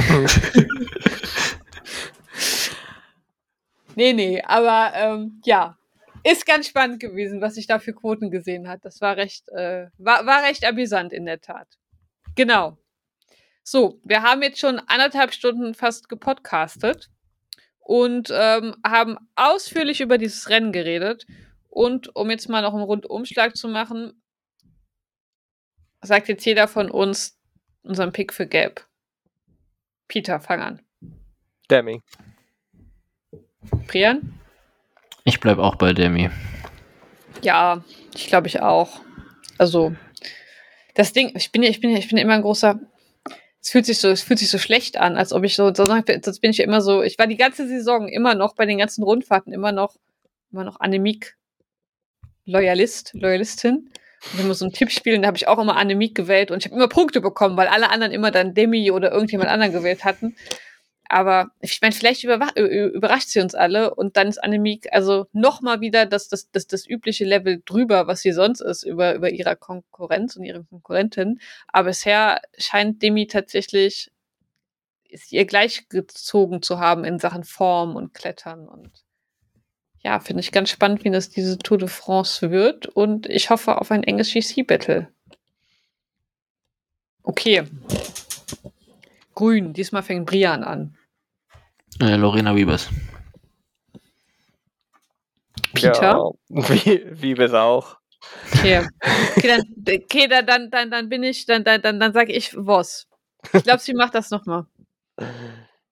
nee, 3.96 4.14
nee, 4.14 4.40
aber 4.46 4.92
ähm, 4.94 5.42
ja, 5.46 5.76
ist 6.26 6.48
ganz 6.48 6.68
spannend 6.68 7.00
gewesen, 7.00 7.40
was 7.40 7.56
ich 7.56 7.68
da 7.68 7.78
für 7.78 7.94
Quoten 7.94 8.32
gesehen 8.32 8.68
hat. 8.68 8.84
Das 8.84 9.00
war 9.00 9.16
recht, 9.16 9.48
äh, 9.50 9.88
war, 9.98 10.26
war 10.26 10.44
recht 10.44 10.66
amüsant 10.66 11.14
in 11.14 11.26
der 11.26 11.40
Tat. 11.40 11.68
Genau. 12.36 12.80
So, 13.64 14.02
wir 14.04 14.24
haben 14.24 14.42
jetzt 14.42 14.60
schon 14.60 14.80
anderthalb 14.80 15.34
Stunden 15.34 15.76
fast 15.76 16.10
gepodcastet 16.10 17.12
und 17.78 18.30
ähm, 18.34 18.76
haben 18.86 19.18
ausführlich 19.36 20.02
über 20.02 20.18
dieses 20.18 20.50
Rennen 20.50 20.72
geredet. 20.72 21.28
Und 21.70 22.16
um 22.16 22.32
jetzt 22.32 22.50
mal 22.50 22.64
noch 22.64 22.74
einen 22.74 22.84
Rundumschlag 22.84 23.56
zu 23.56 23.68
machen, 23.68 24.20
sagt 26.02 26.28
jetzt 26.28 26.46
jeder 26.46 26.68
von 26.68 26.90
uns 26.90 27.40
unseren 27.84 28.12
Pick 28.12 28.34
für 28.34 28.48
Gelb. 28.48 28.88
Peter, 30.08 30.40
fang 30.40 30.62
an. 30.62 30.82
Demi. 31.70 32.02
Brian? 33.88 34.40
Ich 35.26 35.40
bleib 35.40 35.58
auch 35.58 35.76
bei 35.76 35.92
Demi. 35.92 36.30
Ja, 37.42 37.84
ich 38.14 38.28
glaube 38.28 38.48
ich 38.48 38.62
auch. 38.62 39.02
Also, 39.58 39.96
das 40.94 41.14
Ding, 41.14 41.34
ich 41.36 41.52
bin 41.52 41.64
ja, 41.64 41.70
ich 41.70 41.82
bin 41.82 41.90
ich 41.90 42.08
bin 42.08 42.20
immer 42.20 42.36
ein 42.36 42.44
großer. 42.44 42.80
Es 43.60 43.72
fühlt 43.72 43.88
sich 43.88 43.98
so, 43.98 44.10
es 44.10 44.22
fühlt 44.22 44.38
sich 44.38 44.52
so 44.52 44.60
schlecht 44.60 44.98
an, 44.98 45.18
als 45.18 45.34
ob 45.34 45.44
ich 45.44 45.56
so, 45.56 45.74
sonst 45.74 46.06
bin 46.42 46.52
ich 46.52 46.58
ja 46.60 46.64
immer 46.64 46.82
so, 46.82 47.02
ich 47.02 47.18
war 47.18 47.26
die 47.26 47.38
ganze 47.38 47.68
Saison 47.68 48.08
immer 48.08 48.36
noch 48.36 48.54
bei 48.54 48.68
den 48.68 48.78
ganzen 48.78 49.04
Rundfahrten 49.04 49.52
immer 49.52 49.72
noch, 49.72 49.96
immer 50.52 50.64
noch 50.64 50.80
Anämik 50.80 51.36
Loyalist, 52.46 53.12
Loyalistin. 53.16 53.90
Und 54.34 54.40
immer 54.40 54.54
so 54.54 54.66
ein 54.66 54.74
Tippspiel 54.74 55.16
und 55.16 55.24
da 55.24 55.28
habe 55.28 55.38
ich 55.38 55.48
auch 55.48 55.60
immer 55.60 55.76
Annemik 55.76 56.16
gewählt 56.16 56.50
und 56.50 56.60
ich 56.60 56.66
habe 56.66 56.76
immer 56.76 56.88
Punkte 56.88 57.22
bekommen, 57.22 57.58
weil 57.58 57.68
alle 57.68 57.90
anderen 57.90 58.12
immer 58.12 58.32
dann 58.32 58.54
Demi 58.54 58.90
oder 58.92 59.12
irgendjemand 59.12 59.50
anderen 59.50 59.74
gewählt 59.74 60.04
hatten. 60.04 60.36
Aber 61.08 61.52
ich 61.62 61.82
meine, 61.82 61.94
vielleicht 61.94 62.24
überrascht 62.24 63.30
sie 63.30 63.40
uns 63.40 63.56
alle 63.56 63.94
und 63.96 64.18
dann 64.18 64.28
ist 64.28 64.44
Annemik 64.44 64.88
also 64.92 65.28
nochmal 65.34 65.82
wieder 65.82 66.06
das, 66.06 66.28
das, 66.30 66.50
das, 66.52 66.68
das 66.68 66.88
übliche 66.88 67.26
Level 67.26 67.62
drüber, 67.66 68.08
was 68.08 68.22
sie 68.22 68.32
sonst 68.32 68.62
ist, 68.62 68.84
über, 68.84 69.16
über 69.16 69.30
ihrer 69.30 69.56
Konkurrenz 69.56 70.36
und 70.36 70.44
ihre 70.44 70.64
Konkurrentin. 70.64 71.40
Aber 71.68 71.90
bisher 71.90 72.42
scheint 72.58 73.02
Demi 73.02 73.28
tatsächlich 73.28 74.12
ist 75.08 75.32
ihr 75.32 75.46
gleichgezogen 75.46 76.62
zu 76.62 76.80
haben 76.80 77.06
in 77.06 77.20
Sachen 77.20 77.44
Form 77.44 77.96
und 77.96 78.14
Klettern 78.14 78.68
und 78.68 78.92
ja, 80.06 80.20
finde 80.20 80.42
ich 80.42 80.52
ganz 80.52 80.70
spannend, 80.70 81.04
wie 81.04 81.10
das 81.10 81.32
diese 81.32 81.58
Tour 81.58 81.80
de 81.80 81.88
France 81.88 82.52
wird. 82.52 82.86
Und 82.86 83.28
ich 83.28 83.50
hoffe 83.50 83.82
auf 83.82 83.90
ein 83.90 84.04
enges 84.04 84.32
GC-Battle. 84.32 85.08
Okay. 87.24 87.64
Grün, 89.36 89.74
diesmal 89.74 90.04
fängt 90.04 90.26
Brian 90.26 90.64
an. 90.64 90.98
Äh, 92.02 92.16
Lorena 92.16 92.56
Wiebes. 92.56 92.90
Peter? 95.74 96.02
Ja, 96.02 96.32
wie, 96.50 97.04
Wiebes 97.22 97.54
auch. 97.54 97.98
Okay. 98.54 98.88
Okay, 99.38 99.48
dann, 99.48 99.62
okay, 99.88 100.28
dann, 100.28 100.72
dann, 100.72 100.92
dann 100.92 101.10
bin 101.10 101.24
ich, 101.24 101.46
dann, 101.46 101.64
dann, 101.64 101.82
dann, 101.82 102.00
dann 102.00 102.14
sage 102.14 102.32
ich 102.32 102.54
Voss. 102.54 103.08
Ich 103.54 103.64
glaube, 103.64 103.80
sie 103.80 103.94
macht 103.94 104.16
das 104.16 104.32
nochmal. 104.32 104.66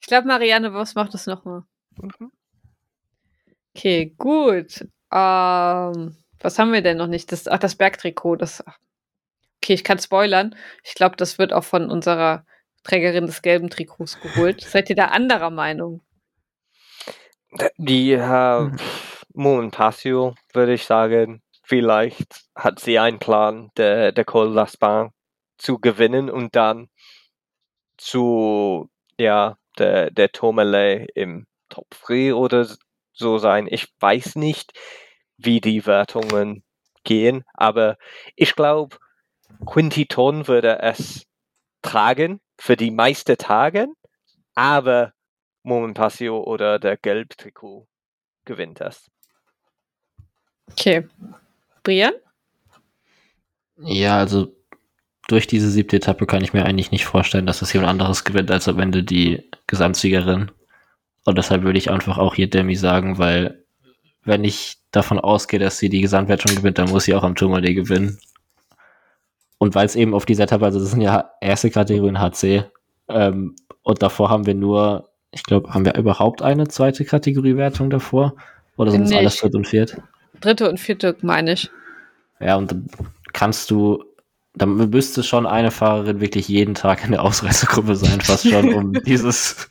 Ich 0.01 0.07
glaube, 0.07 0.27
Marianne 0.27 0.71
Voss 0.71 0.95
macht 0.95 1.13
das 1.13 1.27
nochmal. 1.27 1.63
Mhm. 1.97 2.31
Okay, 3.75 4.13
gut. 4.17 4.81
Ähm, 5.11 6.17
was 6.39 6.59
haben 6.59 6.73
wir 6.73 6.81
denn 6.81 6.97
noch 6.97 7.07
nicht? 7.07 7.31
Das, 7.31 7.47
ach, 7.47 7.59
das 7.59 7.75
Bergtrikot. 7.75 8.37
Das, 8.37 8.63
okay, 9.61 9.73
ich 9.73 9.83
kann 9.83 9.99
spoilern. 9.99 10.55
Ich 10.83 10.95
glaube, 10.95 11.15
das 11.17 11.37
wird 11.37 11.53
auch 11.53 11.63
von 11.63 11.89
unserer 11.89 12.45
Trägerin 12.83 13.25
des 13.25 13.41
gelben 13.41 13.69
Trikots 13.69 14.19
geholt. 14.19 14.61
Seid 14.67 14.89
ihr 14.89 14.95
da 14.95 15.05
anderer 15.05 15.49
Meinung? 15.49 16.01
Die 17.77 18.13
äh, 18.13 18.69
Moon 19.33 19.71
Passio, 19.71 20.35
würde 20.53 20.73
ich 20.73 20.85
sagen. 20.85 21.41
Vielleicht 21.63 22.43
hat 22.55 22.79
sie 22.79 22.99
einen 22.99 23.19
Plan, 23.19 23.71
der, 23.77 24.11
der 24.11 24.25
Col 24.25 24.57
d'Aspin 24.57 25.11
zu 25.57 25.79
gewinnen 25.79 26.29
und 26.29 26.55
dann 26.55 26.89
zu 27.97 28.89
ja, 29.17 29.57
der, 29.77 30.11
der 30.11 30.31
Tourmalet 30.31 31.09
im 31.15 31.47
Top 31.69 31.87
3 32.05 32.33
oder 32.33 32.67
so 33.13 33.37
sein. 33.37 33.67
Ich 33.69 33.87
weiß 33.99 34.35
nicht, 34.35 34.73
wie 35.37 35.61
die 35.61 35.85
Wertungen 35.85 36.63
gehen, 37.03 37.43
aber 37.53 37.97
ich 38.35 38.55
glaube, 38.55 38.97
Quinty 39.65 40.07
Ton 40.07 40.47
würde 40.47 40.79
es 40.79 41.25
tragen 41.83 42.39
für 42.59 42.75
die 42.75 42.91
meisten 42.91 43.37
Tage, 43.37 43.87
aber 44.55 45.13
Moment 45.61 45.95
Passio 45.95 46.41
oder 46.43 46.79
der 46.79 46.97
Gelbtrikot 46.97 47.87
gewinnt 48.45 48.81
das. 48.81 49.09
Okay. 50.71 51.07
Brian? 51.83 52.13
Ja, 53.77 54.17
also 54.17 54.55
durch 55.27 55.47
diese 55.47 55.69
siebte 55.69 55.97
Etappe 55.97 56.25
kann 56.25 56.43
ich 56.43 56.53
mir 56.53 56.65
eigentlich 56.65 56.91
nicht 56.91 57.05
vorstellen, 57.05 57.45
dass 57.45 57.59
das 57.59 57.73
jemand 57.73 57.91
anderes 57.91 58.23
gewinnt 58.23 58.51
als 58.51 58.67
am 58.67 58.79
Ende 58.79 59.03
die 59.03 59.49
Gesamtsiegerin. 59.67 60.51
Und 61.25 61.37
deshalb 61.37 61.63
würde 61.63 61.77
ich 61.77 61.89
einfach 61.89 62.17
auch 62.17 62.35
hier 62.35 62.49
Demi 62.49 62.75
sagen, 62.75 63.17
weil 63.17 63.63
wenn 64.23 64.43
ich 64.43 64.77
davon 64.91 65.19
ausgehe, 65.19 65.59
dass 65.59 65.77
sie 65.77 65.89
die 65.89 66.01
Gesamtwertung 66.01 66.55
gewinnt, 66.55 66.77
dann 66.77 66.89
muss 66.89 67.05
sie 67.05 67.13
auch 67.13 67.23
am 67.23 67.35
Tourmalet 67.35 67.75
gewinnen. 67.75 68.19
Und 69.63 69.75
weil 69.75 69.85
es 69.85 69.95
eben 69.95 70.13
auf 70.13 70.25
dieser 70.25 70.43
Etappe, 70.43 70.65
also 70.65 70.77
das 70.77 70.91
sind 70.91 70.99
ja 70.99 71.31
erste 71.39 71.69
Kategorien 71.69 72.19
HC, 72.19 72.65
ähm, 73.07 73.55
und 73.81 74.03
davor 74.03 74.29
haben 74.29 74.45
wir 74.45 74.55
nur, 74.55 75.07
ich 75.31 75.43
glaube, 75.43 75.73
haben 75.73 75.85
wir 75.85 75.95
überhaupt 75.95 76.41
eine 76.41 76.67
zweite 76.67 77.05
Kategoriewertung 77.05 77.89
davor? 77.89 78.35
Oder 78.75 78.91
sind 78.91 79.03
es 79.03 79.13
alles 79.13 79.37
dritte 79.37 79.55
und 79.55 79.65
vierte? 79.65 80.03
Dritte 80.41 80.69
und 80.69 80.81
vierte, 80.81 81.15
meine 81.21 81.53
ich. 81.53 81.71
Ja, 82.41 82.57
und 82.57 82.73
dann 82.73 82.87
kannst 83.31 83.71
du, 83.71 84.03
dann 84.53 84.89
müsste 84.89 85.23
schon 85.23 85.45
eine 85.45 85.71
Fahrerin 85.71 86.19
wirklich 86.19 86.49
jeden 86.49 86.75
Tag 86.75 87.05
in 87.05 87.11
der 87.11 87.23
Ausreißergruppe 87.23 87.95
sein, 87.95 88.19
fast 88.19 88.45
schon, 88.45 88.73
um 88.73 88.91
dieses, 89.05 89.69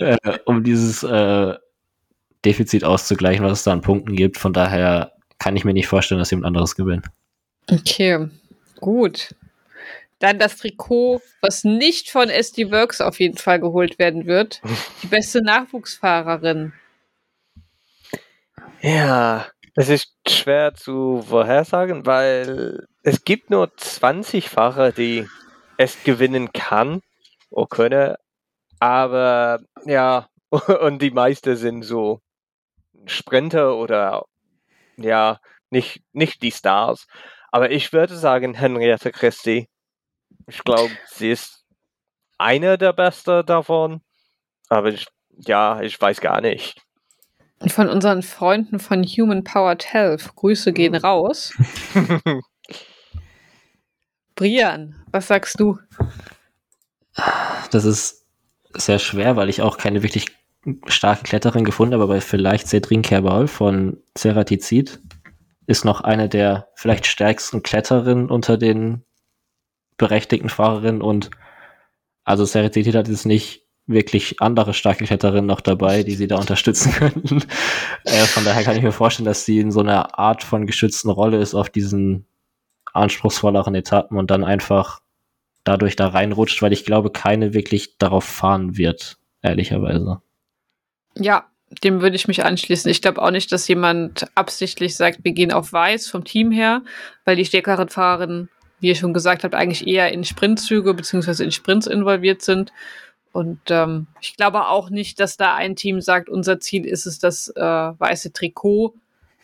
äh, 0.00 0.16
um 0.46 0.64
dieses 0.64 1.02
äh, 1.02 1.56
Defizit 2.46 2.84
auszugleichen, 2.84 3.44
was 3.44 3.58
es 3.58 3.64
da 3.64 3.72
an 3.72 3.82
Punkten 3.82 4.16
gibt. 4.16 4.38
Von 4.38 4.54
daher 4.54 5.12
kann 5.38 5.56
ich 5.56 5.66
mir 5.66 5.74
nicht 5.74 5.88
vorstellen, 5.88 6.20
dass 6.20 6.30
jemand 6.30 6.46
anderes 6.46 6.74
gewinnt. 6.74 7.04
Okay, 7.70 8.30
gut. 8.80 9.34
Dann 10.18 10.38
das 10.38 10.58
Trikot, 10.58 11.22
was 11.40 11.64
nicht 11.64 12.10
von 12.10 12.28
SD 12.28 12.70
Works 12.70 13.00
auf 13.00 13.20
jeden 13.20 13.38
Fall 13.38 13.58
geholt 13.58 13.98
werden 13.98 14.26
wird. 14.26 14.60
Die 15.02 15.06
beste 15.06 15.42
Nachwuchsfahrerin. 15.42 16.74
Ja, 18.82 19.46
es 19.74 19.88
ist 19.88 20.12
schwer 20.28 20.74
zu 20.74 21.22
vorhersagen, 21.22 22.04
weil 22.04 22.86
es 23.02 23.24
gibt 23.24 23.50
nur 23.50 23.74
20 23.76 24.48
Fahrer, 24.48 24.92
die 24.92 25.26
es 25.78 26.02
gewinnen 26.04 26.52
kann 26.52 27.00
oder 27.50 27.66
können. 27.68 28.14
Aber 28.78 29.60
ja, 29.86 30.28
und 30.50 31.00
die 31.00 31.10
meisten 31.10 31.56
sind 31.56 31.82
so 31.82 32.20
Sprinter 33.06 33.76
oder 33.76 34.24
ja, 34.96 35.40
nicht, 35.70 36.02
nicht 36.12 36.42
die 36.42 36.52
Stars. 36.52 37.06
Aber 37.52 37.70
ich 37.70 37.92
würde 37.92 38.16
sagen, 38.16 38.54
Henriette 38.54 39.10
Christie 39.12 39.68
ich 40.46 40.64
glaube, 40.64 40.90
sie 41.06 41.30
ist 41.30 41.64
einer 42.38 42.76
der 42.76 42.92
Besten 42.92 43.44
davon. 43.46 44.00
Aber 44.68 44.88
ich, 44.88 45.06
ja, 45.30 45.80
ich 45.80 46.00
weiß 46.00 46.20
gar 46.20 46.40
nicht. 46.40 46.80
Von 47.68 47.88
unseren 47.88 48.22
Freunden 48.22 48.80
von 48.80 49.04
Human 49.04 49.44
Powered 49.44 49.92
Health. 49.92 50.34
Grüße 50.34 50.72
gehen 50.72 50.94
hm. 50.94 51.02
raus. 51.02 51.52
Brian, 54.34 55.04
was 55.12 55.28
sagst 55.28 55.60
du? 55.60 55.78
Das 57.70 57.84
ist 57.84 58.26
sehr 58.72 58.98
schwer, 58.98 59.36
weil 59.36 59.50
ich 59.50 59.60
auch 59.60 59.76
keine 59.76 60.02
wirklich 60.02 60.26
starke 60.86 61.24
Kletterin 61.24 61.64
gefunden 61.64 61.94
habe, 61.94 62.04
aber 62.04 62.20
vielleicht 62.20 62.68
Cedrin 62.68 63.02
Kerbal 63.02 63.46
von 63.46 64.02
Ceratizid 64.16 65.00
ist 65.70 65.84
noch 65.84 66.00
eine 66.00 66.28
der 66.28 66.68
vielleicht 66.74 67.06
stärksten 67.06 67.62
Kletterinnen 67.62 68.28
unter 68.28 68.58
den 68.58 69.04
berechtigten 69.96 70.48
Fahrerin 70.48 71.00
und 71.00 71.30
also 72.24 72.44
Serenzität 72.44 72.96
hat 72.96 73.06
jetzt 73.06 73.24
nicht 73.24 73.62
wirklich 73.86 74.42
andere 74.42 74.74
starke 74.74 75.04
Kletterinnen 75.04 75.46
noch 75.46 75.60
dabei, 75.60 76.02
die 76.02 76.16
sie 76.16 76.26
da 76.26 76.38
unterstützen 76.38 76.92
könnten. 76.98 77.44
äh, 78.04 78.24
von 78.24 78.44
daher 78.44 78.64
kann 78.64 78.76
ich 78.76 78.82
mir 78.82 78.90
vorstellen, 78.90 79.26
dass 79.26 79.44
sie 79.44 79.60
in 79.60 79.70
so 79.70 79.80
einer 79.80 80.18
Art 80.18 80.42
von 80.42 80.66
geschützten 80.66 81.08
Rolle 81.08 81.38
ist 81.38 81.54
auf 81.54 81.70
diesen 81.70 82.26
anspruchsvolleren 82.92 83.76
Etappen 83.76 84.18
und 84.18 84.30
dann 84.32 84.42
einfach 84.42 85.00
dadurch 85.62 85.94
da 85.94 86.08
reinrutscht, 86.08 86.62
weil 86.62 86.72
ich 86.72 86.84
glaube, 86.84 87.10
keine 87.10 87.54
wirklich 87.54 87.96
darauf 87.96 88.24
fahren 88.24 88.76
wird, 88.76 89.18
ehrlicherweise. 89.40 90.20
Ja, 91.16 91.46
dem 91.84 92.00
würde 92.00 92.16
ich 92.16 92.28
mich 92.28 92.44
anschließen. 92.44 92.90
Ich 92.90 93.02
glaube 93.02 93.22
auch 93.22 93.30
nicht, 93.30 93.52
dass 93.52 93.68
jemand 93.68 94.26
absichtlich 94.34 94.96
sagt, 94.96 95.20
wir 95.22 95.32
gehen 95.32 95.52
auf 95.52 95.72
Weiß 95.72 96.08
vom 96.08 96.24
Team 96.24 96.50
her, 96.50 96.82
weil 97.24 97.36
die 97.36 97.44
stärkeren 97.44 97.88
Fahrerinnen 97.88 98.48
wie 98.80 98.88
ihr 98.88 98.94
schon 98.94 99.14
gesagt 99.14 99.44
habt, 99.44 99.54
eigentlich 99.54 99.86
eher 99.86 100.12
in 100.12 100.24
Sprintzüge 100.24 100.94
beziehungsweise 100.94 101.44
in 101.44 101.52
Sprints 101.52 101.86
involviert 101.86 102.42
sind. 102.42 102.72
Und 103.32 103.60
ähm, 103.68 104.08
ich 104.20 104.36
glaube 104.36 104.66
auch 104.66 104.90
nicht, 104.90 105.20
dass 105.20 105.36
da 105.36 105.54
ein 105.54 105.76
Team 105.76 106.00
sagt, 106.00 106.28
unser 106.28 106.58
Ziel 106.58 106.84
ist 106.84 107.06
es, 107.06 107.18
das 107.20 107.48
äh, 107.54 107.60
weiße 107.62 108.32
Trikot 108.32 108.94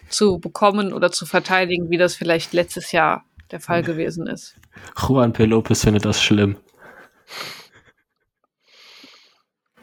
zu 0.08 0.38
bekommen 0.38 0.92
oder 0.92 1.12
zu 1.12 1.26
verteidigen, 1.26 1.90
wie 1.90 1.98
das 1.98 2.16
vielleicht 2.16 2.52
letztes 2.52 2.90
Jahr 2.92 3.24
der 3.52 3.60
Fall 3.60 3.82
gewesen 3.82 4.26
ist. 4.26 4.56
Juan 4.96 5.32
P. 5.32 5.44
Lopez 5.44 5.82
findet 5.82 6.04
das 6.04 6.20
schlimm. 6.20 6.56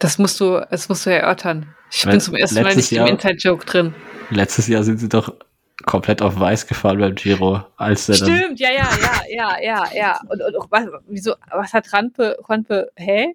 Das 0.04 0.18
musst 0.18 0.38
du, 0.42 0.60
das 0.70 0.90
musst 0.90 1.06
du 1.06 1.12
erörtern. 1.12 1.74
Ich 1.90 2.04
bin 2.04 2.20
zum 2.20 2.36
ersten 2.36 2.62
Mal 2.62 2.76
nicht 2.76 2.92
Jahr, 2.92 3.08
im 3.08 3.16
Inside-Joke 3.16 3.66
drin. 3.66 3.96
Letztes 4.32 4.68
Jahr 4.68 4.84
sind 4.84 4.98
sie 4.98 5.08
doch 5.08 5.34
komplett 5.86 6.22
auf 6.22 6.38
weiß 6.38 6.68
gefahren 6.68 7.00
beim 7.00 7.16
Giro, 7.16 7.64
als 7.78 8.10
er 8.10 8.16
Stimmt, 8.16 8.60
ja, 8.60 8.70
ja, 8.70 8.90
ja, 9.02 9.22
ja, 9.30 9.58
ja, 9.62 9.84
ja. 9.96 10.20
Und, 10.28 10.42
und, 10.42 10.56
und 10.56 10.72
was, 10.72 10.88
wieso, 11.08 11.36
was 11.50 11.72
hat 11.72 11.94
Rampe, 11.94 12.38
Rampe, 12.50 12.92
hä? 12.98 13.34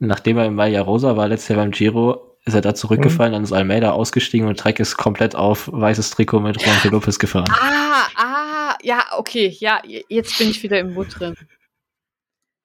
Nachdem 0.00 0.38
er 0.38 0.46
im 0.46 0.56
Maya 0.56 0.82
Rosa 0.82 1.16
war, 1.16 1.28
letztes 1.28 1.50
Jahr 1.50 1.60
beim 1.60 1.70
Giro, 1.70 2.36
ist 2.44 2.54
er 2.54 2.62
da 2.62 2.74
zurückgefallen, 2.74 3.30
mhm. 3.30 3.34
dann 3.34 3.44
ist 3.44 3.52
Almeida 3.52 3.92
ausgestiegen 3.92 4.48
und 4.48 4.58
Trek 4.58 4.80
ist 4.80 4.96
komplett 4.96 5.36
auf 5.36 5.70
weißes 5.72 6.10
Trikot 6.10 6.40
mit 6.40 6.60
Juan 6.60 6.78
Lopez 6.90 7.20
gefahren. 7.20 7.46
Ah, 7.48 8.08
ah, 8.16 8.76
ja, 8.82 9.04
okay, 9.16 9.54
ja, 9.60 9.80
jetzt 9.84 10.36
bin 10.36 10.50
ich 10.50 10.64
wieder 10.64 10.80
im 10.80 10.94
Boot 10.94 11.20
drin. 11.20 11.36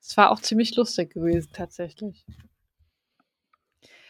Es 0.01 0.17
war 0.17 0.31
auch 0.31 0.39
ziemlich 0.39 0.75
lustig 0.75 1.13
gewesen, 1.13 1.49
tatsächlich. 1.53 2.25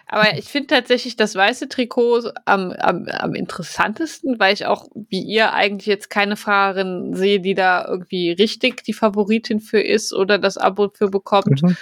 Aber 0.07 0.37
ich 0.37 0.45
finde 0.45 0.67
tatsächlich 0.67 1.15
das 1.15 1.35
weiße 1.35 1.67
Trikot 1.67 2.31
am, 2.45 2.71
am, 2.71 3.07
am 3.07 3.33
interessantesten, 3.33 4.39
weil 4.39 4.53
ich 4.53 4.65
auch, 4.65 4.87
wie 4.93 5.21
ihr, 5.21 5.53
eigentlich 5.53 5.87
jetzt 5.87 6.09
keine 6.09 6.35
Fahrerin 6.35 7.15
sehe, 7.15 7.39
die 7.39 7.55
da 7.55 7.85
irgendwie 7.87 8.31
richtig 8.31 8.83
die 8.83 8.93
Favoritin 8.93 9.59
für 9.59 9.81
ist 9.81 10.13
oder 10.13 10.37
das 10.37 10.57
Abo 10.57 10.89
für 10.93 11.09
bekommt. 11.09 11.63
Mhm. 11.63 11.77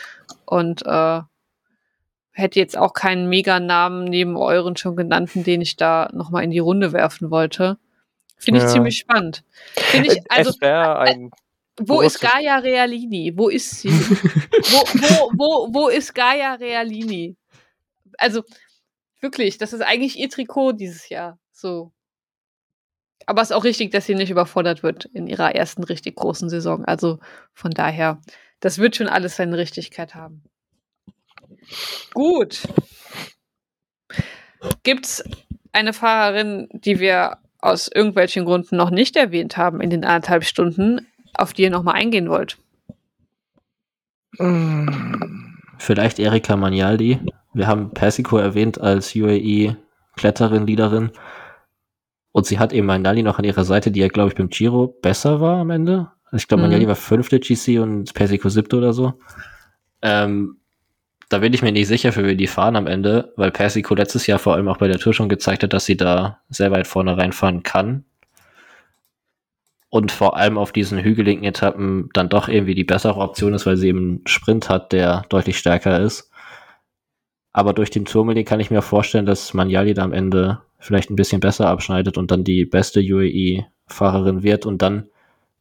Und 0.45 0.85
äh, 0.85 1.21
hätte 2.31 2.59
jetzt 2.59 2.77
auch 2.77 2.93
keinen 2.93 3.27
Meganamen 3.27 4.05
neben 4.05 4.37
euren 4.37 4.77
schon 4.77 4.95
genannten, 4.95 5.43
den 5.43 5.61
ich 5.61 5.75
da 5.75 6.09
nochmal 6.13 6.43
in 6.43 6.51
die 6.51 6.59
Runde 6.59 6.93
werfen 6.93 7.29
wollte. 7.29 7.77
Finde 8.37 8.59
ich 8.59 8.65
ja. 8.65 8.69
ziemlich 8.69 8.97
spannend. 8.97 9.43
Finde 9.75 10.13
ich, 10.13 10.31
also, 10.31 10.49
es 10.49 10.61
wäre 10.61 10.99
ein 10.99 11.31
wo 11.79 12.01
ist 12.01 12.19
Gaia 12.19 12.57
Realini? 12.57 13.33
Wo 13.35 13.49
ist 13.49 13.79
sie? 13.79 13.89
wo, 13.89 14.83
wo, 14.93 15.31
wo, 15.33 15.73
wo 15.73 15.87
ist 15.87 16.13
Gaia 16.13 16.53
Realini? 16.53 17.35
Also 18.23 18.43
wirklich, 19.19 19.57
das 19.57 19.73
ist 19.73 19.81
eigentlich 19.81 20.17
ihr 20.17 20.29
Trikot 20.29 20.73
dieses 20.73 21.09
Jahr. 21.09 21.37
So. 21.51 21.91
Aber 23.25 23.41
es 23.41 23.51
ist 23.51 23.55
auch 23.55 23.63
richtig, 23.63 23.91
dass 23.91 24.05
sie 24.05 24.15
nicht 24.15 24.31
überfordert 24.31 24.83
wird 24.83 25.05
in 25.05 25.27
ihrer 25.27 25.55
ersten 25.55 25.83
richtig 25.83 26.15
großen 26.15 26.49
Saison. 26.49 26.85
Also 26.85 27.19
von 27.53 27.71
daher, 27.71 28.21
das 28.59 28.79
wird 28.79 28.95
schon 28.95 29.07
alles 29.07 29.35
seine 29.35 29.57
Richtigkeit 29.57 30.15
haben. 30.15 30.43
Gut. 32.13 32.63
Gibt's 34.83 35.23
eine 35.71 35.93
Fahrerin, 35.93 36.69
die 36.71 36.99
wir 36.99 37.37
aus 37.59 37.87
irgendwelchen 37.87 38.45
Gründen 38.45 38.75
noch 38.75 38.89
nicht 38.89 39.15
erwähnt 39.15 39.57
haben 39.57 39.81
in 39.81 39.89
den 39.89 40.03
anderthalb 40.03 40.43
Stunden, 40.43 41.07
auf 41.33 41.53
die 41.53 41.63
ihr 41.63 41.69
nochmal 41.69 41.95
eingehen 41.95 42.29
wollt? 42.29 42.57
Vielleicht 45.77 46.19
Erika 46.19 46.57
Magnaldi, 46.57 47.19
wir 47.53 47.67
haben 47.67 47.91
Persico 47.91 48.37
erwähnt 48.37 48.79
als 48.79 49.15
UAE-Kletterin, 49.15 50.65
Leaderin. 50.65 51.11
Und 52.31 52.47
sie 52.47 52.57
hat 52.57 52.73
eben 52.73 52.87
Manali 52.87 53.21
noch 53.21 53.37
an 53.37 53.45
ihrer 53.45 53.63
Seite, 53.63 53.91
die 53.91 53.99
ja, 53.99 54.07
glaube 54.07 54.29
ich, 54.29 54.35
beim 54.35 54.49
Giro 54.49 54.87
besser 54.87 55.39
war 55.39 55.59
am 55.59 55.69
Ende. 55.69 56.11
Also 56.25 56.37
ich 56.37 56.47
glaube, 56.47 56.63
mhm. 56.63 56.69
Manali 56.69 56.87
war 56.87 56.95
fünfte 56.95 57.39
GC 57.39 57.79
und 57.79 58.13
Persico 58.13 58.49
siebte 58.49 58.77
oder 58.77 58.93
so. 58.93 59.13
Ähm, 60.01 60.57
da 61.29 61.39
bin 61.39 61.53
ich 61.53 61.61
mir 61.61 61.71
nicht 61.71 61.87
sicher, 61.87 62.11
für 62.11 62.25
wen 62.25 62.37
die 62.37 62.47
fahren 62.47 62.75
am 62.75 62.87
Ende, 62.87 63.33
weil 63.37 63.51
Persico 63.51 63.95
letztes 63.95 64.27
Jahr 64.27 64.39
vor 64.39 64.55
allem 64.55 64.67
auch 64.67 64.77
bei 64.77 64.87
der 64.87 64.99
Tour 64.99 65.13
schon 65.13 65.29
gezeigt 65.29 65.63
hat, 65.63 65.73
dass 65.73 65.85
sie 65.85 65.97
da 65.97 66.39
sehr 66.49 66.71
weit 66.71 66.87
vorne 66.87 67.17
reinfahren 67.17 67.63
kann. 67.63 68.05
Und 69.89 70.11
vor 70.11 70.37
allem 70.37 70.57
auf 70.57 70.71
diesen 70.71 70.99
hügeligen 70.99 71.43
Etappen 71.43 72.09
dann 72.13 72.29
doch 72.29 72.47
irgendwie 72.47 72.73
die 72.73 72.83
bessere 72.83 73.19
Option 73.19 73.53
ist, 73.53 73.67
weil 73.67 73.77
sie 73.77 73.89
eben 73.89 73.99
einen 73.99 74.27
Sprint 74.27 74.69
hat, 74.69 74.91
der 74.91 75.23
deutlich 75.29 75.57
stärker 75.59 75.99
ist. 76.01 76.31
Aber 77.53 77.73
durch 77.73 77.91
den 77.91 78.05
Turmeli 78.05 78.43
kann 78.43 78.59
ich 78.59 78.71
mir 78.71 78.81
vorstellen, 78.81 79.27
dass 79.27 79.53
Manjali 79.53 79.93
da 79.93 80.03
am 80.03 80.13
Ende 80.13 80.59
vielleicht 80.79 81.09
ein 81.09 81.15
bisschen 81.15 81.39
besser 81.39 81.67
abschneidet 81.67 82.17
und 82.17 82.31
dann 82.31 82.43
die 82.43 82.65
beste 82.65 82.99
UAE-Fahrerin 82.99 84.43
wird. 84.43 84.65
Und 84.65 84.81
dann 84.81 85.07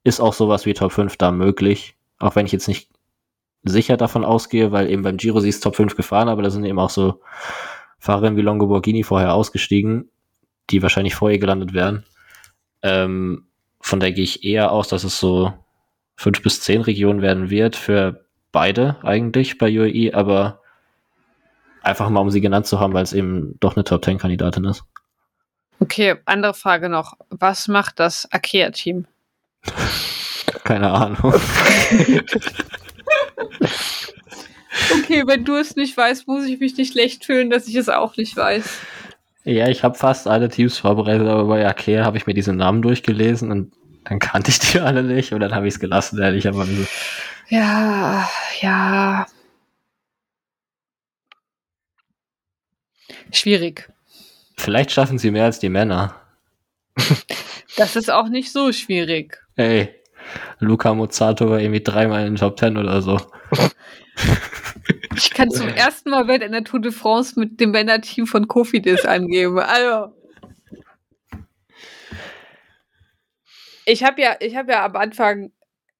ist 0.02 0.20
auch 0.20 0.32
sowas 0.32 0.66
wie 0.66 0.73
Top 0.73 0.93
5 0.93 1.16
da 1.19 1.31
möglich. 1.31 1.94
Auch 2.19 2.35
wenn 2.35 2.47
ich 2.47 2.52
jetzt 2.52 2.66
nicht 2.66 2.89
sicher 3.62 3.97
davon 3.97 4.24
ausgehe, 4.24 4.73
weil 4.73 4.90
eben 4.90 5.02
beim 5.02 5.19
Giro 5.19 5.40
sie 5.40 5.51
ist 5.51 5.62
Top 5.62 5.77
5 5.77 5.94
gefahren, 5.94 6.28
aber 6.28 6.43
da 6.43 6.51
sind 6.51 6.64
eben 6.64 6.78
auch 6.78 6.90
so 6.90 7.20
Fahrerinnen 7.98 8.36
wie 8.36 8.43
Longo 8.43 8.66
Borghini 8.66 9.05
vorher 9.05 9.35
ausgestiegen, 9.35 10.10
die 10.70 10.82
wahrscheinlich 10.82 11.14
vor 11.14 11.31
ihr 11.31 11.39
gelandet 11.39 11.73
wären. 11.73 12.05
Ähm, 12.82 13.47
von 13.81 14.01
der 14.01 14.12
gehe 14.12 14.24
ich 14.24 14.44
eher 14.44 14.73
aus, 14.73 14.89
dass 14.89 15.05
es 15.05 15.20
so 15.20 15.52
fünf 16.16 16.43
bis 16.43 16.60
zehn 16.60 16.81
Regionen 16.81 17.23
werden 17.23 17.51
wird 17.51 17.77
für 17.77 18.24
beide 18.51 18.97
eigentlich 19.02 19.59
bei 19.59 19.66
UAE, 19.78 20.14
aber 20.14 20.61
einfach 21.83 22.09
mal 22.09 22.21
um 22.21 22.31
sie 22.31 22.41
genannt 22.41 22.67
zu 22.67 22.81
haben, 22.81 22.93
weil 22.93 23.05
es 23.05 23.13
eben 23.13 23.57
doch 23.61 23.77
eine 23.77 23.85
Top 23.85 24.05
10 24.05 24.19
Kandidatin 24.19 24.65
ist. 24.65 24.85
Okay, 25.81 26.17
andere 26.27 26.55
Frage 26.55 26.89
noch. 26.89 27.15
Was 27.31 27.69
macht 27.69 27.99
das 27.99 28.31
Akea-Team? 28.31 29.07
Keine 30.65 30.91
Ahnung. 30.91 31.35
okay, 34.93 35.25
wenn 35.27 35.45
du 35.45 35.57
es 35.57 35.77
nicht 35.77 35.97
weißt, 35.97 36.29
muss 36.29 36.45
ich 36.45 36.61
mich 36.61 36.77
nicht 36.77 36.93
schlecht 36.93 37.25
fühlen, 37.25 37.51
dass 37.51 37.67
ich 37.67 37.75
es 37.75 37.89
auch 37.89 38.17
nicht 38.17 38.37
weiß. 38.37 38.65
Ja, 39.45 39.69
ich 39.69 39.83
habe 39.83 39.99
fast 39.99 40.29
alle 40.29 40.49
Teams 40.49 40.79
vorbereitet, 40.79 41.27
aber 41.27 41.47
bei 41.47 41.67
Akea 41.67 42.05
habe 42.05 42.17
ich 42.17 42.27
mir 42.27 42.35
diese 42.35 42.53
Namen 42.53 42.81
durchgelesen 42.83 43.51
und 43.51 43.73
dann 44.05 44.21
kannte 44.21 44.51
ich 44.51 44.61
die 44.61 44.79
alle 44.81 45.03
nicht 45.03 45.33
und 45.33 45.41
dann 45.41 45.55
habe 45.55 45.67
ich 45.67 45.75
es 45.75 45.81
gelassen, 45.81 46.21
ehrlicherweise. 46.21 46.87
Ja, 47.49 48.29
ja. 48.61 49.27
Schwierig. 53.33 53.91
Vielleicht 54.57 54.93
schaffen 54.93 55.19
sie 55.19 55.31
mehr 55.31 55.45
als 55.45 55.59
die 55.59 55.69
Männer. 55.69 56.17
Das 57.77 57.97
ist 57.97 58.11
auch 58.11 58.29
nicht 58.29 58.53
so 58.53 58.71
schwierig. 58.71 59.39
Ey, 59.57 59.89
Luca 60.59 60.93
Mozzato 60.93 61.49
war 61.49 61.59
irgendwie 61.59 61.83
dreimal 61.83 62.21
in 62.21 62.35
den 62.35 62.37
Top 62.37 62.59
Ten 62.59 62.77
oder 62.77 63.01
so. 63.01 63.19
Ich 65.17 65.31
kann 65.31 65.51
zum 65.51 65.69
ersten 65.75 66.11
Mal 66.11 66.29
während 66.29 66.53
der 66.53 66.65
Tour 66.65 66.81
de 66.81 66.93
France 66.93 67.39
mit 67.39 67.61
dem 67.61 67.71
Männerteam 67.71 68.27
von 68.27 68.47
Kofidis 68.49 69.05
angeben. 69.05 69.59
Also. 69.59 70.15
Ich 73.87 74.05
habe 74.05 74.21
ja, 74.21 74.37
ich 74.41 74.55
habe 74.55 74.73
ja 74.73 74.85
am 74.85 74.97
Anfang 74.97 75.51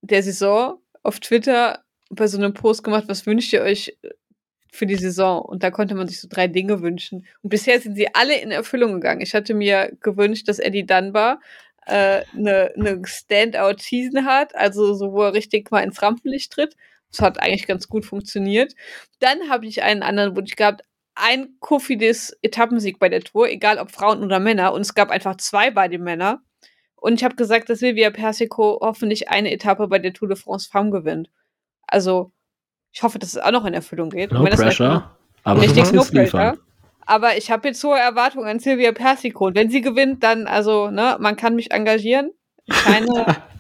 der 0.03 0.23
Saison 0.23 0.79
auf 1.03 1.21
Twitter 1.21 1.83
bei 2.11 2.27
so 2.27 2.37
einem 2.37 2.55
Post 2.55 2.85
gemacht, 2.85 3.05
was 3.07 3.27
wünscht 3.27 3.53
ihr 3.53 3.63
euch 3.63 3.97
für 4.73 4.87
die 4.87 4.97
Saison? 4.97 5.43
Und 5.43 5.63
da 5.63 5.71
konnte 5.71 5.95
man 5.95 6.09
sich 6.09 6.21
so 6.21 6.29
drei 6.29 6.49
Dinge 6.49 6.83
wünschen. 6.83 7.27
Und 7.43 7.51
bisher 7.51 7.81
sind 7.81 7.95
sie 7.95 8.13
alle 8.15 8.41
in 8.41 8.51
Erfüllung 8.51 8.95
gegangen. 8.95 9.21
Ich 9.21 9.35
hatte 9.35 9.55
mir 9.55 9.93
gewünscht, 10.01 10.49
dass 10.49 10.59
Eddie 10.59 10.87
Dunbar 10.87 11.41
eine 11.87 12.23
äh, 12.23 12.25
ne, 12.35 12.73
ne 12.77 13.03
Standout-Season 13.05 14.25
hat, 14.25 14.55
also 14.55 14.95
so, 14.95 15.13
wo 15.13 15.23
er 15.23 15.35
richtig 15.35 15.71
mal 15.71 15.83
ins 15.83 16.01
Rampenlicht 16.01 16.53
tritt. 16.53 16.77
Das 17.11 17.21
hat 17.21 17.43
eigentlich 17.43 17.67
ganz 17.67 17.89
gut 17.89 18.07
funktioniert. 18.07 18.75
Dann 19.21 19.51
habe 19.51 19.67
ich 19.67 19.83
einen 19.83 20.03
anderen 20.03 20.35
Wunsch 20.37 20.57
gehabt. 20.57 20.83
Ein 21.15 21.57
Kofidis 21.61 22.37
Etappensieg 22.41 22.99
bei 22.99 23.11
der 23.11 23.21
Tour, 23.21 23.49
egal 23.51 23.79
ob 23.79 23.91
Frauen 23.91 24.25
oder 24.25 24.41
Männer. 24.41 24.73
Und 24.73 24.81
es 24.81 24.95
gab 24.95 25.11
einfach 25.11 25.37
zwei 25.37 25.71
bei 25.71 25.89
den 25.89 26.03
Männern. 26.03 26.39
Und 26.97 27.15
ich 27.15 27.25
habe 27.25 27.37
gesagt, 27.37 27.69
dass 27.69 27.81
Silvia 27.81 28.11
Persico 28.11 28.79
hoffentlich 28.81 29.29
eine 29.29 29.53
Etappe 29.53 29.89
bei 29.89 29.99
der 29.99 30.15
Tour 30.15 30.29
de 30.29 30.37
France 30.37 30.71
Femme 30.71 30.91
gewinnt. 30.91 31.31
Also, 31.87 32.33
ich 32.93 33.03
hoffe, 33.03 33.19
dass 33.19 33.31
es 33.31 33.39
auch 33.39 33.51
noch 33.51 33.65
in 33.65 33.75
Erfüllung 33.75 34.11
geht. 34.11 34.33
No 34.33 34.45
pressure. 34.45 35.11
aber 35.45 35.63
richtig 35.63 35.93
no 35.93 36.05
pressure. 36.05 36.57
Aber 37.05 37.37
ich 37.37 37.51
habe 37.51 37.69
jetzt 37.69 37.83
hohe 37.83 37.99
Erwartungen 37.99 38.47
an 38.47 38.61
Silvia 38.61 38.93
Persico. 38.93 39.47
Und 39.47 39.57
wenn 39.57 39.71
sie 39.71 39.81
gewinnt, 39.81 40.23
dann, 40.23 40.47
also, 40.47 40.91
ne, 40.91 41.17
man 41.19 41.37
kann 41.37 41.57
mich 41.57 41.73
engagieren. 41.73 42.31
Scheine 42.71 43.27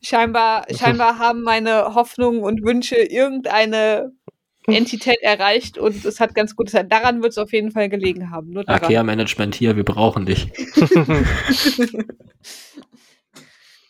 Scheinbar, 0.00 0.64
scheinbar 0.74 1.18
haben 1.18 1.42
meine 1.42 1.94
Hoffnungen 1.94 2.42
und 2.42 2.62
Wünsche 2.62 2.94
irgendeine 2.94 4.12
Entität 4.66 5.20
erreicht 5.22 5.76
und 5.76 6.04
es 6.04 6.20
hat 6.20 6.36
ganz 6.36 6.54
gut 6.54 6.70
sein. 6.70 6.88
Daran 6.88 7.20
wird 7.20 7.32
es 7.32 7.38
auf 7.38 7.52
jeden 7.52 7.72
Fall 7.72 7.88
gelegen 7.88 8.30
haben. 8.30 8.56
Akea-Management 8.56 9.56
hier, 9.56 9.74
wir 9.76 9.84
brauchen 9.84 10.24
dich. 10.24 10.52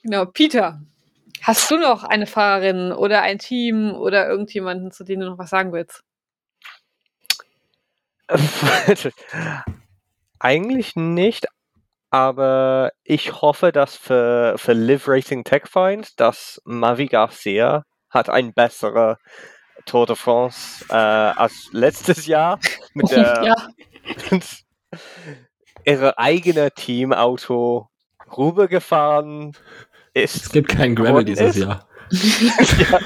genau, 0.03 0.25
Peter, 0.27 0.81
hast 1.43 1.71
du 1.71 1.79
noch 1.79 2.05
eine 2.05 2.27
Fahrerin 2.27 2.93
oder 2.93 3.23
ein 3.23 3.39
Team 3.39 3.95
oder 3.95 4.29
irgendjemanden, 4.29 4.91
zu 4.91 5.05
dem 5.05 5.21
du 5.21 5.27
noch 5.27 5.39
was 5.39 5.51
sagen 5.51 5.73
willst? 5.73 6.03
Eigentlich 10.39 10.97
nicht, 10.97 11.47
aber 12.11 12.93
ich 13.05 13.41
hoffe, 13.41 13.73
dass 13.73 13.97
für, 13.97 14.55
für 14.57 14.73
Live 14.73 15.09
Racing 15.09 15.45
Tech 15.45 15.65
Find, 15.67 16.19
dass 16.21 16.61
Mavi 16.65 17.07
Garcia 17.07 17.85
hat 18.11 18.29
ein 18.31 18.53
besserer 18.53 19.19
Tour 19.85 20.07
de 20.07 20.17
France 20.17 20.85
äh, 20.91 20.95
als 20.95 21.69
letztes 21.73 22.27
Jahr 22.27 22.59
mit 22.95 23.11
der 23.11 23.43
ja. 23.45 23.55
ihre 25.85 26.19
eigene 26.19 26.71
Teamauto 26.73 27.89
rübergefahren 28.37 29.57
ist. 30.23 30.37
Es 30.37 30.51
gibt 30.51 30.69
keinen 30.69 30.95
Gravel 30.95 31.25
dieses 31.25 31.57
ist. 31.57 31.63
Jahr. 31.63 31.87
ja. 32.91 33.01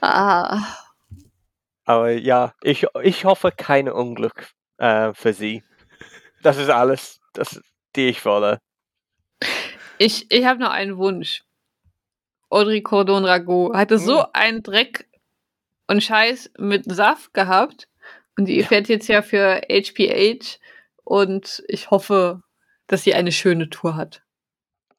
ah. 0.00 0.62
Aber 1.84 2.10
ja, 2.12 2.52
ich, 2.62 2.86
ich 3.02 3.24
hoffe 3.24 3.52
kein 3.56 3.88
Unglück 3.88 4.48
äh, 4.78 5.12
für 5.14 5.32
sie. 5.32 5.62
Das 6.42 6.58
ist 6.58 6.68
alles, 6.68 7.20
das, 7.32 7.60
die 7.94 8.08
ich 8.08 8.24
wolle. 8.24 8.58
Ich, 9.98 10.30
ich 10.30 10.44
habe 10.44 10.60
noch 10.60 10.70
einen 10.70 10.96
Wunsch. 10.98 11.42
Audrey 12.48 12.82
Cordon 12.82 13.24
Rago 13.24 13.72
hatte 13.74 13.98
so 13.98 14.20
hm. 14.20 14.30
einen 14.32 14.62
Dreck 14.62 15.08
und 15.86 16.02
Scheiß 16.02 16.50
mit 16.58 16.84
Saft 16.84 17.34
gehabt. 17.34 17.88
Und 18.38 18.46
die 18.46 18.60
ja. 18.60 18.66
fährt 18.66 18.88
jetzt 18.88 19.08
ja 19.08 19.22
für 19.22 19.62
HPH. 19.70 20.58
Und 21.04 21.62
ich 21.68 21.90
hoffe, 21.90 22.42
dass 22.86 23.02
sie 23.04 23.14
eine 23.14 23.32
schöne 23.32 23.70
Tour 23.70 23.96
hat. 23.96 24.22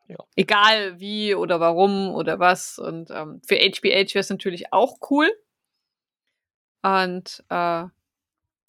Ja. 0.07 0.17
Egal 0.35 0.99
wie 0.99 1.35
oder 1.35 1.59
warum 1.59 2.13
oder 2.13 2.39
was. 2.39 2.79
Und 2.79 3.11
ähm, 3.11 3.41
für 3.45 3.55
HPH 3.55 4.13
wäre 4.13 4.19
es 4.19 4.29
natürlich 4.29 4.71
auch 4.71 4.97
cool. 5.09 5.29
Und 6.81 7.43
äh, 7.49 7.85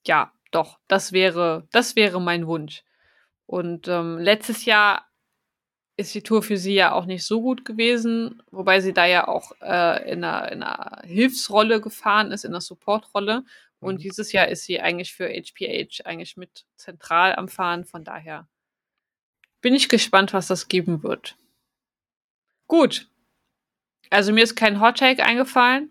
ja, 0.07 0.33
doch, 0.51 0.79
das 0.89 1.13
wäre, 1.13 1.69
das 1.71 1.95
wäre 1.95 2.21
mein 2.21 2.47
Wunsch. 2.47 2.83
Und 3.47 3.89
ähm, 3.89 4.19
letztes 4.19 4.65
Jahr 4.65 5.07
ist 5.97 6.15
die 6.15 6.23
Tour 6.23 6.43
für 6.43 6.57
sie 6.57 6.75
ja 6.75 6.93
auch 6.93 7.07
nicht 7.07 7.25
so 7.25 7.43
gut 7.43 7.65
gewesen, 7.65 8.43
wobei 8.51 8.81
sie 8.81 8.93
da 8.93 9.05
ja 9.05 9.27
auch 9.27 9.53
äh, 9.61 10.11
in, 10.11 10.23
einer, 10.23 10.53
in 10.53 10.63
einer 10.63 11.03
Hilfsrolle 11.05 11.81
gefahren 11.81 12.31
ist, 12.31 12.45
in 12.45 12.53
einer 12.53 12.61
Supportrolle. 12.61 13.45
Und 13.81 13.97
mhm. 13.97 13.99
dieses 13.99 14.33
Jahr 14.33 14.49
ist 14.49 14.65
sie 14.65 14.81
eigentlich 14.81 15.13
für 15.13 15.29
HPH 15.29 16.05
eigentlich 16.05 16.37
mit 16.37 16.67
zentral 16.77 17.35
am 17.35 17.49
Fahren. 17.49 17.85
Von 17.85 18.05
daher 18.05 18.49
bin 19.61 19.75
ich 19.75 19.89
gespannt, 19.89 20.33
was 20.33 20.47
das 20.47 20.69
geben 20.69 21.03
wird. 21.03 21.37
Gut. 22.67 23.09
Also 24.11 24.33
mir 24.33 24.45
ist 24.45 24.57
kein 24.57 24.81
Hot 24.81 24.99
Take 24.99 25.25
eingefallen 25.25 25.91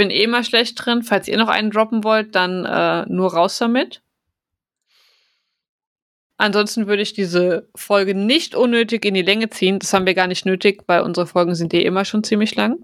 bin 0.00 0.08
eh 0.08 0.26
mal 0.26 0.44
schlecht 0.44 0.82
drin. 0.82 1.02
Falls 1.02 1.28
ihr 1.28 1.36
noch 1.36 1.48
einen 1.48 1.70
droppen 1.70 2.04
wollt, 2.04 2.34
dann 2.34 2.64
äh, 2.64 3.04
nur 3.12 3.34
raus 3.34 3.58
damit. 3.58 4.00
Ansonsten 6.38 6.86
würde 6.86 7.02
ich 7.02 7.12
diese 7.12 7.68
Folge 7.74 8.14
nicht 8.14 8.54
unnötig 8.54 9.04
in 9.04 9.12
die 9.12 9.20
Länge 9.20 9.50
ziehen. 9.50 9.78
Das 9.78 9.92
haben 9.92 10.06
wir 10.06 10.14
gar 10.14 10.26
nicht 10.26 10.46
nötig, 10.46 10.84
weil 10.86 11.02
unsere 11.02 11.26
Folgen 11.26 11.54
sind 11.54 11.74
eh 11.74 11.82
immer 11.82 12.06
schon 12.06 12.24
ziemlich 12.24 12.54
lang. 12.54 12.78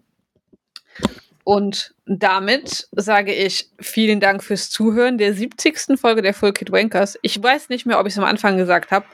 Und 1.42 1.94
damit 2.04 2.86
sage 2.92 3.32
ich 3.32 3.70
vielen 3.80 4.20
Dank 4.20 4.44
fürs 4.44 4.68
Zuhören 4.68 5.16
der 5.16 5.32
70. 5.32 5.98
Folge 5.98 6.20
der 6.20 6.34
Full 6.34 6.52
Kid 6.52 6.70
Wankers. 6.70 7.18
Ich 7.22 7.42
weiß 7.42 7.70
nicht 7.70 7.86
mehr, 7.86 7.98
ob 7.98 8.06
ich 8.06 8.12
es 8.12 8.18
am 8.18 8.24
Anfang 8.24 8.58
gesagt 8.58 8.90
habe. 8.90 9.06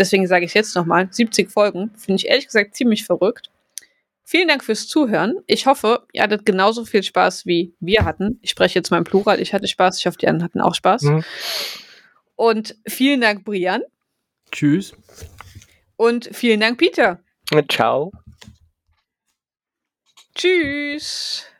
Deswegen 0.00 0.26
sage 0.26 0.46
ich 0.46 0.50
es 0.52 0.54
jetzt 0.54 0.74
nochmal. 0.74 1.08
70 1.10 1.50
Folgen. 1.50 1.90
Finde 1.94 2.16
ich 2.16 2.26
ehrlich 2.26 2.46
gesagt 2.46 2.74
ziemlich 2.74 3.04
verrückt. 3.04 3.50
Vielen 4.24 4.48
Dank 4.48 4.64
fürs 4.64 4.88
Zuhören. 4.88 5.34
Ich 5.46 5.66
hoffe, 5.66 6.06
ihr 6.14 6.22
hattet 6.22 6.46
genauso 6.46 6.86
viel 6.86 7.02
Spaß 7.02 7.44
wie 7.44 7.74
wir 7.80 8.06
hatten. 8.06 8.38
Ich 8.40 8.50
spreche 8.50 8.78
jetzt 8.78 8.90
mal 8.90 8.96
im 8.96 9.04
Plural. 9.04 9.40
Ich 9.40 9.52
hatte 9.52 9.68
Spaß. 9.68 9.98
Ich 9.98 10.06
hoffe, 10.06 10.16
die 10.16 10.26
anderen 10.26 10.44
hatten 10.44 10.62
auch 10.62 10.74
Spaß. 10.74 11.02
Mhm. 11.02 11.24
Und 12.34 12.76
vielen 12.88 13.20
Dank, 13.20 13.44
Brian. 13.44 13.82
Tschüss. 14.50 14.94
Und 15.96 16.30
vielen 16.32 16.60
Dank, 16.60 16.78
Peter. 16.78 17.20
Ciao. 17.68 18.10
Tschüss. 20.34 21.44